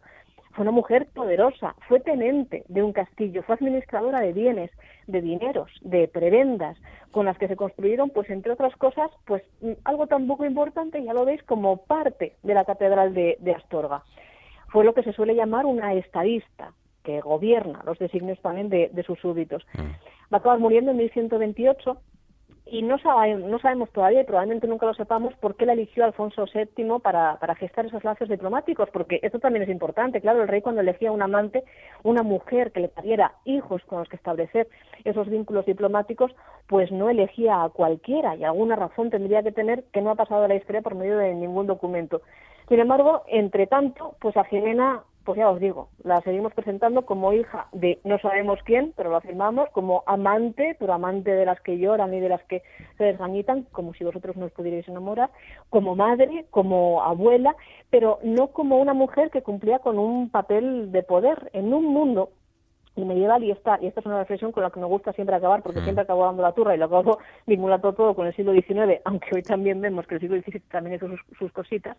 Fue 0.52 0.62
una 0.64 0.72
mujer 0.72 1.08
poderosa, 1.14 1.76
fue 1.88 2.00
tenente 2.00 2.64
de 2.68 2.84
un 2.84 2.94
castillo, 2.94 3.42
fue 3.42 3.56
administradora 3.56 4.20
de 4.20 4.34
bienes, 4.34 4.70
de 5.08 5.22
dineros, 5.22 5.72
de 5.82 6.08
prebendas, 6.08 6.78
con 7.12 7.26
las 7.26 7.38
que 7.40 7.48
se 7.48 7.56
construyeron, 7.56 8.12
pues 8.12 8.30
entre 8.30 8.52
otras 8.52 8.76
cosas, 8.76 9.10
pues 9.26 9.42
mm, 9.62 9.72
algo 9.84 10.06
tan 10.06 10.28
poco 10.28 10.46
importante, 10.46 11.04
ya 11.04 11.14
lo 11.14 11.26
veis, 11.26 11.42
como 11.44 11.78
parte 11.78 12.36
de 12.44 12.54
la 12.54 12.66
catedral 12.66 13.16
de, 13.16 13.56
Astorga. 13.56 14.04
Fue 14.70 14.84
lo 14.84 14.94
que 14.94 15.04
se 15.04 15.14
suele 15.14 15.36
llamar 15.36 15.66
una 15.66 15.94
estadista, 15.94 16.74
que 17.04 17.20
gobierna 17.20 17.82
los 17.86 17.98
designios 17.98 18.40
también 18.42 18.70
de, 18.70 18.90
de 18.94 19.04
sus 19.04 19.20
súbditos. 19.20 19.66
Mm. 19.74 20.34
Va 20.34 20.38
a 20.38 20.40
acabar 20.40 20.60
muriendo 20.60 20.92
en 20.92 20.98
1128 20.98 21.98
y 22.65 22.81
no, 22.81 22.95
no 22.95 23.60
sabemos 23.60 23.90
todavía, 23.91 24.22
y 24.22 24.26
probablemente 24.26 24.68
nunca 24.68 24.85
lo 24.85 24.94
sepamos, 24.94 25.34
por 25.35 25.56
qué 25.56 25.65
la 25.65 25.73
eligió 25.73 26.06
Alfonso 26.06 26.45
VII 26.53 26.99
para, 27.02 27.38
para 27.38 27.56
gestar 27.56 27.85
esos 27.85 28.03
lazos 28.03 28.30
diplomáticos, 28.30 28.90
porque 28.91 29.19
esto 29.22 29.40
también 29.40 29.64
es 29.64 29.69
importante. 29.69 30.22
Claro, 30.22 30.41
el 30.41 30.48
rey 30.48 30.61
cuando 30.61 30.81
elegía 30.81 31.11
un 31.11 31.22
amante, 31.22 31.64
una 32.03 32.23
mujer 32.23 32.72
que 32.72 32.80
le 32.80 32.88
pariera 32.88 33.34
hijos 33.44 33.84
con 33.85 33.99
los 33.99 34.10
que 34.10 34.15
establecer 34.15 34.68
esos 35.03 35.30
vínculos 35.30 35.65
diplomáticos, 35.65 36.31
pues 36.68 36.91
no 36.91 37.10
elegía 37.10 37.64
a 37.64 37.69
cualquiera, 37.69 38.35
y 38.35 38.44
alguna 38.44 38.76
razón 38.76 39.10
tendría 39.10 39.44
que 39.44 39.52
tener 39.52 39.84
que 39.91 40.02
no 40.02 40.11
ha 40.11 40.15
pasado 40.15 40.45
a 40.45 40.48
la 40.48 40.56
historia 40.56 40.81
por 40.81 40.95
medio 40.95 41.18
de 41.18 41.34
ningún 41.34 41.68
documento. 41.68 42.22
Sin 42.69 42.80
embargo, 42.80 43.23
entre 43.27 43.68
tanto, 43.68 44.15
pues 44.19 44.38
a 44.38 44.45
Jimena 44.45 45.03
pues 45.24 45.38
ya 45.38 45.50
os 45.50 45.60
digo, 45.60 45.90
la 46.04 46.22
seguimos 46.22 46.54
presentando 46.54 47.06
como 47.06 47.34
hija 47.34 47.68
de 47.72 48.00
no 48.04 48.20
sabemos 48.20 48.60
quién, 48.66 48.94
pero 48.95 49.10
lo 49.10 49.18
afirmamos, 49.18 49.70
como 49.70 50.04
amante, 50.06 50.76
pero 50.80 50.94
amante 50.94 51.32
de 51.32 51.45
las 51.45 51.60
que 51.62 51.78
lloran 51.78 52.14
y 52.14 52.20
de 52.20 52.30
las 52.30 52.44
que 52.44 52.62
se 52.98 53.06
desgañitan, 53.06 53.64
como 53.72 53.94
si 53.94 54.04
vosotros 54.04 54.36
no 54.36 54.45
os 54.45 54.52
pudierais 54.52 54.88
enamorar, 54.88 55.30
como 55.70 55.95
madre, 55.95 56.45
como 56.50 57.02
abuela, 57.04 57.56
pero 57.90 58.20
no 58.24 58.48
como 58.48 58.80
una 58.80 58.94
mujer 58.94 59.30
que 59.32 59.44
cumplía 59.44 59.80
con 59.80 59.98
un 59.98 60.30
papel 60.30 60.91
de 60.91 61.04
poder 61.04 61.50
en 61.54 61.74
un 61.74 61.86
mundo 61.86 62.30
y 62.95 63.06
medieval 63.06 63.44
y 63.44 63.52
esta, 63.52 63.80
y 63.82 63.88
esta 63.88 64.02
es 64.02 64.06
una 64.06 64.20
reflexión 64.20 64.52
con 64.52 64.64
la 64.64 64.70
que 64.70 64.80
me 64.80 64.86
gusta 64.86 65.14
siempre 65.14 65.36
acabar 65.36 65.64
porque 65.64 65.80
mm. 65.80 65.84
siempre 65.84 66.04
acabo 66.04 66.26
dando 66.26 66.44
la 66.44 66.52
turra 66.52 66.76
y 66.76 66.78
lo 66.78 66.86
acabo 66.86 67.20
vinculando 67.48 67.94
todo 67.94 68.14
con 68.14 68.28
el 68.28 68.36
siglo 68.36 68.54
XIX, 68.54 69.02
aunque 69.06 69.30
hoy 69.34 69.41
también 69.41 69.82
vemos 69.82 70.06
que 70.06 70.16
el 70.16 70.22
siglo 70.22 70.40
XVII 70.40 70.60
también 70.72 70.95
hizo 70.95 71.08
sus 71.38 71.52
cositas, 71.52 71.98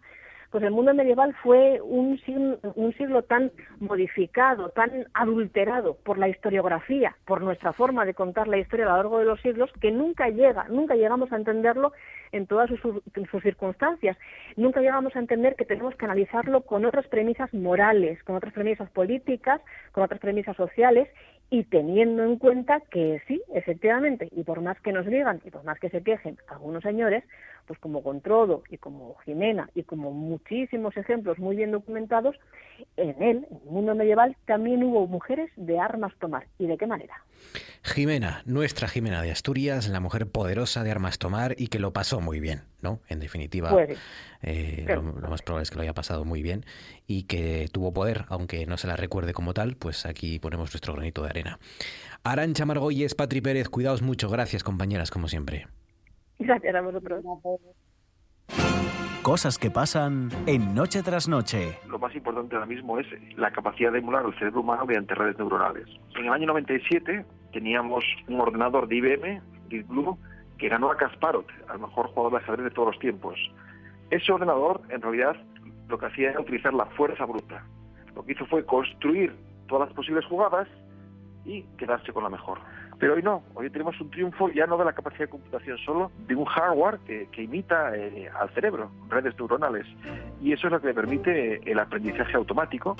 pues 0.54 0.62
el 0.62 0.70
mundo 0.70 0.94
medieval 0.94 1.34
fue 1.42 1.80
un 1.80 2.16
siglo, 2.20 2.60
un 2.76 2.92
siglo 2.94 3.22
tan 3.24 3.50
modificado, 3.80 4.68
tan 4.68 5.08
adulterado 5.12 5.96
por 6.04 6.16
la 6.16 6.28
historiografía, 6.28 7.16
por 7.24 7.42
nuestra 7.42 7.72
forma 7.72 8.04
de 8.04 8.14
contar 8.14 8.46
la 8.46 8.58
historia 8.58 8.86
a 8.86 8.90
lo 8.90 8.96
largo 8.98 9.18
de 9.18 9.24
los 9.24 9.40
siglos, 9.40 9.68
que 9.80 9.90
nunca 9.90 10.28
llega, 10.28 10.68
nunca 10.68 10.94
llegamos 10.94 11.32
a 11.32 11.36
entenderlo 11.38 11.92
en 12.30 12.46
todas 12.46 12.70
sus, 12.70 12.78
sus 12.78 13.42
circunstancias. 13.42 14.16
Nunca 14.54 14.80
llegamos 14.80 15.16
a 15.16 15.18
entender 15.18 15.56
que 15.56 15.64
tenemos 15.64 15.96
que 15.96 16.04
analizarlo 16.04 16.60
con 16.60 16.84
otras 16.84 17.08
premisas 17.08 17.52
morales, 17.52 18.22
con 18.22 18.36
otras 18.36 18.52
premisas 18.52 18.88
políticas, 18.90 19.60
con 19.90 20.04
otras 20.04 20.20
premisas 20.20 20.56
sociales 20.56 21.08
y 21.50 21.64
teniendo 21.64 22.22
en 22.22 22.38
cuenta 22.38 22.80
que 22.92 23.20
sí, 23.26 23.42
efectivamente, 23.54 24.28
y 24.30 24.44
por 24.44 24.60
más 24.60 24.80
que 24.80 24.92
nos 24.92 25.06
digan 25.06 25.40
y 25.44 25.50
por 25.50 25.64
más 25.64 25.78
que 25.78 25.90
se 25.90 26.02
quejen 26.02 26.36
algunos 26.48 26.82
señores, 26.84 27.24
pues 27.66 27.78
como 27.78 28.02
Controdo 28.02 28.62
y 28.70 28.78
como 28.78 29.16
Jimena 29.24 29.70
y 29.74 29.82
como 29.82 30.10
muchísimos 30.10 30.96
ejemplos 30.96 31.38
muy 31.38 31.56
bien 31.56 31.70
documentados, 31.72 32.36
en 32.96 33.22
él, 33.22 33.46
en 33.50 33.58
el 33.64 33.70
mundo 33.70 33.94
medieval, 33.94 34.36
también 34.46 34.82
hubo 34.82 35.06
mujeres 35.06 35.50
de 35.56 35.78
armas 35.78 36.12
tomar. 36.18 36.46
¿Y 36.58 36.66
de 36.66 36.76
qué 36.76 36.86
manera? 36.86 37.24
Jimena, 37.82 38.42
nuestra 38.46 38.88
Jimena 38.88 39.20
de 39.20 39.30
Asturias, 39.30 39.88
la 39.88 40.00
mujer 40.00 40.26
poderosa 40.26 40.82
de 40.82 40.90
armas 40.90 41.18
tomar 41.18 41.54
y 41.58 41.68
que 41.68 41.78
lo 41.78 41.92
pasó 41.92 42.20
muy 42.20 42.40
bien, 42.40 42.62
¿no? 42.80 43.00
En 43.08 43.20
definitiva, 43.20 43.70
pues 43.70 43.98
eh, 44.42 44.84
lo, 44.88 45.02
más 45.02 45.42
probable 45.42 45.64
es 45.64 45.70
que 45.70 45.76
lo 45.76 45.82
haya 45.82 45.92
pasado 45.92 46.24
muy 46.24 46.42
bien 46.42 46.64
y 47.06 47.24
que 47.24 47.68
tuvo 47.70 47.92
poder, 47.92 48.24
aunque 48.28 48.64
no 48.66 48.78
se 48.78 48.86
la 48.86 48.96
recuerde 48.96 49.34
como 49.34 49.52
tal, 49.52 49.76
pues 49.76 50.06
aquí 50.06 50.38
ponemos 50.38 50.72
nuestro 50.72 50.94
granito 50.94 51.22
de 51.22 51.28
arena. 51.28 51.58
Arancha 52.22 52.64
Margolles, 52.64 53.14
Patri 53.14 53.42
Pérez, 53.42 53.68
cuidaos 53.68 54.00
mucho, 54.00 54.30
gracias 54.30 54.64
compañeras, 54.64 55.10
como 55.10 55.28
siempre. 55.28 55.66
Gracias 56.38 56.74
a 56.74 56.80
vosotros. 56.80 57.24
Cosas 59.22 59.58
que 59.58 59.70
pasan 59.70 60.28
en 60.46 60.74
noche 60.74 61.02
tras 61.02 61.28
noche. 61.28 61.78
Lo 61.88 61.98
más 61.98 62.14
importante 62.14 62.56
ahora 62.56 62.66
mismo 62.66 62.98
es 62.98 63.06
la 63.38 63.50
capacidad 63.50 63.90
de 63.90 64.00
emular 64.00 64.26
el 64.26 64.34
cerebro 64.34 64.60
humano 64.60 64.84
mediante 64.84 65.14
redes 65.14 65.38
neuronales. 65.38 65.88
En 66.16 66.26
el 66.26 66.32
año 66.32 66.46
97 66.48 67.24
teníamos 67.50 68.04
un 68.28 68.40
ordenador 68.40 68.86
de 68.86 68.96
IBM, 68.96 69.42
Deep 69.70 69.86
Blue, 69.86 70.18
que 70.58 70.68
ganó 70.68 70.90
a 70.90 70.98
Kasparov, 70.98 71.46
al 71.68 71.78
mejor 71.78 72.08
jugador 72.08 72.32
de 72.32 72.38
ajedrez 72.38 72.64
de 72.64 72.70
todos 72.70 72.88
los 72.88 72.98
tiempos. 72.98 73.38
Ese 74.10 74.30
ordenador, 74.30 74.82
en 74.90 75.00
realidad, 75.00 75.36
lo 75.88 75.98
que 75.98 76.06
hacía 76.06 76.30
era 76.30 76.40
utilizar 76.40 76.74
la 76.74 76.86
fuerza 76.86 77.24
bruta. 77.24 77.64
Lo 78.14 78.24
que 78.26 78.32
hizo 78.32 78.44
fue 78.44 78.66
construir 78.66 79.34
todas 79.68 79.88
las 79.88 79.96
posibles 79.96 80.26
jugadas 80.26 80.68
y 81.44 81.62
quedarse 81.78 82.12
con 82.12 82.24
la 82.24 82.30
mejor. 82.30 82.58
Pero 82.98 83.14
hoy 83.14 83.22
no, 83.22 83.42
hoy 83.54 83.70
tenemos 83.70 84.00
un 84.00 84.10
triunfo 84.10 84.48
ya 84.50 84.66
no 84.66 84.76
de 84.76 84.84
la 84.84 84.92
capacidad 84.92 85.24
de 85.24 85.28
computación 85.28 85.78
solo, 85.78 86.10
de 86.26 86.34
un 86.34 86.44
hardware 86.44 86.98
que, 87.00 87.42
imita 87.42 87.94
eh, 87.96 88.30
al 88.38 88.48
cerebro, 88.50 88.90
redes 89.08 89.34
neuronales. 89.38 89.86
Y 90.40 90.52
eso 90.52 90.68
es 90.68 90.72
lo 90.72 90.80
que 90.80 90.88
le 90.88 90.94
permite 90.94 91.70
el 91.70 91.78
aprendizaje 91.78 92.36
automático. 92.36 92.96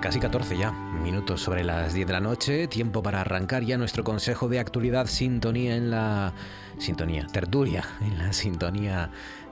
13, 0.00 0.18
casi 0.18 0.20
14 0.20 0.56
ya, 0.58 0.72
minutos 1.02 1.40
sobre 1.40 1.64
las 1.64 1.94
10 1.94 2.06
de 2.06 2.12
la 2.12 2.20
noche, 2.20 2.68
tiempo 2.68 3.02
para 3.02 3.20
arrancar 3.20 3.62
ya 3.62 3.76
nuestro 3.76 4.04
consejo 4.04 4.48
de 4.48 4.58
actualidad, 4.58 5.06
sintonía 5.06 5.76
en 5.76 5.90
la... 5.90 6.32
sintonía, 6.78 7.26
tertulia, 7.26 7.84
en 8.00 8.18
la 8.18 8.32
sintonía 8.32 9.10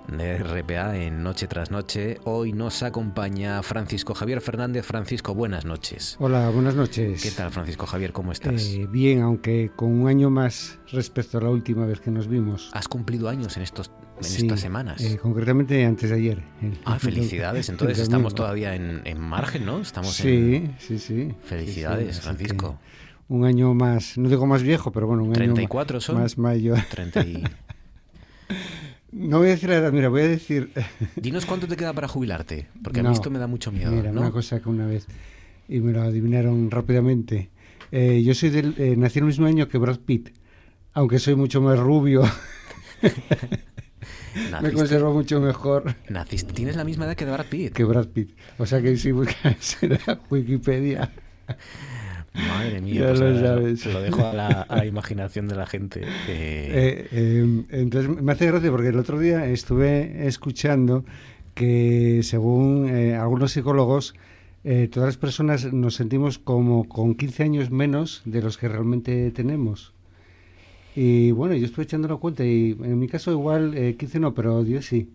de 0.09 0.39
RPA 0.39 0.97
en 0.97 1.22
Noche 1.22 1.47
tras 1.47 1.70
Noche. 1.70 2.18
Hoy 2.24 2.52
nos 2.52 2.82
acompaña 2.82 3.62
Francisco 3.62 4.14
Javier 4.14 4.40
Fernández. 4.40 4.85
Francisco, 4.86 5.35
buenas 5.35 5.64
noches. 5.64 6.16
Hola, 6.18 6.48
buenas 6.51 6.74
noches. 6.74 7.22
¿Qué 7.22 7.30
tal, 7.30 7.51
Francisco 7.51 7.86
Javier? 7.86 8.12
¿Cómo 8.12 8.32
estás? 8.32 8.64
Eh, 8.64 8.86
bien, 8.90 9.20
aunque 9.20 9.70
con 9.76 9.90
un 9.93 10.09
año 10.09 10.30
más 10.30 10.78
respecto 10.90 11.39
a 11.39 11.43
la 11.43 11.51
última 11.51 11.85
vez 11.86 12.01
que 12.01 12.10
nos 12.10 12.26
vimos. 12.26 12.70
¿Has 12.72 12.89
cumplido 12.89 13.28
años 13.28 13.56
en, 13.56 13.62
estos, 13.62 13.90
en 14.20 14.26
estas 14.26 14.60
semanas? 14.60 15.02
Eh, 15.02 15.18
concretamente 15.18 15.85
antes 15.85 16.10
de 16.10 16.16
ayer. 16.16 16.43
ah, 16.85 16.98
felicidades. 16.98 17.68
Entonces 17.68 17.98
estamos 17.98 18.35
todavía 18.35 18.74
en, 18.74 19.02
en, 19.05 19.20
margen, 19.20 19.66
¿no? 19.66 19.80
Estamos 19.80 20.14
sí, 20.14 20.56
en... 20.56 20.76
sí, 20.78 20.98
sí. 20.98 21.35
Felicidades, 21.44 22.09
sí, 22.09 22.14
sí, 22.14 22.20
Francisco. 22.22 22.78
Un 23.28 23.44
año 23.44 23.74
más, 23.74 24.16
no 24.16 24.30
digo 24.30 24.47
más 24.47 24.62
viejo, 24.62 24.90
pero 24.90 25.06
bueno, 25.06 25.24
un 25.24 25.35
34 25.35 25.97
año 25.97 26.01
son? 26.01 26.20
más 26.20 26.39
mayor. 26.39 26.78
30 26.90 27.20
y... 27.26 27.44
No 29.10 29.39
voy 29.39 29.48
a 29.48 29.51
decir 29.51 29.70
la 29.70 29.76
edad, 29.76 29.93
mira, 29.93 30.09
voy 30.09 30.22
a 30.22 30.28
decir... 30.28 30.70
Dinos 31.16 31.47
cuánto 31.47 31.66
te 31.66 31.76
queda 31.76 31.93
para 31.93 32.09
jubilarte, 32.09 32.68
porque 32.82 33.02
no, 33.02 33.09
a 33.09 33.12
mí 33.12 33.16
esto 33.16 33.30
me 33.30 33.39
da 33.39 33.47
mucho 33.47 33.72
miedo. 33.72 33.90
Mira, 33.90 34.12
¿no? 34.12 34.20
una 34.20 34.30
cosa 34.30 34.60
que 34.60 34.68
una 34.68 34.86
vez, 34.86 35.06
y 35.68 35.80
me 35.80 35.93
lo 35.93 36.02
adivinaron 36.02 36.70
rápidamente. 36.70 37.51
Eh, 37.90 38.22
yo 38.22 38.35
soy 38.35 38.51
del, 38.51 38.74
eh, 38.76 38.97
nací 38.97 39.18
en 39.18 39.24
el 39.24 39.28
mismo 39.28 39.47
año 39.47 39.66
que 39.68 39.78
Brad 39.78 40.01
Pitt, 40.01 40.30
aunque 40.93 41.18
soy 41.18 41.36
mucho 41.36 41.62
más 41.62 41.78
rubio. 41.78 42.22
me 44.62 44.72
conservo 44.72 45.14
mucho 45.14 45.40
mejor. 45.40 45.94
Naciste, 46.10 46.52
tienes 46.52 46.76
la 46.76 46.85
misma 46.85 47.06
edad 47.06 47.16
que 47.16 47.24
Brad 47.24 47.47
Pitt. 47.47 47.72
Que 47.72 47.85
Brad 47.85 48.09
Pitt. 48.09 48.36
O 48.59 48.66
sea 48.66 48.82
que 48.82 48.97
si 48.98 49.12
buscas 49.12 49.82
en 49.82 49.98
la 50.06 50.20
Wikipedia... 50.28 51.10
Madre 52.47 52.81
mía, 52.81 53.01
ya 53.01 53.06
pues 53.09 53.20
lo, 53.20 53.27
a, 53.27 53.40
sabes. 53.40 53.86
lo 53.86 54.01
dejo 54.01 54.27
a 54.27 54.32
la, 54.32 54.47
a 54.62 54.77
la, 54.77 54.86
imaginación 54.86 55.48
de 55.48 55.56
la 55.56 55.66
gente. 55.66 56.02
Eh... 56.28 57.09
Eh, 57.10 57.65
entonces 57.70 58.23
me 58.23 58.32
hace 58.32 58.47
gracia 58.47 58.70
porque 58.70 58.89
el 58.89 58.98
otro 58.98 59.19
día 59.19 59.47
estuve 59.47 60.27
escuchando 60.27 61.05
que 61.55 62.20
según 62.23 62.89
eh, 62.89 63.16
algunos 63.16 63.52
psicólogos, 63.52 64.15
eh, 64.65 64.89
todas 64.90 65.09
las 65.09 65.16
personas 65.16 65.73
nos 65.73 65.97
sentimos 65.97 66.39
como 66.39 66.89
con 66.89 67.15
15 67.15 67.43
años 67.43 67.70
menos 67.70 68.23
de 68.24 68.43
los 68.43 68.59
que 68.59 68.69
realmente 68.69 69.31
tenemos. 69.32 69.93
Y 70.94 71.31
bueno, 71.32 71.55
yo 71.55 71.66
estuve 71.66 71.85
echando 71.85 72.09
la 72.09 72.16
cuenta 72.16 72.44
y 72.44 72.77
en 72.82 72.98
mi 72.98 73.09
caso 73.09 73.31
igual 73.31 73.94
15 73.98 74.20
no, 74.20 74.35
pero 74.35 74.65
10 74.65 74.85
sí. 74.85 75.10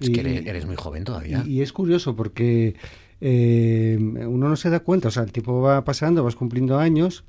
Es 0.00 0.08
y, 0.08 0.12
que 0.12 0.20
eres, 0.20 0.46
eres, 0.46 0.66
muy 0.66 0.76
joven 0.76 1.04
todavía. 1.04 1.42
Y, 1.46 1.58
y 1.58 1.62
es 1.62 1.72
curioso 1.72 2.16
porque 2.16 2.74
eh, 3.20 3.98
uno 4.00 4.48
no 4.48 4.56
se 4.56 4.70
da 4.70 4.80
cuenta, 4.80 5.08
o 5.08 5.10
sea, 5.10 5.22
el 5.22 5.32
tiempo 5.32 5.60
va 5.60 5.84
pasando, 5.84 6.24
vas 6.24 6.36
cumpliendo 6.36 6.78
años. 6.78 7.24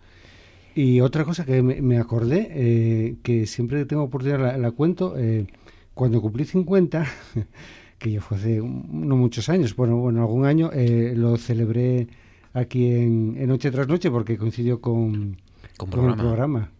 Y 0.74 1.02
otra 1.02 1.26
cosa 1.26 1.46
que 1.46 1.62
me, 1.62 1.82
me 1.82 1.98
acordé, 1.98 2.48
eh, 2.52 3.16
que 3.24 3.46
siempre 3.46 3.80
que 3.80 3.86
tengo 3.86 4.04
oportunidad 4.04 4.40
la, 4.40 4.58
la 4.58 4.72
cuento, 4.72 5.16
eh, 5.18 5.48
cuando 5.94 6.22
cumplí 6.22 6.46
50, 6.46 7.06
que 8.00 8.12
ya 8.12 8.22
fue 8.22 8.38
hace 8.38 8.60
no 8.60 9.16
muchos 9.16 9.50
años, 9.50 9.76
bueno, 9.76 9.98
bueno 9.98 10.22
algún 10.22 10.46
año, 10.46 10.72
eh, 10.74 11.14
lo 11.16 11.38
celebré 11.38 12.08
aquí 12.54 12.88
en, 12.88 13.36
en, 13.38 13.48
Noche 13.50 13.70
tras 13.70 13.88
Noche 13.88 14.10
porque 14.10 14.38
coincidió 14.38 14.80
con, 14.80 15.38
con, 15.78 15.90
con 15.90 15.90
programa. 15.90 16.14
el 16.14 16.20
programa. 16.20 16.72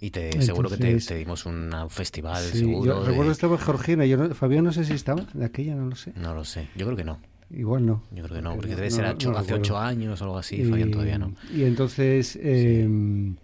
Y 0.00 0.10
te, 0.10 0.26
Entonces, 0.26 0.46
seguro 0.46 0.68
que 0.68 0.76
te, 0.76 0.96
te, 0.96 1.14
dimos 1.16 1.46
un 1.46 1.72
festival, 1.88 2.42
sí, 2.42 2.58
seguro. 2.58 2.84
Yo 2.84 3.00
de... 3.00 3.06
recuerdo 3.08 3.30
que 3.30 3.34
estaba 3.34 3.56
Georgina, 3.56 4.04
yo 4.04 4.16
no, 4.16 4.34
Fabián 4.34 4.64
no 4.64 4.72
sé 4.72 4.84
si 4.84 4.92
estaba, 4.92 5.24
de 5.32 5.44
aquella 5.44 5.74
no 5.74 5.86
lo 5.86 5.96
sé. 5.96 6.12
No 6.16 6.34
lo 6.34 6.44
sé, 6.44 6.68
yo 6.76 6.86
creo 6.86 6.96
que 6.96 7.04
no. 7.04 7.18
Igual 7.52 7.84
no. 7.84 8.02
Yo 8.10 8.24
creo 8.24 8.36
que 8.36 8.42
no, 8.42 8.54
porque 8.56 8.74
debe 8.74 8.90
ser 8.90 9.04
no, 9.04 9.32
no 9.32 9.38
hace 9.38 9.54
ocho 9.54 9.78
años 9.78 10.20
o 10.20 10.24
algo 10.24 10.38
así, 10.38 10.56
y, 10.56 10.64
Fabián 10.64 10.90
todavía 10.90 11.18
no. 11.18 11.34
Y 11.54 11.64
entonces, 11.64 12.38
eh, 12.40 12.86
sí. 12.86 13.36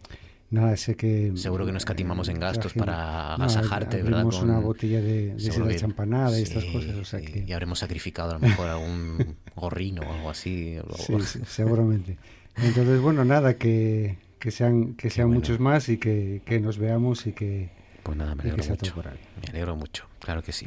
nada, 0.50 0.76
sé 0.76 0.94
que... 0.94 1.32
Seguro 1.36 1.66
que 1.66 1.72
no 1.72 1.78
escatimamos 1.78 2.28
en 2.28 2.40
gastos 2.40 2.72
para 2.72 3.34
agasajarte, 3.34 4.02
¿verdad? 4.02 4.24
Con 4.24 4.48
una 4.48 4.60
botella 4.60 5.02
de, 5.02 5.34
de 5.34 5.40
seda 5.40 5.74
champanada 5.76 6.30
sí, 6.30 6.40
y 6.40 6.42
estas 6.42 6.64
cosas, 6.64 6.96
o 6.96 7.04
sea 7.04 7.20
que... 7.20 7.44
Y 7.46 7.52
habremos 7.52 7.80
sacrificado 7.80 8.30
a 8.30 8.34
lo 8.34 8.40
mejor 8.40 8.68
algún 8.68 9.36
gorrino 9.56 10.02
o 10.02 10.12
algo 10.12 10.30
así. 10.30 10.78
O... 10.78 10.96
Sí, 10.96 11.14
sí, 11.26 11.40
seguramente. 11.46 12.16
Entonces, 12.56 13.00
bueno, 13.00 13.24
nada, 13.24 13.54
que, 13.54 14.16
que 14.38 14.50
sean, 14.50 14.94
que 14.94 15.10
sean 15.10 15.28
bueno. 15.28 15.40
muchos 15.40 15.60
más 15.60 15.88
y 15.90 15.98
que, 15.98 16.40
que, 16.46 16.60
nos 16.60 16.78
veamos 16.78 17.26
y 17.26 17.32
que... 17.32 17.70
Pues 18.02 18.16
nada, 18.16 18.34
me 18.34 18.44
alegro 18.44 18.64
mucho. 18.70 18.94
Me 19.42 19.48
alegro 19.50 19.76
mucho, 19.76 20.06
claro 20.18 20.42
que 20.42 20.52
sí. 20.52 20.66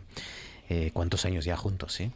Eh, 0.69 0.91
¿Cuántos 0.93 1.25
años 1.25 1.43
ya 1.43 1.57
juntos, 1.57 1.99
eh? 1.99 2.11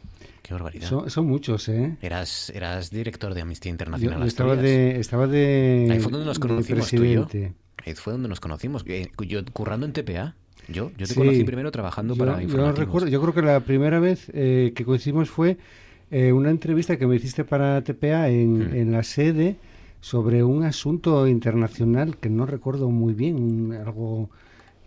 Qué 0.46 0.54
barbaridad. 0.54 0.86
Son, 0.88 1.10
son, 1.10 1.26
muchos, 1.26 1.68
¿eh? 1.68 1.96
Eras, 2.00 2.50
eras 2.50 2.90
director 2.90 3.34
de 3.34 3.40
Amnistía 3.40 3.68
Internacional. 3.68 4.18
Yo, 4.18 4.22
yo 4.22 4.28
estaba, 4.28 4.54
de, 4.54 5.00
estaba 5.00 5.26
de. 5.26 5.88
Ahí 5.90 5.98
fue 5.98 6.12
donde 6.12 6.26
nos 6.26 6.38
conocimos 6.38 6.88
tú 6.88 7.02
y 7.02 7.14
yo. 7.14 7.26
Ahí 7.84 7.94
fue 7.94 8.12
donde 8.12 8.28
nos 8.28 8.38
conocimos. 8.38 8.84
Eh, 8.86 9.10
Yo 9.26 9.44
currando 9.52 9.86
en 9.86 9.92
TPA. 9.92 10.36
Yo, 10.68 10.92
yo 10.96 11.06
te 11.08 11.14
sí, 11.14 11.14
conocí 11.14 11.42
primero 11.42 11.72
trabajando 11.72 12.14
yo, 12.14 12.24
para 12.24 12.40
yo 12.42 12.72
recuerdo, 12.72 13.08
yo 13.08 13.20
creo 13.20 13.34
que 13.34 13.42
la 13.42 13.58
primera 13.58 13.98
vez 13.98 14.30
eh, 14.34 14.72
que 14.74 14.84
coincidimos 14.84 15.30
fue 15.30 15.58
eh, 16.12 16.30
una 16.30 16.50
entrevista 16.50 16.96
que 16.96 17.08
me 17.08 17.16
hiciste 17.16 17.44
para 17.44 17.82
TPA 17.82 18.28
en, 18.28 18.70
Hmm. 18.70 18.74
en 18.74 18.92
la 18.92 19.02
sede 19.02 19.56
sobre 20.00 20.44
un 20.44 20.62
asunto 20.62 21.26
internacional 21.26 22.18
que 22.18 22.30
no 22.30 22.46
recuerdo 22.46 22.88
muy 22.88 23.14
bien, 23.14 23.72
algo 23.72 24.30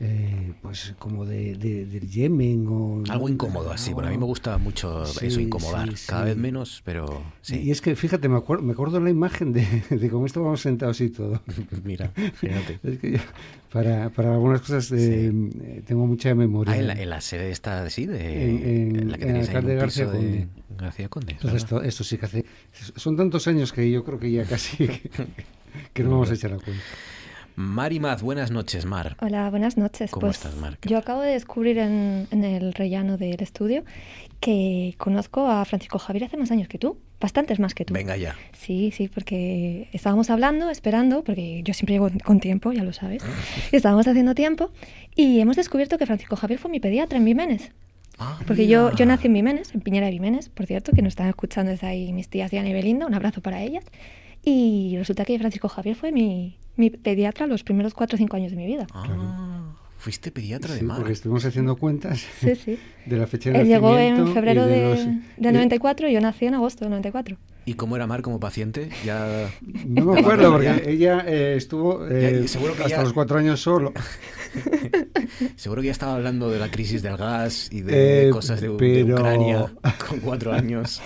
eh, 0.01 0.53
pues 0.61 0.95
como 0.97 1.25
de, 1.25 1.55
de, 1.55 1.85
del 1.85 2.09
Yemen 2.09 2.65
o 2.69 3.03
algo 3.09 3.27
incómodo 3.27 3.69
así 3.71 3.91
bueno 3.93 4.07
a 4.07 4.11
mí 4.11 4.17
me 4.17 4.25
gusta 4.25 4.57
mucho 4.57 5.05
Sí, 5.05 5.25
eso 5.27 5.41
incomodar 5.41 5.89
sí, 5.91 5.97
sí. 5.97 6.05
cada 6.07 6.23
vez 6.23 6.37
menos 6.37 6.81
pero 6.85 7.21
sí. 7.41 7.57
Y 7.59 7.71
es 7.71 7.81
que 7.81 7.95
fíjate 7.97 8.29
me 8.29 8.37
acuerdo 8.37 8.63
me 8.63 8.71
acuerdo 8.71 8.99
la 9.01 9.09
imagen 9.09 9.51
de, 9.51 9.65
de 9.89 10.09
cómo 10.09 10.25
estábamos 10.25 10.61
sentados 10.61 11.01
y 11.01 11.09
todo. 11.09 11.41
Mira 11.83 12.11
fíjate. 12.35 12.79
Es 12.83 12.97
que 12.99 13.11
yo, 13.13 13.19
para, 13.73 14.09
para 14.09 14.33
algunas 14.33 14.61
cosas 14.61 14.89
eh, 14.93 15.33
tengo 15.85 16.07
mucha 16.07 16.33
memoria. 16.33 16.73
Ah, 16.73 16.77
en, 16.77 16.87
la, 16.87 16.93
en 16.93 17.09
la 17.09 17.19
sede 17.21 17.51
esta 17.51 17.89
sí 17.89 18.05
de 18.05 18.49
en, 18.49 18.95
en, 18.95 19.11
la 19.11 19.17
que 19.17 19.23
en 19.25 19.27
tenéis 19.33 19.49
ahí 19.49 19.55
un 19.57 19.75
García 19.75 20.05
piso 20.05 20.11
Conde. 20.17 20.27
de 20.29 20.47
García 20.77 21.09
Conde 21.09 21.31
Entonces, 21.33 21.63
esto, 21.63 21.81
esto 21.83 22.03
sí 22.05 22.17
que 22.17 22.25
hace 22.25 22.45
son 22.95 23.17
tantos 23.17 23.47
años 23.47 23.73
que 23.73 23.91
yo 23.91 24.03
creo 24.05 24.17
que 24.17 24.31
ya 24.31 24.45
casi 24.45 24.77
que, 24.87 25.11
que 25.93 26.03
no 26.03 26.11
vamos 26.11 26.31
a 26.31 26.35
echar 26.35 26.51
la 26.51 26.57
cuenta 26.59 26.81
Mari 27.59 27.99
Maz, 27.99 28.21
buenas 28.21 28.51
noches, 28.51 28.85
Mar. 28.85 29.17
Hola, 29.19 29.49
buenas 29.49 29.75
noches. 29.75 30.11
¿Cómo 30.11 30.27
pues, 30.27 30.37
estás, 30.37 30.55
Mar? 30.55 30.77
Yo 30.83 30.97
acabo 30.97 31.19
de 31.19 31.31
descubrir 31.31 31.77
en, 31.77 32.25
en, 32.31 32.45
el 32.45 32.73
rellano 32.73 33.17
del 33.17 33.43
estudio 33.43 33.83
que 34.39 34.95
conozco 34.97 35.45
a 35.45 35.65
Francisco 35.65 35.99
Javier 35.99 36.23
hace 36.23 36.37
más 36.37 36.51
años 36.51 36.69
que 36.69 36.77
tú, 36.77 36.97
bastantes 37.19 37.59
más 37.59 37.73
que 37.73 37.83
tú. 37.83 37.93
Venga 37.93 38.15
ya. 38.15 38.37
Sí, 38.53 38.93
sí, 38.95 39.09
porque 39.09 39.89
estábamos 39.91 40.29
hablando, 40.29 40.69
esperando, 40.69 41.21
porque 41.25 41.61
yo 41.63 41.73
siempre 41.73 41.95
llego 41.95 42.09
con 42.23 42.39
tiempo, 42.39 42.71
ya 42.71 42.85
lo 42.85 42.93
sabes. 42.93 43.25
estábamos 43.73 44.07
haciendo 44.07 44.35
tiempo 44.35 44.71
y 45.13 45.41
hemos 45.41 45.57
descubierto 45.57 45.97
que 45.97 46.05
Francisco 46.05 46.37
Javier 46.37 46.61
fue 46.61 46.71
mi 46.71 46.79
pediatra 46.79 47.17
en 47.17 47.25
Vimenes. 47.25 47.73
Ah, 48.19 48.39
porque 48.47 48.67
yo, 48.67 48.95
yo 48.95 49.05
nací 49.05 49.27
en 49.27 49.33
Vimenes, 49.33 49.75
en 49.75 49.81
Piñera 49.81 50.05
de 50.05 50.13
Vimenes, 50.13 50.47
por 50.47 50.65
cierto, 50.65 50.93
que 50.93 51.01
nos 51.01 51.11
están 51.11 51.27
escuchando 51.27 51.71
desde 51.71 51.87
ahí 51.87 52.13
mis 52.13 52.29
tías 52.29 52.51
Diana 52.51 52.69
y 52.69 52.73
Belinda, 52.73 53.05
un 53.05 53.15
abrazo 53.15 53.41
para 53.41 53.61
ellas. 53.61 53.83
Y 54.45 54.95
resulta 54.97 55.25
que 55.25 55.37
Francisco 55.37 55.67
Javier 55.67 55.97
fue 55.97 56.13
mi, 56.13 56.57
mi 56.79 56.89
pediatra 56.89 57.45
los 57.47 57.63
primeros 57.63 57.93
cuatro 57.93 58.15
o 58.15 58.17
cinco 58.17 58.35
años 58.37 58.51
de 58.51 58.57
mi 58.57 58.65
vida. 58.65 58.87
Ah, 58.93 59.03
claro. 59.05 59.75
fuiste 59.97 60.31
pediatra 60.31 60.73
sí, 60.73 60.79
de 60.79 60.85
Mar. 60.85 60.97
Porque 60.97 61.13
estuvimos 61.13 61.43
haciendo 61.45 61.75
cuentas 61.75 62.25
sí, 62.39 62.55
sí. 62.55 62.79
de 63.05 63.17
la 63.17 63.27
fecha 63.27 63.51
de 63.51 63.59
Él 63.61 63.67
llegó 63.67 63.97
en 63.97 64.09
nacimiento 64.11 64.33
febrero 64.33 64.65
y 64.65 64.69
de, 64.69 64.81
los- 64.83 65.05
de 65.37 65.51
94 65.51 66.07
y 66.07 66.13
yo 66.13 66.21
nací 66.21 66.45
en 66.45 66.53
agosto 66.55 66.85
de 66.85 66.89
94. 66.91 67.37
¿Y 67.65 67.73
cómo 67.75 67.95
era 67.97 68.07
Mar 68.07 68.21
como 68.23 68.39
paciente? 68.39 68.89
Ya... 69.05 69.51
No 69.85 70.05
me 70.05 70.19
acuerdo, 70.21 70.51
porque 70.53 70.83
ella 70.87 71.23
eh, 71.27 71.55
estuvo 71.57 72.07
eh, 72.07 72.39
Ya, 72.41 72.47
seguro 72.47 72.73
que 72.75 72.83
hasta 72.83 72.95
ya- 72.97 73.03
los 73.03 73.13
cuatro 73.13 73.37
años 73.37 73.59
solo. 73.61 73.93
Seguro 75.55 75.81
que 75.81 75.87
ya 75.87 75.91
estaba 75.91 76.15
hablando 76.15 76.49
de 76.49 76.57
la 76.59 76.71
crisis 76.71 77.01
del 77.03 77.17
gas 77.17 77.69
y 77.71 77.81
de 77.81 78.27
Eh, 78.27 78.29
cosas 78.31 78.61
de, 78.61 78.69
de 78.69 78.75
pero- 78.75 79.15
Ucrania 79.15 79.71
con 80.07 80.19
cuatro 80.21 80.51
años. 80.53 81.01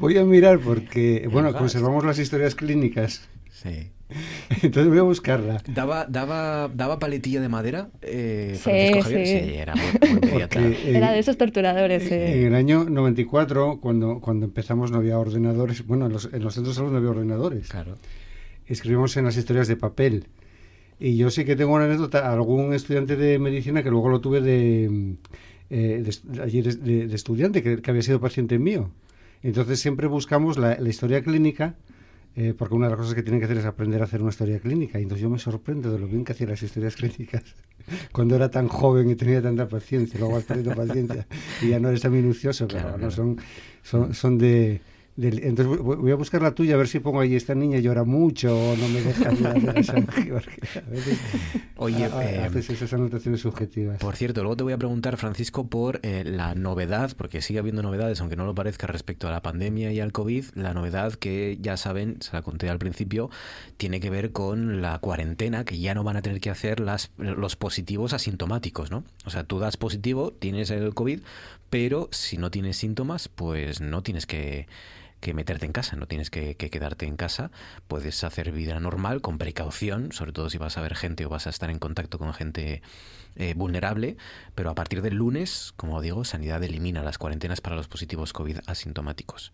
Voy 0.00 0.16
a 0.18 0.24
mirar 0.24 0.58
porque, 0.58 1.28
bueno, 1.30 1.52
conservamos 1.54 2.04
las 2.04 2.18
historias 2.18 2.54
clínicas. 2.54 3.28
Sí. 3.52 3.90
Entonces 4.62 4.88
voy 4.88 4.98
a 4.98 5.02
buscarla. 5.02 5.62
¿Daba, 5.68 6.06
daba, 6.06 6.70
daba 6.72 6.98
paletilla 6.98 7.40
de 7.40 7.48
madera 7.48 7.88
eh, 8.02 8.52
Sí, 8.54 8.60
Francisco 8.62 9.02
Javier? 9.02 9.26
sí. 9.26 9.48
Sí, 9.50 9.54
era 9.56 9.74
muy, 9.74 10.10
muy. 10.10 10.30
Porque, 10.30 10.58
eh, 10.58 10.96
Era 10.96 11.12
de 11.12 11.18
esos 11.18 11.36
torturadores. 11.36 12.10
eh. 12.12 12.40
En 12.40 12.46
el 12.48 12.54
año 12.54 12.84
94, 12.84 13.80
cuando, 13.80 14.20
cuando 14.20 14.46
empezamos, 14.46 14.90
no 14.92 14.98
había 14.98 15.18
ordenadores. 15.18 15.86
Bueno, 15.86 16.06
en 16.06 16.12
los, 16.12 16.30
en 16.32 16.42
los 16.42 16.54
centros 16.54 16.74
de 16.76 16.78
salud 16.80 16.92
no 16.92 16.98
había 16.98 17.10
ordenadores. 17.10 17.68
Claro. 17.68 17.96
Escribimos 18.66 19.16
en 19.16 19.24
las 19.24 19.36
historias 19.36 19.68
de 19.68 19.76
papel. 19.76 20.26
Y 20.98 21.16
yo 21.16 21.30
sí 21.30 21.44
que 21.44 21.56
tengo 21.56 21.74
una 21.74 21.84
anécdota. 21.84 22.32
Algún 22.32 22.72
estudiante 22.74 23.16
de 23.16 23.38
medicina 23.38 23.82
que 23.82 23.90
luego 23.90 24.08
lo 24.08 24.20
tuve 24.20 24.40
de, 24.40 25.16
eh, 25.70 26.02
de, 26.04 26.42
allí 26.42 26.62
de, 26.62 26.74
de- 26.76 27.06
de 27.08 27.14
estudiante, 27.14 27.62
que, 27.62 27.82
que 27.82 27.90
había 27.90 28.02
sido 28.02 28.20
paciente 28.20 28.58
mío. 28.58 28.90
Entonces 29.42 29.78
siempre 29.78 30.06
buscamos 30.06 30.56
la, 30.58 30.76
la 30.80 30.88
historia 30.88 31.22
clínica, 31.22 31.74
eh, 32.36 32.54
porque 32.56 32.74
una 32.74 32.86
de 32.86 32.90
las 32.92 32.98
cosas 33.00 33.14
que 33.14 33.22
tienen 33.22 33.40
que 33.40 33.46
hacer 33.46 33.58
es 33.58 33.64
aprender 33.64 34.00
a 34.02 34.04
hacer 34.04 34.20
una 34.22 34.30
historia 34.30 34.60
clínica. 34.60 34.98
Y 34.98 35.02
entonces 35.04 35.22
yo 35.22 35.30
me 35.30 35.38
sorprendo 35.38 35.90
de 35.92 35.98
lo 35.98 36.06
bien 36.08 36.24
que 36.24 36.32
hacía 36.32 36.46
las 36.48 36.62
historias 36.62 36.96
clínicas 36.96 37.42
cuando 38.12 38.36
era 38.36 38.50
tan 38.50 38.68
joven 38.68 39.10
y 39.10 39.16
tenía 39.16 39.42
tanta 39.42 39.68
paciencia. 39.68 40.18
Luego 40.18 40.34
vas 40.34 40.44
perdiendo 40.44 40.74
paciencia 40.74 41.26
y 41.60 41.68
ya 41.68 41.80
no 41.80 41.88
eres 41.88 42.02
tan 42.02 42.12
minucioso, 42.12 42.70
pero 42.70 42.90
Claro, 42.90 42.98
no 42.98 43.10
claro. 43.10 43.10
son, 43.10 43.38
son, 43.82 44.14
son 44.14 44.38
de, 44.38 44.82
del- 45.16 45.42
entonces 45.44 45.78
voy 45.82 46.10
a 46.10 46.14
buscar 46.14 46.42
la 46.42 46.54
tuya 46.54 46.74
a 46.74 46.78
ver 46.78 46.88
si 46.88 47.00
pongo 47.00 47.20
ahí 47.20 47.34
esta 47.34 47.54
niña 47.54 47.78
llora 47.78 48.04
mucho 48.04 48.54
o 48.56 48.76
no 48.76 48.88
me 48.88 49.00
deja 49.00 49.28
a 49.30 50.90
veces 50.90 51.18
Oye, 51.76 52.04
a- 52.04 52.18
a- 52.18 52.24
eh, 52.30 52.38
haces 52.44 52.70
esas 52.70 52.92
anotaciones 52.94 53.40
subjetivas. 53.40 53.98
Por 53.98 54.16
cierto, 54.16 54.42
luego 54.42 54.56
te 54.56 54.62
voy 54.64 54.72
a 54.72 54.78
preguntar, 54.78 55.16
Francisco, 55.16 55.66
por 55.68 56.00
eh, 56.02 56.24
la 56.24 56.54
novedad, 56.54 57.12
porque 57.16 57.42
sigue 57.42 57.58
habiendo 57.58 57.82
novedades, 57.82 58.20
aunque 58.20 58.36
no 58.36 58.46
lo 58.46 58.54
parezca, 58.54 58.86
respecto 58.86 59.28
a 59.28 59.30
la 59.30 59.42
pandemia 59.42 59.92
y 59.92 60.00
al 60.00 60.12
COVID. 60.12 60.44
La 60.54 60.72
novedad 60.74 61.12
que 61.14 61.58
ya 61.60 61.76
saben, 61.76 62.16
se 62.20 62.32
la 62.32 62.42
conté 62.42 62.70
al 62.70 62.78
principio, 62.78 63.30
tiene 63.76 64.00
que 64.00 64.08
ver 64.10 64.32
con 64.32 64.80
la 64.80 64.98
cuarentena, 65.00 65.64
que 65.64 65.78
ya 65.78 65.94
no 65.94 66.02
van 66.02 66.16
a 66.16 66.22
tener 66.22 66.40
que 66.40 66.50
hacer 66.50 66.80
las, 66.80 67.10
los 67.18 67.56
positivos 67.56 68.12
asintomáticos, 68.14 68.90
¿no? 68.90 69.04
O 69.26 69.30
sea, 69.30 69.44
tú 69.44 69.58
das 69.58 69.76
positivo, 69.76 70.32
tienes 70.32 70.70
el 70.70 70.94
COVID, 70.94 71.20
pero 71.68 72.08
si 72.10 72.38
no 72.38 72.50
tienes 72.50 72.78
síntomas, 72.78 73.28
pues 73.28 73.80
no 73.82 74.02
tienes 74.02 74.24
que 74.26 74.66
que 75.26 75.34
meterte 75.34 75.66
en 75.66 75.72
casa, 75.72 75.96
no 75.96 76.06
tienes 76.06 76.30
que, 76.30 76.54
que 76.54 76.70
quedarte 76.70 77.04
en 77.04 77.16
casa, 77.16 77.50
puedes 77.88 78.22
hacer 78.22 78.52
vida 78.52 78.78
normal 78.78 79.22
con 79.22 79.38
precaución, 79.38 80.12
sobre 80.12 80.32
todo 80.32 80.48
si 80.50 80.56
vas 80.56 80.78
a 80.78 80.82
ver 80.82 80.94
gente 80.94 81.26
o 81.26 81.28
vas 81.28 81.48
a 81.48 81.50
estar 81.50 81.68
en 81.68 81.80
contacto 81.80 82.16
con 82.16 82.32
gente 82.32 82.80
eh, 83.34 83.54
vulnerable, 83.56 84.16
pero 84.54 84.70
a 84.70 84.76
partir 84.76 85.02
del 85.02 85.16
lunes, 85.16 85.74
como 85.74 86.00
digo, 86.00 86.24
Sanidad 86.24 86.62
elimina 86.62 87.02
las 87.02 87.18
cuarentenas 87.18 87.60
para 87.60 87.74
los 87.74 87.88
positivos 87.88 88.32
COVID 88.32 88.58
asintomáticos. 88.68 89.52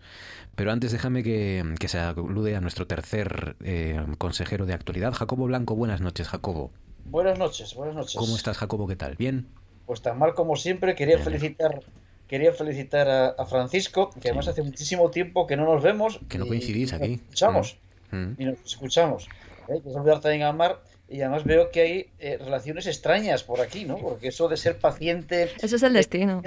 Pero 0.57 0.73
antes 0.73 0.93
déjame 0.93 1.23
que, 1.23 1.65
que 1.81 1.89
se 1.89 1.99
alude 1.99 2.55
a 2.55 2.61
nuestro 2.61 2.86
tercer 2.86 3.57
eh, 3.65 3.99
consejero 4.19 4.66
de 4.66 4.74
actualidad, 4.74 5.15
Jacobo 5.15 5.47
Blanco. 5.47 5.74
Buenas 5.74 6.03
noches, 6.03 6.28
Jacobo. 6.28 6.70
Buenas 7.07 7.39
noches, 7.39 7.74
buenas 7.74 7.97
noches. 7.97 8.16
¿Cómo 8.16 8.36
estás, 8.36 8.59
Jacobo? 8.59 8.86
¿Qué 8.86 8.97
tal? 8.97 9.16
¿Bien? 9.16 9.49
Pues 9.86 10.03
tan 10.03 10.19
mal 10.19 10.35
como 10.35 10.55
siempre, 10.57 10.94
quería 10.94 11.16
Bien. 11.16 11.24
felicitar 11.24 11.81
quería 12.32 12.54
felicitar 12.54 13.10
a, 13.10 13.26
a 13.28 13.44
Francisco, 13.44 14.09
que 14.18 14.28
además 14.28 14.48
hace 14.48 14.62
muchísimo 14.62 15.10
tiempo 15.10 15.46
que 15.46 15.54
no 15.54 15.66
nos 15.66 15.82
vemos. 15.82 16.18
Que 16.30 16.38
no 16.38 16.46
coincidís 16.46 16.88
y 16.88 16.92
nos 16.92 17.02
aquí. 17.02 17.12
escuchamos. 17.12 17.76
Mm. 18.10 18.32
Y 18.38 18.44
nos 18.46 18.59
escuchamos. 18.64 19.28
¿eh? 19.68 19.82
Que 19.84 19.90
saludar 19.92 20.20
también 20.22 20.44
a 20.44 20.52
Mar. 20.54 20.82
Y 21.10 21.20
además 21.20 21.44
veo 21.44 21.70
que 21.70 21.80
hay 21.82 22.10
eh, 22.20 22.38
relaciones 22.38 22.86
extrañas 22.86 23.42
por 23.44 23.60
aquí, 23.60 23.84
¿no? 23.84 23.98
Porque 23.98 24.28
eso 24.28 24.48
de 24.48 24.56
ser 24.56 24.78
paciente. 24.78 25.50
Eso 25.60 25.76
es 25.76 25.82
el 25.82 25.92
destino. 25.92 26.40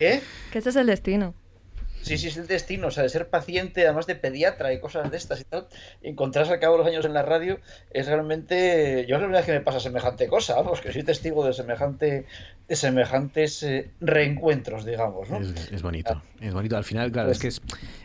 ¿Qué? 0.00 0.20
Que 0.50 0.58
ese 0.58 0.70
es 0.70 0.76
el 0.76 0.88
destino. 0.88 1.32
Sí, 2.04 2.18
sí, 2.18 2.28
es 2.28 2.36
el 2.36 2.46
destino, 2.46 2.88
o 2.88 2.90
sea, 2.90 3.02
de 3.02 3.08
ser 3.08 3.28
paciente, 3.28 3.84
además 3.84 4.06
de 4.06 4.14
pediatra 4.14 4.72
y 4.72 4.78
cosas 4.80 5.10
de 5.10 5.16
estas 5.16 5.40
y 5.40 5.44
tal, 5.44 5.66
encontrarse 6.02 6.52
al 6.52 6.60
cabo 6.60 6.74
de 6.76 6.78
los 6.84 6.86
años 6.92 7.04
en 7.06 7.14
la 7.14 7.22
radio 7.22 7.58
es 7.90 8.06
realmente, 8.06 9.06
yo 9.08 9.16
es 9.16 9.20
la 9.22 9.26
primera 9.26 9.38
vez 9.38 9.46
que 9.46 9.52
me 9.52 9.60
pasa 9.60 9.80
semejante 9.80 10.28
cosa, 10.28 10.54
vamos, 10.56 10.80
que 10.82 10.92
soy 10.92 11.02
testigo 11.02 11.46
de 11.46 11.52
semejante, 11.54 12.26
de 12.68 12.76
semejantes 12.76 13.62
eh, 13.62 13.90
reencuentros, 14.00 14.84
digamos, 14.84 15.30
¿no? 15.30 15.38
Es, 15.40 15.72
es 15.72 15.82
bonito, 15.82 16.22
es 16.40 16.52
bonito. 16.52 16.76
Al 16.76 16.84
final, 16.84 17.10
claro, 17.10 17.30
es 17.30 17.38
que 17.38 17.48
es. 17.48 17.60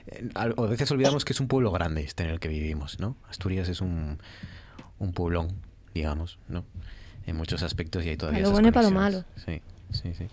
eh, 0.07 0.29
A 0.35 0.47
veces 0.47 0.89
olvidamos 0.91 1.25
que 1.25 1.33
es 1.33 1.39
un 1.39 1.47
pueblo 1.47 1.71
grande 1.71 2.01
este 2.01 2.23
en 2.23 2.29
el 2.29 2.39
que 2.39 2.47
vivimos, 2.47 2.99
¿no? 2.99 3.17
Asturias 3.29 3.67
es 3.69 3.81
un, 3.81 4.19
un 4.99 5.11
pueblón, 5.13 5.49
digamos, 5.93 6.39
¿no? 6.47 6.63
En 7.27 7.35
muchos 7.35 7.63
aspectos 7.63 8.05
y 8.05 8.09
hay 8.09 8.17
todavía. 8.17 8.39
Para 8.39 8.47
lo 8.47 8.53
bueno 8.53 8.67
y 8.69 8.71
para 8.71 8.89
lo 8.89 8.95
malo. 8.95 9.23
Sí, 9.45 9.61
sí, 9.91 10.13
sí. 10.17 10.25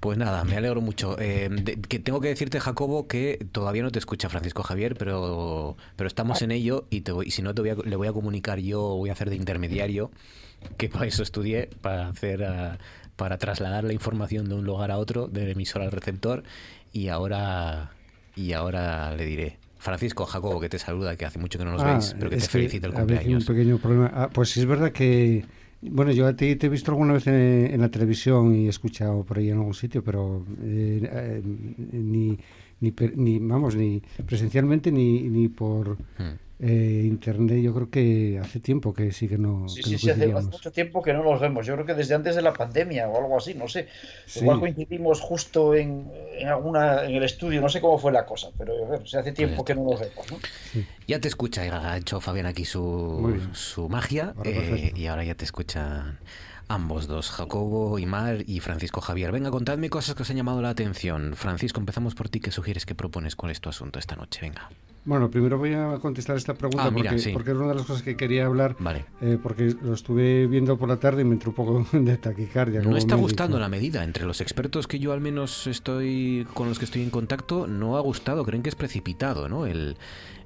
Pues 0.00 0.18
nada, 0.18 0.44
me 0.44 0.56
alegro 0.56 0.80
mucho. 0.80 1.18
Eh, 1.18 1.48
de- 1.50 1.80
que 1.80 1.98
tengo 1.98 2.20
que 2.20 2.28
decirte, 2.28 2.60
Jacobo, 2.60 3.06
que 3.08 3.44
todavía 3.52 3.82
no 3.82 3.90
te 3.90 3.98
escucha 3.98 4.28
Francisco 4.28 4.62
Javier, 4.62 4.94
pero, 4.96 5.76
pero 5.96 6.06
estamos 6.08 6.42
en 6.42 6.50
ello 6.50 6.86
y, 6.90 7.00
te 7.00 7.12
voy- 7.12 7.26
y 7.26 7.30
si 7.30 7.42
no, 7.42 7.54
te 7.54 7.62
voy 7.62 7.70
a- 7.70 7.74
le 7.76 7.96
voy 7.96 8.08
a 8.08 8.12
comunicar 8.12 8.58
yo, 8.58 8.80
voy 8.96 9.10
a 9.10 9.12
hacer 9.14 9.30
de 9.30 9.36
intermediario, 9.36 10.10
que 10.76 10.88
para 10.88 11.06
eso 11.06 11.22
estudié, 11.22 11.68
para 11.80 12.08
hacer, 12.08 12.44
ah, 12.44 12.78
para 13.16 13.38
trasladar 13.38 13.84
la 13.84 13.92
información 13.94 14.48
de 14.48 14.54
un 14.54 14.64
lugar 14.64 14.90
a 14.90 14.98
otro, 14.98 15.26
del 15.28 15.48
emisor 15.50 15.82
al 15.82 15.90
receptor, 15.90 16.42
y 16.92 17.08
ahora, 17.08 17.92
y 18.34 18.52
ahora 18.52 19.14
le 19.16 19.24
diré. 19.24 19.58
Francisco, 19.78 20.26
Jacobo, 20.26 20.60
que 20.60 20.68
te 20.68 20.78
saluda, 20.78 21.16
que 21.16 21.24
hace 21.24 21.38
mucho 21.38 21.58
que 21.58 21.64
no 21.64 21.72
nos 21.72 21.82
Ah, 21.82 21.92
veis, 21.94 22.14
pero 22.18 22.30
que 22.30 22.36
te 22.36 22.48
felicita 22.48 22.86
el 22.86 22.92
cumpleaños. 22.92 23.48
un 23.48 23.54
pequeño 23.54 23.78
problema. 23.78 24.10
Ah, 24.14 24.28
pues 24.32 24.50
sí 24.50 24.60
es 24.60 24.66
verdad 24.66 24.90
que, 24.92 25.44
bueno, 25.82 26.12
yo 26.12 26.26
a 26.26 26.34
ti 26.34 26.56
te 26.56 26.66
he 26.66 26.70
visto 26.70 26.90
alguna 26.90 27.12
vez 27.12 27.26
en, 27.26 27.80
la 27.80 27.90
televisión 27.90 28.54
y 28.54 28.66
he 28.66 28.68
escuchado 28.68 29.24
por 29.24 29.38
ahí 29.38 29.50
en 29.50 29.58
algún 29.58 29.74
sitio, 29.74 30.02
pero 30.02 30.44
eh, 30.62 31.08
eh, 31.10 31.42
ni, 31.44 32.38
ni, 32.80 32.94
ni, 33.14 33.38
vamos, 33.38 33.76
ni 33.76 34.02
presencialmente 34.26 34.90
ni, 34.90 35.22
ni 35.28 35.48
por 35.48 35.96
Hmm. 36.18 36.45
Eh, 36.58 37.02
internet. 37.04 37.62
Yo 37.62 37.74
creo 37.74 37.90
que 37.90 38.40
hace 38.42 38.60
tiempo 38.60 38.94
que 38.94 39.12
sí 39.12 39.28
que 39.28 39.36
no, 39.36 39.68
Sí, 39.68 39.82
que 39.82 39.86
sí, 39.86 39.92
no 39.92 39.98
sí, 39.98 40.10
hace, 40.10 40.28
mucho 40.28 40.72
tiempo 40.72 41.02
que 41.02 41.12
no 41.12 41.22
nos 41.22 41.40
vemos. 41.40 41.66
Yo 41.66 41.74
creo 41.74 41.86
que 41.86 41.94
desde 41.94 42.14
antes 42.14 42.34
de 42.34 42.42
la 42.42 42.52
pandemia 42.52 43.08
o 43.08 43.18
algo 43.18 43.36
así, 43.36 43.54
no 43.54 43.68
sé. 43.68 43.88
Sí. 44.24 44.40
Igual 44.40 44.60
coincidimos 44.60 45.20
justo 45.20 45.74
en, 45.74 46.10
en 46.38 46.48
alguna 46.48 47.04
en 47.04 47.14
el 47.14 47.22
estudio, 47.22 47.60
no 47.60 47.68
sé 47.68 47.80
cómo 47.80 47.98
fue 47.98 48.12
la 48.12 48.24
cosa, 48.24 48.48
pero 48.56 48.86
bueno, 48.86 49.02
o 49.04 49.06
sea, 49.06 49.20
hace 49.20 49.32
tiempo 49.32 49.64
que 49.64 49.74
no 49.74 49.84
nos 49.84 50.00
vemos, 50.00 50.30
¿no? 50.30 50.38
Ya 51.06 51.20
te 51.20 51.28
escucha, 51.28 51.62
ha 51.62 51.96
hecho 51.96 52.20
Fabián 52.20 52.46
aquí 52.46 52.64
su, 52.64 53.40
su 53.52 53.88
magia 53.88 54.34
Ahora 54.36 54.50
eh, 54.50 54.92
y 54.94 55.06
ahora 55.06 55.24
ya 55.24 55.34
te 55.34 55.44
escuchan 55.44 56.18
ambos 56.68 57.06
dos, 57.06 57.30
Jacobo, 57.30 57.98
Imar 57.98 58.42
y 58.46 58.60
Francisco 58.60 59.00
Javier. 59.00 59.32
Venga, 59.32 59.50
contadme 59.50 59.90
cosas 59.90 60.14
que 60.14 60.22
os 60.22 60.30
han 60.30 60.36
llamado 60.36 60.62
la 60.62 60.70
atención. 60.70 61.34
Francisco, 61.36 61.80
empezamos 61.80 62.14
por 62.14 62.28
ti. 62.28 62.40
¿Qué 62.40 62.50
sugieres, 62.50 62.86
qué 62.86 62.94
propones? 62.94 63.36
¿Cuál 63.36 63.52
es 63.52 63.60
tu 63.60 63.68
asunto 63.68 63.98
esta 63.98 64.16
noche? 64.16 64.40
Venga. 64.42 64.70
Bueno, 65.06 65.30
primero 65.30 65.56
voy 65.56 65.72
a 65.72 65.98
contestar 66.00 66.36
esta 66.36 66.52
pregunta 66.54 66.84
Ah, 66.86 66.90
mira, 66.90 67.10
porque, 67.10 67.22
sí. 67.22 67.30
porque 67.32 67.52
es 67.52 67.56
una 67.56 67.68
de 67.68 67.74
las 67.76 67.84
cosas 67.86 68.02
que 68.02 68.16
quería 68.16 68.44
hablar, 68.46 68.74
Vale. 68.80 69.04
eh, 69.20 69.38
porque 69.42 69.74
lo 69.80 69.94
estuve 69.94 70.48
viendo 70.48 70.76
por 70.76 70.88
la 70.88 70.96
tarde 70.96 71.22
y 71.22 71.24
me 71.24 71.34
entró 71.34 71.50
un 71.50 71.54
poco 71.54 71.86
de 71.96 72.16
taquicardia. 72.16 72.82
No 72.82 72.96
está 72.96 73.14
médico. 73.14 73.22
gustando 73.28 73.58
la 73.60 73.68
medida. 73.68 74.02
Entre 74.02 74.24
los 74.26 74.40
expertos 74.40 74.88
que 74.88 74.98
yo 74.98 75.12
al 75.12 75.20
menos 75.20 75.68
estoy 75.68 76.46
con 76.54 76.68
los 76.68 76.78
que 76.80 76.84
estoy 76.86 77.02
en 77.02 77.10
contacto, 77.10 77.68
no 77.68 77.96
ha 77.96 78.00
gustado. 78.00 78.44
Creen 78.44 78.62
que 78.64 78.68
es 78.68 78.74
precipitado, 78.74 79.48
¿no? 79.48 79.66
El, 79.66 79.96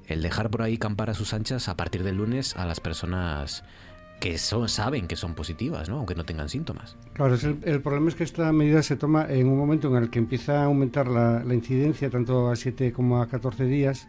el 0.07 0.21
dejar 0.21 0.51
por 0.51 0.61
ahí 0.61 0.77
campar 0.77 1.09
a 1.09 1.15
sus 1.15 1.33
anchas 1.33 1.67
a 1.67 1.75
partir 1.75 2.03
del 2.03 2.17
lunes 2.17 2.55
a 2.55 2.65
las 2.67 2.79
personas 2.79 3.63
que 4.19 4.37
son 4.37 4.69
saben 4.69 5.07
que 5.07 5.15
son 5.15 5.33
positivas, 5.33 5.89
¿no? 5.89 5.97
Aunque 5.97 6.13
no 6.13 6.23
tengan 6.23 6.49
síntomas. 6.49 6.95
Claro, 7.13 7.33
es 7.33 7.43
el, 7.43 7.57
el 7.63 7.81
problema 7.81 8.09
es 8.09 8.13
que 8.15 8.23
esta 8.23 8.51
medida 8.53 8.83
se 8.83 8.95
toma 8.95 9.25
en 9.27 9.47
un 9.47 9.57
momento 9.57 9.87
en 9.87 10.03
el 10.03 10.11
que 10.11 10.19
empieza 10.19 10.61
a 10.61 10.65
aumentar 10.65 11.07
la, 11.07 11.43
la 11.43 11.55
incidencia 11.55 12.11
tanto 12.11 12.47
a 12.51 12.55
7 12.55 12.93
como 12.93 13.19
a 13.23 13.27
14 13.27 13.63
días 13.65 14.07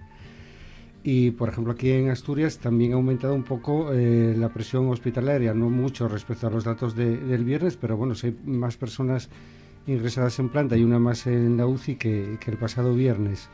y, 1.05 1.33
por 1.33 1.49
ejemplo, 1.49 1.73
aquí 1.73 1.91
en 1.91 2.11
Asturias 2.11 2.59
también 2.59 2.93
ha 2.93 2.95
aumentado 2.95 3.35
un 3.35 3.43
poco 3.43 3.93
eh, 3.93 4.35
la 4.39 4.49
presión 4.51 4.89
hospitalaria, 4.89 5.53
no 5.53 5.69
mucho 5.69 6.07
respecto 6.09 6.47
a 6.47 6.51
los 6.51 6.65
datos 6.65 6.95
de- 6.95 7.17
del 7.17 7.45
viernes, 7.45 7.77
pero 7.77 7.97
bueno, 7.97 8.15
si 8.15 8.29
hay 8.29 8.37
más 8.45 8.77
personas 8.77 9.29
ingresadas 9.87 10.39
en 10.39 10.49
planta 10.49 10.77
y 10.77 10.85
una 10.85 11.01
más 11.01 11.27
en 11.27 11.57
la 11.57 11.67
UCI 11.67 11.97
que, 11.97 12.39
el 12.47 12.57
pasado 12.57 12.95
viernes. 12.95 13.49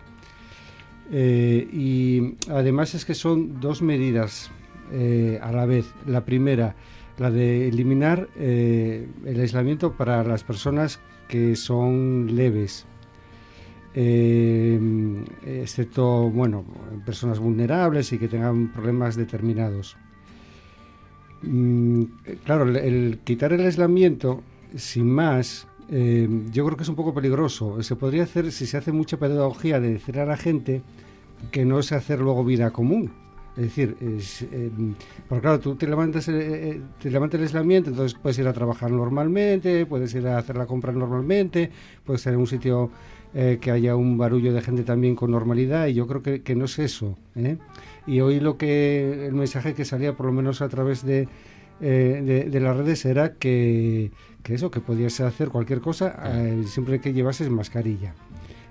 Eh, 1.10 1.66
y 1.72 2.36
además 2.50 2.94
es 2.94 3.04
que 3.06 3.14
son 3.14 3.60
dos 3.60 3.80
medidas 3.80 4.50
eh, 4.92 5.38
a 5.42 5.50
la 5.52 5.64
vez. 5.64 5.86
La 6.06 6.24
primera, 6.26 6.76
la 7.16 7.30
de 7.30 7.68
eliminar 7.68 8.28
el 8.38 9.40
aislamiento 9.40 9.92
para 9.94 10.22
las 10.22 10.44
personas 10.44 11.00
que 11.28 11.56
son 11.56 12.36
leves, 12.36 12.86
eh, 14.00 14.78
excepto, 15.44 16.30
bueno, 16.30 16.64
personas 17.04 17.40
vulnerables 17.40 18.12
y 18.12 18.18
que 18.18 18.28
tengan 18.28 18.72
problemas 18.72 19.16
determinados. 19.16 19.96
Mm, 21.42 22.04
claro, 22.44 22.62
el, 22.76 23.18
quitar 23.24 23.52
el 23.52 23.66
aislamiento, 23.66 24.44
sin 24.76 25.10
más, 25.10 25.66
eh, 25.90 26.28
yo 26.52 26.64
creo 26.64 26.76
que 26.76 26.84
es 26.84 26.88
un 26.88 26.94
poco 26.94 27.12
peligroso. 27.12 27.82
Se 27.82 27.96
podría 27.96 28.22
hacer, 28.22 28.52
si 28.52 28.66
se 28.66 28.76
hace 28.76 28.92
mucha 28.92 29.16
pedagogía, 29.16 29.80
de 29.80 29.94
decir 29.94 30.20
a 30.20 30.26
la 30.26 30.36
gente 30.36 30.82
que 31.50 31.64
no 31.64 31.80
es 31.80 31.90
hacer 31.90 32.20
luego 32.20 32.44
vida 32.44 32.70
común. 32.70 33.10
Es 33.56 33.64
decir, 33.64 33.96
eh, 34.00 34.70
porque 35.28 35.42
claro, 35.42 35.58
tú 35.58 35.74
te 35.74 35.88
levantas, 35.88 36.26
te 36.26 37.10
levantas 37.10 37.40
el 37.40 37.46
aislamiento, 37.46 37.90
entonces 37.90 38.16
puedes 38.16 38.38
ir 38.38 38.46
a 38.46 38.52
trabajar 38.52 38.92
normalmente, 38.92 39.84
puedes 39.86 40.14
ir 40.14 40.28
a 40.28 40.38
hacer 40.38 40.56
la 40.56 40.66
compra 40.66 40.92
normalmente, 40.92 41.68
puedes 42.04 42.20
estar 42.20 42.34
en 42.34 42.38
un 42.38 42.46
sitio 42.46 42.92
eh, 43.34 43.58
que 43.60 43.70
haya 43.70 43.94
un 43.94 44.16
barullo 44.16 44.52
de 44.52 44.62
gente 44.62 44.82
también 44.84 45.14
con 45.14 45.30
normalidad, 45.30 45.86
y 45.86 45.94
yo 45.94 46.06
creo 46.06 46.22
que, 46.22 46.42
que 46.42 46.54
no 46.54 46.64
es 46.64 46.78
eso. 46.78 47.18
¿eh? 47.36 47.58
Y 48.06 48.20
hoy 48.20 48.40
lo 48.40 48.56
que, 48.56 49.26
el 49.26 49.34
mensaje 49.34 49.74
que 49.74 49.84
salía, 49.84 50.16
por 50.16 50.26
lo 50.26 50.32
menos 50.32 50.62
a 50.62 50.68
través 50.68 51.04
de, 51.04 51.28
eh, 51.80 52.22
de, 52.24 52.44
de 52.50 52.60
las 52.60 52.76
redes, 52.76 53.04
era 53.04 53.34
que, 53.34 54.10
que 54.42 54.54
eso, 54.54 54.70
que 54.70 54.80
podías 54.80 55.20
hacer 55.20 55.50
cualquier 55.50 55.80
cosa 55.80 56.16
siempre 56.66 57.00
que 57.00 57.12
llevases 57.12 57.50
mascarilla. 57.50 58.14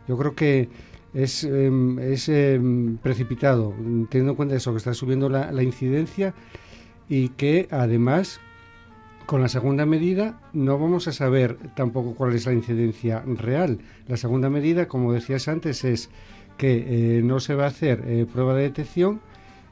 Yo 0.07 0.17
creo 0.17 0.33
que 0.35 0.69
es, 1.13 1.43
em, 1.43 1.99
es 1.99 2.29
em, 2.29 2.97
precipitado, 2.97 3.73
teniendo 4.09 4.31
en 4.31 4.35
cuenta 4.35 4.55
eso, 4.55 4.71
que 4.71 4.77
está 4.77 4.93
subiendo 4.93 5.29
la, 5.29 5.51
la 5.51 5.63
incidencia 5.63 6.33
y 7.09 7.29
que 7.29 7.67
además 7.71 8.39
con 9.27 9.41
la 9.41 9.49
segunda 9.49 9.85
medida 9.85 10.39
no 10.53 10.79
vamos 10.79 11.07
a 11.09 11.11
saber 11.11 11.57
tampoco 11.75 12.15
cuál 12.15 12.33
es 12.33 12.45
la 12.45 12.53
incidencia 12.53 13.21
real. 13.25 13.79
La 14.07 14.15
segunda 14.15 14.49
medida, 14.49 14.87
como 14.87 15.11
decías 15.11 15.49
antes, 15.49 15.83
es 15.83 16.09
que 16.57 17.17
eh, 17.17 17.21
no 17.21 17.41
se 17.41 17.53
va 17.53 17.65
a 17.65 17.67
hacer 17.67 18.05
eh, 18.07 18.25
prueba 18.31 18.55
de 18.55 18.63
detección 18.63 19.19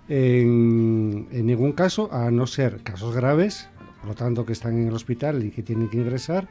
en, 0.10 1.28
en 1.32 1.46
ningún 1.46 1.72
caso, 1.72 2.14
a 2.14 2.30
no 2.32 2.48
ser 2.48 2.82
casos 2.84 3.16
graves, 3.16 3.70
por 4.02 4.10
lo 4.10 4.16
tanto 4.16 4.46
que 4.46 4.52
están 4.52 4.78
en 4.78 4.90
el 4.90 4.94
hospital 4.94 5.44
y 5.46 5.52
que 5.52 5.64
tienen 5.64 5.90
que 5.90 5.98
ingresar, 5.98 6.50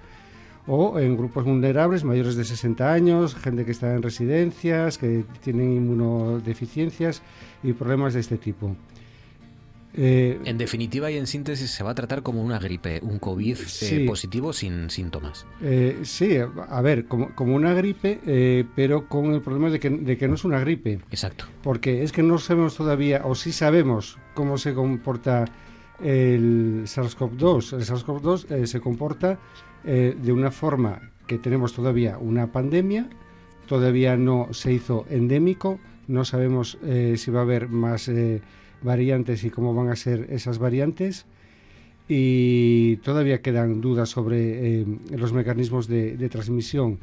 o 0.67 0.99
en 0.99 1.15
grupos 1.19 1.45
vulnerables, 1.45 2.05
mayores 2.05 2.37
de 2.37 2.45
60 2.45 2.91
años, 2.91 3.35
gente 3.35 3.67
que 3.67 3.73
está 3.73 3.95
en 3.95 4.03
residencias, 4.03 4.97
que 4.97 5.27
tienen 5.43 5.75
inmunodeficiencias 5.75 7.23
y 7.63 7.75
problemas 7.75 8.15
de 8.15 8.21
este 8.21 8.39
tipo. 8.39 8.75
Eh, 9.97 10.41
en 10.45 10.59
definitiva 10.59 11.09
y 11.11 11.17
en 11.17 11.29
síntesis 11.29 11.71
se 11.71 11.85
va 11.85 11.93
a 11.93 11.95
tratar 11.95 12.23
como 12.23 12.43
una 12.43 12.59
gripe, 12.59 12.99
un 13.03 13.21
COVID 13.21 13.57
eh, 13.83 14.05
positivo 14.07 14.53
sin 14.53 14.91
síntomas. 14.91 15.47
Eh, 15.63 16.01
sí, 16.03 16.37
a 16.37 16.83
ver, 16.83 17.07
como, 17.07 17.55
una 17.55 17.75
gripe, 17.75 18.67
pero 18.75 19.09
con 19.09 19.33
el 19.33 19.41
problema 19.41 19.71
de 19.71 19.79
que, 19.79 19.91
de 19.91 20.19
que, 20.19 20.27
no 20.27 20.35
es 20.35 20.45
una 20.45 20.59
gripe. 20.59 20.99
Exacto. 21.11 21.45
Porque 21.63 22.03
es 22.03 22.11
que 22.11 22.25
no 22.25 22.39
sabemos 22.39 22.77
todavía, 22.77 23.23
o 23.25 23.37
sí 23.37 23.53
sabemos 23.53 24.19
cómo 24.35 24.59
se 24.59 24.75
comporta 24.75 25.45
el 26.03 26.83
SARS-CoV-2. 26.87 27.75
El 27.75 27.85
SARS-CoV-2 27.85 28.67
se 28.67 28.81
comporta 28.81 29.39
de 29.85 30.33
una 30.33 30.51
forma 30.51 31.13
que 31.29 31.39
tenemos 31.39 31.73
todavía 31.73 32.19
una 32.19 32.51
pandemia, 32.51 33.09
todavía 33.69 34.17
no 34.17 34.49
se 34.51 34.73
hizo 34.73 35.07
endémico, 35.09 35.79
no 36.09 36.25
sabemos 36.25 36.79
si 37.17 37.31
va 37.31 37.41
a 37.41 37.43
haber 37.43 37.69
más 37.69 38.11
variantes 38.85 39.43
y 39.45 39.51
cómo 39.51 39.75
van 39.75 39.89
a 39.89 39.97
ser 39.97 40.29
esas 40.31 40.59
variantes. 40.59 41.27
Y 42.07 42.97
todavía 42.99 43.41
quedan 43.41 43.81
dudas 43.81 44.11
sobre 44.11 44.81
eh, 44.81 44.87
los 45.11 45.33
mecanismos 45.33 45.89
de, 45.89 46.29
transmisión. 46.29 46.99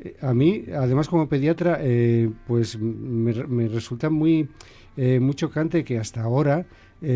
Eh, 0.00 0.16
a 0.22 0.32
mí, 0.32 0.64
además 0.74 1.08
como 1.08 1.28
pediatra, 1.28 1.78
eh, 1.80 2.30
pues 2.46 2.78
me, 2.78 3.32
resulta 3.68 4.08
muy, 4.08 4.48
muy 4.96 5.34
chocante 5.34 5.84
que 5.84 5.98
hasta 5.98 6.22
ahora 6.22 6.66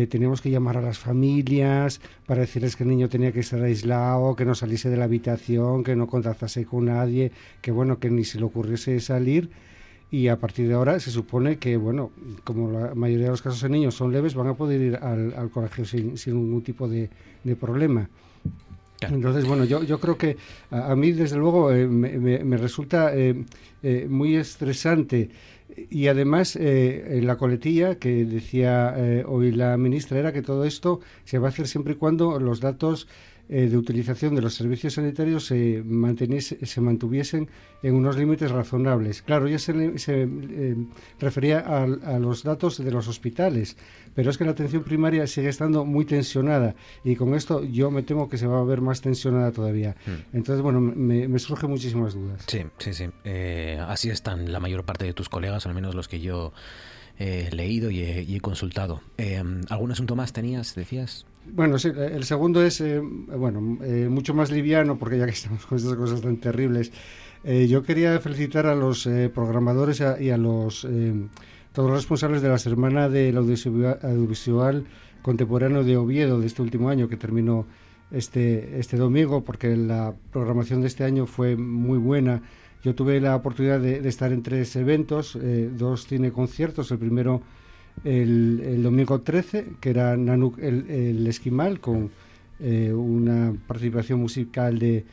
teníamos 0.09 0.41
que 0.41 0.49
llamar 0.49 0.77
a 0.77 0.81
las 0.81 0.97
familias 0.97 2.01
para 2.25 2.41
decirles 2.41 2.75
que 2.75 2.81
el 2.81 2.89
niño 2.89 3.09
tenía 3.09 3.31
que 3.31 3.41
estar 3.41 3.61
aislado, 3.61 4.35
que 4.35 4.43
no 4.43 4.55
saliese 4.55 4.89
de 4.89 4.97
la 4.97 5.05
habitación, 5.05 5.83
que 5.83 5.95
no 5.95 6.07
contactase 6.07 6.65
con 6.65 6.85
nadie, 6.85 7.31
que 7.61 7.69
bueno, 7.69 7.99
que 7.99 8.09
ni 8.09 8.23
se 8.23 8.39
le 8.39 8.45
ocurriese 8.45 8.99
salir 8.99 9.51
y 10.11 10.27
a 10.27 10.37
partir 10.37 10.67
de 10.67 10.75
ahora 10.75 10.99
se 10.99 11.11
supone 11.11 11.57
que, 11.57 11.77
bueno, 11.77 12.11
como 12.43 12.71
la 12.71 12.95
mayoría 12.95 13.25
de 13.25 13.31
los 13.31 13.41
casos 13.41 13.63
en 13.63 13.71
niños 13.71 13.95
son 13.95 14.11
leves, 14.11 14.35
van 14.35 14.47
a 14.47 14.53
poder 14.53 14.81
ir 14.81 14.95
al, 14.97 15.49
colegio 15.51 15.85
sin, 15.85 16.17
sin, 16.17 16.35
ningún 16.35 16.61
tipo 16.61 16.87
de, 16.87 17.09
problema. 17.59 18.09
Entonces, 19.01 19.45
bueno, 19.45 19.65
yo, 19.65 19.83
yo 19.83 19.99
creo 19.99 20.17
que 20.17 20.37
a, 20.71 20.95
mí, 20.95 21.11
desde 21.11 21.37
luego, 21.37 21.71
eh, 21.71 21.87
me, 21.87 22.57
resulta 22.57 23.15
eh, 23.15 23.43
eh, 23.83 24.07
muy 24.09 24.35
estresante 24.35 25.29
y 25.89 26.07
además 26.07 26.55
en 26.55 27.27
la 27.27 27.35
coletilla 27.37 27.95
que 27.95 28.23
decía 28.23 28.95
hoy 29.25 29.51
la 29.51 29.75
ministra 29.75 30.19
era 30.19 30.31
que 30.31 30.41
todo 30.41 30.63
esto 30.63 31.01
se 31.25 31.37
va 31.37 31.47
a 31.47 31.49
hacer 31.49 31.67
siempre 31.67 31.93
y 31.93 31.95
cuando 31.97 32.39
los 32.39 32.61
datos 32.61 33.09
eh, 33.47 33.67
de 33.67 33.77
utilización 33.77 34.33
de 34.33 34.41
los 34.41 34.55
servicios 34.55 34.93
sanitarios 34.93 35.45
se, 35.45 35.83
se 36.63 36.81
mantuviesen 36.81 37.47
en 37.83 37.93
unos 37.93 38.17
límites 38.17 38.49
razonables. 38.49 39.21
Claro, 39.21 39.47
ya 39.47 39.59
se, 39.59 39.73
eh, 39.75 40.75
refería 41.19 41.59
a, 41.59 42.17
los 42.17 42.41
datos 42.41 42.83
de 42.83 42.89
los 42.89 43.07
hospitales, 43.07 43.77
pero 44.15 44.31
es 44.31 44.39
que 44.39 44.45
la 44.45 44.51
atención 44.51 44.83
primaria 44.83 45.27
sigue 45.27 45.49
estando 45.49 45.85
muy 45.85 46.05
tensionada 46.05 46.73
y 47.03 47.15
con 47.15 47.35
esto 47.35 47.63
yo 47.63 47.91
me 47.91 48.01
temo 48.01 48.29
que 48.29 48.39
se 48.39 48.47
va 48.47 48.59
a 48.59 48.63
ver 48.63 48.81
más 48.81 49.01
tensionada 49.01 49.51
todavía. 49.51 49.95
Hmm. 50.07 50.35
Entonces, 50.37 50.63
bueno, 50.63 50.81
me, 50.81 51.27
me 51.27 51.37
surgen 51.37 51.69
muchísimas 51.69 52.15
dudas. 52.15 52.43
Sí, 52.47 52.63
sí, 52.79 52.95
sí. 52.95 53.09
Eh, 53.25 53.79
así 53.87 54.09
están 54.09 54.51
la 54.51 54.59
mayor 54.59 54.85
parte 54.85 55.05
de 55.05 55.13
tus 55.13 55.29
colegas, 55.29 55.67
al 55.67 55.75
menos 55.75 55.93
los 55.93 56.07
que 56.07 56.19
yo 56.19 56.51
he 57.19 57.51
leído 57.51 57.91
y 57.91 58.01
he, 58.01 58.39
consultado. 58.41 59.01
¿Algún 59.69 59.91
asunto 59.91 60.15
más 60.15 60.33
tenías, 60.33 60.73
decías? 60.73 61.27
Bueno, 61.53 61.77
sí, 61.77 61.89
el 61.95 62.23
segundo 62.23 62.63
es, 62.63 62.81
eh, 62.81 62.99
bueno, 62.99 63.77
eh, 63.83 64.07
mucho 64.09 64.33
más 64.33 64.51
liviano, 64.51 64.97
porque 64.97 65.17
ya 65.17 65.25
que 65.25 65.31
estamos 65.31 65.65
con 65.65 65.77
estas 65.77 65.95
cosas 65.95 66.21
tan 66.21 66.37
terribles, 66.37 66.91
eh, 67.43 67.67
yo 67.67 67.83
quería 67.83 68.19
felicitar 68.19 68.65
a 68.65 68.75
los 68.75 69.07
programadores 69.33 70.01
y 70.19 70.29
a 70.31 70.37
los 70.37 70.87
todos 71.73 71.89
los 71.89 71.99
responsables 71.99 72.41
de 72.41 72.49
la 72.49 72.57
Semana 72.57 73.09
del 73.09 73.37
audiovisual, 73.37 73.99
audiovisual, 74.01 74.85
Contemporáneo 75.21 75.83
de 75.83 75.97
Oviedo 75.97 76.39
de 76.39 76.47
este 76.47 76.61
último 76.61 76.89
año, 76.89 77.09
que 77.09 77.17
terminó 77.17 77.67
este, 78.11 78.79
este 78.79 78.97
domingo, 78.97 79.43
porque 79.43 79.75
la 79.75 80.15
programación 80.31 80.81
de 80.81 80.87
este 80.87 81.03
año 81.03 81.25
fue 81.25 81.57
muy 81.57 81.97
buena. 81.97 82.41
Yo 82.81 82.95
tuve 82.95 83.19
la 83.19 83.35
oportunidad 83.35 83.79
de, 83.79 84.07
estar 84.07 84.31
en 84.31 84.41
tres 84.41 84.75
eventos, 84.75 85.37
dos 85.77 86.07
cine 86.07 86.31
conciertos, 86.31 86.91
el 86.91 86.97
primero 86.97 87.41
el, 88.03 88.81
domingo 88.83 89.21
13, 89.21 89.73
que 89.79 89.89
era 89.89 90.15
Nanuk 90.17 90.59
el, 90.59 91.25
Esquimal, 91.27 91.79
con 91.79 92.11
eh, 92.59 92.93
una 92.93 93.53
participación 93.67 94.19
musical 94.19 94.79
de 94.79 95.05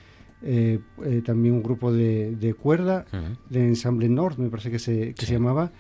eh, 0.45 0.79
eh, 1.05 1.23
también 1.25 1.55
un 1.55 1.63
grupo 1.63 1.93
de, 1.93 2.55
cuerda, 2.61 3.07
de 3.49 3.69
Ensemble 3.69 4.09
North, 4.09 4.39
me 4.39 4.49
parece 4.49 4.71
que 4.71 4.79
se, 4.79 5.15
que 5.15 5.27
se 5.27 5.35
llamaba. 5.35 5.71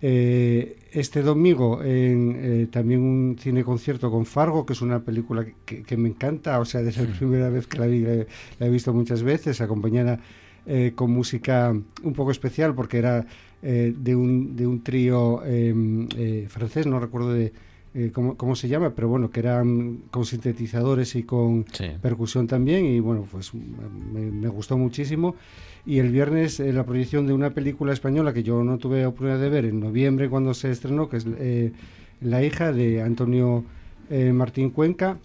este 0.00 1.22
domingo 1.22 1.82
en, 1.82 2.68
también 2.70 3.00
un 3.00 3.36
cine 3.38 3.64
concierto 3.64 4.10
con 4.10 4.24
Fargo, 4.24 4.64
que 4.64 4.74
es 4.74 4.82
una 4.82 5.00
película 5.00 5.44
que, 5.64 5.96
me 5.96 6.08
encanta, 6.08 6.60
o 6.60 6.64
sea, 6.64 6.82
desde 6.82 7.06
la 7.06 7.12
primera 7.18 7.48
vez 7.48 7.66
que 7.66 7.78
la 7.78 7.86
vi, 7.86 8.00
la, 8.00 8.66
he 8.66 8.70
visto 8.70 8.92
muchas 8.92 9.22
veces, 9.22 9.60
acompañada 9.60 10.20
con 10.94 11.10
música 11.10 11.74
un 12.02 12.12
poco 12.14 12.30
especial, 12.30 12.74
porque 12.74 12.98
era 12.98 13.26
eh, 13.66 13.94
de, 13.96 14.14
un, 14.14 14.56
de 14.56 14.66
un 14.66 14.82
trío 14.82 15.42
em, 15.42 16.06
eh, 16.18 16.44
francés, 16.50 16.86
no 16.86 17.00
recuerdo 17.00 17.32
de, 17.32 17.50
eh, 17.94 18.10
cómo, 18.12 18.36
cómo, 18.36 18.56
se 18.56 18.68
llama, 18.68 18.90
pero 18.94 19.08
bueno, 19.08 19.30
que 19.30 19.40
eran 19.40 20.02
con 20.10 20.26
sintetizadores 20.26 21.16
y 21.16 21.22
con 21.22 21.64
percusión 22.02 22.46
también, 22.46 22.84
y 22.84 23.00
bueno, 23.00 23.26
pues 23.32 23.52
me, 23.54 24.48
gustó 24.48 24.76
muchísimo. 24.76 25.34
Y 25.86 25.98
el 25.98 26.10
viernes 26.10 26.60
la 26.60 26.84
proyección 26.84 27.26
de 27.26 27.32
una 27.32 27.54
película 27.54 27.94
española 27.94 28.34
que 28.34 28.42
yo 28.42 28.62
no 28.62 28.76
tuve 28.76 29.06
oportunidad 29.06 29.40
de 29.40 29.48
ver 29.48 29.64
en 29.64 29.80
noviembre 29.80 30.28
cuando 30.28 30.52
se 30.52 30.70
estrenó, 30.70 31.08
que 31.08 31.16
es 31.16 31.26
La 32.20 32.44
hija 32.44 32.70
de 32.70 33.00
Antonio 33.00 33.64
Martín 34.10 34.68
Cuenca, 34.68 35.16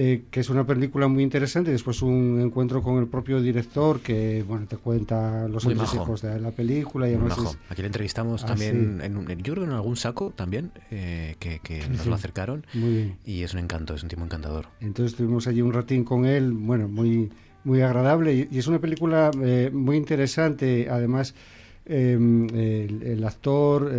eh, 0.00 0.26
que 0.30 0.38
es 0.38 0.48
una 0.48 0.64
película 0.64 1.08
muy 1.08 1.24
interesante. 1.24 1.72
Después 1.72 2.02
un 2.02 2.40
encuentro 2.40 2.84
con 2.84 2.98
el 2.98 3.08
propio 3.08 3.42
director 3.42 3.98
que 3.98 4.44
bueno 4.46 4.64
te 4.68 4.76
cuenta 4.76 5.48
los 5.48 5.64
hijos 5.64 6.22
de 6.22 6.38
la 6.38 6.52
película. 6.52 7.10
y 7.10 7.14
además 7.14 7.58
Aquí 7.68 7.82
le 7.82 7.86
entrevistamos 7.86 8.44
ah, 8.44 8.46
también, 8.46 9.00
en, 9.02 9.42
yo 9.42 9.54
creo 9.54 9.64
en 9.64 9.72
algún 9.72 9.96
saco 9.96 10.32
también, 10.36 10.70
eh, 10.92 11.34
que, 11.40 11.82
nos 11.90 12.06
lo 12.06 12.14
acercaron. 12.14 12.64
Y 13.26 13.42
es 13.42 13.54
un 13.54 13.58
encanto, 13.58 13.94
es 13.94 14.04
un 14.04 14.08
tipo 14.08 14.22
encantador. 14.22 14.66
Entonces 14.80 15.14
estuvimos 15.14 15.48
allí 15.48 15.62
un 15.62 15.72
ratín 15.72 16.04
con 16.04 16.26
él, 16.26 16.52
bueno, 16.52 16.86
muy, 16.86 17.32
muy 17.64 17.80
agradable. 17.80 18.46
Y, 18.52 18.56
es 18.56 18.68
una 18.68 18.78
película 18.78 19.32
eh, 19.42 19.68
muy 19.72 19.96
interesante, 19.96 20.86
además. 20.88 21.34
Em, 21.86 22.46
el, 22.54 23.24
actor 23.24 23.90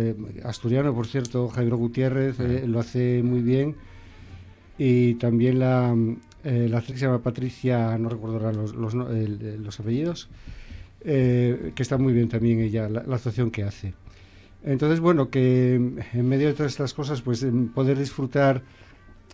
asturiano, 0.44 0.94
por 0.94 1.06
cierto, 1.06 1.48
Jairo 1.48 1.76
Gutiérrez, 1.76 2.38
lo 2.38 2.80
hace 2.80 3.22
muy 3.22 3.42
bien 3.42 3.74
y 4.82 5.16
también 5.16 5.58
la, 5.58 5.94
eh, 6.42 6.66
la 6.70 6.78
actriz 6.78 6.98
se 6.98 7.04
llama 7.04 7.22
Patricia, 7.22 7.98
no 7.98 8.08
recuerdo 8.08 8.50
los, 8.50 8.74
los, 8.74 8.94
los 8.94 9.78
apellidos, 9.78 10.30
eh, 11.04 11.72
que 11.74 11.82
está 11.82 11.98
muy 11.98 12.14
bien 12.14 12.30
también 12.30 12.60
ella, 12.60 12.88
la, 12.88 13.00
actuación 13.00 13.50
que 13.50 13.62
hace. 13.62 13.92
Entonces, 14.64 15.00
bueno, 15.00 15.28
que 15.28 15.74
en 15.74 16.26
medio 16.26 16.46
de 16.48 16.54
todas 16.54 16.72
estas 16.72 16.94
cosas, 16.94 17.20
pues 17.20 17.46
poder 17.74 17.98
disfrutar 17.98 18.62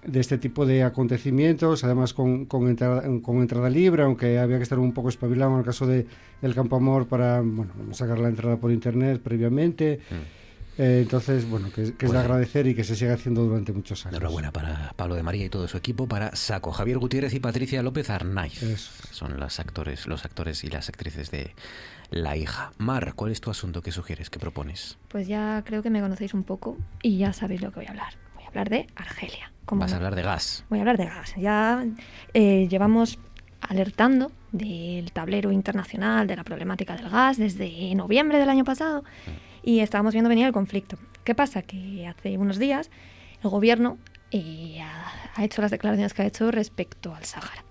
de 0.05 0.19
este 0.19 0.37
tipo 0.37 0.67
de 0.67 0.83
acontecimientos, 0.83 1.85
además 1.85 2.13
con, 2.13 2.47
con, 2.47 2.67
entrada, 2.67 3.05
con 3.23 3.37
entrada 3.37 3.71
libre, 3.71 4.03
aunque 4.03 4.41
había 4.41 4.57
que 4.57 4.65
estar 4.65 4.81
un 4.81 4.93
poco 4.93 5.11
espabilado 5.11 5.53
en 5.53 5.59
el 5.61 5.65
caso 5.65 5.87
de, 5.87 6.09
del 6.43 6.57
Campo 6.57 6.75
Amor 6.75 7.07
para 7.07 7.41
bueno, 7.41 7.73
sacar 7.93 8.19
la 8.19 8.31
entrada 8.31 8.57
por 8.57 8.73
internet 8.73 9.21
previamente. 9.23 10.01
Mm. 10.11 10.46
Eh, 10.79 11.01
entonces, 11.03 11.49
bueno, 11.49 11.71
que, 11.73 11.83
es 11.83 11.99
de 11.99 12.07
pues 12.07 12.15
agradecer 12.15 12.67
y 12.67 12.75
que 12.75 12.85
se 12.85 12.97
siga 12.97 13.15
haciendo 13.15 13.45
durante 13.45 13.73
muchos 13.73 14.05
años. 14.05 14.17
Enhorabuena 14.17 14.53
para 14.53 14.93
Pablo 14.97 15.15
de 15.15 15.23
María 15.23 15.47
y 15.47 15.49
todo 15.49 15.67
su 15.69 15.77
equipo, 15.77 16.07
para 16.07 16.37
Saco, 16.37 16.71
Javier 16.71 16.99
Gutiérrez 16.99 17.33
y 17.33 17.41
Patricia 17.41 17.83
López 17.83 18.11
Arnaiz. 18.11 18.61
Son 19.11 19.41
los 19.41 19.59
actores, 19.59 20.07
los 20.07 20.25
actores 20.25 20.65
y 20.65 20.69
las 20.69 20.89
actrices 20.89 21.31
de 21.31 21.55
La 22.11 22.37
hija. 22.37 22.73
Mar, 22.77 23.15
¿cuál 23.15 23.33
es 23.33 23.41
tu 23.41 23.51
asunto? 23.51 23.81
¿Qué 23.81 23.91
sugieres? 23.91 24.29
¿Qué 24.29 24.39
propones? 24.39 24.99
Pues 25.09 25.27
ya 25.27 25.63
creo 25.65 25.83
que 25.83 25.89
me 25.89 26.01
conocéis 26.01 26.35
un 26.35 26.45
poco 26.45 26.77
y 27.03 27.17
ya 27.19 27.33
sabéis 27.33 27.63
lo 27.63 27.71
que 27.71 27.81
voy 27.81 27.87
a 27.87 27.91
hablar. 27.91 28.15
Voy 28.35 28.45
a 28.45 28.49
hablar 28.49 28.69
de 28.69 28.87
Argelia. 28.97 29.53
Vas 29.69 29.93
a 29.93 29.97
hablar 29.97 30.15
de 30.15 30.23
gas. 30.23 30.65
Voy 30.69 30.79
a 30.79 30.83
hablar 30.83 30.99
de 30.99 31.07
gas. 31.07 31.35
Ya 31.39 31.85
eh, 32.35 32.69
llevamos 32.69 33.19
alertando 33.63 34.31
del 34.53 35.11
tablero 35.11 35.51
internacional 35.51 36.27
de 36.27 36.37
la 36.37 36.45
problemática 36.45 36.97
del 36.97 37.09
gas 37.09 37.39
desde 37.39 37.95
noviembre 37.95 38.39
del 38.39 38.51
año 38.51 38.65
pasado. 38.65 39.03
Mm 39.27 39.46
y 39.67 39.81
estábamos 39.81 40.15
viendo 40.15 40.31
venir 40.31 40.47
el 40.47 40.53
conflicto. 40.53 40.97
¿Qué 41.25 41.35
pasa? 41.35 41.61
Que 41.61 42.07
hace 42.07 42.39
unos 42.39 42.59
días 42.59 42.89
el 43.43 43.51
gobierno 43.51 43.99
eh, 44.31 44.81
ha, 44.81 45.45
hecho 45.45 45.61
las 45.61 45.73
declaraciones 45.73 46.15
que 46.15 46.23
ha 46.23 46.27
hecho 46.27 46.51
respecto 46.51 47.15
al 47.15 47.25
Sáhara. 47.25 47.66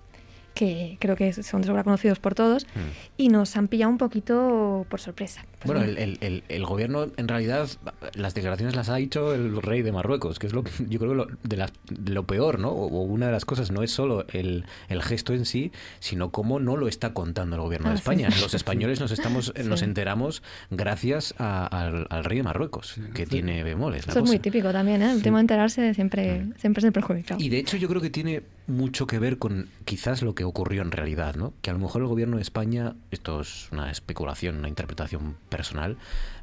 Que 0.55 0.97
creo 0.99 1.15
que 1.15 1.31
son 1.33 1.61
de 1.61 1.67
sobra 1.67 1.83
conocidos 1.83 2.17
por 2.17 2.33
todos, 2.33 2.65
Mm. 2.73 2.79
y 3.17 3.29
nos 3.29 3.55
han 3.57 3.67
pillado 3.67 3.91
un 3.91 3.97
poquito 3.99 4.85
por 4.89 4.99
sorpresa. 4.99 5.45
Pues 5.59 5.65
Bueno, 5.79 5.83
el, 5.83 5.97
el- 5.97 6.17
el- 6.21 6.43
el 6.47 6.65
gobierno, 6.65 7.07
en 7.17 7.27
realidad, 7.27 7.67
las 8.15 8.33
declaraciones 8.33 8.75
las 8.75 8.89
ha 8.89 8.95
dicho 8.95 9.33
el 9.35 9.61
rey 9.61 9.81
de 9.81 9.91
Marruecos, 9.91 10.39
que 10.39 10.47
es 10.47 10.53
lo, 10.53 10.63
yo 10.87 10.99
creo 10.99 11.11
que 11.11 11.15
lo, 11.17 11.27
de, 11.43 11.57
las- 11.57 11.73
de 11.89 12.11
lo 12.13 12.23
peor, 12.25 12.59
¿no? 12.59 12.69
O, 12.69 12.87
o 12.87 13.01
una 13.03 13.27
de 13.27 13.31
las 13.33 13.45
cosas 13.45 13.69
no 13.71 13.83
es 13.83 13.91
solo 13.91 14.25
el, 14.31 14.65
el 14.89 15.01
gesto 15.03 15.33
en 15.33 15.45
sí, 15.45 15.71
sino 15.99 16.31
cómo 16.31 16.59
no 16.59 16.77
lo 16.77 16.87
está 16.87 17.13
contando 17.13 17.55
el 17.57 17.61
gobierno 17.61 17.89
de 17.89 17.93
Ah, 17.95 17.97
sí. 17.97 18.01
España. 18.01 18.29
Los 18.41 18.53
españoles 18.53 18.99
nos 19.01 19.11
estamos 19.11 19.51
Sí. 19.55 19.63
nos 19.67 19.81
enteramos 19.81 20.41
gracias 20.71 21.35
a- 21.37 21.65
al, 21.67 22.07
al 22.09 22.23
rey 22.23 22.37
de 22.37 22.43
Marruecos, 22.43 22.95
que 23.13 23.25
tiene 23.25 23.63
bemoles. 23.63 24.07
la 24.07 24.11
Eso 24.11 24.19
es 24.19 24.25
muy 24.25 24.37
cosa. 24.37 24.43
típico 24.43 24.71
también, 24.71 25.01
¿eh? 25.01 25.11
El 25.11 25.21
tema 25.21 25.39
de 25.39 25.41
enterarse 25.41 25.93
siempre, 25.93 26.45
siempre 26.57 26.79
es 26.79 26.85
el 26.85 26.93
perjudicado. 26.93 27.41
Y 27.43 27.49
de 27.49 27.59
hecho 27.59 27.77
yo 27.77 27.87
creo 27.89 28.01
que 28.01 28.09
tiene 28.09 28.41
mucho 28.67 29.05
que 29.07 29.19
ver 29.19 29.37
con 29.37 29.69
quizás 29.85 30.21
lo 30.21 30.33
que 30.33 30.43
ocurrió 30.43 30.81
en 30.81 30.91
realidad, 30.91 31.35
¿no? 31.35 31.53
Que 31.61 31.69
a 31.69 31.73
lo 31.73 31.79
mejor 31.79 32.01
el 32.01 32.07
gobierno 32.07 32.37
de 32.37 32.41
España, 32.41 32.95
esto 33.11 33.41
es 33.41 33.69
una 33.71 33.91
especulación, 33.91 34.57
una 34.57 34.69
interpretación 34.69 35.37
personal, 35.49 35.97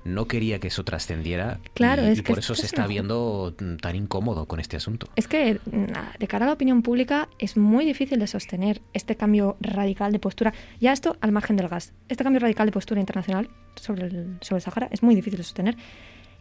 no 0.04 0.26
quería 0.26 0.58
que 0.60 0.68
eso 0.68 0.84
trascendiera 0.84 1.60
Claro, 1.74 2.04
y, 2.04 2.12
es 2.12 2.18
y 2.18 2.22
por 2.22 2.38
eso 2.38 2.54
se 2.54 2.62
es 2.62 2.72
está 2.72 2.86
viendo 2.86 3.54
tan 3.80 3.96
incómodo 3.96 4.46
con 4.46 4.60
este 4.60 4.76
asunto. 4.76 5.08
Es 5.16 5.28
que 5.28 5.60
mm, 5.64 6.18
de 6.18 6.28
cara 6.28 6.46
a 6.46 6.48
la 6.48 6.54
opinión 6.54 6.82
pública 6.82 7.28
es 7.38 7.56
muy 7.56 7.84
difícil 7.84 8.18
de 8.18 8.26
sostener 8.26 8.82
este 8.92 9.16
cambio 9.16 9.56
radical 9.60 10.12
de 10.12 10.18
postura. 10.18 10.54
Ya 10.80 10.92
esto 10.92 11.16
al 11.20 11.32
margen 11.32 11.56
del 11.56 11.68
gas. 11.68 11.92
Este 12.08 12.24
cambio 12.24 12.40
radical 12.40 12.66
de 12.66 12.72
postura 12.72 13.00
internacional 13.00 13.48
sobre 13.76 14.06
el, 14.06 14.38
sobre 14.40 14.58
el 14.58 14.62
Sahara 14.62 14.88
es 14.90 15.02
muy 15.02 15.14
difícil 15.14 15.38
de 15.38 15.44
sostener. 15.44 15.76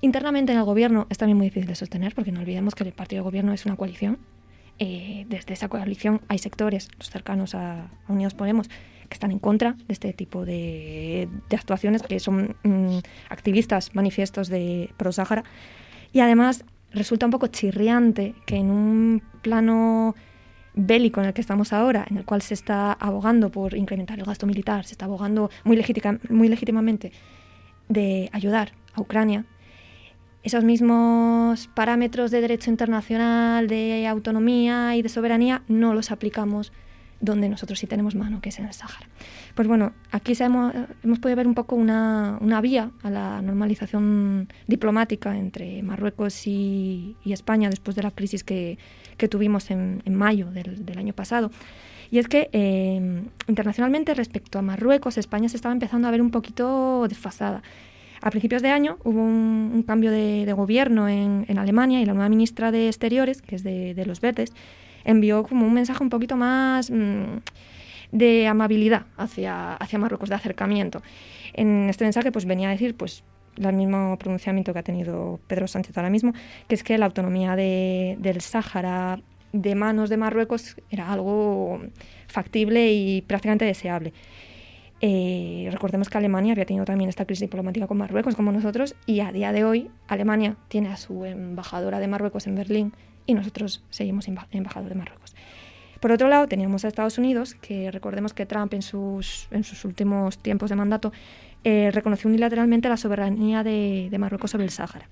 Internamente 0.01 0.51
en 0.51 0.57
el 0.57 0.63
gobierno 0.63 1.05
es 1.09 1.17
también 1.17 1.37
muy 1.37 1.47
difícil 1.47 1.67
de 1.67 1.75
sostener 1.75 2.15
porque 2.15 2.31
no 2.31 2.39
olvidemos 2.39 2.73
que 2.73 2.83
el 2.83 2.91
partido 2.91 3.21
de 3.21 3.25
gobierno 3.25 3.53
es 3.53 3.65
una 3.65 3.75
coalición. 3.75 4.17
Eh, 4.79 5.25
desde 5.29 5.53
esa 5.53 5.69
coalición 5.69 6.21
hay 6.27 6.39
sectores, 6.39 6.89
los 6.97 7.09
cercanos 7.09 7.55
a, 7.55 7.83
a 7.83 7.89
Unidos 8.11 8.33
Podemos, 8.33 8.67
que 9.11 9.15
están 9.15 9.31
en 9.31 9.39
contra 9.39 9.73
de 9.73 9.93
este 9.93 10.13
tipo 10.13 10.45
de, 10.45 11.27
actuaciones, 11.51 12.01
que 12.01 12.19
son 12.19 12.55
mm, 12.63 12.99
activistas 13.29 13.93
manifiestos 13.93 14.47
de 14.47 14.89
pro 14.97 15.11
Sahara. 15.11 15.43
Y 16.13 16.21
además 16.21 16.63
resulta 16.93 17.25
un 17.25 17.31
poco 17.31 17.47
chirriante 17.47 18.33
que 18.45 18.55
en 18.55 18.71
un 18.71 19.21
plano 19.41 20.15
bélico 20.73 21.19
en 21.19 21.27
el 21.27 21.33
que 21.33 21.41
estamos 21.41 21.73
ahora, 21.73 22.05
en 22.09 22.17
el 22.17 22.25
cual 22.25 22.41
se 22.41 22.53
está 22.53 22.93
abogando 22.93 23.51
por 23.51 23.75
incrementar 23.75 24.17
el 24.17 24.25
gasto 24.25 24.47
militar, 24.47 24.85
se 24.85 24.93
está 24.93 25.05
abogando 25.05 25.49
muy 25.65 25.75
legítimamente 25.75 27.11
de 27.89 28.29
ayudar 28.31 28.71
a 28.93 29.01
Ucrania, 29.01 29.45
esos 30.43 30.63
mismos 30.63 31.67
parámetros 31.73 32.31
de 32.31 32.41
derecho 32.41 32.69
internacional, 32.69 33.67
de 33.67 34.07
autonomía 34.07 34.95
y 34.95 35.01
de 35.01 35.09
soberanía, 35.09 35.63
no 35.67 35.93
los 35.93 36.11
aplicamos 36.11 36.71
donde 37.19 37.49
nosotros 37.49 37.77
sí 37.77 37.85
tenemos 37.85 38.15
mano, 38.15 38.41
que 38.41 38.49
es 38.49 38.57
en 38.57 38.65
el 38.65 38.73
Sáhara. 38.73 39.07
Pues 39.53 39.67
bueno, 39.67 39.93
aquí 40.11 40.33
se 40.33 40.45
hemos, 40.45 40.73
podido 41.21 41.35
ver 41.35 41.47
un 41.47 41.53
poco 41.53 41.75
una, 41.75 42.39
vía 42.61 42.89
a 43.03 43.11
la 43.11 43.41
normalización 43.43 44.49
diplomática 44.67 45.37
entre 45.37 45.83
Marruecos 45.83 46.47
y, 46.47 47.15
España 47.25 47.69
después 47.69 47.95
de 47.95 48.03
la 48.03 48.11
crisis 48.11 48.43
que, 48.43 48.77
tuvimos 49.29 49.69
en, 49.69 50.01
mayo 50.07 50.49
del, 50.49 50.83
del 50.83 50.97
año 50.97 51.13
pasado. 51.13 51.51
Y 52.09 52.19
es 52.19 52.27
que 52.27 52.49
eh, 52.51 53.23
internacionalmente 53.47 54.13
respecto 54.13 54.59
a 54.59 54.61
Marruecos, 54.61 55.17
España 55.17 55.47
se 55.47 55.55
estaba 55.55 55.73
empezando 55.73 56.09
a 56.09 56.11
ver 56.11 56.21
un 56.21 56.29
poquito 56.29 57.07
desfasada. 57.07 57.63
A 58.21 58.29
principios 58.29 58.61
de 58.61 58.69
año 58.69 58.97
hubo 59.03 59.19
un, 59.19 59.83
cambio 59.87 60.11
de, 60.11 60.51
gobierno 60.53 61.09
en, 61.09 61.57
Alemania 61.57 62.01
y 62.01 62.05
la 62.05 62.13
nueva 62.13 62.29
ministra 62.29 62.71
de 62.71 62.87
Exteriores, 62.87 63.41
que 63.41 63.55
es 63.55 63.63
de, 63.63 64.03
los 64.05 64.21
Verdes, 64.21 64.53
envió 65.03 65.43
como 65.43 65.65
un 65.65 65.73
mensaje 65.73 66.03
un 66.03 66.09
poquito 66.11 66.37
más 66.37 66.91
mm, 66.91 67.39
de 68.11 68.47
amabilidad 68.47 69.05
hacia, 69.17 69.73
hacia 69.75 69.97
Marruecos, 69.97 70.29
de 70.29 70.35
acercamiento. 70.35 71.01
En 71.53 71.89
este 71.89 72.03
mensaje 72.03 72.31
pues 72.31 72.45
venía 72.45 72.69
a 72.69 72.71
decir 72.71 72.95
pues 72.95 73.23
el 73.57 73.73
mismo 73.73 74.17
pronunciamiento 74.17 74.71
que 74.71 74.79
ha 74.79 74.83
tenido 74.83 75.39
Pedro 75.47 75.67
Sánchez 75.67 75.97
ahora 75.97 76.09
mismo, 76.09 76.33
que 76.67 76.75
es 76.75 76.83
que 76.83 76.97
la 76.97 77.07
autonomía 77.07 77.55
de- 77.55 78.17
del 78.19 78.41
Sáhara 78.41 79.19
de 79.51 79.75
manos 79.75 80.09
de 80.09 80.17
Marruecos 80.17 80.77
era 80.89 81.11
algo 81.11 81.81
factible 82.27 82.93
y 82.93 83.21
prácticamente 83.23 83.65
deseable. 83.65 84.13
Eh, 85.03 85.67
recordemos 85.71 86.09
que 86.09 86.17
Alemania 86.19 86.51
había 86.53 86.65
tenido 86.65 86.85
también 86.85 87.09
esta 87.09 87.25
crisis 87.25 87.41
diplomática 87.41 87.87
con 87.87 87.97
Marruecos, 87.97 88.35
como 88.35 88.51
nosotros, 88.51 88.95
y 89.07 89.21
a 89.21 89.31
día 89.31 89.51
de 89.51 89.63
hoy 89.63 89.89
Alemania 90.07 90.57
tiene 90.67 90.89
a 90.89 90.97
su 90.97 91.25
embajadora 91.25 91.99
de 91.99 92.07
Marruecos 92.07 92.45
en 92.45 92.55
Berlín 92.55 92.93
y 93.25 93.33
nosotros 93.33 93.83
seguimos 93.89 94.27
emba- 94.27 94.47
embajador 94.51 94.89
de 94.89 94.95
Marruecos. 94.95 95.35
Por 95.99 96.11
otro 96.11 96.27
lado, 96.29 96.47
teníamos 96.47 96.85
a 96.85 96.87
Estados 96.87 97.17
Unidos, 97.17 97.55
que 97.55 97.91
recordemos 97.91 98.33
que 98.33 98.45
Trump 98.45 98.73
en 98.73 98.81
sus, 98.81 99.47
en 99.51 99.63
sus 99.63 99.85
últimos 99.85 100.37
tiempos 100.37 100.69
de 100.69 100.75
mandato 100.75 101.11
eh, 101.63 101.91
reconoció 101.91 102.27
unilateralmente 102.27 102.89
la 102.89 102.97
soberanía 102.97 103.63
de, 103.63 104.15
Marruecos 104.19 104.51
sobre 104.51 104.65
el 104.65 104.71
Sáhara. 104.71 105.09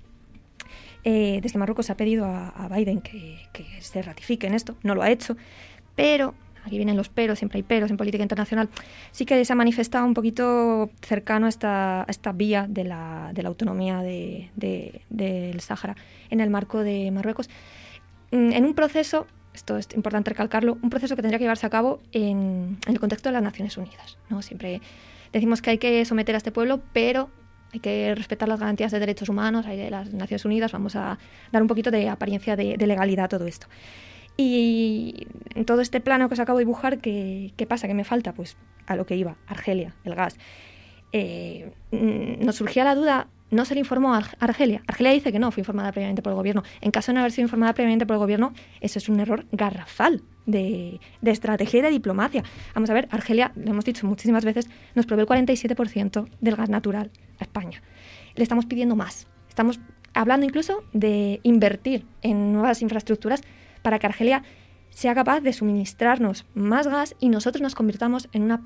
Eh, 1.02 1.40
desde 1.42 1.58
Marruecos 1.58 1.86
se 1.86 1.92
ha 1.92 1.96
pedido 1.96 2.26
a, 2.26 2.48
a 2.48 2.68
Biden 2.68 3.00
que, 3.00 3.38
que 3.52 3.64
se 3.80 4.02
ratifique 4.02 4.46
en 4.46 4.54
esto, 4.54 4.76
no 4.82 4.94
lo 4.94 5.02
ha 5.02 5.10
hecho, 5.10 5.36
pero 5.94 6.34
aquí 6.70 6.76
vienen 6.78 6.96
los 6.96 7.08
peros, 7.08 7.38
siempre 7.38 7.58
hay 7.58 7.62
peros 7.62 7.90
en 7.90 7.96
política 7.96 8.22
internacional, 8.22 8.68
sí 9.10 9.26
que 9.26 9.44
se 9.44 9.52
ha 9.52 9.56
manifestado 9.56 10.06
un 10.06 10.14
poquito 10.14 10.90
cercano 11.02 11.46
a 11.46 11.48
esta, 11.48 12.02
a 12.02 12.06
esta 12.08 12.32
vía 12.32 12.66
de 12.68 12.84
la, 12.84 13.30
de 13.34 13.42
la 13.42 13.48
autonomía 13.48 13.98
de- 14.02 14.50
de- 14.56 15.02
del 15.10 15.60
Sáhara 15.60 15.96
en 16.30 16.40
el 16.40 16.50
marco 16.50 16.82
de 16.82 17.10
Marruecos, 17.10 17.48
Mm, 18.32 18.52
en 18.52 18.64
un 18.64 18.74
proceso, 18.74 19.26
esto 19.52 19.76
es 19.76 19.88
importante 19.96 20.30
recalcarlo, 20.30 20.78
un 20.82 20.88
proceso 20.90 21.16
que 21.16 21.22
tendría 21.22 21.38
que 21.38 21.44
llevarse 21.46 21.66
a 21.66 21.70
cabo 21.70 22.00
en, 22.12 22.78
en 22.86 22.92
el 22.92 23.00
contexto 23.00 23.28
de 23.28 23.32
las 23.32 23.42
Naciones 23.42 23.76
Unidas. 23.76 24.18
¿no? 24.28 24.40
Siempre 24.40 24.80
decimos 25.32 25.60
que 25.60 25.70
hay 25.70 25.78
que 25.78 26.04
someter 26.04 26.36
a 26.36 26.38
este 26.38 26.52
pueblo, 26.52 26.80
pero 26.92 27.28
hay 27.72 27.80
que 27.80 28.14
respetar 28.14 28.48
las 28.48 28.60
garantías 28.60 28.92
de 28.92 29.00
derechos 29.00 29.28
humanos, 29.28 29.66
hay 29.66 29.76
de 29.76 29.90
las 29.90 30.12
Naciones 30.12 30.44
Unidas, 30.44 30.70
vamos 30.70 30.94
a 30.94 31.18
dar 31.50 31.60
un 31.62 31.66
poquito 31.66 31.90
de 31.90 32.08
apariencia 32.08 32.54
de, 32.54 32.76
de 32.76 32.86
legalidad 32.86 33.24
a 33.24 33.28
todo 33.28 33.46
esto. 33.48 33.66
Y 34.42 35.26
en 35.54 35.66
todo 35.66 35.82
este 35.82 36.00
plano 36.00 36.28
que 36.28 36.32
os 36.34 36.40
acabo 36.40 36.58
de 36.58 36.64
dibujar, 36.64 36.98
¿qué, 36.98 37.52
qué 37.58 37.66
pasa? 37.66 37.86
¿Qué 37.88 37.92
me 37.92 38.04
falta? 38.04 38.32
Pues 38.32 38.56
a 38.86 38.96
lo 38.96 39.04
que 39.04 39.14
iba, 39.14 39.36
Argelia, 39.46 39.94
el 40.04 40.14
gas. 40.14 40.38
Eh, 41.12 41.70
mm, 41.90 42.42
nos 42.42 42.56
surgía 42.56 42.84
la 42.84 42.94
duda, 42.94 43.26
¿no 43.50 43.66
se 43.66 43.74
le 43.74 43.80
informó 43.80 44.14
a 44.14 44.22
Arg- 44.22 44.36
Argelia? 44.40 44.80
Argelia 44.86 45.12
dice 45.12 45.30
que 45.30 45.38
no, 45.38 45.50
fue 45.50 45.60
informada 45.60 45.92
previamente 45.92 46.22
por 46.22 46.30
el 46.30 46.36
gobierno. 46.36 46.62
En 46.80 46.90
caso 46.90 47.12
de 47.12 47.16
no 47.16 47.20
haber 47.20 47.32
sido 47.32 47.44
informada 47.44 47.74
previamente 47.74 48.06
por 48.06 48.14
el 48.14 48.20
gobierno, 48.20 48.54
eso 48.80 48.98
es 48.98 49.10
un 49.10 49.20
error 49.20 49.44
garrafal 49.52 50.22
de, 50.46 51.00
de 51.20 51.30
estrategia 51.30 51.80
y 51.80 51.82
de 51.82 51.90
diplomacia. 51.90 52.42
Vamos 52.74 52.88
a 52.88 52.94
ver, 52.94 53.08
Argelia, 53.10 53.52
lo 53.56 53.72
hemos 53.72 53.84
dicho 53.84 54.06
muchísimas 54.06 54.46
veces, 54.46 54.70
nos 54.94 55.04
provee 55.04 55.20
el 55.22 55.28
47% 55.28 56.28
del 56.40 56.56
gas 56.56 56.70
natural 56.70 57.10
a 57.38 57.44
España. 57.44 57.82
Le 58.36 58.42
estamos 58.42 58.64
pidiendo 58.64 58.96
más. 58.96 59.26
Estamos 59.50 59.80
hablando 60.14 60.46
incluso 60.46 60.82
de 60.94 61.40
invertir 61.42 62.06
en 62.22 62.54
nuevas 62.54 62.80
infraestructuras 62.80 63.42
para 63.82 63.98
que 63.98 64.06
Argelia 64.06 64.42
sea 64.90 65.14
capaz 65.14 65.40
de 65.40 65.52
suministrarnos 65.52 66.46
más 66.54 66.86
gas 66.88 67.14
y 67.20 67.28
nosotros 67.28 67.62
nos 67.62 67.74
convirtamos 67.74 68.28
en 68.32 68.42
una, 68.42 68.60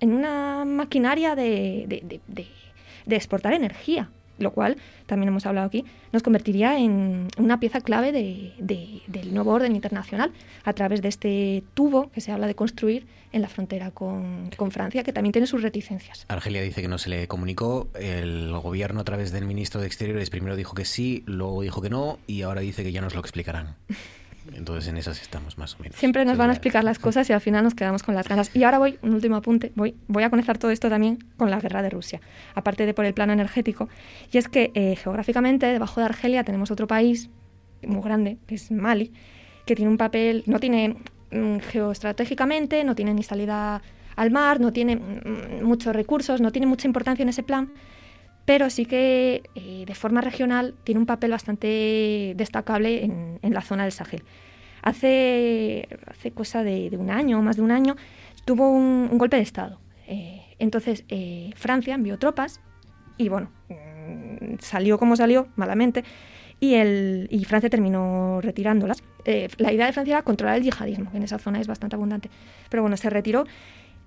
en 0.00 0.12
una 0.12 0.64
maquinaria 0.64 1.34
de, 1.34 1.84
de- 1.88 2.20
de- 2.26 3.16
exportar 3.16 3.52
energía, 3.52 4.10
lo 4.38 4.52
cual, 4.52 4.76
también 5.06 5.28
hemos 5.28 5.46
hablado 5.46 5.66
aquí, 5.66 5.84
nos 6.12 6.22
convertiría 6.22 6.78
en 6.78 7.28
una 7.38 7.58
pieza 7.58 7.80
clave 7.80 8.12
de- 8.12 8.52
de- 8.58 9.00
del 9.06 9.32
nuevo 9.34 9.52
orden 9.52 9.74
internacional 9.74 10.32
a 10.64 10.72
través 10.72 11.02
de 11.02 11.08
este 11.08 11.64
tubo 11.74 12.10
que 12.10 12.20
se 12.20 12.30
habla 12.32 12.46
de 12.46 12.54
construir 12.54 13.06
en 13.32 13.42
la 13.42 13.48
frontera 13.48 13.90
con, 13.90 14.50
con 14.56 14.70
Francia, 14.70 15.02
que 15.02 15.12
también 15.12 15.32
tiene 15.32 15.46
sus 15.46 15.62
reticencias. 15.62 16.26
Argelia 16.28 16.62
dice 16.62 16.80
que 16.82 16.88
no 16.88 16.98
se 16.98 17.08
le 17.10 17.26
comunicó, 17.28 17.88
el 17.98 18.52
gobierno 18.62 19.00
a 19.00 19.04
través 19.04 19.32
del 19.32 19.46
ministro 19.46 19.80
de 19.80 19.86
Exteriores 19.88 20.30
primero 20.30 20.54
dijo 20.56 20.74
que 20.74 20.84
sí, 20.84 21.22
luego 21.26 21.62
dijo 21.62 21.80
que 21.82 21.90
no 21.90 22.18
y 22.26 22.42
ahora 22.42 22.60
dice 22.60 22.82
que 22.84 22.92
ya 22.92 23.00
nos 23.00 23.14
lo 23.14 23.20
explicarán. 23.20 23.74
Entonces 24.54 24.88
en 24.88 24.96
esas 24.96 25.20
estamos 25.20 25.58
más 25.58 25.74
o 25.74 25.82
menos. 25.82 25.96
Siempre 25.96 26.24
nos 26.24 26.36
van 26.36 26.50
a 26.50 26.52
explicar 26.52 26.84
las 26.84 26.98
cosas 26.98 27.28
y 27.30 27.32
al 27.32 27.40
final 27.40 27.64
nos 27.64 27.74
quedamos 27.74 28.02
con 28.02 28.14
las 28.14 28.28
ganas. 28.28 28.54
Y 28.54 28.64
ahora 28.64 28.78
voy, 28.78 28.98
un 29.02 29.14
último 29.14 29.36
apunte, 29.36 29.72
voy, 29.74 29.94
voy 30.08 30.22
a 30.22 30.30
conectar 30.30 30.58
todo 30.58 30.70
esto 30.70 30.88
también 30.88 31.18
con 31.36 31.50
la 31.50 31.60
guerra 31.60 31.82
de 31.82 31.90
Rusia, 31.90 32.20
aparte 32.54 32.86
de 32.86 32.94
por 32.94 33.04
el 33.04 33.14
plano 33.14 33.32
energético. 33.32 33.88
Y 34.32 34.38
es 34.38 34.48
que 34.48 34.70
eh, 34.74 34.96
geográficamente, 34.96 35.66
debajo 35.66 36.00
de 36.00 36.06
Argelia, 36.06 36.44
tenemos 36.44 36.70
otro 36.70 36.86
país 36.86 37.30
muy 37.86 38.02
grande, 38.02 38.38
que 38.46 38.54
es 38.54 38.70
Mali, 38.70 39.12
que 39.64 39.74
tiene 39.74 39.90
un 39.90 39.98
papel, 39.98 40.42
no 40.46 40.60
tiene 40.60 40.96
mm, 41.30 41.58
geoestratégicamente, 41.58 42.84
no 42.84 42.94
tiene 42.94 43.14
ni 43.14 43.22
salida 43.22 43.82
al 44.16 44.30
mar, 44.30 44.60
no 44.60 44.72
tiene 44.72 44.96
mm, 44.96 45.64
muchos 45.64 45.94
recursos, 45.94 46.40
no 46.40 46.52
tiene 46.52 46.66
mucha 46.66 46.86
importancia 46.86 47.22
en 47.22 47.28
ese 47.28 47.42
plan, 47.42 47.72
pero 48.46 48.70
sí 48.70 48.86
que 48.86 49.42
eh, 49.56 49.84
de 49.86 49.94
forma 49.94 50.20
regional 50.22 50.74
tiene 50.84 51.00
un 51.00 51.06
papel 51.06 51.32
bastante 51.32 52.32
destacable 52.36 53.04
en, 53.04 53.52
la 53.54 53.60
zona 53.60 53.82
del 53.82 53.92
Sahel. 53.92 54.22
Hace, 54.82 55.88
hace 56.06 56.30
cosa 56.30 56.62
de, 56.62 56.88
de 56.88 56.96
un 56.96 57.10
año, 57.10 57.42
más 57.42 57.56
de 57.56 57.62
un 57.62 57.72
año, 57.72 57.96
tuvo 58.44 58.70
un, 58.70 59.18
golpe 59.18 59.36
de 59.36 59.42
Estado. 59.42 59.80
Eh, 60.06 60.42
entonces, 60.60 61.04
eh, 61.08 61.50
Francia 61.56 61.96
envió 61.96 62.18
tropas 62.18 62.60
y, 63.18 63.28
bueno, 63.28 63.50
mm, 63.68 64.58
salió 64.60 64.96
como 64.96 65.16
salió, 65.16 65.48
malamente, 65.56 66.04
y, 66.60 66.74
el, 66.74 67.26
y 67.32 67.44
Francia 67.44 67.68
terminó 67.68 68.40
retirándolas. 68.40 69.02
La 69.58 69.72
idea 69.72 69.86
de 69.86 69.92
Francia 69.92 70.14
era 70.14 70.22
controlar 70.22 70.56
el 70.58 70.62
yihadismo, 70.62 71.10
que 71.10 71.16
en 71.16 71.24
esa 71.24 71.40
zona 71.40 71.60
es 71.60 71.66
bastante 71.66 71.96
abundante. 71.96 72.30
Pero 72.70 72.82
bueno, 72.84 72.96
se 72.96 73.10
retiró 73.10 73.44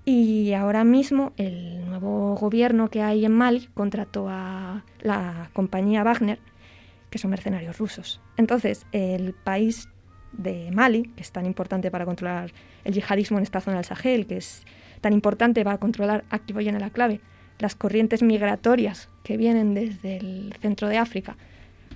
y 0.10 0.54
ahora 0.56 0.84
mismo 0.84 1.34
el 1.38 1.86
nuevo 1.86 2.34
gobierno 2.34 2.90
que 2.90 3.04
hay 3.04 3.26
en 3.26 3.32
Mali 3.32 3.70
contrató 3.76 4.28
a 4.28 4.84
la 5.02 5.52
compañía 5.54 6.04
Wagner, 6.04 6.40
que 7.12 7.20
son 7.20 7.30
mercenarios 7.30 7.78
rusos. 7.78 8.20
Entonces, 8.36 8.88
el 8.92 9.34
país 9.34 9.88
de 10.32 10.72
Mali, 10.72 11.04
que 11.16 11.22
es 11.22 11.32
tan 11.32 11.46
importante 11.46 11.92
para 11.92 12.06
controlar 12.06 12.52
el 12.86 12.94
yihadismo 12.96 13.38
en 13.38 13.44
esta 13.44 13.62
zona 13.62 13.78
del 13.78 13.86
Sahel, 13.86 14.26
que 14.26 14.38
es 14.38 14.66
tan 15.00 15.14
importante 15.14 15.64
para 15.64 15.78
controlar, 15.78 16.26
aquí 16.32 16.54
voy 16.54 16.68
en 16.68 16.80
la 16.80 16.90
clave, 16.90 17.22
las 17.60 17.76
corrientes 17.76 18.24
migratorias 18.24 19.10
que 19.22 19.38
vienen 19.38 19.76
desde 19.76 20.18
el 20.18 20.56
centro 20.60 20.88
de 20.88 20.98
África 20.98 21.38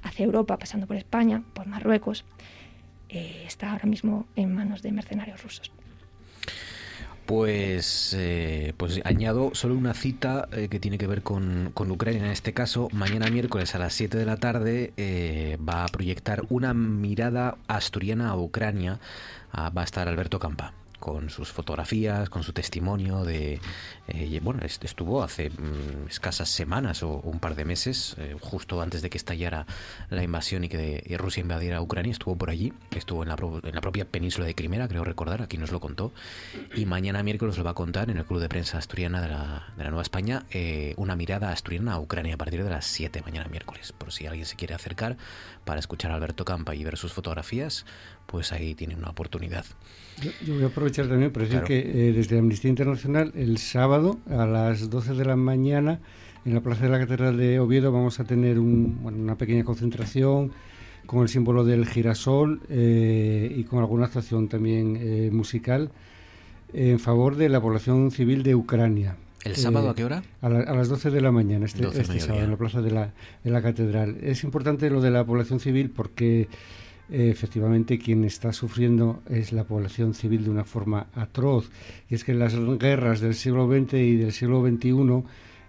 hacia 0.03 0.26
Europa, 0.26 0.57
pasando 0.57 0.85
por 0.85 0.98
España, 0.98 1.41
por 1.56 1.65
Marruecos, 1.65 2.26
eh, 3.10 3.44
está 3.48 3.72
ahora 3.72 3.88
mismo 3.88 4.27
en 4.35 4.53
manos 4.53 4.84
de 4.84 4.91
mercenarios 4.91 5.41
rusos. 5.41 5.72
Pues, 7.25 8.13
eh, 8.17 8.73
pues 8.77 9.01
añado 9.05 9.51
solo 9.53 9.75
una 9.75 9.93
cita 9.93 10.47
eh, 10.51 10.67
que 10.69 10.79
tiene 10.79 10.97
que 10.97 11.07
ver 11.07 11.23
con, 11.23 11.71
con, 11.73 11.89
Ucrania. 11.91 12.25
En 12.25 12.31
este 12.31 12.53
caso, 12.53 12.89
mañana 12.91 13.29
miércoles 13.29 13.75
a 13.75 13.79
las 13.79 13.93
7 13.93 14.17
de 14.17 14.25
la 14.25 14.37
tarde 14.37 14.93
va 15.67 15.85
a 15.85 15.87
proyectar 15.87 16.43
una 16.49 16.73
mirada 16.73 17.57
asturiana 17.67 18.29
a 18.29 18.37
Ucrania. 18.37 18.99
Ah, 19.51 19.69
va 19.69 19.81
a 19.81 19.85
estar 19.85 20.07
Alberto 20.07 20.39
Campa 20.39 20.73
con 21.03 21.30
sus 21.30 21.51
fotografías, 21.51 22.30
con 22.30 22.43
su 22.43 22.53
testimonio 22.53 23.25
de... 23.25 23.59
Eh, 24.07 24.39
bueno, 24.41 24.61
estuvo 24.63 25.21
hace 25.21 25.49
mm, 25.49 26.07
escasas 26.07 26.47
semanas 26.47 27.03
o, 27.03 27.19
un 27.19 27.39
par 27.39 27.55
de 27.55 27.65
meses, 27.65 28.15
eh, 28.19 28.38
justo 28.39 28.81
antes 28.81 29.01
de 29.01 29.09
que 29.09 29.17
estallara 29.17 29.65
la 30.09 30.23
invasión 30.23 30.63
y 30.63 30.69
que 30.69 31.03
Rusia 31.19 31.41
invadiera 31.41 31.81
Ucrania, 31.81 32.13
estuvo 32.13 32.38
por 32.38 32.49
allí, 32.49 32.71
estuvo 32.95 33.23
en 33.23 33.27
la, 33.27 33.35
en 33.35 33.75
la 33.75 33.81
propia 33.81 34.05
península 34.05 34.45
de 34.45 34.55
Crimea, 34.55 34.88
creo 34.88 35.03
recordar, 35.03 35.41
aquí 35.41 35.57
nos 35.57 35.73
lo 35.73 35.81
contó, 35.81 36.13
y 36.73 36.85
mañana 36.85 37.21
miércoles 37.21 37.57
lo 37.57 37.65
va 37.65 37.71
a 37.71 37.73
contar 37.73 38.09
en 38.09 38.15
el 38.15 38.23
Club 38.23 38.39
de 38.39 38.47
Prensa 38.47 38.77
Asturiana 38.77 39.21
de 39.21 39.27
la, 39.27 39.73
de 39.75 39.84
la 39.84 39.89
Nueva 39.89 40.03
España, 40.03 40.45
eh, 40.51 40.93
una 40.95 41.17
mirada 41.17 41.51
asturiana 41.51 41.95
a 41.95 41.99
Ucrania 41.99 42.35
a 42.35 42.38
partir 42.38 42.63
de 42.63 42.69
las 42.69 42.85
7 42.85 43.23
mañana 43.25 43.49
miércoles, 43.49 43.91
por 43.91 44.13
si 44.13 44.25
alguien 44.25 44.45
se 44.45 44.55
quiere 44.55 44.73
acercar 44.73 45.17
para 45.65 45.81
escuchar 45.81 46.11
a 46.11 46.15
Alberto 46.15 46.45
Campa 46.45 46.75
y 46.75 46.84
ver 46.85 46.97
sus 46.97 47.11
fotografías, 47.11 47.85
pues 48.34 48.51
ahí 48.51 48.73
tiene 48.73 48.95
una 48.95 49.11
oportunidad. 49.11 49.64
Yo, 50.43 50.55
voy 50.55 50.64
a 50.64 50.65
aprovechar 50.65 51.07
también 51.07 51.31
para 51.31 51.45
decir 51.45 51.61
que 51.61 51.77
eh, 51.77 52.14
desde 52.14 52.39
Amnistía 52.39 52.68
Internacional 52.68 53.31
el 53.35 53.60
sábado 53.60 54.18
a 54.27 54.47
las 54.47 54.89
12 54.89 55.14
de 55.14 55.23
la 55.23 55.35
mañana 55.35 55.99
en 56.43 56.55
la 56.55 56.61
Plaza 56.61 56.85
de 56.85 56.89
la 56.89 56.97
Catedral 56.97 57.38
de 57.38 57.60
Oviedo 57.60 57.91
vamos 57.91 58.19
a 58.19 58.23
tener 58.23 58.57
una 58.57 59.38
pequeña 59.38 59.64
concentración 59.64 60.51
con 61.05 61.22
el 61.22 61.30
símbolo 61.30 61.64
del 61.64 61.85
girasol 61.85 62.61
eh, 62.69 63.53
y 63.55 63.65
con 63.65 63.77
alguna 63.77 64.05
actuación 64.05 64.49
también 64.49 64.97
eh, 64.99 65.30
musical 65.31 65.91
en 66.73 66.97
favor 66.97 67.35
de 67.35 67.49
la 67.49 67.61
población 67.61 68.10
civil 68.10 68.41
de 68.41 68.55
Ucrania. 68.55 69.15
¿El 69.43 69.57
sábado 69.57 69.91
a 69.91 69.95
qué 69.95 70.05
hora? 70.05 70.23
A, 70.41 70.49
las 70.49 70.89
12 70.89 71.11
de 71.11 71.22
la 71.22 71.31
mañana, 71.31 71.68
este, 71.68 71.85
este 71.85 72.19
sábado, 72.19 72.45
en 72.45 72.49
la 72.49 72.57
plaza 72.57 72.81
de 72.81 72.89
la, 72.89 73.14
de 73.43 73.51
la 73.51 73.61
catedral. 73.61 74.18
Es 74.23 74.43
importante 74.43 74.89
lo 74.89 75.01
de 75.01 75.11
la 75.11 75.23
población 75.23 75.60
civil 75.60 75.91
porque 75.91 76.41
eh, 76.41 76.47
efectivamente 77.09 77.99
quien 77.99 78.23
está 78.23 78.53
sufriendo 78.53 79.21
es 79.30 79.51
la 79.51 79.65
población 79.65 80.13
civil 80.13 80.43
de 80.45 80.49
una 80.49 80.63
forma 80.63 81.07
atroz. 81.13 81.69
Y 82.09 82.15
es 82.15 82.23
que 82.23 82.34
las 82.34 82.55
guerras 82.80 83.19
del 83.19 83.35
siglo 83.35 83.67
XX 83.67 83.93
y 83.93 84.15
del 84.15 84.31
siglo 84.31 84.65
XXI 84.65 85.23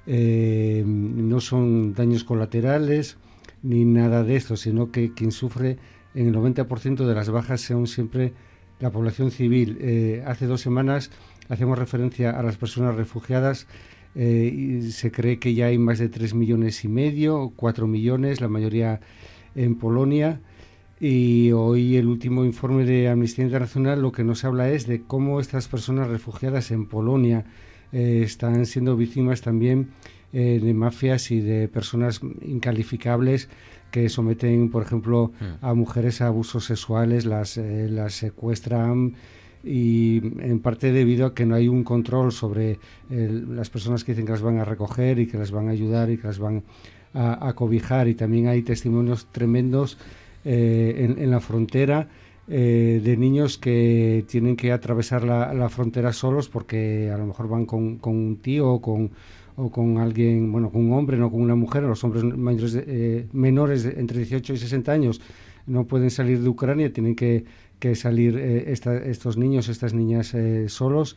eh, 0.06 0.84
no 0.86 1.40
son 1.40 1.94
daños 1.94 2.24
colaterales 2.24 3.16
ni 3.62 3.84
nada 3.84 4.22
de 4.22 4.36
esto, 4.36 4.56
sino 4.56 4.90
que 4.90 5.12
quien 5.12 5.32
sufre 5.32 5.78
en 6.14 6.28
el 6.28 6.34
90% 6.34 7.06
de 7.06 7.14
las 7.14 7.30
bajas 7.30 7.62
son 7.62 7.86
siempre 7.86 8.32
la 8.80 8.90
población 8.90 9.30
civil. 9.30 9.78
Eh, 9.80 10.22
hace 10.26 10.46
dos 10.46 10.60
semanas 10.60 11.10
hacemos 11.48 11.78
referencia 11.78 12.30
a 12.30 12.42
las 12.42 12.56
personas 12.56 12.94
refugiadas. 12.94 13.66
y 14.16 14.92
se 14.92 15.10
cree 15.10 15.40
que 15.40 15.54
ya 15.54 15.66
hay 15.66 15.76
más 15.76 15.98
de 15.98 16.08
3 16.08 16.34
millones 16.34 16.84
y 16.84 16.88
medio, 16.88 17.52
4 17.56 17.88
millones, 17.88 18.40
la 18.40 18.46
mayoría 18.46 19.00
en 19.56 19.74
Polonia. 19.74 20.40
Y 21.06 21.52
hoy 21.52 21.98
el 21.98 22.06
último 22.06 22.46
informe 22.46 22.86
de 22.86 23.10
Amnistía 23.10 23.44
Internacional 23.44 24.00
lo 24.00 24.10
que 24.10 24.24
nos 24.24 24.42
habla 24.42 24.70
es 24.70 24.86
de 24.86 25.02
cómo 25.02 25.38
estas 25.38 25.68
personas 25.68 26.08
refugiadas 26.08 26.70
en 26.70 26.86
Polonia 26.86 27.44
eh, 27.92 28.22
están 28.24 28.64
siendo 28.64 28.96
víctimas 28.96 29.42
también 29.42 29.90
eh, 30.32 30.58
de 30.62 30.72
mafias 30.72 31.30
y 31.30 31.40
de 31.40 31.68
personas 31.68 32.22
incalificables 32.40 33.50
que 33.90 34.08
someten, 34.08 34.70
por 34.70 34.82
ejemplo, 34.82 35.32
mm. 35.38 35.66
a 35.66 35.74
mujeres 35.74 36.22
a 36.22 36.28
abusos 36.28 36.64
sexuales, 36.64 37.26
las, 37.26 37.58
eh, 37.58 37.86
las 37.90 38.14
secuestran 38.14 39.12
y 39.62 40.22
en 40.40 40.60
parte 40.60 40.90
debido 40.90 41.26
a 41.26 41.34
que 41.34 41.44
no 41.44 41.54
hay 41.54 41.68
un 41.68 41.84
control 41.84 42.32
sobre 42.32 42.78
las 43.10 43.68
personas 43.68 44.04
que 44.04 44.12
dicen 44.12 44.24
que 44.24 44.32
las 44.32 44.40
van 44.40 44.56
a 44.56 44.64
recoger 44.64 45.18
y 45.18 45.26
que 45.26 45.36
las 45.36 45.50
van 45.50 45.68
a 45.68 45.72
ayudar 45.72 46.08
y 46.10 46.16
que 46.16 46.28
las 46.28 46.38
van 46.38 46.62
a, 47.12 47.46
a 47.46 47.52
cobijar 47.54 48.08
y 48.08 48.14
también 48.14 48.48
hay 48.48 48.62
testimonios 48.62 49.26
tremendos 49.32 49.98
eh, 50.44 51.14
en, 51.18 51.30
la 51.30 51.40
frontera 51.40 52.08
eh, 52.48 53.00
de 53.02 53.16
niños 53.16 53.56
que 53.56 54.24
tienen 54.28 54.56
que 54.56 54.72
atravesar 54.72 55.24
la, 55.24 55.68
frontera 55.68 56.12
solos 56.12 56.48
porque 56.48 57.10
a 57.10 57.16
lo 57.16 57.26
mejor 57.26 57.48
van 57.48 57.66
con, 57.66 57.98
un 58.02 58.38
tío 58.42 58.70
o 58.70 58.82
con, 58.82 59.10
o 59.56 59.70
con 59.70 59.98
alguien, 59.98 60.52
bueno, 60.52 60.70
con 60.70 60.86
un 60.86 60.92
hombre, 60.92 61.16
no 61.16 61.30
con 61.30 61.40
una 61.40 61.54
mujer. 61.54 61.84
Los 61.84 62.04
hombres 62.04 62.24
mayores 62.24 62.74
eh, 62.74 63.26
menores 63.32 63.84
de, 63.84 63.98
entre 63.98 64.18
18 64.18 64.52
y 64.52 64.56
60 64.58 64.92
años 64.92 65.20
no 65.66 65.86
pueden 65.86 66.10
salir 66.10 66.40
de 66.40 66.48
Ucrania, 66.48 66.92
tienen 66.92 67.16
que, 67.16 67.44
que 67.78 67.94
salir 67.94 68.36
estos 68.36 69.38
niños, 69.38 69.70
estas 69.70 69.94
niñas 69.94 70.36
solos 70.66 71.16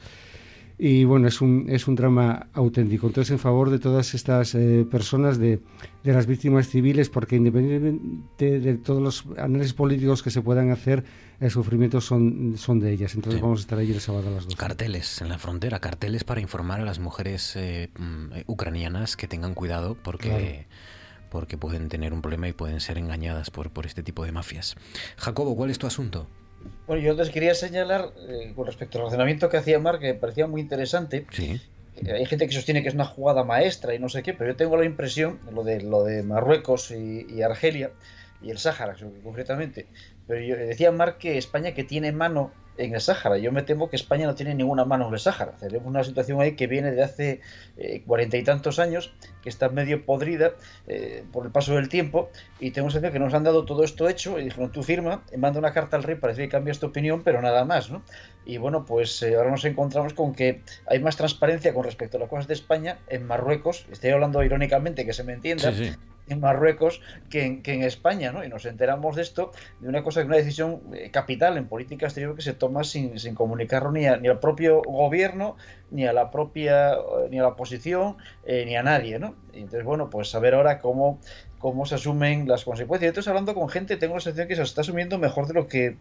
y 0.80 1.06
bueno, 1.06 1.28
es 1.28 1.42
un, 1.42 1.66
es 1.70 1.88
un 1.88 1.96
drama 1.96 2.48
auténtico. 2.54 3.08
Entonces, 3.08 3.32
en 3.32 3.40
favor 3.40 3.72
de 3.72 3.80
todas 3.80 4.14
estas 4.14 4.54
eh, 4.54 4.86
personas, 4.90 5.40
de, 5.40 5.60
de, 6.04 6.14
las 6.14 6.28
víctimas 6.28 6.68
civiles, 6.68 7.10
porque 7.10 7.36
independientemente 7.36 8.60
de, 8.60 8.76
todos 8.76 9.02
los 9.02 9.26
análisis 9.40 9.74
políticos 9.74 10.22
que 10.22 10.30
se 10.30 10.44
puedan 10.44 10.70
hacer, 10.70 11.04
el 11.40 11.50
sufrimiento 11.50 12.00
son, 12.00 12.58
son 12.58 12.80
de 12.80 12.92
ellas. 12.92 13.16
Entonces 13.16 13.42
vamos 13.42 13.60
a 13.60 13.62
estar 13.62 13.80
allí 13.80 13.92
el 13.92 14.02
sábado 14.02 14.28
a 14.28 14.32
las 14.32 14.46
dos. 14.46 14.56
Carteles 14.56 15.20
en 15.22 15.30
la 15.30 15.40
frontera, 15.40 15.80
carteles 15.80 16.24
para 16.24 16.42
informar 16.42 16.82
a 16.82 16.86
las 16.86 17.00
mujeres 17.00 17.56
eh, 17.56 17.90
mm, 17.98 18.44
ucranianas 18.46 19.18
que 19.18 19.28
tengan 19.28 19.56
cuidado 19.56 19.98
porque... 20.04 20.68
porque 21.32 21.58
pueden 21.58 21.90
tener 21.90 22.14
un 22.14 22.22
problema 22.22 22.48
y 22.48 22.54
pueden 22.54 22.80
ser 22.80 22.98
engañadas 22.98 23.52
por, 23.52 23.72
por 23.72 23.86
este 23.86 24.02
tipo 24.02 24.24
de 24.24 24.32
mafias. 24.32 24.76
Jacobo, 25.18 25.58
¿cuál 25.58 25.72
es 25.72 25.78
tu 25.78 25.86
asunto? 25.86 26.28
Bueno, 26.86 27.02
yo 27.02 27.14
les 27.14 27.30
quería 27.30 27.54
señalar 27.56 28.14
eh, 28.28 28.54
con 28.56 28.66
respecto 28.66 28.98
al 28.98 29.06
razonamiento 29.06 29.50
que 29.50 29.58
hacía 29.58 29.80
Mark, 29.80 30.00
que 30.00 30.14
me 30.14 30.20
parecía 30.20 30.48
muy 30.48 30.62
interesante. 30.62 31.26
Sí. 31.32 31.60
Eh, 32.06 32.12
hay 32.12 32.26
gente 32.26 32.48
que 32.48 32.54
sostiene 32.54 32.84
que 32.84 32.90
es 32.90 32.94
una 32.94 33.06
jugada 33.06 33.44
maestra 33.44 33.94
y 33.94 34.00
no 34.00 34.10
sé 34.10 34.24
qué, 34.24 34.34
pero 34.34 34.52
yo 34.52 34.56
tengo 34.56 34.78
la 34.78 34.86
impresión, 34.86 35.40
lo 35.52 35.64
de, 35.64 35.82
lo 35.82 36.04
de 36.04 36.24
Marruecos 36.24 36.92
y, 36.92 37.42
Argelia, 37.42 37.92
y 38.42 38.52
el 38.52 38.60
Sáhara, 38.60 38.96
concretamente, 39.24 39.88
pero 40.28 40.42
yo 40.42 40.56
decía 40.56 40.92
Mark 40.92 41.18
que 41.18 41.38
España 41.38 41.74
que 41.74 41.84
tiene 41.84 42.12
mano 42.12 42.52
en 42.78 42.94
el 42.94 43.02
Sáhara. 43.02 43.38
Yo 43.38 43.52
me 43.52 43.64
temo 43.64 43.90
que 43.90 43.96
España 43.96 44.26
no 44.28 44.36
tiene 44.36 44.54
ninguna 44.54 44.86
mano 44.86 45.08
en 45.08 45.14
el 45.14 45.20
Sáhara. 45.20 45.54
Tenemos 45.60 45.88
una 45.88 46.04
situación 46.04 46.40
ahí 46.40 46.56
que 46.56 46.68
viene 46.68 46.92
de 46.92 47.04
hace 47.04 47.42
eh, 47.78 48.04
cuarenta 48.06 48.38
y 48.38 48.44
tantos 48.44 48.80
años, 48.80 49.14
que 49.42 49.50
está 49.50 49.70
medio 49.70 50.06
podrida 50.06 50.54
eh, 50.88 51.24
por 51.32 51.46
el 51.46 51.52
paso 51.52 51.74
del 51.76 51.90
tiempo, 51.90 52.30
y 52.60 52.72
tenemos 52.72 52.94
que 52.94 53.08
que 53.12 53.20
nos 53.20 53.34
han 53.34 53.44
dado 53.44 53.66
todo 53.66 53.84
esto 53.84 54.10
hecho 54.10 54.40
y 54.40 54.44
dijeron, 54.44 54.72
tú 54.72 54.84
firma, 54.84 55.24
manda 55.38 55.60
una 55.60 55.72
carta 55.72 55.98
al 55.98 56.04
rey 56.04 56.16
para 56.16 56.34
decir 56.34 56.46
que 56.46 56.52
cambias 56.52 56.80
tu 56.80 56.88
opinión, 56.88 57.22
pero 57.24 57.42
nada 57.42 57.64
más, 57.64 57.90
¿no? 57.90 58.04
Y 58.46 58.58
bueno, 58.58 58.86
pues 58.86 59.22
eh, 59.24 59.36
ahora 59.36 59.52
nos 59.52 59.64
encontramos 59.66 60.14
con 60.14 60.34
que 60.34 60.62
hay 60.86 61.00
más 61.00 61.16
transparencia 61.16 61.74
con 61.74 61.84
respecto 61.84 62.18
a 62.18 62.20
las 62.20 62.30
cosas 62.30 62.48
de 62.48 62.54
España 62.54 63.00
en 63.08 63.26
Marruecos, 63.26 63.86
estoy 63.92 64.12
hablando 64.12 64.44
irónicamente, 64.44 65.06
que 65.06 65.14
se 65.14 65.24
me 65.24 65.34
entienda, 65.34 65.72
en 66.30 66.40
Marruecos 66.40 67.02
que 67.30 67.62
en, 67.64 67.84
España, 67.84 68.32
¿no? 68.32 68.44
Y 68.44 68.50
nos 68.50 68.66
enteramos 68.66 69.16
de 69.16 69.22
esto, 69.22 69.52
de 69.80 69.88
una 69.88 70.04
cosa, 70.04 70.22
de 70.22 70.26
una 70.26 70.38
decisión 70.38 70.82
eh, 70.94 71.10
capital 71.12 71.58
en 71.58 71.68
política 71.68 72.06
exterior 72.06 72.36
que 72.36 72.42
se 72.42 72.54
toma 72.54 72.84
sin, 72.84 73.20
sin 73.20 73.36
comunicarlo 73.36 73.92
ni, 73.92 74.02
ni 74.02 74.28
al 74.28 74.40
propio 74.40 74.82
gobierno, 74.82 75.58
ni 75.92 76.06
a 76.06 76.14
la 76.14 76.32
propia, 76.32 76.94
eh, 76.94 76.98
ni 77.30 77.40
a 77.40 77.44
la 77.44 77.50
oposición, 77.50 78.18
eh, 78.46 78.64
ni 78.66 78.76
a 78.76 78.84
nadie, 78.84 79.20
¿no? 79.20 79.36
Y 79.54 79.60
entonces, 79.60 79.84
bueno, 79.84 80.10
pues 80.10 80.30
saber 80.30 80.54
ahora 80.54 80.80
cómo, 80.80 81.20
cómo 81.60 81.86
se 81.86 81.96
asumen 81.96 82.48
las 82.48 82.64
consecuencias. 82.64 83.10
Entonces, 83.10 83.30
hablando 83.30 83.54
con 83.54 83.70
gente, 83.70 83.98
tengo 83.98 84.16
la 84.16 84.22
sensación 84.22 84.48
que 84.48 84.56
se 84.56 84.64
está 84.64 84.82
asumiendo 84.82 85.18
mejor 85.18 85.48
de 85.48 85.54
lo 85.54 85.68
que... 85.68 85.98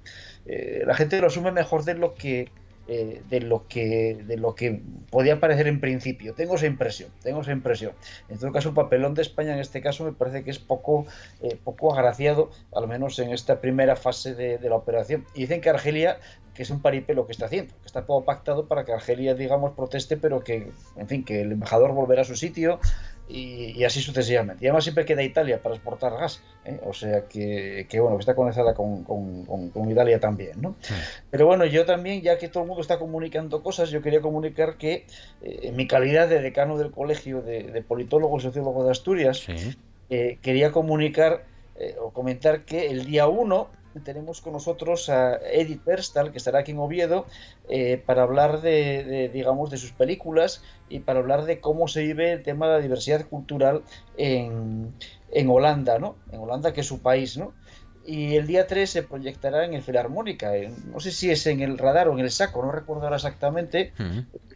la 0.85 0.95
gente 0.95 1.21
lo 1.21 1.29
asume 1.29 1.53
mejor 1.53 1.85
de 1.85 1.95
lo 1.95 2.15
que 2.15 2.51
eh, 2.89 3.23
de 3.29 3.41
lo 3.41 3.67
que 3.67 4.23
de 4.27 4.37
lo 4.37 4.55
que 4.55 4.81
podía 5.11 5.41
parecer 5.41 5.67
en 5.67 5.81
principio. 5.81 6.35
Tengo 6.35 6.55
esa 6.55 6.67
impresión, 6.67 7.11
tengo 7.21 7.41
esa 7.41 7.51
impresión. 7.51 7.93
En 8.29 8.39
todo 8.39 8.53
caso, 8.53 8.69
el 8.69 8.77
papelón 8.77 9.15
de 9.15 9.23
España 9.23 9.55
en 9.55 9.59
este 9.59 9.81
caso 9.81 10.05
me 10.05 10.13
parece 10.13 10.45
que 10.45 10.51
es 10.51 10.61
poco, 10.61 11.05
eh, 11.43 11.59
poco 11.65 11.93
agraciado, 11.93 12.51
al 12.73 12.87
menos 12.87 13.19
en 13.19 13.31
esta 13.31 13.61
primera 13.61 13.97
fase 13.97 14.35
de, 14.35 14.59
la 14.69 14.77
operación. 14.77 15.25
Y 15.35 15.41
dicen 15.41 15.61
que 15.61 15.71
Argelia, 15.71 16.19
que 16.55 16.63
es 16.63 16.71
un 16.71 16.81
paripé 16.81 17.15
lo 17.15 17.27
que 17.27 17.33
está 17.33 17.47
haciendo, 17.47 17.75
que 17.81 17.87
está 17.87 18.07
todo 18.07 18.25
pactado 18.25 18.67
para 18.69 18.85
que 18.85 18.93
Argelia, 18.93 19.35
digamos, 19.35 19.73
proteste, 19.73 20.17
pero 20.17 20.45
que, 20.45 20.71
en 20.97 21.09
fin, 21.09 21.25
que 21.25 21.43
el 21.43 21.53
embajador 21.53 21.93
volverá 21.93 22.23
a 22.23 22.25
su 22.25 22.37
sitio, 22.37 22.79
y, 23.29 23.83
así 23.85 24.01
sucesivamente. 24.01 24.65
Y 24.65 24.69
además 24.69 24.85
siempre 24.85 25.05
queda 25.05 25.23
Italia 25.23 25.61
para 25.63 25.75
exportar 25.75 26.13
gas, 26.13 26.43
¿eh? 26.65 26.79
o 26.85 26.93
sea 26.93 27.27
que, 27.27 27.87
que, 27.89 28.01
bueno, 28.01 28.19
está 28.19 28.35
conectada 28.35 28.75
con, 28.75 29.03
con, 29.05 29.91
Italia 29.91 30.21
también, 30.21 30.61
¿no? 30.61 30.77
Pero 31.31 31.47
bueno, 31.47 31.65
yo 31.65 31.85
también, 31.85 32.23
ya 32.23 32.39
que 32.39 32.49
todo 32.49 32.63
el 32.63 32.69
mundo 32.69 32.83
está 32.83 32.99
comunicando 32.99 33.63
cosas, 33.63 33.91
yo 33.91 34.03
quería 34.03 34.21
comunicar 34.21 34.77
que 34.77 35.07
eh, 35.43 35.61
en 35.63 35.77
mi 35.77 35.87
calidad 35.87 36.29
de 36.29 36.41
decano 36.41 36.77
del 36.79 36.91
Colegio 36.91 37.43
de, 37.43 37.85
Politólogo 37.87 38.37
y 38.39 38.41
Sociólogo 38.41 38.85
de 38.85 38.91
Asturias, 38.91 39.47
eh, 40.11 40.39
quería 40.43 40.73
comunicar 40.73 41.45
o 42.01 42.11
comentar 42.11 42.65
que 42.65 42.87
el 42.87 43.05
día 43.05 43.27
1 43.27 43.69
tenemos 44.01 44.41
con 44.41 44.53
nosotros 44.53 45.09
a 45.09 45.37
Edith 45.37 45.85
Berstal, 45.85 46.33
que 46.33 46.39
estará 46.39 46.61
aquí 46.61 46.73
en 46.73 46.79
Oviedo, 46.79 47.27
eh, 47.69 48.03
para 48.05 48.23
hablar 48.23 48.61
de, 48.61 49.31
digamos, 49.33 49.71
de 49.71 49.77
sus 49.77 49.93
películas 49.93 50.63
y 50.89 51.01
para 51.01 51.21
hablar 51.21 51.45
de 51.45 51.61
cómo 51.61 51.89
se 51.89 52.03
vive 52.03 52.33
el 52.33 52.43
tema 52.43 52.67
de 52.69 52.75
la 52.75 52.81
diversidad 52.81 53.27
cultural 53.29 53.83
en, 54.17 54.93
en 55.33 55.51
Holanda, 55.51 55.99
¿no? 55.99 56.17
En 56.33 56.41
Holanda, 56.41 56.73
que 56.73 56.83
es 56.83 56.87
su 56.87 57.01
país, 57.01 57.37
¿no? 57.37 57.53
y 58.07 58.37
el 58.37 58.47
día 58.47 58.67
3 58.67 58.89
se 58.89 59.03
proyectará 59.03 59.65
en 59.65 59.75
el 59.75 59.83
Filarmónica. 59.83 60.53
No 60.87 61.01
sé 61.01 61.11
si 61.11 61.31
es 61.31 61.47
en 61.47 61.61
el 61.61 61.77
radar 61.77 62.09
o 62.09 62.13
en 62.13 62.21
el 62.21 62.31
saco, 62.31 62.63
no 62.63 62.71
recuerdo 62.71 63.03
ahora 63.05 63.17
exactamente. 63.17 63.93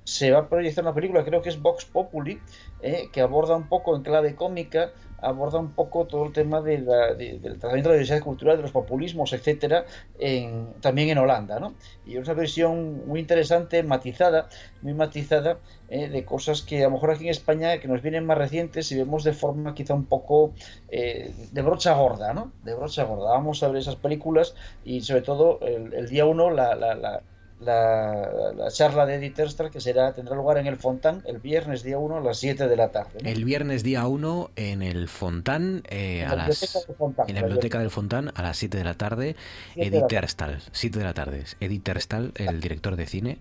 Se 0.05 0.31
va 0.31 0.41
a 0.41 0.49
proyectar 0.49 0.85
una 0.85 0.95
película, 0.95 1.25
creo 1.25 1.43
que 1.43 1.49
es 1.49 1.61
Vox 1.61 1.85
Populi, 1.85 2.41
eh, 2.81 3.09
que 3.12 3.21
aborda 3.21 3.57
un 3.57 3.69
poco 3.69 3.97
en 3.97 4.03
clave 4.03 4.35
cómica 4.35 4.93
aborda 5.23 5.59
un 5.59 5.73
poco 5.73 6.07
todo 6.07 6.25
el 6.25 6.33
tema 6.33 6.61
de 6.61 6.79
del 6.81 7.59
tratamiento 7.59 7.89
de 7.89 7.97
la 7.97 8.03
diversidad 8.03 8.23
cultural, 8.23 8.57
de 8.57 8.63
los 8.63 8.73
populismos, 8.73 9.33
etcétera, 9.33 9.85
en, 10.19 10.75
también 10.81 11.09
en 11.11 11.19
Holanda, 11.19 11.61
¿no? 11.61 11.75
Y 12.07 12.17
es 12.17 12.25
una 12.25 12.35
versión 12.35 13.07
muy 13.07 13.21
interesante, 13.21 13.83
matizada, 13.83 14.49
muy 14.83 14.95
matizada, 14.95 15.59
eh, 15.89 16.09
de 16.09 16.25
cosas 16.25 16.63
que 16.63 16.81
a 16.81 16.85
lo 16.85 16.93
mejor 16.93 17.11
aquí 17.11 17.25
en 17.25 17.31
España 17.31 17.79
que 17.79 17.89
nos 17.89 18.03
vienen 18.03 18.27
más 18.27 18.39
recientes 18.39 18.91
y 18.93 18.97
vemos 18.97 19.25
de 19.25 19.33
forma 19.33 19.75
quizá 19.75 19.95
un 19.95 20.07
poco 20.07 20.53
eh, 20.89 21.33
de 21.53 21.63
brocha 21.63 21.95
gorda, 21.95 22.33
¿no? 22.33 22.53
De 22.63 22.75
brocha 22.75 23.05
gorda. 23.05 23.31
Vamos 23.31 23.63
a 23.63 23.69
ver 23.69 23.79
esas 23.79 23.97
películas 23.97 24.55
y 24.85 25.01
sobre 25.03 25.23
todo 25.23 25.61
el, 25.61 26.09
día 26.09 26.27
uno 26.27 26.51
la, 26.51 26.75
la 26.75 26.95
la, 26.95 27.23
charla 27.61 29.07
de 29.07 29.16
Edith 29.16 29.35
Terstal 29.35 29.70
que 29.70 29.81
será 29.81 30.12
tendrá 30.12 30.35
lugar 30.35 30.59
en 30.59 30.66
el 30.66 30.77
Fontán 30.77 31.23
el 31.27 31.39
viernes 31.39 31.82
día 31.82 31.99
1 31.99 32.16
a 32.16 32.20
las 32.20 32.39
7 32.39 32.69
de 32.69 32.77
la 32.77 32.89
tarde. 32.89 33.19
El 33.24 33.45
viernes 33.45 33.82
día 33.82 34.07
1 34.07 34.51
en 34.57 34.82
el 34.82 35.09
Fontán, 35.09 35.82
eh, 35.89 36.24
a 36.24 36.35
las, 36.37 36.87
en 37.27 37.35
la 37.35 37.43
biblioteca 37.43 37.78
del 37.78 37.91
Fontán 37.91 38.32
a 38.35 38.43
las 38.43 38.57
7 38.57 38.78
de 38.78 38.85
la 38.85 38.95
tarde. 38.95 39.37
Edith 39.77 40.07
Terstal, 40.09 40.62
7 40.73 40.99
de 40.99 41.05
la 41.05 41.15
tarde. 41.15 41.45
Edith 41.61 41.82
Terstal, 41.82 42.32
el 42.37 42.61
director 42.61 42.97
de 42.97 43.07
cine 43.07 43.39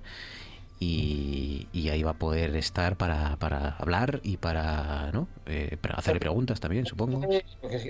y, 0.82 1.90
ahí 1.90 2.04
va 2.04 2.12
a 2.12 2.18
poder 2.18 2.56
estar 2.56 2.96
para, 2.96 3.36
para 3.38 3.76
hablar 3.78 4.22
y 4.24 4.38
para, 4.38 5.12
¿no? 5.12 5.28
Eh, 5.46 5.76
para 5.82 5.96
hacerle 5.96 6.20
preguntas 6.20 6.60
también, 6.60 6.86
supongo. 6.86 7.22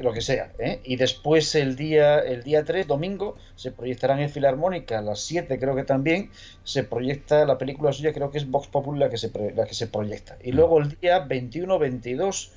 Lo 0.01 0.13
que, 0.13 0.21
sea. 0.21 0.53
¿eh? 0.57 0.79
Y 0.83 0.95
después 0.95 1.53
el 1.55 1.75
día, 1.75 2.19
el 2.19 2.43
día 2.43 2.63
3, 2.63 2.87
domingo, 2.87 3.37
se 3.55 3.71
proyectarán 3.71 4.19
en 4.21 4.29
Filarmónica 4.29 4.99
a 4.99 5.01
las 5.01 5.19
7, 5.19 5.59
creo 5.59 5.75
que 5.75 5.83
también, 5.83 6.31
se 6.63 6.83
proyecta 6.83 7.45
la 7.45 7.57
película 7.57 7.93
suya, 7.93 8.13
creo 8.13 8.31
que 8.31 8.39
es 8.39 8.49
Vox 8.49 8.67
Populi 8.67 8.99
la 8.99 9.09
que 9.09 9.17
se, 9.17 9.31
la 9.53 9.65
que 9.65 9.73
se 9.75 9.87
proyecta. 9.87 10.37
Y 10.43 10.51
mm. 10.51 10.55
luego 10.55 10.79
el 10.79 10.97
día 10.99 11.27
21-22 11.27 12.49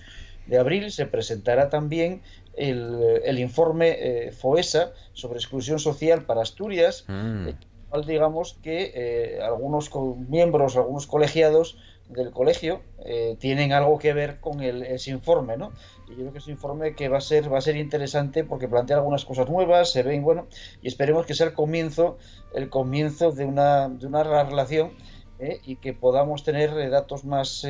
de 0.47 0.59
abril 0.59 0.93
se 0.93 1.07
presentará 1.07 1.69
también 1.69 2.23
el, 2.57 3.21
el 3.25 3.39
informe 3.39 3.97
eh, 3.99 4.33
FOESA 4.33 4.93
sobre 5.13 5.39
exclusión 5.39 5.79
social 5.79 6.25
para 6.25 6.41
Asturias. 6.43 7.05
Mm 7.09 7.49
digamos 8.01 8.59
que 8.63 8.93
eh, 8.95 9.43
algunos 9.43 9.91
miembros, 10.29 10.77
algunos 10.77 11.07
colegiados 11.07 11.77
del 12.09 12.31
colegio 12.31 12.81
eh, 13.05 13.37
tienen 13.39 13.73
algo 13.73 13.99
que 13.99 14.13
ver 14.13 14.41
con 14.41 14.61
el, 14.63 14.83
ese 14.83 15.11
informe, 15.11 15.57
¿no? 15.57 15.73
Y 16.09 16.11
yo 16.11 16.17
creo 16.17 16.33
que 16.33 16.39
es 16.39 16.47
un 16.47 16.53
informe 16.53 16.95
que 16.95 17.09
va 17.09 17.19
a 17.19 17.21
ser 17.21 17.53
va 17.53 17.59
a 17.59 17.63
ser 17.63 17.77
interesante 17.77 18.45
porque 18.45 18.69
plantea 18.69 18.97
algunas 18.97 19.25
cosas 19.25 19.49
nuevas, 19.49 19.93
se 19.93 20.03
ven, 20.03 20.23
bueno, 20.23 20.47
y 20.83 20.89
esperemos 20.89 21.27
que 21.27 21.35
sea 21.35 21.47
el 21.47 21.55
comienzo 21.55 22.19
el 22.55 22.69
comienzo 22.69 23.33
de 23.33 23.45
una 23.45 23.89
de 23.89 24.07
una 24.07 24.23
relación 24.23 24.93
¿eh? 25.39 25.61
y 25.65 25.77
que 25.77 25.93
podamos 25.95 26.45
tener 26.45 26.91
datos 26.91 27.25
más 27.25 27.67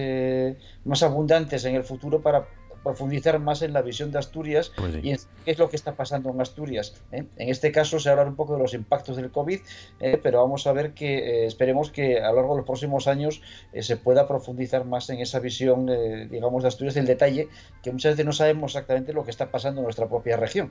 más 0.84 1.02
abundantes 1.02 1.64
en 1.64 1.76
el 1.76 1.84
futuro 1.84 2.20
para 2.20 2.48
profundizar 2.82 3.38
más 3.38 3.62
en 3.62 3.72
la 3.72 3.82
visión 3.82 4.10
de 4.10 4.18
Asturias 4.18 4.72
pues 4.76 4.94
y 5.02 5.10
en 5.10 5.18
qué 5.44 5.50
es 5.52 5.58
lo 5.58 5.70
que 5.70 5.76
está 5.76 5.94
pasando 5.94 6.30
en 6.30 6.40
Asturias. 6.40 6.94
¿eh? 7.12 7.24
En 7.36 7.48
este 7.48 7.72
caso 7.72 7.98
se 7.98 8.10
habla 8.10 8.24
un 8.24 8.36
poco 8.36 8.54
de 8.54 8.62
los 8.62 8.74
impactos 8.74 9.16
del 9.16 9.30
COVID, 9.30 9.60
¿eh? 10.00 10.20
pero 10.22 10.40
vamos 10.40 10.66
a 10.66 10.72
ver 10.72 10.92
que 10.92 11.18
eh, 11.18 11.46
esperemos 11.46 11.90
que 11.90 12.20
a 12.20 12.30
lo 12.30 12.36
largo 12.36 12.54
de 12.54 12.58
los 12.58 12.66
próximos 12.66 13.08
años 13.08 13.42
se 13.78 13.96
pueda 13.96 14.26
profundizar 14.26 14.84
más 14.84 15.08
en 15.10 15.20
esa 15.20 15.38
visión, 15.38 15.86
digamos, 16.30 16.62
de 16.62 16.68
Asturias 16.68 16.94
del 16.94 17.06
detalle, 17.06 17.48
que 17.82 17.90
muchas 17.90 18.12
veces 18.12 18.26
no 18.26 18.32
sabemos 18.32 18.72
exactamente 18.72 19.12
lo 19.12 19.24
que 19.24 19.30
está 19.30 19.50
pasando 19.50 19.80
en 19.80 19.84
nuestra 19.84 20.08
propia 20.08 20.36
región. 20.36 20.70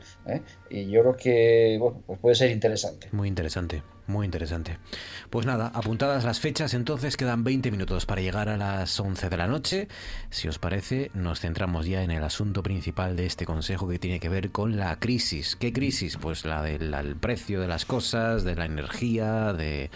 Y 0.70 0.88
yo 0.90 1.02
creo 1.02 1.16
que 1.16 1.78
bueno, 1.80 2.02
pues 2.06 2.20
puede 2.20 2.36
ser 2.36 2.52
interesante. 2.52 3.08
Muy 3.12 3.28
interesante. 3.28 3.82
Muy 4.08 4.26
interesante. 4.26 4.78
Pues 5.30 5.46
nada, 5.46 5.72
apuntadas 5.74 6.24
las 6.24 6.40
fechas, 6.40 6.74
entonces 6.74 7.18
quedan 7.18 7.44
20 7.44 7.72
minutos 7.72 8.06
para 8.06 8.22
llegar 8.22 8.50
a 8.50 8.58
las 8.58 9.00
11 9.00 9.30
de 9.30 9.38
la 9.38 9.48
noche. 9.48 9.88
Si 10.30 10.48
os 10.48 10.60
parece, 10.60 11.12
nos 11.14 11.40
centramos 11.40 11.86
ya 11.86 12.04
en 12.04 12.12
el 12.12 12.24
asunto 12.24 12.64
principal 12.64 13.16
de 13.16 13.26
este 13.26 13.46
consejo 13.46 13.88
que 13.88 14.00
tiene 14.00 14.20
que 14.20 14.30
ver 14.30 14.52
con 14.52 14.78
la 14.78 15.00
crisis. 15.00 15.56
¿Qué 15.56 15.72
crisis? 15.72 16.18
Pues 16.18 16.46
la 16.46 16.62
del 16.62 17.16
precio 17.16 17.62
de 17.62 17.68
las 17.68 17.86
cosas, 17.86 18.44
de 18.44 18.56
la 18.56 18.66
energía, 18.66 19.54
de 19.54 19.92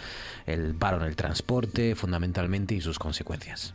el 0.46 0.74
paro 0.74 0.98
en 0.98 1.04
el 1.04 1.16
transporte, 1.16 1.94
fundamentalmente 1.94 2.74
y 2.74 2.80
sus 2.80 2.98
consecuencias. 2.98 3.74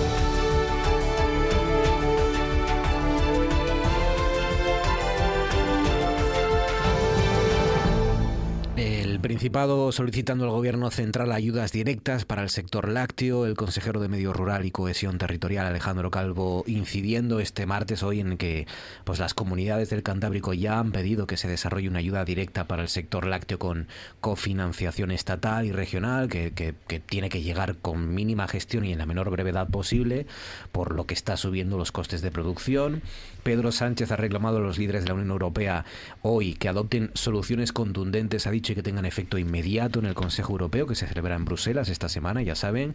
Principado 9.41 9.91
solicitando 9.91 10.43
al 10.43 10.51
Gobierno 10.51 10.91
central 10.91 11.31
ayudas 11.31 11.71
directas 11.71 12.25
para 12.25 12.43
el 12.43 12.51
sector 12.51 12.87
lácteo, 12.87 13.47
el 13.47 13.55
consejero 13.55 13.99
de 13.99 14.07
Medio 14.07 14.33
Rural 14.33 14.67
y 14.67 14.69
Cohesión 14.69 15.17
Territorial 15.17 15.65
Alejandro 15.65 16.11
Calvo 16.11 16.63
incidiendo 16.67 17.39
este 17.39 17.65
martes 17.65 18.03
hoy 18.03 18.19
en 18.19 18.37
que 18.37 18.67
pues 19.03 19.17
las 19.17 19.33
comunidades 19.33 19.89
del 19.89 20.03
Cantábrico 20.03 20.53
ya 20.53 20.77
han 20.77 20.91
pedido 20.91 21.25
que 21.25 21.37
se 21.37 21.47
desarrolle 21.47 21.89
una 21.89 21.97
ayuda 21.97 22.23
directa 22.23 22.67
para 22.67 22.83
el 22.83 22.87
sector 22.87 23.25
lácteo 23.25 23.57
con 23.57 23.87
cofinanciación 24.19 25.09
estatal 25.09 25.65
y 25.65 25.71
regional 25.71 26.29
que, 26.29 26.75
tiene 27.07 27.29
que 27.29 27.41
llegar 27.41 27.77
con 27.77 28.13
mínima 28.13 28.47
gestión 28.47 28.85
y 28.85 28.91
en 28.91 28.99
la 28.99 29.07
menor 29.07 29.31
brevedad 29.31 29.69
posible 29.69 30.27
por 30.71 30.93
lo 30.93 31.07
que 31.07 31.15
está 31.15 31.35
subiendo 31.35 31.79
los 31.79 31.91
costes 31.91 32.21
de 32.21 32.29
producción. 32.29 33.01
Pedro 33.43 33.71
Sánchez 33.71 34.11
ha 34.11 34.15
reclamado 34.15 34.57
a 34.57 34.61
los 34.61 34.77
líderes 34.77 35.03
de 35.03 35.09
la 35.09 35.15
Unión 35.15 35.31
Europea 35.31 35.85
hoy 36.21 36.53
que 36.53 36.69
adopten 36.69 37.11
soluciones 37.13 37.71
contundentes, 37.71 38.47
ha 38.47 38.51
dicho, 38.51 38.73
y 38.73 38.75
que 38.75 38.83
tengan 38.83 39.05
efecto 39.05 39.37
inmediato 39.37 39.99
en 39.99 40.05
el 40.05 40.13
Consejo 40.13 40.53
Europeo 40.53 40.87
que 40.87 40.95
se 40.95 41.07
celebra 41.07 41.35
en 41.35 41.45
Bruselas 41.45 41.89
esta 41.89 42.09
semana, 42.09 42.41
ya 42.41 42.55
saben, 42.55 42.93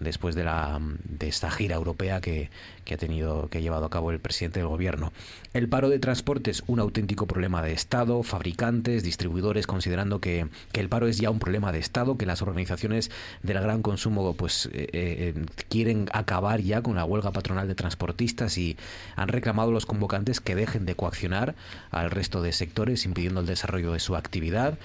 después 0.00 0.34
de, 0.34 0.44
la, 0.44 0.80
de 1.04 1.28
esta 1.28 1.50
gira 1.50 1.76
europea 1.76 2.20
que, 2.20 2.50
que 2.84 2.94
ha 2.94 2.98
tenido, 2.98 3.48
que 3.48 3.58
ha 3.58 3.60
llevado 3.60 3.84
a 3.84 3.90
cabo 3.90 4.10
el 4.10 4.18
presidente 4.18 4.60
del 4.60 4.68
gobierno. 4.68 5.12
El 5.52 5.68
paro 5.68 5.88
de 5.88 5.98
transporte 5.98 6.50
es 6.50 6.62
un 6.66 6.80
auténtico 6.80 7.26
problema 7.26 7.62
de 7.62 7.72
Estado, 7.72 8.22
fabricantes, 8.22 9.02
distribuidores, 9.04 9.66
considerando 9.66 10.20
que, 10.20 10.46
que 10.72 10.80
el 10.80 10.88
paro 10.88 11.06
es 11.06 11.18
ya 11.18 11.30
un 11.30 11.38
problema 11.38 11.72
de 11.72 11.78
Estado, 11.78 12.16
que 12.16 12.26
las 12.26 12.42
organizaciones 12.42 13.10
del 13.42 13.60
gran 13.60 13.82
consumo 13.82 14.34
pues 14.34 14.66
eh, 14.72 14.88
eh, 14.92 15.34
quieren 15.68 16.08
acabar 16.12 16.60
ya 16.60 16.82
con 16.82 16.96
la 16.96 17.04
huelga 17.04 17.32
patronal 17.32 17.68
de 17.68 17.74
transportistas 17.74 18.56
y 18.58 18.76
han 19.16 19.28
reclamado 19.28 19.70
los 19.70 19.81
convocantes 19.86 20.40
que 20.40 20.54
dejen 20.54 20.86
de 20.86 20.94
coaccionar 20.94 21.54
al 21.90 22.10
resto 22.10 22.42
de 22.42 22.52
sectores, 22.52 23.04
impidiendo 23.04 23.40
el 23.40 23.46
desarrollo 23.46 23.92
de 23.92 24.00
su 24.00 24.16
actividad. 24.16 24.78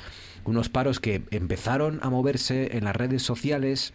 Unos 0.45 0.69
paros 0.69 0.99
que 0.99 1.24
empezaron 1.32 1.99
a 2.02 2.10
moverse 2.10 2.78
en 2.78 2.86
las 2.86 2.95
redes 2.95 3.24
sociales 3.24 3.94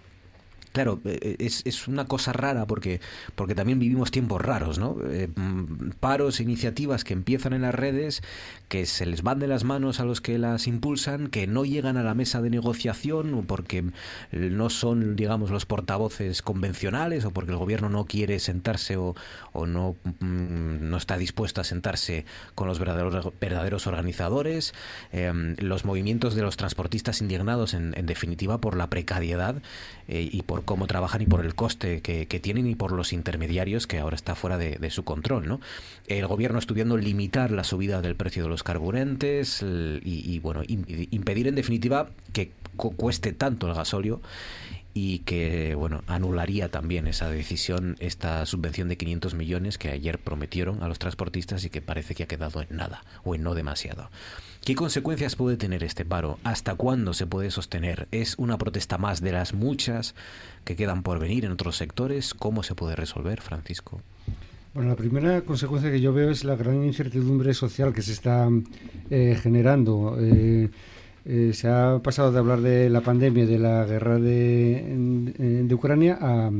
Claro, 0.72 1.00
eh, 1.04 1.36
es, 1.38 1.62
es, 1.66 1.86
una 1.86 2.06
cosa 2.06 2.32
rara 2.32 2.66
porque, 2.66 3.00
porque 3.34 3.54
también 3.54 3.78
vivimos 3.78 4.10
tiempos 4.10 4.40
raros, 4.40 4.78
¿no? 4.78 4.96
Eh, 5.10 5.28
mm, 5.34 5.90
paros, 6.00 6.40
iniciativas 6.40 7.04
que 7.04 7.12
empiezan 7.12 7.52
en 7.52 7.62
las 7.62 7.74
redes, 7.74 8.22
que 8.68 8.86
se 8.86 9.04
les 9.04 9.22
van 9.22 9.38
de 9.38 9.48
las 9.48 9.64
manos 9.64 10.00
a 10.00 10.04
los 10.04 10.22
que 10.22 10.38
las 10.38 10.66
impulsan, 10.66 11.28
que 11.28 11.46
no 11.46 11.66
llegan 11.66 11.98
a 11.98 12.02
la 12.02 12.14
mesa 12.14 12.40
de 12.40 12.48
negociación 12.48 13.44
porque 13.46 13.84
no 14.32 14.70
son, 14.70 15.14
digamos, 15.14 15.50
los 15.50 15.66
portavoces 15.66 16.40
convencionales 16.40 17.26
o 17.26 17.32
porque 17.32 17.52
el 17.52 17.58
gobierno 17.58 17.90
no 17.90 18.06
quiere 18.06 18.38
sentarse 18.38 18.96
o, 18.96 19.14
o 19.52 19.66
no, 19.66 19.96
mm, 20.20 20.88
no 20.88 20.96
está 20.96 21.18
dispuesto 21.18 21.60
a 21.60 21.64
sentarse 21.64 22.24
con 22.54 22.66
los 22.66 22.78
verdaderos, 22.78 23.32
verdaderos 23.40 23.86
organizadores, 23.86 24.72
em, 25.12 25.54
los 25.58 25.84
movimientos 25.84 26.34
de 26.34 26.42
los 26.42 26.56
transportistas 26.56 27.20
indignados, 27.20 27.74
en, 27.74 27.92
en 27.96 28.06
definitiva, 28.06 28.58
por 28.58 28.76
la 28.76 28.88
precariedad 28.88 29.56
eh, 30.08 30.28
y 30.32 30.42
por 30.42 30.61
cómo 30.64 30.86
trabajan 30.86 31.22
y 31.22 31.26
por 31.26 31.44
el 31.44 31.54
coste 31.54 32.00
que, 32.00 32.26
tienen 32.40 32.66
y 32.66 32.74
por 32.74 32.92
los 32.92 33.12
intermediarios 33.12 33.86
que 33.86 33.98
ahora 33.98 34.16
está 34.16 34.34
fuera 34.34 34.58
de, 34.58 34.90
su 34.90 35.04
control. 35.04 35.46
¿no? 35.46 35.60
El 36.06 36.26
gobierno 36.26 36.58
estudiando 36.58 36.96
limitar 36.96 37.50
la 37.50 37.64
subida 37.64 38.00
del 38.02 38.16
precio 38.16 38.42
de 38.42 38.48
los 38.48 38.62
carburantes 38.62 39.62
y, 39.62 40.38
bueno, 40.40 40.62
impedir 40.66 41.48
en 41.48 41.54
definitiva 41.54 42.10
que 42.32 42.52
cueste 42.76 43.32
tanto 43.32 43.68
el 43.68 43.74
gasóleo 43.74 44.20
y 44.94 45.20
que 45.20 45.74
bueno 45.74 46.02
anularía 46.06 46.70
también 46.70 47.06
esa 47.06 47.30
decisión 47.30 47.96
esta 47.98 48.44
subvención 48.46 48.88
de 48.88 48.96
500 48.96 49.34
millones 49.34 49.78
que 49.78 49.90
ayer 49.90 50.18
prometieron 50.18 50.82
a 50.82 50.88
los 50.88 50.98
transportistas 50.98 51.64
y 51.64 51.70
que 51.70 51.80
parece 51.80 52.14
que 52.14 52.24
ha 52.24 52.28
quedado 52.28 52.60
en 52.62 52.76
nada 52.76 53.04
o 53.24 53.34
en 53.34 53.42
no 53.42 53.54
demasiado. 53.54 54.10
¿Qué 54.64 54.76
consecuencias 54.76 55.34
puede 55.34 55.56
tener 55.56 55.82
este 55.82 56.04
paro? 56.04 56.38
¿Hasta 56.44 56.76
cuándo 56.76 57.14
se 57.14 57.26
puede 57.26 57.50
sostener? 57.50 58.06
¿Es 58.12 58.36
una 58.38 58.58
protesta 58.58 58.96
más 58.96 59.20
de 59.20 59.32
las 59.32 59.54
muchas 59.54 60.14
que 60.64 60.76
quedan 60.76 61.02
por 61.02 61.18
venir 61.18 61.44
en 61.44 61.52
otros 61.52 61.76
sectores? 61.76 62.34
¿Cómo 62.34 62.62
se 62.62 62.74
puede 62.74 62.96
resolver, 62.96 63.40
Francisco? 63.40 64.00
Bueno, 64.74 64.88
la 64.88 64.96
primera 64.96 65.42
consecuencia 65.42 65.90
que 65.90 66.00
yo 66.00 66.14
veo 66.14 66.30
es 66.30 66.44
la 66.44 66.56
gran 66.56 66.82
incertidumbre 66.82 67.52
social 67.52 67.92
que 67.92 68.00
se 68.00 68.12
está 68.12 68.48
eh, 69.10 69.38
generando. 69.40 70.16
Eh, 70.18 70.70
eh, 71.26 71.50
se 71.52 71.68
ha 71.68 72.00
pasado 72.02 72.32
de 72.32 72.38
hablar 72.38 72.62
de 72.62 72.88
la 72.88 73.02
pandemia, 73.02 73.44
de 73.44 73.58
la 73.58 73.84
guerra 73.84 74.18
de, 74.18 75.68
Ucrania, 75.70 76.16
a, 76.18 76.50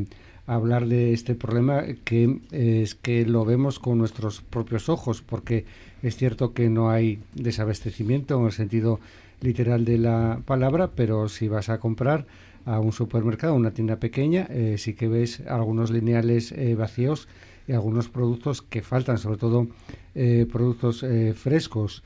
a, 0.47 0.55
hablar 0.55 0.87
de 0.87 1.15
este 1.15 1.35
problema 1.35 1.85
que 2.05 2.39
es 2.51 2.95
que 2.95 3.25
lo 3.25 3.47
vemos 3.47 3.79
con 3.79 3.97
nuestros 3.97 4.43
propios 4.43 4.91
ojos, 4.91 5.23
porque 5.23 5.65
es 6.03 6.17
cierto 6.17 6.53
que 6.53 6.69
no 6.69 6.91
hay 6.91 7.19
desabastecimiento 7.35 8.39
en 8.39 8.45
el 8.45 8.53
sentido 8.53 9.01
literal 9.41 9.87
de 9.87 9.97
la 9.97 10.41
palabra, 10.45 10.91
pero 10.95 11.31
si 11.31 11.49
vas 11.49 11.71
a 11.71 11.81
comprar 11.81 12.27
a 12.65 12.81
un 12.81 12.93
supermercado, 12.93 13.55
una 13.55 13.73
tienda 13.73 13.97
pequeña, 13.97 14.47
eh, 14.51 14.77
sí 14.79 14.95
que 14.95 15.09
ves 15.09 15.41
algunos 15.49 15.91
lineales 15.91 16.53
eh, 16.53 16.75
vacíos 16.75 17.29
y 17.67 17.73
algunos 17.73 18.09
productos 18.09 18.63
que 18.63 18.83
faltan, 18.83 19.19
sobre 19.19 19.39
todo 19.39 19.69
eh, 20.15 20.47
productos 20.51 21.05
frescos. 21.35 22.03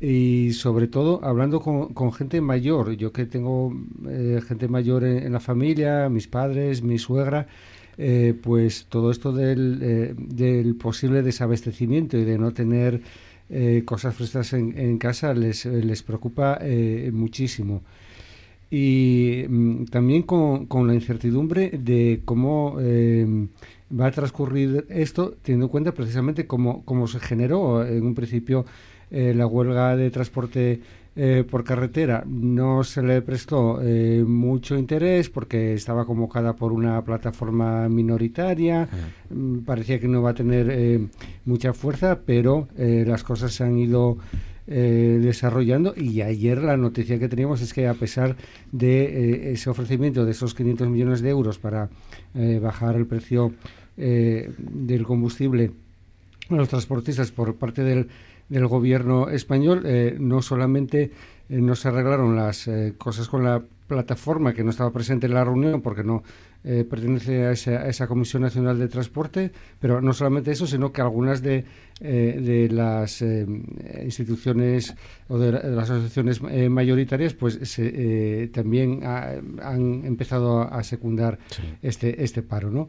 Y 0.00 0.52
sobre 0.54 0.88
todo 0.88 1.20
hablando 1.22 1.60
con, 1.60 2.12
gente 2.12 2.40
mayor, 2.40 2.96
yo 2.96 3.12
que 3.12 3.24
tengo 3.24 3.72
gente 4.48 4.66
mayor 4.66 5.04
en, 5.04 5.32
la 5.32 5.38
familia, 5.38 6.08
mis 6.08 6.26
padres, 6.26 6.82
mi 6.82 6.98
suegra, 6.98 7.46
pues 8.42 8.86
todo 8.88 9.12
esto 9.12 9.30
del, 9.32 10.76
posible 10.82 11.22
desabastecimiento 11.22 12.18
y 12.18 12.24
de 12.24 12.36
no 12.36 12.52
tener 12.52 13.00
cosas 13.84 14.16
frescas 14.16 14.54
en, 14.54 14.98
casa 14.98 15.34
les, 15.34 15.66
les 15.66 16.02
preocupa 16.02 16.58
muchísimo. 17.12 17.82
Y 18.74 19.44
mm, 19.48 19.84
también 19.86 20.22
con, 20.22 20.64
con, 20.66 20.86
la 20.86 20.94
incertidumbre 20.94 21.70
de 21.70 22.22
cómo 22.24 22.76
eh, 22.80 23.26
va 23.92 24.06
a 24.06 24.10
transcurrir 24.10 24.86
esto, 24.88 25.34
teniendo 25.42 25.66
en 25.66 25.70
cuenta 25.70 25.92
precisamente 25.92 26.46
cómo, 26.46 26.82
cómo 26.86 27.06
se 27.06 27.20
generó 27.20 27.86
en 27.86 28.04
un 28.04 28.14
principio 28.14 28.64
la 29.10 29.46
huelga 29.46 29.94
de 29.94 30.10
transporte 30.10 30.80
eh, 31.14 31.44
por 31.48 31.62
carretera. 31.62 32.24
No 32.26 32.82
se 32.84 33.02
le 33.02 33.20
prestó 33.20 33.82
eh, 33.82 34.24
mucho 34.26 34.78
interés 34.78 35.28
porque 35.28 35.74
estaba 35.74 36.06
convocada 36.06 36.56
por 36.56 36.72
una 36.72 37.04
plataforma 37.04 37.86
minoritaria, 37.90 38.88
mm, 39.28 39.58
parecía 39.58 40.00
que 40.00 40.08
no 40.08 40.20
iba 40.20 40.30
a 40.30 40.34
tener 40.34 40.68
eh, 40.70 41.06
mucha 41.44 41.74
fuerza, 41.74 42.20
pero 42.24 42.68
las 42.78 43.22
cosas 43.24 43.52
se 43.52 43.62
han 43.62 43.76
ido 43.78 44.16
desarrollando 44.72 45.94
y 45.96 46.22
ayer 46.22 46.62
la 46.62 46.76
noticia 46.76 47.18
que 47.18 47.28
teníamos 47.28 47.60
es 47.60 47.74
que 47.74 47.86
a 47.86 47.94
pesar 47.94 48.36
de 48.70 49.52
ese 49.52 49.68
ofrecimiento 49.70 50.24
de 50.24 50.30
esos 50.30 50.54
500 50.54 50.88
millones 50.88 51.20
de 51.20 51.30
euros 51.30 51.58
para 51.58 51.90
bajar 52.60 52.96
el 52.96 53.06
precio 53.06 53.52
del 53.96 55.04
combustible 55.04 55.72
a 56.50 56.54
los 56.54 56.68
transportistas 56.68 57.30
por 57.30 57.56
parte 57.56 57.82
del 57.82 58.66
gobierno 58.66 59.28
español. 59.28 59.82
Eh, 59.84 60.16
no 60.18 60.42
solamente 60.42 61.10
eh, 61.48 61.60
no 61.60 61.74
se 61.74 61.88
arreglaron 61.88 62.36
las 62.36 62.68
eh, 62.68 62.94
cosas 62.98 63.28
con 63.28 63.44
la 63.44 63.62
plataforma 63.86 64.54
que 64.54 64.64
no 64.64 64.70
estaba 64.70 64.90
presente 64.90 65.26
en 65.26 65.34
la 65.34 65.44
reunión 65.44 65.82
porque 65.82 66.04
no 66.04 66.22
pertenece 66.62 67.44
a 67.44 67.52
esa, 67.52 68.06
Comisión 68.06 68.42
Nacional 68.42 68.78
de 68.78 68.88
Transporte, 68.88 69.50
pero 69.80 70.00
no 70.00 70.12
solamente 70.12 70.52
eso, 70.52 70.66
sino 70.66 70.92
que 70.92 71.00
algunas 71.00 71.42
de, 71.42 71.64
de 72.00 72.68
las 72.70 73.20
instituciones 73.20 74.94
o 75.28 75.38
de, 75.38 75.52
las 75.52 75.90
asociaciones 75.90 76.40
mayoritarias 76.70 77.34
pues 77.34 77.58
también 78.52 79.00
han 79.04 80.04
empezado 80.04 80.60
a, 80.62 80.82
secundar 80.84 81.38
este, 81.82 82.22
este 82.22 82.42
paro, 82.42 82.70
¿no? 82.70 82.88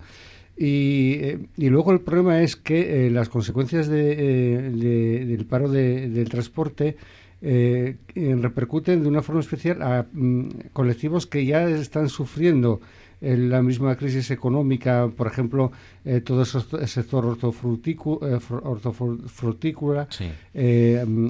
Y, 0.55 1.13
eh, 1.13 1.39
y, 1.57 1.69
luego 1.69 1.91
el 1.91 2.01
problema 2.01 2.41
es 2.41 2.55
que 2.55 3.07
eh, 3.07 3.09
las 3.09 3.29
consecuencias 3.29 3.87
eh, 3.89 3.91
de, 3.91 5.25
del 5.25 5.45
paro 5.45 5.67
del 5.69 6.29
transporte 6.29 6.95
repercuten 7.41 9.01
de 9.03 9.09
una 9.09 9.21
forma 9.21 9.41
especial 9.41 9.81
a 9.81 10.05
mm, 10.13 10.69
colectivos 10.71 11.27
que 11.27 11.45
ya 11.45 11.67
están 11.67 12.07
sufriendo 12.07 12.79
la 13.23 13.61
misma 13.61 13.95
crisis 13.95 14.31
económica, 14.31 15.09
por 15.15 15.27
ejemplo, 15.27 15.71
todo 16.25 16.41
el 16.41 16.87
sector 16.87 17.25
hortofrutícola, 17.25 20.07
mm, 20.53 21.27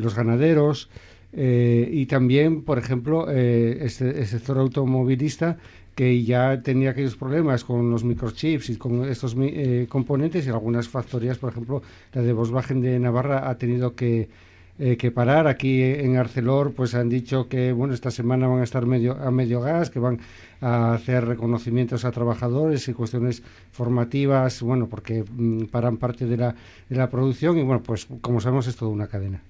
los 0.00 0.14
ganaderos. 0.14 0.90
y 1.34 2.04
también, 2.06 2.62
por 2.62 2.78
ejemplo, 2.78 3.30
este, 3.30 4.20
el 4.20 4.26
sector 4.26 4.58
automovilista 4.58 5.56
que 5.94 6.24
ya 6.24 6.62
tenía 6.62 6.90
aquellos 6.90 7.16
problemas 7.16 7.64
con 7.64 7.90
los 7.90 8.04
microchips 8.04 8.70
y 8.70 8.76
con 8.76 9.08
estos 9.08 9.36
eh, 9.38 9.86
componentes 9.88 10.46
y 10.46 10.50
algunas 10.50 10.88
factorías, 10.88 11.38
por 11.38 11.50
ejemplo, 11.50 11.82
la 12.12 12.22
de 12.22 12.32
Volkswagen 12.32 12.80
de 12.80 12.98
Navarra 12.98 13.48
ha 13.48 13.58
tenido 13.58 13.94
que, 13.94 14.28
eh, 14.78 14.96
que 14.96 15.10
parar. 15.10 15.46
Aquí 15.46 15.82
en 15.82 16.16
Arcelor 16.16 16.72
pues 16.72 16.94
han 16.94 17.08
dicho 17.08 17.48
que 17.48 17.72
bueno 17.72 17.94
esta 17.94 18.10
semana 18.10 18.46
van 18.46 18.60
a 18.60 18.64
estar 18.64 18.86
medio, 18.86 19.12
a 19.20 19.30
medio 19.30 19.60
gas, 19.60 19.90
que 19.90 19.98
van 19.98 20.20
a 20.60 20.94
hacer 20.94 21.24
reconocimientos 21.26 22.04
a 22.04 22.10
trabajadores 22.10 22.88
y 22.88 22.94
cuestiones 22.94 23.42
formativas, 23.70 24.62
bueno, 24.62 24.88
porque 24.88 25.24
mm, 25.28 25.64
paran 25.66 25.96
parte 25.96 26.26
de 26.26 26.36
la, 26.36 26.54
de 26.88 26.96
la 26.96 27.10
producción 27.10 27.58
y 27.58 27.62
bueno, 27.62 27.82
pues 27.82 28.06
como 28.20 28.40
sabemos 28.40 28.66
es 28.66 28.76
toda 28.76 28.90
una 28.90 29.08
cadena. 29.08 29.42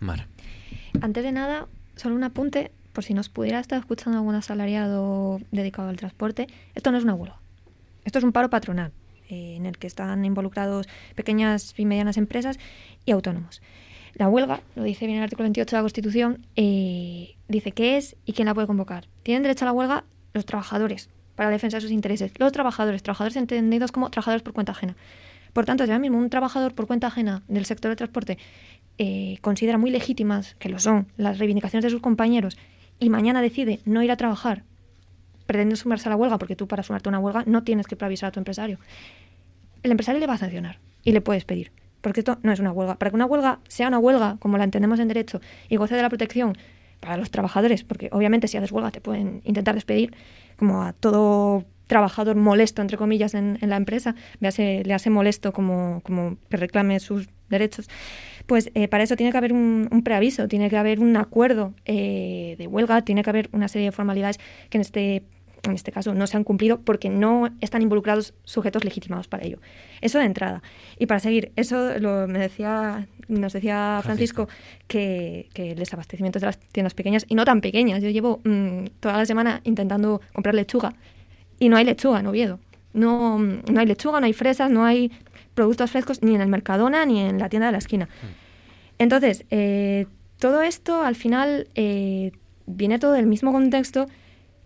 Mara. 0.00 0.26
Antes 1.00 1.22
de 1.22 1.32
nada, 1.32 1.66
solo 1.96 2.14
un 2.14 2.24
apunte 2.24 2.70
por 2.92 3.04
si 3.04 3.14
nos 3.14 3.28
pudiera 3.28 3.60
estar 3.60 3.78
escuchando 3.78 4.18
algún 4.18 4.34
asalariado 4.34 5.40
dedicado 5.50 5.88
al 5.88 5.96
transporte, 5.96 6.46
esto 6.74 6.90
no 6.90 6.98
es 6.98 7.04
una 7.04 7.14
huelga. 7.14 7.36
Esto 8.04 8.18
es 8.18 8.24
un 8.24 8.32
paro 8.32 8.50
patronal 8.50 8.92
eh, 9.28 9.54
en 9.56 9.66
el 9.66 9.78
que 9.78 9.86
están 9.86 10.24
involucrados 10.24 10.88
pequeñas 11.14 11.74
y 11.76 11.84
medianas 11.84 12.16
empresas 12.16 12.58
y 13.04 13.12
autónomos. 13.12 13.62
La 14.20 14.28
huelga, 14.28 14.60
lo 14.74 14.82
dice 14.82 15.06
bien 15.06 15.16
el 15.16 15.24
artículo 15.24 15.44
28 15.44 15.70
de 15.70 15.78
la 15.78 15.82
Constitución, 15.82 16.46
eh, 16.54 17.36
dice 17.48 17.72
qué 17.72 17.96
es 17.96 18.16
y 18.26 18.34
quién 18.34 18.44
la 18.44 18.52
puede 18.52 18.66
convocar. 18.66 19.08
Tienen 19.22 19.42
derecho 19.42 19.64
a 19.64 19.68
la 19.68 19.72
huelga 19.72 20.04
los 20.34 20.44
trabajadores 20.44 21.08
para 21.36 21.48
la 21.48 21.54
defensa 21.54 21.78
de 21.78 21.80
sus 21.80 21.90
intereses. 21.90 22.30
Los 22.36 22.52
trabajadores, 22.52 23.02
trabajadores 23.02 23.36
entendidos 23.36 23.92
como 23.92 24.10
trabajadores 24.10 24.42
por 24.42 24.52
cuenta 24.52 24.72
ajena. 24.72 24.94
Por 25.54 25.64
tanto, 25.64 25.86
ya 25.86 25.98
mismo 25.98 26.18
un 26.18 26.28
trabajador 26.28 26.74
por 26.74 26.86
cuenta 26.86 27.06
ajena 27.06 27.42
del 27.48 27.64
sector 27.64 27.88
del 27.88 27.96
transporte 27.96 28.36
eh, 28.98 29.38
considera 29.40 29.78
muy 29.78 29.90
legítimas, 29.90 30.54
que 30.56 30.68
lo 30.68 30.78
son, 30.80 31.06
las 31.16 31.38
reivindicaciones 31.38 31.84
de 31.84 31.88
sus 31.88 32.02
compañeros 32.02 32.58
y 32.98 33.08
mañana 33.08 33.40
decide 33.40 33.80
no 33.86 34.02
ir 34.02 34.10
a 34.10 34.18
trabajar, 34.18 34.64
pretendiendo 35.46 35.76
sumarse 35.76 36.10
a 36.10 36.10
la 36.10 36.16
huelga, 36.16 36.36
porque 36.36 36.56
tú 36.56 36.68
para 36.68 36.82
sumarte 36.82 37.08
a 37.08 37.12
una 37.12 37.20
huelga 37.20 37.44
no 37.46 37.62
tienes 37.62 37.86
que 37.86 37.96
preavisar 37.96 38.28
a 38.28 38.32
tu 38.32 38.40
empresario, 38.40 38.78
el 39.82 39.92
empresario 39.92 40.20
le 40.20 40.26
va 40.26 40.34
a 40.34 40.38
sancionar 40.38 40.78
y 41.04 41.12
le 41.12 41.22
puedes 41.22 41.46
pedir. 41.46 41.72
Porque 42.00 42.20
esto 42.20 42.38
no 42.42 42.52
es 42.52 42.60
una 42.60 42.72
huelga. 42.72 42.96
Para 42.96 43.10
que 43.10 43.16
una 43.16 43.26
huelga 43.26 43.60
sea 43.68 43.88
una 43.88 43.98
huelga, 43.98 44.36
como 44.40 44.58
la 44.58 44.64
entendemos 44.64 45.00
en 45.00 45.08
derecho, 45.08 45.40
y 45.68 45.76
goce 45.76 45.94
de 45.94 46.02
la 46.02 46.08
protección 46.08 46.56
para 47.00 47.16
los 47.16 47.30
trabajadores, 47.30 47.82
porque 47.84 48.10
obviamente 48.12 48.46
si 48.46 48.58
haces 48.58 48.72
huelga 48.72 48.90
te 48.90 49.00
pueden 49.00 49.40
intentar 49.44 49.74
despedir, 49.74 50.14
como 50.56 50.82
a 50.82 50.92
todo 50.92 51.64
trabajador 51.86 52.36
molesto, 52.36 52.82
entre 52.82 52.96
comillas, 52.96 53.34
en, 53.34 53.58
la 53.62 53.76
empresa, 53.76 54.14
le 54.38 54.94
hace 54.94 55.10
molesto 55.10 55.52
como, 55.52 56.02
como 56.04 56.36
que 56.48 56.56
reclame 56.56 57.00
sus 57.00 57.28
derechos, 57.48 57.88
pues 58.46 58.70
eh, 58.74 58.88
para 58.88 59.02
eso 59.02 59.16
tiene 59.16 59.32
que 59.32 59.38
haber 59.38 59.52
un, 59.52 60.02
preaviso, 60.04 60.48
tiene 60.48 60.70
que 60.70 60.76
haber 60.76 61.00
un 61.00 61.16
acuerdo 61.16 61.74
eh, 61.84 62.54
de 62.58 62.66
huelga, 62.66 63.02
tiene 63.02 63.22
que 63.22 63.30
haber 63.30 63.48
una 63.52 63.68
serie 63.68 63.88
de 63.88 63.92
formalidades 63.92 64.38
que 64.70 64.78
en 64.78 64.82
este 64.82 65.24
en 65.62 65.72
este 65.72 65.92
caso 65.92 66.14
no 66.14 66.26
se 66.26 66.36
han 66.36 66.44
cumplido 66.44 66.80
porque 66.80 67.08
no 67.08 67.50
están 67.60 67.82
involucrados 67.82 68.34
sujetos 68.44 68.84
legitimados 68.84 69.28
para 69.28 69.44
ello. 69.44 69.58
Eso 70.00 70.18
de 70.18 70.24
entrada. 70.24 70.62
Y 70.98 71.06
para 71.06 71.20
seguir, 71.20 71.52
eso 71.56 71.98
lo, 71.98 72.26
me 72.26 72.38
decía, 72.38 73.06
nos 73.28 73.52
decía 73.52 74.00
Francisco, 74.02 74.48
que, 74.86 75.48
que, 75.52 75.72
el 75.72 75.78
desabastecimiento 75.78 76.38
de 76.38 76.46
las 76.46 76.58
tiendas 76.58 76.94
pequeñas, 76.94 77.26
y 77.28 77.34
no 77.34 77.44
tan 77.44 77.60
pequeñas, 77.60 78.02
yo 78.02 78.10
llevo 78.10 78.40
mm, 78.44 78.84
toda 79.00 79.16
la 79.16 79.26
semana 79.26 79.60
intentando 79.64 80.20
comprar 80.32 80.54
lechuga 80.54 80.94
y 81.58 81.68
no 81.68 81.76
hay 81.76 81.84
lechuga 81.84 82.20
en 82.20 82.26
Oviedo. 82.26 82.58
No, 82.92 83.38
no 83.38 83.80
hay 83.80 83.86
lechuga, 83.86 84.18
no 84.18 84.26
hay 84.26 84.32
fresas, 84.32 84.70
no 84.70 84.84
hay 84.84 85.12
productos 85.54 85.90
frescos 85.90 86.22
ni 86.22 86.34
en 86.34 86.40
el 86.40 86.48
Mercadona 86.48 87.06
ni 87.06 87.20
en 87.20 87.38
la 87.38 87.48
tienda 87.48 87.66
de 87.66 87.72
la 87.72 87.78
esquina. 87.78 88.08
Entonces, 88.98 89.44
eh, 89.50 90.06
todo 90.38 90.62
esto 90.62 91.02
al 91.02 91.14
final 91.14 91.68
eh, 91.74 92.32
viene 92.66 92.98
todo 92.98 93.12
del 93.12 93.26
mismo 93.26 93.52
contexto 93.52 94.06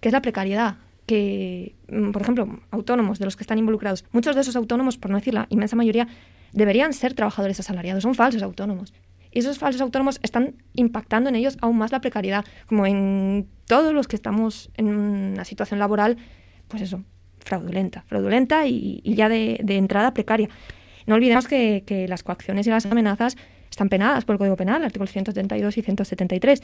que 0.04 0.08
es 0.10 0.12
la 0.12 0.20
precariedad. 0.20 0.76
Que, 1.06 1.76
mm, 1.88 2.10
por 2.10 2.20
ejemplo, 2.20 2.60
autónomos 2.70 3.18
de 3.18 3.24
los 3.24 3.36
que 3.36 3.42
están 3.42 3.56
involucrados, 3.56 4.04
muchos 4.12 4.34
de 4.34 4.42
esos 4.42 4.54
autónomos, 4.54 4.98
por 4.98 5.10
no 5.10 5.16
decir 5.16 5.32
la 5.32 5.46
inmensa 5.48 5.76
mayoría, 5.76 6.06
deberían 6.52 6.92
ser 6.92 7.14
trabajadores 7.14 7.58
asalariados, 7.58 8.02
son 8.02 8.14
falsos 8.14 8.42
autónomos. 8.42 8.92
Y 9.32 9.38
esos 9.38 9.58
falsos 9.58 9.80
autónomos 9.80 10.20
están 10.22 10.56
impactando 10.74 11.30
en 11.30 11.36
ellos 11.36 11.56
aún 11.62 11.78
más 11.78 11.90
la 11.90 12.02
precariedad, 12.02 12.44
como 12.66 12.84
en 12.84 13.48
todos 13.66 13.94
los 13.94 14.06
que 14.06 14.16
estamos 14.16 14.70
en 14.76 14.88
una 14.88 15.46
situación 15.46 15.78
laboral, 15.78 16.18
pues 16.68 16.82
eso, 16.82 17.02
fraudulenta, 17.38 18.04
fraudulenta 18.06 18.66
y, 18.66 19.00
ya 19.06 19.30
de, 19.30 19.56
entrada 19.66 20.12
precaria. 20.12 20.50
No 21.06 21.14
olvidemos 21.14 21.48
que, 21.48 21.82
que, 21.86 22.08
las 22.08 22.22
coacciones 22.22 22.66
y 22.66 22.70
las 22.70 22.84
amenazas 22.84 23.38
están 23.70 23.88
penadas 23.88 24.26
por 24.26 24.34
el 24.34 24.38
Código 24.38 24.56
Penal, 24.56 24.84
artículos 24.84 25.12
172 25.12 25.78
y 25.78 25.80
173. 25.80 26.62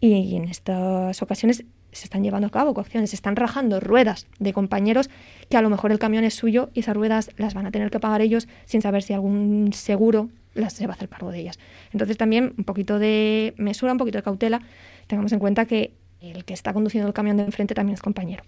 Y 0.00 0.34
en 0.34 0.44
estas 0.44 1.22
ocasiones 1.22 1.64
se 1.96 2.04
están 2.04 2.22
llevando 2.22 2.46
a 2.46 2.50
cabo 2.50 2.74
coacciones, 2.74 3.10
se 3.10 3.16
están 3.16 3.36
rajando 3.36 3.80
ruedas 3.80 4.26
de 4.38 4.52
compañeros 4.52 5.10
que 5.48 5.56
a 5.56 5.62
lo 5.62 5.70
mejor 5.70 5.92
el 5.92 5.98
camión 5.98 6.24
es 6.24 6.34
suyo 6.34 6.70
y 6.74 6.80
esas 6.80 6.96
ruedas 6.96 7.30
las 7.36 7.54
van 7.54 7.66
a 7.66 7.70
tener 7.70 7.90
que 7.90 8.00
pagar 8.00 8.20
ellos 8.20 8.48
sin 8.64 8.82
saber 8.82 9.02
si 9.02 9.12
algún 9.12 9.72
seguro 9.72 10.28
las 10.54 10.72
se 10.72 10.86
va 10.86 10.94
a 10.94 10.96
hacer 10.96 11.08
cargo 11.08 11.30
de 11.30 11.40
ellas. 11.40 11.58
Entonces 11.92 12.16
también 12.16 12.54
un 12.56 12.64
poquito 12.64 12.98
de 12.98 13.54
mesura, 13.56 13.92
un 13.92 13.98
poquito 13.98 14.18
de 14.18 14.22
cautela, 14.22 14.62
tengamos 15.06 15.32
en 15.32 15.38
cuenta 15.38 15.66
que 15.66 15.92
el 16.20 16.44
que 16.44 16.54
está 16.54 16.72
conduciendo 16.72 17.06
el 17.06 17.14
camión 17.14 17.36
de 17.36 17.44
enfrente 17.44 17.74
también 17.74 17.94
es 17.94 18.02
compañero. 18.02 18.42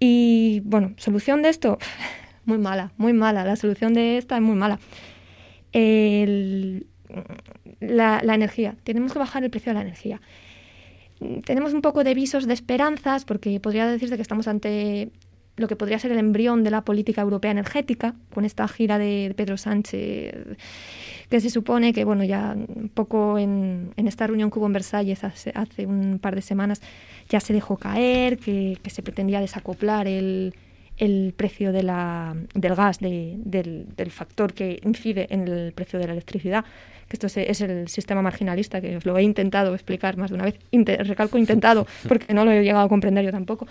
Y 0.00 0.60
bueno, 0.64 0.92
solución 0.96 1.42
de 1.42 1.48
esto, 1.48 1.78
muy 2.44 2.58
mala, 2.58 2.92
muy 2.96 3.12
mala. 3.12 3.44
La 3.44 3.56
solución 3.56 3.94
de 3.94 4.18
esta 4.18 4.36
es 4.36 4.42
muy 4.42 4.56
mala. 4.56 4.78
la, 7.80 8.20
la, 8.22 8.34
energía. 8.34 8.76
Tenemos 8.84 9.12
que 9.12 9.18
bajar 9.18 9.44
el 9.44 9.50
precio 9.50 9.70
de 9.70 9.74
la 9.74 9.82
energía. 9.82 10.20
Tenemos 11.44 11.74
un 11.74 11.82
poco 11.82 12.04
de 12.04 12.14
visos 12.14 12.46
de 12.46 12.54
esperanzas 12.54 13.24
porque 13.24 13.58
podría 13.60 13.86
decirse 13.86 14.16
que 14.16 14.22
estamos 14.22 14.48
ante 14.48 15.10
lo 15.56 15.66
que 15.66 15.76
podría 15.76 15.98
ser 15.98 16.12
el 16.12 16.18
embrión 16.18 16.62
de 16.62 16.70
la 16.70 16.82
política 16.82 17.20
europea 17.22 17.50
energética, 17.50 18.14
con 18.32 18.44
esta 18.44 18.68
gira 18.68 18.96
de 18.98 19.34
Pedro 19.36 19.56
Sánchez, 19.56 20.56
que 21.28 21.40
se 21.40 21.50
supone 21.50 21.92
que, 21.92 22.04
bueno, 22.04 22.22
ya 22.22 22.54
un 22.56 22.88
poco 22.88 23.38
en, 23.38 23.92
esta 23.96 24.26
reunión 24.28 24.50
que 24.50 24.60
hubo 24.60 24.66
en 24.66 24.72
Versalles 24.72 25.24
hace, 25.24 25.52
hace, 25.54 25.86
un 25.86 26.20
par 26.20 26.36
de 26.36 26.42
semanas, 26.42 26.80
ya 27.28 27.40
se 27.40 27.52
dejó 27.52 27.76
caer, 27.76 28.38
que 28.38 28.78
se 28.86 29.02
pretendía 29.02 29.40
desacoplar 29.40 30.06
el, 30.06 30.54
el 30.98 31.32
precio 31.36 31.72
de 31.72 31.82
la, 31.82 32.36
del 32.54 32.74
gas, 32.74 32.98
de, 32.98 33.36
del, 33.38 33.86
del, 33.96 34.10
factor 34.10 34.52
que 34.52 34.80
incide 34.84 35.28
en 35.30 35.46
el 35.48 35.72
precio 35.72 35.98
de 35.98 36.06
la 36.06 36.12
electricidad, 36.12 36.64
que 37.08 37.16
esto 37.16 37.26
es, 37.26 37.60
el 37.60 37.88
sistema 37.88 38.20
marginalista, 38.20 38.80
que 38.80 38.96
os 38.96 39.06
lo 39.06 39.16
he 39.16 39.22
intentado 39.22 39.74
explicar 39.74 40.16
más 40.16 40.30
de 40.30 40.34
una 40.36 40.44
vez, 40.44 40.58
recalco 41.08 41.38
intentado, 41.38 41.86
porque 42.08 42.34
no 42.34 42.44
lo 42.44 42.50
he 42.50 42.62
llegado 42.62 42.84
a 42.84 42.88
comprender 42.88 43.24
yo 43.24 43.30
tampoco. 43.30 43.66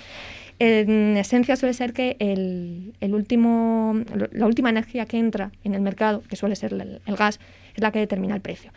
En 0.60 1.16
esencia 1.18 1.56
suele 1.56 1.74
ser 1.74 1.94
que 1.94 2.16
el, 2.20 2.94
el 3.00 3.14
último, 3.14 3.94
la 4.32 4.48
última 4.48 4.70
energía 4.70 5.06
que 5.06 5.20
entra 5.20 5.52
en 5.64 5.76
el 5.76 5.82
mercado, 5.82 6.24
que 6.28 6.36
suele 6.36 6.56
ser 6.56 6.74
el, 6.74 7.02
el 7.06 7.16
gas, 7.16 7.40
es 7.76 7.82
la 7.82 7.92
que 7.92 8.00
determina 8.00 8.34
el 8.34 8.42
precio. 8.42 8.72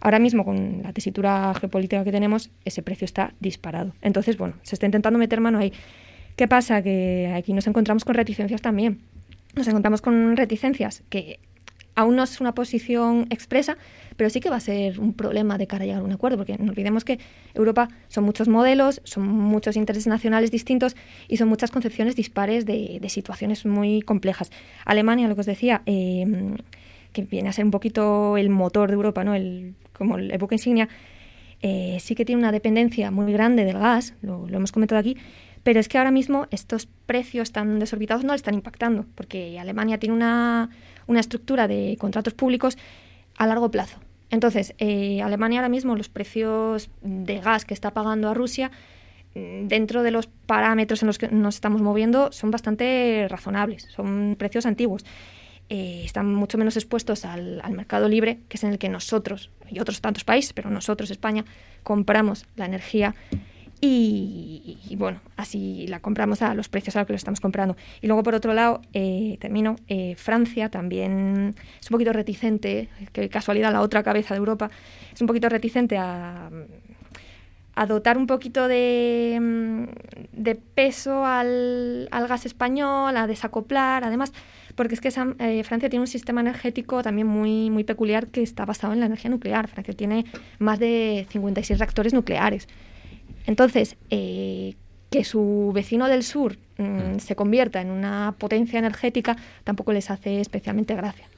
Ahora 0.00 0.18
mismo, 0.20 0.44
con 0.44 0.82
la 0.84 0.92
tesitura 0.92 1.52
geopolítica 1.54 2.04
que 2.04 2.12
tenemos, 2.12 2.50
ese 2.64 2.82
precio 2.82 3.06
está 3.06 3.32
disparado. 3.40 3.92
Entonces, 4.02 4.36
bueno, 4.36 4.54
se 4.62 4.76
está 4.76 4.86
intentando 4.86 5.18
meter 5.18 5.40
mano 5.40 5.58
ahí. 5.58 5.72
¿Qué 6.36 6.46
pasa? 6.46 6.82
Que 6.82 7.32
aquí 7.34 7.54
nos 7.54 7.66
encontramos 7.66 8.04
con 8.04 8.14
reticencias 8.14 8.60
también. 8.60 9.00
Nos 9.54 9.66
encontramos 9.68 10.02
con 10.02 10.36
reticencias 10.36 11.02
que 11.08 11.40
aún 11.94 12.14
no 12.14 12.22
es 12.22 12.42
una 12.42 12.54
posición 12.54 13.26
expresa, 13.30 13.78
pero 14.16 14.28
sí 14.28 14.40
que 14.40 14.50
va 14.50 14.56
a 14.56 14.60
ser 14.60 15.00
un 15.00 15.14
problema 15.14 15.56
de 15.56 15.66
cara 15.66 15.84
a 15.84 15.86
llegar 15.86 16.02
a 16.02 16.04
un 16.04 16.12
acuerdo, 16.12 16.36
porque 16.36 16.58
no 16.58 16.70
olvidemos 16.70 17.04
que 17.04 17.18
Europa 17.54 17.88
son 18.08 18.24
muchos 18.24 18.48
modelos, 18.48 19.00
son 19.04 19.26
muchos 19.26 19.76
intereses 19.76 20.06
nacionales 20.06 20.50
distintos 20.50 20.94
y 21.26 21.38
son 21.38 21.48
muchas 21.48 21.70
concepciones 21.70 22.14
dispares 22.16 22.66
de, 22.66 23.00
situaciones 23.08 23.64
muy 23.64 24.02
complejas. 24.02 24.50
Alemania, 24.84 25.28
lo 25.28 25.34
que 25.34 25.40
os 25.40 25.46
decía, 25.46 25.80
em, 25.86 26.56
que 27.14 27.22
viene 27.22 27.48
a 27.48 27.52
ser 27.52 27.64
un 27.64 27.70
poquito 27.70 28.36
el 28.36 28.50
motor 28.50 28.90
de 28.90 28.94
Europa, 28.94 29.24
¿no? 29.24 29.34
el, 29.34 29.74
como 29.94 30.18
el 30.18 30.36
buque 30.36 30.56
insignia, 30.56 30.90
eh, 31.62 31.96
sí 32.00 32.14
que 32.14 32.26
tiene 32.26 32.40
una 32.40 32.52
dependencia 32.52 33.10
muy 33.10 33.32
grande 33.32 33.64
del 33.64 33.78
gas, 33.78 34.12
lo 34.20 34.46
hemos 34.48 34.70
comentado 34.70 34.98
aquí, 34.98 35.16
pero 35.66 35.80
es 35.80 35.88
que 35.88 35.98
ahora 35.98 36.12
mismo 36.12 36.46
estos 36.52 36.86
precios 37.06 37.50
tan 37.50 37.80
desorbitados 37.80 38.22
no 38.22 38.34
le 38.34 38.36
están 38.36 38.54
impactando, 38.54 39.04
porque 39.16 39.58
Alemania 39.58 39.98
tiene 39.98 40.14
una, 40.14 40.70
estructura 41.16 41.66
de 41.66 41.96
contratos 41.98 42.34
públicos 42.34 42.78
a 43.36 43.48
largo 43.48 43.68
plazo. 43.72 43.98
Entonces, 44.30 44.76
eh, 44.78 45.22
Alemania 45.22 45.58
ahora 45.58 45.68
mismo 45.68 45.96
los 45.96 46.08
precios 46.08 46.88
de 47.02 47.40
gas 47.40 47.64
que 47.64 47.74
está 47.74 47.90
pagando 47.90 48.28
a 48.28 48.34
Rusia 48.34 48.70
mm, 49.34 49.66
dentro 49.66 50.04
de 50.04 50.12
los 50.12 50.28
parámetros 50.28 51.02
en 51.02 51.08
los 51.08 51.18
que 51.18 51.30
nos 51.30 51.56
estamos 51.56 51.82
moviendo 51.82 52.30
son 52.30 52.52
bastante 52.52 53.26
razonables, 53.28 53.88
son 53.90 54.36
precios 54.38 54.66
antiguos. 54.66 55.04
Eh, 55.68 56.02
están 56.04 56.32
mucho 56.32 56.58
menos 56.58 56.76
expuestos 56.76 57.24
al, 57.24 57.60
al, 57.64 57.72
mercado 57.72 58.08
libre, 58.08 58.38
que 58.48 58.56
es 58.56 58.62
en 58.62 58.70
el 58.70 58.78
que 58.78 58.88
nosotros 58.88 59.50
y 59.68 59.80
otros 59.80 60.00
tantos 60.00 60.22
países, 60.22 60.52
pero 60.52 60.70
nosotros, 60.70 61.10
España, 61.10 61.44
compramos 61.82 62.46
la 62.54 62.66
energía 62.66 63.16
y, 63.80 64.96
bueno, 64.96 65.20
así 65.36 65.86
la 65.88 66.00
compramos 66.00 66.42
a 66.42 66.54
los 66.54 66.68
precios 66.68 66.96
a 66.96 67.00
los 67.00 67.06
que 67.06 67.12
lo 67.12 67.16
estamos 67.16 67.40
comprando. 67.40 67.76
Y 68.00 68.06
luego, 68.06 68.22
por 68.22 68.34
otro 68.34 68.54
lado, 68.54 68.80
eh, 68.92 69.36
termino, 69.40 69.76
eh, 69.88 70.14
Francia 70.16 70.70
también 70.70 71.54
es 71.80 71.90
un 71.90 71.94
poquito 71.94 72.12
reticente, 72.12 72.88
que 73.12 73.28
casualidad 73.28 73.72
la 73.72 73.82
otra 73.82 74.02
cabeza 74.02 74.34
de 74.34 74.38
Europa, 74.38 74.70
es 75.12 75.20
un 75.20 75.26
poquito 75.26 75.48
reticente 75.48 75.98
a, 75.98 76.50
a 77.76 77.86
dotar 77.86 78.16
un 78.16 78.26
poquito 78.26 78.66
de, 78.68 79.86
de 80.32 80.54
peso 80.54 81.24
al, 81.26 82.08
al, 82.10 82.26
gas 82.26 82.46
español, 82.46 83.14
a 83.16 83.26
desacoplar, 83.26 84.02
además, 84.02 84.32
porque 84.74 84.94
es 84.94 85.00
que 85.02 85.08
eh, 85.38 85.62
Francia 85.62 85.90
tiene 85.90 86.00
un 86.00 86.06
sistema 86.06 86.40
energético 86.40 87.02
también 87.02 87.26
muy, 87.26 87.70
muy 87.70 87.84
peculiar 87.84 88.28
que 88.28 88.42
está 88.42 88.64
basado 88.64 88.94
en 88.94 89.00
la 89.00 89.06
energía 89.06 89.30
nuclear. 89.30 89.68
Francia 89.68 89.94
tiene 89.94 90.24
más 90.58 90.78
de 90.78 91.26
56 91.30 91.78
reactores 91.78 92.14
nucleares. 92.14 92.66
Entonces, 93.46 93.96
eh, 94.10 94.74
que 95.10 95.24
su 95.24 95.70
vecino 95.74 96.08
del 96.08 96.22
sur 96.22 96.58
mm, 96.78 96.82
mm. 96.82 97.20
se 97.20 97.36
convierta 97.36 97.80
en 97.80 97.90
una 97.90 98.34
potencia 98.38 98.78
energética 98.78 99.36
tampoco 99.64 99.92
les 99.92 100.10
hace 100.10 100.40
especialmente 100.40 100.94
gracia. 100.94 101.28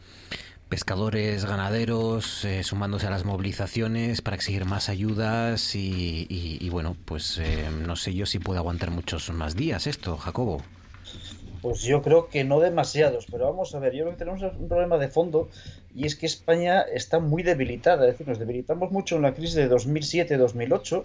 Pescadores, 0.69 1.47
ganaderos, 1.47 2.45
eh, 2.45 2.63
sumándose 2.63 3.07
a 3.07 3.11
las 3.11 3.25
movilizaciones 3.25 4.21
para 4.21 4.37
exigir 4.37 4.67
más 4.67 4.91
ayudas 4.91 5.75
y, 5.75 6.69
bueno, 6.71 6.95
pues 7.07 7.39
eh, 7.39 7.69
no 7.87 7.97
sé 7.97 8.13
yo 8.13 8.27
si 8.27 8.39
puede 8.39 8.59
aguantar 8.59 8.91
muchos 8.91 9.31
más 9.31 9.57
días 9.57 9.87
esto, 9.87 10.19
Jacobo. 10.19 10.63
Pues 11.63 11.83
yo 11.83 12.03
creo 12.03 12.29
que 12.29 12.45
no 12.45 12.61
demasiados, 12.61 13.27
pero 13.31 13.47
vamos 13.47 13.75
a 13.75 13.79
ver, 13.79 13.95
yo 13.95 14.05
creo 14.05 14.13
que 14.13 14.19
tenemos 14.19 14.43
un 14.43 14.69
problema 14.69 14.99
de 14.99 15.09
fondo 15.09 15.49
y 15.99 16.07
es 16.07 16.15
que 16.15 16.27
España 16.27 16.83
está 16.83 17.19
muy 17.19 17.43
debilitada, 17.43 18.07
es 18.07 18.13
decir, 18.13 18.29
nos 18.29 18.39
debilitamos 18.39 18.93
mucho 18.93 19.17
en 19.17 19.23
la 19.23 19.35
crisis 19.35 19.57
de 19.57 19.69
2007-2008, 19.69 21.05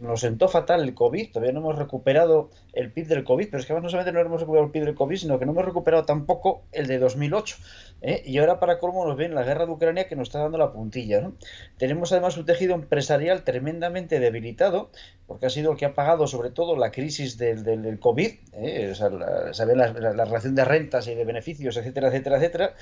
nos 0.00 0.20
sentó 0.20 0.48
fatal 0.48 0.82
el 0.82 0.94
COVID, 0.94 1.30
todavía 1.30 1.52
no 1.52 1.60
hemos 1.60 1.78
recuperado 1.78 2.50
el 2.72 2.90
PIB 2.90 3.06
del 3.06 3.24
COVID, 3.24 3.46
pero 3.46 3.60
es 3.60 3.66
que 3.66 3.72
además 3.72 3.84
no 3.84 3.90
solamente 3.90 4.12
no 4.12 4.20
hemos 4.20 4.40
recuperado 4.40 4.66
el 4.66 4.72
PIB 4.72 4.84
del 4.84 4.94
COVID, 4.96 5.16
sino 5.16 5.38
que 5.38 5.46
no 5.46 5.52
hemos 5.52 5.64
recuperado 5.64 6.04
tampoco 6.04 6.64
el 6.72 6.88
de 6.88 6.98
2008. 6.98 7.56
¿eh? 8.02 8.22
Y 8.26 8.38
ahora 8.38 8.58
para 8.58 8.78
colmo 8.78 9.06
nos 9.06 9.16
viene 9.16 9.34
la 9.34 9.44
guerra 9.44 9.64
de 9.64 9.72
Ucrania 9.72 10.08
que 10.08 10.16
nos 10.16 10.28
está 10.28 10.40
dando 10.40 10.58
la 10.58 10.72
puntilla. 10.72 11.20
¿no? 11.20 11.32
Tenemos 11.78 12.12
además 12.12 12.36
un 12.36 12.46
tejido 12.46 12.74
empresarial 12.74 13.44
tremendamente 13.44 14.18
debilitado, 14.20 14.90
porque 15.26 15.46
ha 15.46 15.50
sido 15.50 15.72
el 15.72 15.78
que 15.78 15.86
ha 15.86 15.94
pagado 15.94 16.26
sobre 16.26 16.50
todo 16.50 16.76
la 16.76 16.90
crisis 16.90 17.38
del, 17.38 17.64
del, 17.64 17.98
COVID, 17.98 18.32
¿eh? 18.52 18.92
la, 18.98 19.76
la, 20.12 20.24
relación 20.24 20.54
de 20.54 20.64
rentas 20.64 21.08
y 21.08 21.14
de 21.14 21.24
beneficios, 21.24 21.76
etcétera, 21.76 22.08
etcétera, 22.08 22.36
etcétera. 22.36 22.74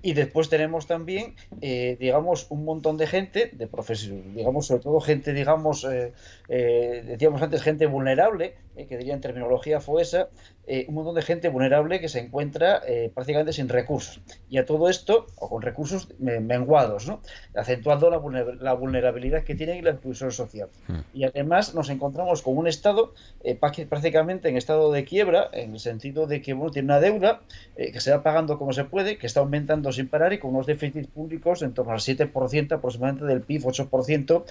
Y 0.00 0.14
después 0.14 0.48
tenemos 0.48 0.86
también, 0.92 1.36
eh, 1.62 1.96
digamos, 1.98 2.46
un 2.50 2.66
montón 2.66 2.98
de 2.98 3.06
gente, 3.06 3.50
de 3.54 3.66
profesión, 3.66 4.34
digamos, 4.34 4.66
sobre 4.66 4.82
todo 4.82 5.00
gente, 5.00 5.32
digamos, 5.32 5.84
eh, 5.84 6.12
eh, 6.50 7.02
decíamos 7.06 7.40
antes, 7.40 7.62
gente 7.62 7.86
vulnerable, 7.86 8.56
que 8.76 8.98
diría 8.98 9.14
en 9.14 9.22
terminología 9.22 9.80
fue 9.80 10.02
esa, 10.02 10.28
eh, 10.64 10.84
un 10.88 10.94
montón 10.94 11.16
de 11.16 11.22
gente 11.22 11.48
vulnerable 11.48 11.98
que 11.98 12.08
se 12.08 12.20
encuentra 12.20 12.80
eh, 12.86 13.10
prácticamente 13.12 13.52
sin 13.52 13.68
recursos. 13.68 14.20
Y 14.48 14.58
a 14.58 14.64
todo 14.64 14.88
esto, 14.88 15.26
o 15.36 15.48
con 15.48 15.60
recursos 15.60 16.08
menguados, 16.20 17.08
¿no? 17.08 17.20
acentuando 17.56 18.10
la, 18.10 18.72
vulnerabilidad 18.74 19.42
que 19.42 19.56
tienen 19.56 19.78
y 19.78 19.82
la 19.82 19.90
exclusión 19.90 20.30
social. 20.30 20.68
Hmm. 20.86 21.00
Y 21.12 21.24
además 21.24 21.74
nos 21.74 21.90
encontramos 21.90 22.42
con 22.42 22.56
un 22.56 22.68
Estado 22.68 23.12
eh, 23.42 23.58
prácticamente 23.88 24.48
en 24.48 24.56
estado 24.56 24.92
de 24.92 25.04
quiebra, 25.04 25.50
en 25.52 25.72
el 25.72 25.80
sentido 25.80 26.28
de 26.28 26.40
que 26.40 26.52
bueno, 26.52 26.70
tiene 26.70 26.86
una 26.86 27.00
deuda 27.00 27.40
que 27.76 28.00
se 28.00 28.12
va 28.12 28.22
pagando 28.22 28.58
como 28.58 28.72
se 28.72 28.84
puede, 28.84 29.18
que 29.18 29.26
está 29.26 29.40
aumentando 29.40 29.90
sin 29.90 30.08
parar 30.08 30.32
y 30.32 30.38
con 30.38 30.50
unos 30.54 30.66
déficits 30.66 31.08
públicos 31.08 31.62
en 31.62 31.74
torno 31.74 31.92
al 31.92 31.98
7% 31.98 32.72
aproximadamente 32.72 33.24
del 33.24 33.40
PIB, 33.40 33.62
8%, 33.62 34.44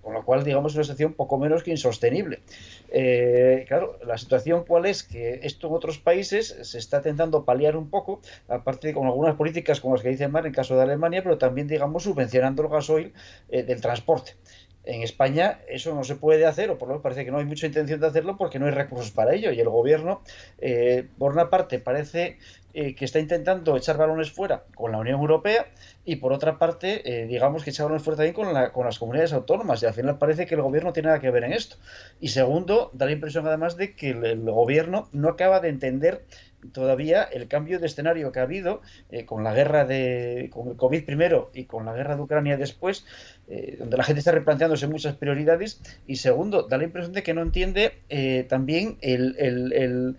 con 0.00 0.14
lo 0.14 0.24
cual, 0.24 0.44
digamos, 0.44 0.72
es 0.72 0.76
una 0.76 0.84
situación 0.84 1.14
poco 1.14 1.38
menos 1.38 1.62
que 1.62 1.70
insostenible. 1.72 2.40
Claro, 3.66 3.98
la 4.04 4.18
situación 4.18 4.64
cuál 4.66 4.86
es 4.86 5.02
que 5.02 5.40
esto 5.42 5.68
en 5.68 5.74
otros 5.74 5.98
países 5.98 6.56
se 6.62 6.78
está 6.78 6.98
intentando 6.98 7.44
paliar 7.44 7.76
un 7.76 7.90
poco, 7.90 8.20
aparte 8.48 8.88
de 8.88 8.94
con 8.94 9.06
algunas 9.06 9.36
políticas 9.36 9.80
como 9.80 9.94
las 9.94 10.02
que 10.02 10.10
dice 10.10 10.28
Mar 10.28 10.46
en 10.46 10.52
caso 10.52 10.76
de 10.76 10.82
Alemania, 10.82 11.22
pero 11.22 11.38
también, 11.38 11.68
digamos, 11.68 12.04
subvencionando 12.04 12.62
el 12.62 12.68
gasoil 12.68 13.12
eh, 13.48 13.62
del 13.62 13.80
transporte. 13.80 14.36
En 14.84 15.02
España 15.02 15.60
eso 15.68 15.94
no 15.94 16.02
se 16.02 16.16
puede 16.16 16.46
hacer, 16.46 16.70
o 16.70 16.78
por 16.78 16.88
lo 16.88 16.94
menos 16.94 17.02
parece 17.02 17.24
que 17.24 17.30
no 17.30 17.38
hay 17.38 17.44
mucha 17.44 17.66
intención 17.66 18.00
de 18.00 18.06
hacerlo 18.06 18.38
porque 18.38 18.58
no 18.58 18.66
hay 18.66 18.72
recursos 18.72 19.10
para 19.10 19.34
ello. 19.34 19.52
Y 19.52 19.60
el 19.60 19.68
gobierno, 19.68 20.22
eh, 20.58 21.06
por 21.18 21.32
una 21.32 21.50
parte, 21.50 21.78
parece 21.78 22.38
eh, 22.80 22.94
que 22.94 23.04
está 23.06 23.18
intentando 23.18 23.76
echar 23.76 23.96
balones 23.96 24.30
fuera 24.30 24.62
con 24.76 24.92
la 24.92 24.98
Unión 24.98 25.18
Europea 25.18 25.66
y 26.04 26.14
por 26.14 26.32
otra 26.32 26.60
parte, 26.60 27.02
eh, 27.04 27.26
digamos 27.26 27.64
que 27.64 27.70
echar 27.70 27.86
balones 27.86 28.04
fuera 28.04 28.18
también 28.18 28.34
con, 28.34 28.54
la, 28.54 28.70
con 28.70 28.86
las 28.86 29.00
comunidades 29.00 29.32
autónomas 29.32 29.82
y 29.82 29.86
al 29.86 29.94
final 29.94 30.16
parece 30.16 30.46
que 30.46 30.54
el 30.54 30.62
gobierno 30.62 30.92
tiene 30.92 31.08
nada 31.08 31.18
que 31.18 31.32
ver 31.32 31.42
en 31.42 31.54
esto. 31.54 31.74
Y 32.20 32.28
segundo, 32.28 32.92
da 32.92 33.06
la 33.06 33.10
impresión 33.10 33.44
además 33.48 33.76
de 33.76 33.96
que 33.96 34.10
el, 34.10 34.42
gobierno 34.42 35.08
no 35.10 35.28
acaba 35.28 35.58
de 35.58 35.70
entender 35.70 36.24
todavía 36.72 37.24
el 37.24 37.48
cambio 37.48 37.80
de 37.80 37.86
escenario 37.86 38.30
que 38.30 38.38
ha 38.38 38.44
habido 38.44 38.80
eh, 39.10 39.24
con 39.24 39.42
la 39.42 39.54
guerra 39.54 39.84
de 39.84 40.48
con 40.52 40.68
el 40.68 40.76
COVID 40.76 41.04
primero 41.04 41.50
y 41.54 41.64
con 41.64 41.84
la 41.84 41.94
guerra 41.94 42.14
de 42.14 42.22
Ucrania 42.22 42.56
después, 42.56 43.04
donde 43.78 43.96
la 43.96 44.04
gente 44.04 44.18
está 44.18 44.30
replanteándose 44.30 44.86
muchas 44.86 45.16
prioridades 45.16 45.80
y 46.06 46.16
segundo, 46.16 46.64
da 46.64 46.76
la 46.76 46.84
impresión 46.84 47.14
de 47.14 47.22
que 47.22 47.32
no 47.32 47.40
entiende 47.40 48.02
también 48.48 48.98
el, 49.00 50.16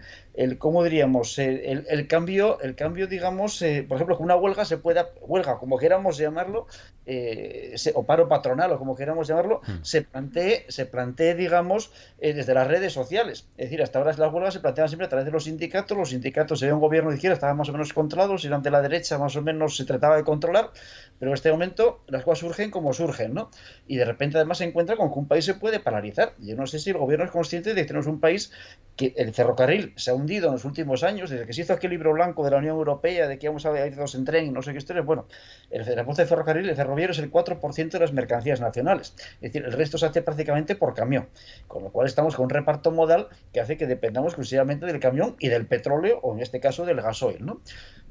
cómo 0.57 0.83
diríamos 0.83 1.37
el, 1.37 1.85
el, 1.89 2.07
cambio 2.07 2.59
el 2.61 2.75
cambio 2.75 3.07
digamos 3.07 3.61
eh, 3.61 3.85
por 3.87 3.97
ejemplo 3.97 4.17
que 4.17 4.23
una 4.23 4.35
huelga 4.35 4.63
se 4.63 4.77
pueda 4.77 5.09
huelga 5.21 5.57
como 5.57 5.77
queramos 5.77 6.17
llamarlo 6.17 6.67
eh, 7.05 7.75
o 7.93 8.05
paro 8.05 8.29
patronal 8.29 8.71
o 8.71 8.77
como 8.77 8.95
queramos 8.95 9.27
llamarlo 9.27 9.61
hmm. 9.67 9.83
se 9.83 10.01
plantee 10.01 10.65
se 10.69 10.85
plantee 10.85 11.35
digamos 11.35 11.91
eh, 12.19 12.33
desde 12.33 12.53
las 12.53 12.67
redes 12.67 12.93
sociales. 12.93 13.47
Es 13.57 13.65
decir 13.65 13.81
hasta 13.81 13.99
ahora 13.99 14.13
las 14.15 14.33
huelgas 14.33 14.53
se 14.53 14.59
planteaban 14.61 14.89
siempre 14.89 15.07
a 15.07 15.09
través 15.09 15.25
de 15.25 15.31
los 15.31 15.43
sindicatos 15.43 15.97
los 15.97 16.09
sindicatos 16.09 16.59
se 16.59 16.67
ve 16.67 16.73
un 16.73 16.79
gobierno 16.79 17.09
de 17.09 17.17
izquierda 17.17 17.33
estaban 17.33 17.57
más 17.57 17.67
o 17.69 17.71
menos 17.73 17.91
controlados 17.93 18.43
y 18.45 18.47
durante 18.47 18.71
la 18.71 18.81
derecha 18.81 19.17
más 19.17 19.35
o 19.35 19.41
menos 19.41 19.75
se 19.75 19.85
trataba 19.85 20.15
de 20.15 20.23
controlar 20.23 20.71
pero 21.19 21.31
en 21.31 21.35
este 21.35 21.51
momento 21.51 22.03
las 22.07 22.23
cosas 22.23 22.39
surgen 22.39 22.71
como 22.71 22.93
surgen 22.93 23.33
no 23.33 23.49
y 23.87 23.97
de 23.97 24.05
repente 24.05 24.37
además 24.37 24.59
se 24.59 24.65
encuentra 24.65 24.95
con 24.95 25.11
que 25.11 25.19
un 25.19 25.27
país 25.27 25.45
se 25.45 25.55
puede 25.55 25.79
paralizar. 25.79 26.33
Yo 26.39 26.55
no 26.55 26.67
sé 26.67 26.79
si 26.79 26.91
el 26.91 26.97
gobierno 26.97 27.25
es 27.25 27.31
consciente 27.31 27.73
de 27.73 27.81
que 27.81 27.87
tenemos 27.87 28.07
un 28.07 28.19
país 28.19 28.51
que 28.95 29.13
el 29.17 29.33
ferrocarril 29.33 29.93
se 29.95 30.11
ha 30.11 30.13
hundido 30.13 30.28
en 30.37 30.53
los 30.53 30.65
últimos 30.65 31.03
años, 31.03 31.29
desde 31.29 31.45
que 31.45 31.53
se 31.53 31.61
hizo 31.61 31.73
aquí 31.73 31.87
el 31.87 31.91
libro 31.91 32.13
blanco 32.13 32.43
de 32.43 32.51
la 32.51 32.57
Unión 32.57 32.75
Europea, 32.75 33.27
de 33.27 33.37
que 33.37 33.47
vamos 33.47 33.65
a 33.65 33.85
ir 33.85 33.95
dos 33.95 34.15
en 34.15 34.25
tren 34.25 34.45
y 34.45 34.49
no 34.51 34.61
sé 34.61 34.71
qué 34.71 34.77
historias, 34.77 35.05
bueno, 35.05 35.25
el 35.69 35.83
transporte 35.83 36.25
ferrocarril, 36.25 36.69
el 36.69 36.75
ferroviario 36.75 37.11
es 37.11 37.19
el 37.19 37.31
4% 37.31 37.89
de 37.89 37.99
las 37.99 38.13
mercancías 38.13 38.61
nacionales. 38.61 39.13
Es 39.17 39.53
decir, 39.53 39.63
el 39.65 39.71
resto 39.71 39.97
se 39.97 40.05
hace 40.05 40.21
prácticamente 40.21 40.75
por 40.75 40.93
camión. 40.93 41.27
Con 41.67 41.83
lo 41.83 41.91
cual 41.91 42.07
estamos 42.07 42.35
con 42.35 42.45
un 42.45 42.49
reparto 42.49 42.91
modal 42.91 43.27
que 43.53 43.59
hace 43.59 43.77
que 43.77 43.87
dependamos 43.87 44.33
exclusivamente 44.33 44.85
del 44.85 44.99
camión 44.99 45.35
y 45.39 45.49
del 45.49 45.65
petróleo, 45.65 46.19
o 46.21 46.33
en 46.33 46.41
este 46.41 46.59
caso 46.59 46.85
del 46.85 47.01
gasoil. 47.01 47.45
¿no? 47.45 47.61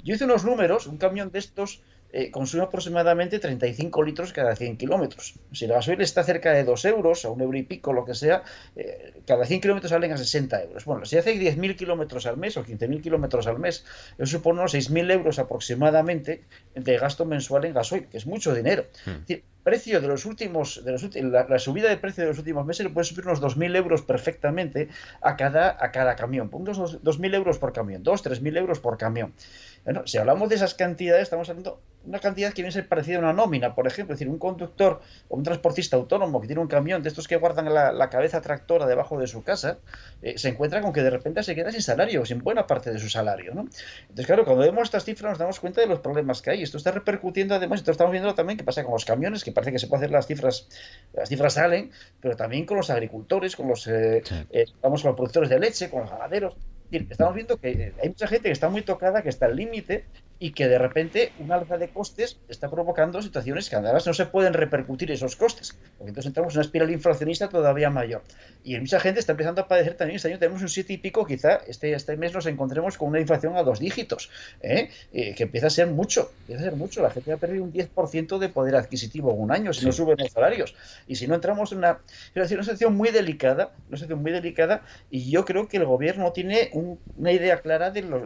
Yo 0.03 0.15
hice 0.15 0.24
unos 0.24 0.45
números, 0.45 0.86
un 0.86 0.99
camión 0.99 1.31
de 1.31 1.39
estos 1.39 1.82
eh, 2.10 2.30
consume 2.30 2.62
aproximadamente 2.62 3.39
35 3.39 4.02
litros 4.02 4.32
cada 4.32 4.56
100 4.56 4.78
kilómetros. 4.78 5.35
Si 5.52 5.66
el 5.66 5.72
gasoil 5.72 6.01
está 6.01 6.24
cerca 6.24 6.52
de 6.52 6.64
2 6.64 6.85
euros, 6.86 7.24
a 7.24 7.30
un 7.30 7.40
euro 7.43 7.59
y 7.59 7.62
pico, 7.64 7.93
lo 7.93 8.05
que 8.05 8.14
sea, 8.14 8.43
eh, 8.76 9.12
cada 9.26 9.44
100 9.44 9.60
kilómetros 9.60 9.90
salen 9.90 10.12
a 10.12 10.16
60 10.16 10.62
euros. 10.62 10.85
Bueno, 10.86 11.05
si 11.05 11.18
hace 11.18 11.35
10.000 11.35 11.76
kilómetros 11.76 12.26
al 12.26 12.39
mes 12.39 12.56
o 12.56 12.64
15.000 12.64 13.02
kilómetros 13.02 13.47
al 13.47 13.59
mes, 13.59 13.85
eso 14.16 14.39
supone 14.39 14.60
unos 14.60 14.74
6.000 14.74 15.12
euros 15.12 15.39
aproximadamente 15.39 16.44
de 16.74 16.98
gasto 16.98 17.26
mensual 17.26 17.66
en 17.66 17.74
gasoil, 17.74 18.06
que 18.06 18.16
es 18.16 18.26
mucho 18.26 18.55
dinero. 18.55 18.86
Hmm. 19.05 19.32
precio 19.62 20.01
de 20.01 20.09
los 20.09 20.24
últimos, 20.24 20.82
de 20.82 20.93
los, 20.93 21.14
la, 21.14 21.59
subida 21.59 21.90
de 21.90 21.98
precio 21.98 22.24
de 22.24 22.30
los 22.30 22.39
últimos 22.39 22.64
meses 22.64 22.86
le 22.86 22.90
puede 22.90 23.05
subir 23.05 23.26
unos 23.26 23.43
2.000 23.43 23.76
euros 23.76 24.01
perfectamente 24.01 24.89
a 25.20 25.36
cada, 25.36 25.76
a 25.78 25.93
cada 25.93 26.16
camión. 26.16 26.48
Unos 26.51 26.78
2.000 26.78 27.35
euros 27.35 27.59
por 27.59 27.74
camión, 27.74 28.02
2, 28.02 28.24
3.000 28.24 28.56
euros 28.56 28.80
por 28.80 28.97
camión. 28.97 29.35
Bueno, 29.84 30.06
si 30.06 30.18
hablamos 30.18 30.48
de 30.48 30.56
esas 30.56 30.74
cantidades, 30.74 31.24
estamos 31.24 31.48
hablando 31.48 31.80
de 32.02 32.10
una 32.10 32.20
cantidad 32.20 32.50
que 32.50 32.62
viene 32.62 32.68
a 32.68 32.72
ser 32.72 32.88
parecida 32.88 33.16
a 33.16 33.20
una 33.20 33.32
nómina, 33.32 33.74
por 33.74 33.86
ejemplo, 33.86 34.14
es 34.14 34.18
decir, 34.18 34.30
un 34.30 34.38
conductor 34.38 35.00
o 35.28 35.36
un 35.36 35.42
transportista 35.42 35.96
autónomo 35.96 36.40
que 36.40 36.46
tiene 36.46 36.62
un 36.62 36.68
camión 36.68 37.02
de 37.02 37.09
estos 37.09 37.28
que 37.28 37.36
guardan 37.36 37.72
la, 37.72 38.10
cabeza 38.10 38.40
tractora 38.40 38.86
debajo 38.86 39.18
de 39.18 39.26
su 39.26 39.42
casa, 39.42 39.78
eh, 40.22 40.38
se 40.38 40.48
encuentra 40.48 40.80
con 40.80 40.92
que 40.92 41.02
de 41.02 41.10
repente 41.10 41.42
se 41.42 41.55
queda 41.55 41.70
sin 41.70 41.82
salario, 41.82 42.24
sin 42.24 42.38
buena 42.38 42.66
parte 42.66 42.90
de 42.90 42.98
su 42.98 43.09
salario, 43.09 43.55
¿no? 43.55 43.62
Entonces, 44.02 44.26
claro, 44.26 44.44
cuando 44.44 44.62
vemos 44.62 44.84
estas 44.84 45.05
cifras 45.05 45.32
nos 45.32 45.38
damos 45.38 45.60
cuenta 45.60 45.80
de 45.80 45.86
los 45.86 46.00
problemas 46.00 46.40
que 46.40 46.50
hay. 46.50 46.62
Esto 46.62 46.78
está 46.78 46.90
repercutiendo 46.90 47.55
además, 47.55 47.80
esto 47.80 47.90
estamos 47.90 48.12
viendo 48.12 48.34
también 48.34 48.56
qué 48.56 48.64
pasa 48.64 48.82
con 48.84 48.92
los 48.92 49.05
camiones, 49.05 49.44
que 49.44 49.52
parece 49.52 49.72
que 49.72 49.78
se 49.78 49.86
puede 49.86 50.05
hacer 50.05 50.10
las 50.10 50.26
cifras, 50.26 50.68
las 51.12 51.28
cifras 51.28 51.55
salen, 51.55 51.90
pero 52.20 52.36
también 52.36 52.64
con 52.64 52.78
los 52.78 52.90
agricultores, 52.90 53.56
con 53.56 53.68
los, 53.68 53.86
eh, 53.86 54.22
eh, 54.50 54.64
vamos, 54.82 55.02
con 55.02 55.10
los 55.10 55.16
productores 55.16 55.50
de 55.50 55.59
leche, 55.59 55.90
con 55.90 56.00
los 56.00 56.10
ganaderos 56.10 56.56
estamos 56.90 57.35
viendo 57.35 57.59
que 57.59 57.93
hay 58.01 58.09
mucha 58.09 58.27
gente 58.27 58.48
que 58.48 58.52
está 58.52 58.69
muy 58.69 58.82
tocada, 58.82 59.23
que 59.23 59.28
está 59.28 59.47
al 59.47 59.56
límite 59.56 60.06
y 60.39 60.52
que 60.52 60.69
de 60.69 60.78
repente 60.78 61.32
un 61.39 61.51
alza 61.52 61.78
de 61.78 61.89
costes 61.89 62.39
está 62.48 62.70
provocando 62.70 63.20
situaciones 63.23 63.69
que 63.69 63.77
además 63.77 64.06
no 64.06 64.15
se 64.15 64.27
pueden 64.27 64.55
repercutir 64.55 65.10
esos 65.10 65.36
costes, 65.36 65.77
porque 65.97 66.10
entonces 66.10 66.27
entramos 66.27 66.55
en 66.55 66.59
una 66.59 66.65
espiral 66.65 66.90
inflacionista 66.90 67.48
todavía 67.48 67.90
mayor. 67.90 68.23
Y 68.62 68.78
mucha 68.78 69.01
gente 69.01 69.20
está 69.20 69.32
empezando 69.32 69.62
a 69.62 69.69
padecer 69.69 69.94
también, 69.94 70.16
este 70.16 70.28
año 70.28 70.39
tenemos 70.39 70.62
un 70.62 70.69
7 70.69 70.93
y 70.93 70.98
pico, 70.98 71.27
quizá 71.27 71.60
este, 71.66 71.93
este 71.93 72.16
mes 72.16 72.32
nos 72.32 72.47
encontremos 72.47 72.97
con 72.97 73.09
una 73.09 73.20
inflación 73.20 73.56
a 73.56 73.62
dos 73.62 73.81
dígitos, 73.81 74.31
¿eh? 74.60 74.90
Eh, 75.12 75.35
que 75.35 75.44
empieza 75.44 75.69
a 75.69 75.70
ser 75.70 75.89
mucho, 75.89 76.31
empieza 76.40 76.62
a 76.62 76.65
ser 76.65 76.77
mucho, 76.77 77.02
la 77.02 77.10
gente 77.10 77.31
va 77.31 77.36
a 77.36 77.40
perder 77.40 77.60
un 77.60 77.73
10% 77.73 78.39
de 78.39 78.48
poder 78.48 78.77
adquisitivo 78.77 79.32
en 79.32 79.40
un 79.40 79.52
año 79.52 79.73
si 79.73 79.86
no 79.86 79.93
suben 79.93 80.16
los 80.19 80.31
salarios. 80.31 80.74
Y 81.06 81.16
si 81.16 81.27
no 81.27 81.35
entramos 81.35 81.73
en 81.73 81.78
una, 81.78 82.01
una 82.35 82.47
situación 82.47 82.97
muy 82.97 83.10
delicada, 83.10 83.73
una 83.89 83.97
situación 83.97 84.23
muy 84.23 84.32
delicada, 84.32 84.82
y 85.10 85.31
yo 85.31 85.44
creo 85.44 85.69
que 85.69 85.78
el 85.78 85.85
gobierno 85.85 86.32
tiene 86.32 86.70
una 86.73 87.32
idea 87.32 87.60
clara 87.60 87.90
de 87.90 88.02
los, 88.02 88.23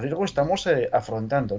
riesgos 0.00 0.18
que 0.18 0.24
estamos 0.24 0.66
eh, 0.66 0.88
afrontando. 0.92 1.55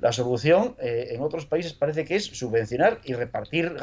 La 0.00 0.12
solución 0.12 0.76
eh, 0.80 1.08
en 1.10 1.22
otros 1.22 1.46
países 1.46 1.72
parece 1.72 2.04
que 2.04 2.16
es 2.16 2.24
subvencionar 2.24 3.00
y 3.04 3.14
repartir 3.14 3.74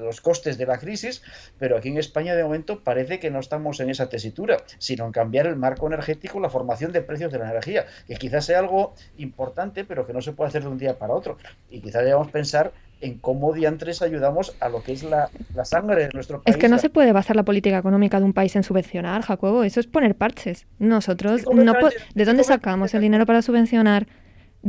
los 0.00 0.20
costes 0.20 0.58
de 0.58 0.66
la 0.66 0.78
crisis, 0.78 1.22
pero 1.58 1.76
aquí 1.76 1.88
en 1.88 1.98
España 1.98 2.34
de 2.34 2.44
momento 2.44 2.82
parece 2.84 3.18
que 3.18 3.30
no 3.30 3.40
estamos 3.40 3.80
en 3.80 3.90
esa 3.90 4.08
tesitura, 4.08 4.58
sino 4.78 5.06
en 5.06 5.12
cambiar 5.12 5.46
el 5.46 5.56
marco 5.56 5.86
energético, 5.86 6.40
la 6.40 6.50
formación 6.50 6.92
de 6.92 7.02
precios 7.02 7.32
de 7.32 7.38
la 7.38 7.50
energía, 7.50 7.86
que 8.06 8.16
quizás 8.16 8.44
sea 8.44 8.58
algo 8.58 8.94
importante, 9.16 9.84
pero 9.84 10.06
que 10.06 10.12
no 10.12 10.22
se 10.22 10.32
puede 10.32 10.48
hacer 10.48 10.62
de 10.62 10.68
un 10.68 10.78
día 10.78 10.98
para 10.98 11.14
otro. 11.14 11.38
Y 11.70 11.80
quizás 11.80 12.04
debamos 12.04 12.30
pensar 12.30 12.72
en 13.00 13.18
cómo 13.18 13.52
diantres 13.52 14.02
ayudamos 14.02 14.56
a 14.60 14.68
lo 14.68 14.82
que 14.82 14.92
es 14.92 15.02
la, 15.02 15.30
sangre 15.64 16.06
de 16.06 16.10
nuestro 16.12 16.42
país. 16.42 16.56
Es 16.56 16.60
que 16.60 16.68
no 16.68 16.78
se 16.78 16.90
puede 16.90 17.12
basar 17.12 17.36
la 17.36 17.44
política 17.44 17.78
económica 17.78 18.18
de 18.18 18.24
un 18.24 18.32
país 18.32 18.56
en 18.56 18.62
subvencionar, 18.62 19.22
Jacobo, 19.22 19.62
eso 19.62 19.80
es 19.80 19.86
poner 19.86 20.14
parches. 20.16 20.66
Nosotros, 20.78 21.44
no 21.52 21.74
¿de 22.14 22.24
dónde 22.24 22.44
sacamos 22.44 22.94
el 22.94 23.00
dinero 23.00 23.26
para 23.26 23.42
subvencionar 23.42 24.06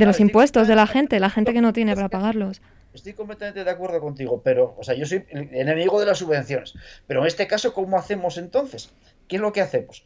de 0.00 0.06
los 0.06 0.20
impuestos 0.20 0.66
de 0.66 0.74
la 0.74 0.86
gente, 0.86 1.20
la 1.20 1.30
gente 1.30 1.52
que 1.52 1.60
no 1.60 1.72
tiene 1.72 1.94
para 1.94 2.08
pagarlos. 2.08 2.60
Estoy 2.92 3.12
completamente 3.12 3.62
de 3.62 3.70
acuerdo 3.70 4.00
contigo, 4.00 4.42
pero, 4.42 4.74
o 4.76 4.82
sea, 4.82 4.94
yo 4.94 5.06
soy 5.06 5.24
el 5.30 5.48
enemigo 5.52 6.00
de 6.00 6.06
las 6.06 6.18
subvenciones. 6.18 6.74
Pero 7.06 7.20
en 7.20 7.26
este 7.28 7.46
caso, 7.46 7.72
¿cómo 7.72 7.96
hacemos 7.96 8.36
entonces? 8.36 8.90
¿Qué 9.28 9.36
es 9.36 9.42
lo 9.42 9.52
que 9.52 9.60
hacemos? 9.60 10.04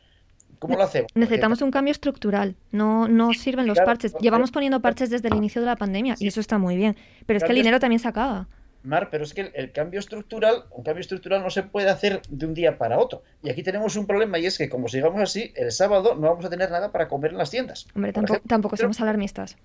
¿Cómo 0.59 0.77
lo 0.77 0.83
hacemos? 0.83 1.11
Necesitamos 1.15 1.63
un 1.63 1.71
cambio 1.71 1.93
estructural. 1.93 2.57
No, 2.73 3.09
no 3.09 3.33
sirven 3.33 3.67
los 3.67 3.79
parches. 3.79 4.15
Llevamos 4.21 4.51
poniendo 4.51 4.81
parches 4.81 5.11
desde 5.11 5.29
el 5.29 5.35
inicio 5.35 5.61
de 5.61 5.67
la 5.67 5.77
pandemia 5.77 6.15
y 6.19 6.29
eso 6.29 6.41
está 6.41 6.59
muy 6.59 6.77
bien. 6.77 6.97
Pero 7.27 7.39
es 7.39 7.45
que 7.45 7.51
el 7.51 7.57
dinero 7.57 7.81
también 7.81 8.01
se 8.01 8.09
acaba. 8.09 8.49
Mar, 8.83 9.09
pero 9.11 9.25
es 9.25 9.33
que 9.33 9.51
el, 9.55 9.73
cambio 9.73 9.99
estructural, 9.99 10.65
un 10.71 10.85
cambio 10.85 11.01
estructural 11.01 11.43
no 11.43 11.49
se 11.49 11.63
puede 11.63 11.89
hacer 11.89 12.21
de 12.29 12.47
un 12.47 12.53
día 12.53 12.77
para 12.77 12.99
otro. 12.99 13.23
Y 13.43 13.49
aquí 13.49 13.63
tenemos 13.63 13.97
un 13.97 14.07
problema 14.07 14.39
y 14.39 14.45
es 14.45 14.59
que 14.59 14.69
como 14.69 14.89
sigamos 14.89 15.23
así, 15.23 15.53
el 15.57 15.73
sábado 15.73 16.15
no 16.15 16.29
vamos 16.29 16.45
a 16.45 16.51
tener 16.51 16.71
nada 16.71 16.93
para 16.93 17.09
comer 17.09 17.33
en 17.33 17.39
las 17.39 17.51
tiendas. 17.51 17.87
Hombre, 17.95 18.13
tampoco, 18.13 18.43
tampoco 18.47 18.77
somos 18.77 19.01
alarmistas. 19.01 19.57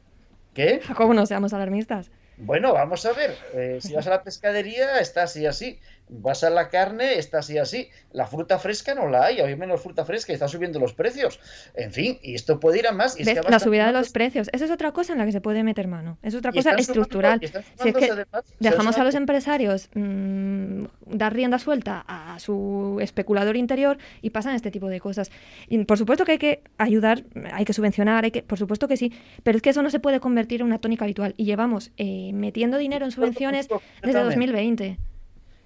¿Qué? 0.60 0.82
¿Cómo 0.94 1.14
no 1.14 1.26
seamos 1.26 1.54
alarmistas? 1.54 2.12
Bueno, 2.36 2.74
vamos 2.74 3.06
a 3.06 3.14
ver. 3.14 3.34
Eh, 3.54 3.80
si 3.82 3.94
vas 3.94 4.08
a 4.08 4.10
la 4.10 4.24
pescadería, 4.24 5.00
está 5.00 5.24
así 5.24 5.46
así. 5.46 5.80
Vas 6.10 6.44
a 6.44 6.50
la 6.50 6.70
carne, 6.70 7.18
está 7.20 7.40
así 7.40 7.58
así. 7.58 7.90
La 8.12 8.26
fruta 8.28 8.58
fresca 8.60 8.96
no 8.96 9.08
la 9.08 9.26
hay, 9.26 9.40
hay 9.40 9.56
menos 9.56 9.82
fruta 9.82 10.04
fresca 10.06 10.32
y 10.32 10.36
están 10.36 10.50
subiendo 10.50 10.80
los 10.80 10.94
precios. 10.94 11.40
En 11.76 11.92
fin, 11.92 12.18
y 12.22 12.36
esto 12.36 12.60
puede 12.60 12.80
ir 12.80 12.88
a 12.88 12.92
más. 12.92 13.18
Y 13.20 13.22
es 13.22 13.46
La 13.48 13.60
subida 13.60 13.86
de 13.86 13.94
los 13.94 14.10
precios. 14.10 14.50
Esa 14.52 14.66
es 14.66 14.72
otra 14.72 14.92
cosa 14.92 15.14
en 15.14 15.20
la 15.20 15.26
que 15.26 15.32
se 15.32 15.42
puede 15.42 15.64
meter 15.64 15.88
mano. 15.88 16.18
Es 16.24 16.36
otra 16.36 16.52
cosa 16.52 16.72
sumando- 16.72 16.82
estructural. 16.82 17.40
Si 17.82 17.90
es 17.90 17.96
que 17.96 18.12
además- 18.12 18.44
dejamos 18.60 18.98
a 18.98 19.04
los 19.04 19.16
empresarios 19.16 19.90
mm, 19.94 20.86
dar 21.06 21.34
rienda 21.34 21.60
suelta 21.60 22.04
a 22.08 22.40
su 22.40 22.98
especulador 23.02 23.56
interior 23.56 23.98
y 24.22 24.32
pasan 24.32 24.56
este 24.56 24.72
tipo 24.72 24.88
de 24.90 25.00
cosas. 25.00 25.32
Y 25.68 25.84
por 25.86 25.98
supuesto 25.98 26.26
que 26.26 26.34
hay 26.34 26.38
que 26.40 26.64
ayudar, 26.78 27.24
hay 27.54 27.66
que 27.66 27.74
subvencionar, 27.74 28.24
hay 28.24 28.32
que, 28.32 28.42
por 28.42 28.58
supuesto 28.58 28.88
que 28.88 28.98
sí, 28.98 29.14
pero 29.44 29.58
es 29.58 29.62
que 29.62 29.70
eso 29.70 29.84
no 29.84 29.90
se 29.90 30.00
puede 30.00 30.20
convertir 30.20 30.62
en 30.62 30.68
una 30.68 30.80
tónica 30.80 31.06
habitual. 31.06 31.36
Y 31.38 31.46
llevamos 31.46 31.92
eh, 31.98 32.32
metiendo 32.34 32.78
dinero 32.78 33.06
en 33.06 33.12
subvenciones 33.12 33.68
desde 33.68 33.80
completamente. 34.02 34.26
2020. 34.26 34.98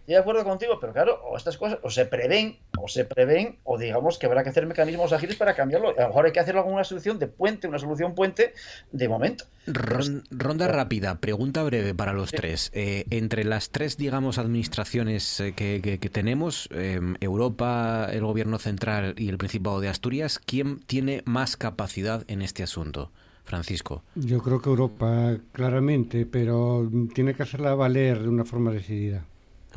Estoy 0.03 0.15
de 0.15 0.19
acuerdo 0.19 0.43
contigo, 0.43 0.79
pero 0.81 0.91
claro, 0.91 1.21
o 1.23 1.37
estas 1.37 1.57
cosas 1.57 1.79
o 1.81 1.89
se 1.89 2.05
prevén, 2.05 2.57
o 2.77 2.89
se 2.89 3.05
prevén, 3.05 3.59
o 3.63 3.77
digamos 3.77 4.17
que 4.19 4.25
habrá 4.25 4.43
que 4.43 4.49
hacer 4.49 4.65
mecanismos 4.65 5.13
ágiles 5.13 5.37
para 5.37 5.55
cambiarlo. 5.55 5.91
A 5.97 6.01
lo 6.01 6.07
mejor 6.09 6.25
hay 6.25 6.33
que 6.33 6.41
hacerlo 6.41 6.61
con 6.65 6.73
una 6.73 6.83
solución 6.83 7.19
de 7.19 7.27
puente, 7.27 7.69
una 7.69 7.79
solución 7.79 8.13
puente 8.13 8.53
de 8.91 9.07
momento. 9.07 9.45
Ron- 9.65 10.25
ronda 10.29 10.67
rápida, 10.67 11.21
pregunta 11.21 11.63
breve 11.63 11.95
para 11.95 12.11
los 12.11 12.31
tres. 12.31 12.69
Eh, 12.73 13.05
entre 13.11 13.45
las 13.45 13.69
tres, 13.69 13.95
digamos, 13.95 14.37
administraciones 14.39 15.39
eh, 15.39 15.53
que, 15.55 15.79
que- 15.81 15.99
que 15.99 16.09
tenemos, 16.09 16.67
eh, 16.73 16.99
Europa, 17.21 18.09
el 18.11 18.25
Gobierno 18.25 18.59
Central 18.59 19.15
y 19.17 19.29
el 19.29 19.37
Principado 19.37 19.79
de 19.79 19.87
Asturias, 19.87 20.37
¿quién 20.45 20.79
tiene 20.79 21.21
más 21.23 21.55
capacidad 21.55 22.25
en 22.27 22.41
este 22.41 22.61
asunto? 22.61 23.09
Francisco. 23.45 24.03
Yo 24.15 24.41
creo 24.41 24.61
que 24.61 24.69
Europa, 24.69 25.37
claramente, 25.51 26.25
pero 26.25 26.89
tiene 27.13 27.33
que 27.33 27.43
hacerla 27.43 27.75
valer 27.75 28.21
de 28.21 28.29
una 28.29 28.45
forma 28.45 28.71
decidida. 28.71 29.25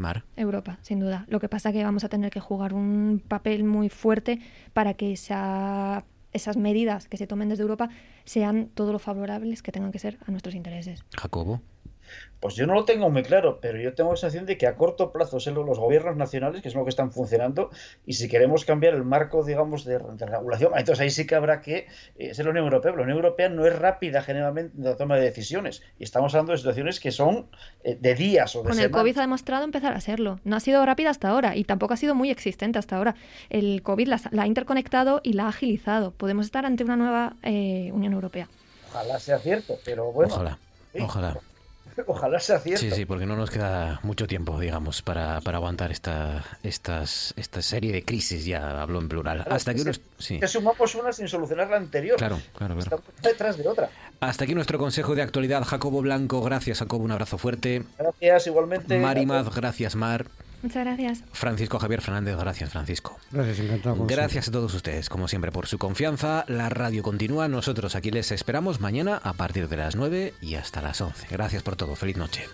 Mar. 0.01 0.25
Europa, 0.37 0.79
sin 0.83 1.01
duda. 1.01 1.25
Lo 1.29 1.41
que 1.41 1.49
pasa 1.49 1.73
que 1.73 1.83
vamos 1.85 2.05
a 2.05 2.09
tener 2.09 2.31
que 2.31 2.41
jugar 2.41 2.75
un 2.75 3.23
papel 3.27 3.65
muy 3.65 3.89
fuerte 3.89 4.41
para 4.73 4.95
que 4.95 5.13
esa- 5.13 6.05
esas 6.33 6.57
medidas 6.57 7.09
que 7.09 7.17
se 7.17 7.27
tomen 7.27 7.49
desde 7.49 7.63
Europa 7.63 7.89
sean 8.25 8.69
todo 8.75 8.93
lo 8.93 8.99
favorables 8.99 9.63
que 9.63 9.73
tengan 9.73 9.93
que 9.93 9.99
ser 9.99 10.19
a 10.27 10.31
nuestros 10.31 10.55
intereses. 10.55 11.03
Jacobo. 11.17 11.61
Pues 12.41 12.55
yo 12.55 12.67
no 12.67 12.75
lo 12.75 12.85
tengo 12.85 13.09
muy 13.09 13.23
claro, 13.23 13.61
pero 13.61 13.81
yo 13.81 13.95
tengo 13.95 14.11
la 14.11 14.17
sensación 14.17 14.47
de 14.47 14.59
que 14.59 14.67
a 14.67 14.77
corto 14.77 15.11
plazo 15.11 15.41
son 15.41 15.55
los 15.55 15.79
gobiernos 15.79 16.17
nacionales 16.17 16.63
que 16.63 16.71
son 16.71 16.81
los 16.81 16.87
que 16.87 16.91
están 16.91 17.11
funcionando 17.11 17.71
y 18.05 18.13
si 18.13 18.29
queremos 18.29 18.65
cambiar 18.65 18.95
el 18.95 19.05
marco, 19.05 19.43
digamos, 19.43 19.85
de, 19.85 19.99
de 19.99 20.27
regulación, 20.27 20.73
entonces 20.77 21.01
ahí 21.01 21.11
sí 21.11 21.27
que 21.27 21.35
habrá 21.35 21.61
que 21.61 21.87
eh, 22.17 22.35
ser 22.35 22.45
la 22.45 22.51
Unión 22.51 22.67
Europea. 22.67 22.93
Pero 22.93 22.99
la 22.99 23.03
Unión 23.05 23.19
Europea 23.19 23.49
no 23.49 23.67
es 23.67 23.77
rápida 23.77 24.23
generalmente 24.23 24.77
en 24.77 24.85
la 24.85 24.97
toma 24.97 25.17
de 25.17 25.23
decisiones 25.23 25.83
y 25.99 26.05
estamos 26.05 26.35
hablando 26.35 26.53
de 26.53 26.59
situaciones 26.59 27.01
que 27.01 27.11
son 27.11 27.49
eh, 27.85 27.97
de 28.01 28.15
días 28.15 28.55
o 28.55 28.63
de 28.63 28.69
Con 28.69 28.79
el. 28.79 28.91
COVID 28.91 29.19
ha 29.19 29.23
demostrado 29.23 29.65
empezar 29.65 29.95
a 29.95 30.01
serlo. 30.01 30.39
No 30.45 30.57
ha 30.57 30.61
sido 30.61 30.85
rápida 30.85 31.11
hasta 31.11 31.29
ahora 31.31 31.57
y 31.57 31.65
tampoco 31.65 31.95
ha 31.95 31.97
sido 31.97 32.15
muy 32.15 32.31
existente 32.31 32.79
hasta 32.79 32.97
ahora. 32.97 33.15
El 33.49 33.83
COVID 33.83 34.09
la, 34.09 34.21
la 34.31 34.43
ha 34.43 34.47
interconectado 34.47 35.21
y 35.23 35.33
la 35.33 35.47
ha 35.47 35.49
agilizado. 35.49 36.13
Podemos 36.13 36.47
estar 36.47 36.67
ante 36.67 36.85
una 36.85 36.97
nueva 36.97 37.37
eh, 37.43 37.91
Unión 37.93 38.13
Europea. 38.13 38.49
Ojalá 38.91 39.19
sea 39.19 39.39
cierto, 39.39 39.79
pero 39.85 40.13
bueno. 40.13 40.35
Ojalá. 40.35 40.59
sí, 40.93 41.01
Ojalá. 41.01 41.37
Ojalá 42.07 42.39
sea 42.41 42.59
cierto. 42.59 42.81
Sí, 42.81 42.91
sí, 42.91 43.05
porque 43.05 43.27
no 43.27 43.37
nos 43.37 43.51
queda 43.51 44.01
mucho 44.03 44.27
tiempo, 44.27 44.59
digamos, 44.61 45.03
para, 45.03 45.41
para 45.41 45.59
aguantar 45.59 45.91
esta, 45.93 46.45
estas, 46.63 47.33
esta 47.37 47.63
serie 47.63 47.93
de 47.93 48.05
crisis, 48.05 48.45
ya 48.45 48.83
hablo 48.83 49.01
en 49.01 49.09
plural. 49.09 49.39
Claro, 49.43 49.55
Hasta 49.57 49.71
aquí, 49.73 49.79
que 49.83 49.91
unos- 49.91 49.97
se- 50.19 50.25
sí. 50.25 50.41
que 50.41 50.49
sumamos 50.49 50.95
una 50.95 51.13
sin 51.13 51.29
solucionar 51.29 51.69
la 51.71 51.77
anterior. 51.77 52.17
Claro, 52.17 52.39
claro, 52.57 52.75
claro. 52.75 52.79
Estamos 52.97 53.05
detrás 53.23 53.57
de 53.57 53.69
otra. 53.69 53.91
Hasta 54.21 54.45
aquí 54.45 54.55
nuestro 54.55 54.79
consejo 54.79 55.15
de 55.15 55.23
actualidad. 55.23 55.63
Jacobo 55.65 56.01
Blanco, 56.03 56.41
gracias, 56.43 56.79
Jacobo, 56.79 57.05
un 57.05 57.13
abrazo 57.13 57.39
fuerte. 57.39 57.83
Gracias, 57.99 58.47
igualmente. 58.47 58.99
Marimaz, 58.99 59.55
gracias, 59.55 59.95
Mar. 59.97 60.27
Muchas 60.67 60.85
gracias. 60.85 61.23
Francisco 61.31 61.79
Javier 61.79 62.01
Fernández, 62.01 62.37
gracias, 62.37 62.71
Francisco. 62.71 63.17
Gracias, 63.31 63.61
encantado. 63.61 64.05
Gracias 64.05 64.49
a 64.49 64.51
todos 64.51 64.75
ustedes, 64.75 65.09
como 65.09 65.29
siempre, 65.29 65.53
por 65.53 65.69
su 65.69 65.79
confianza. 65.79 66.45
La 66.49 66.69
radio 66.69 67.05
continúa. 67.05 67.47
Nosotros 67.47 67.95
aquí 67.95 68.11
les 68.11 68.33
esperamos 68.33 68.81
mañana 68.81 69.21
a 69.23 69.35
partir 69.35 69.69
de 69.69 69.77
las 69.77 69.95
9 69.95 70.35
y 70.41 70.57
hasta 70.57 70.83
las 70.83 71.01
11. 71.01 71.29
Gracias 71.31 71.63
por 71.63 71.77
todo. 71.77 71.95
Feliz 71.95 72.17
noche. 72.17 72.47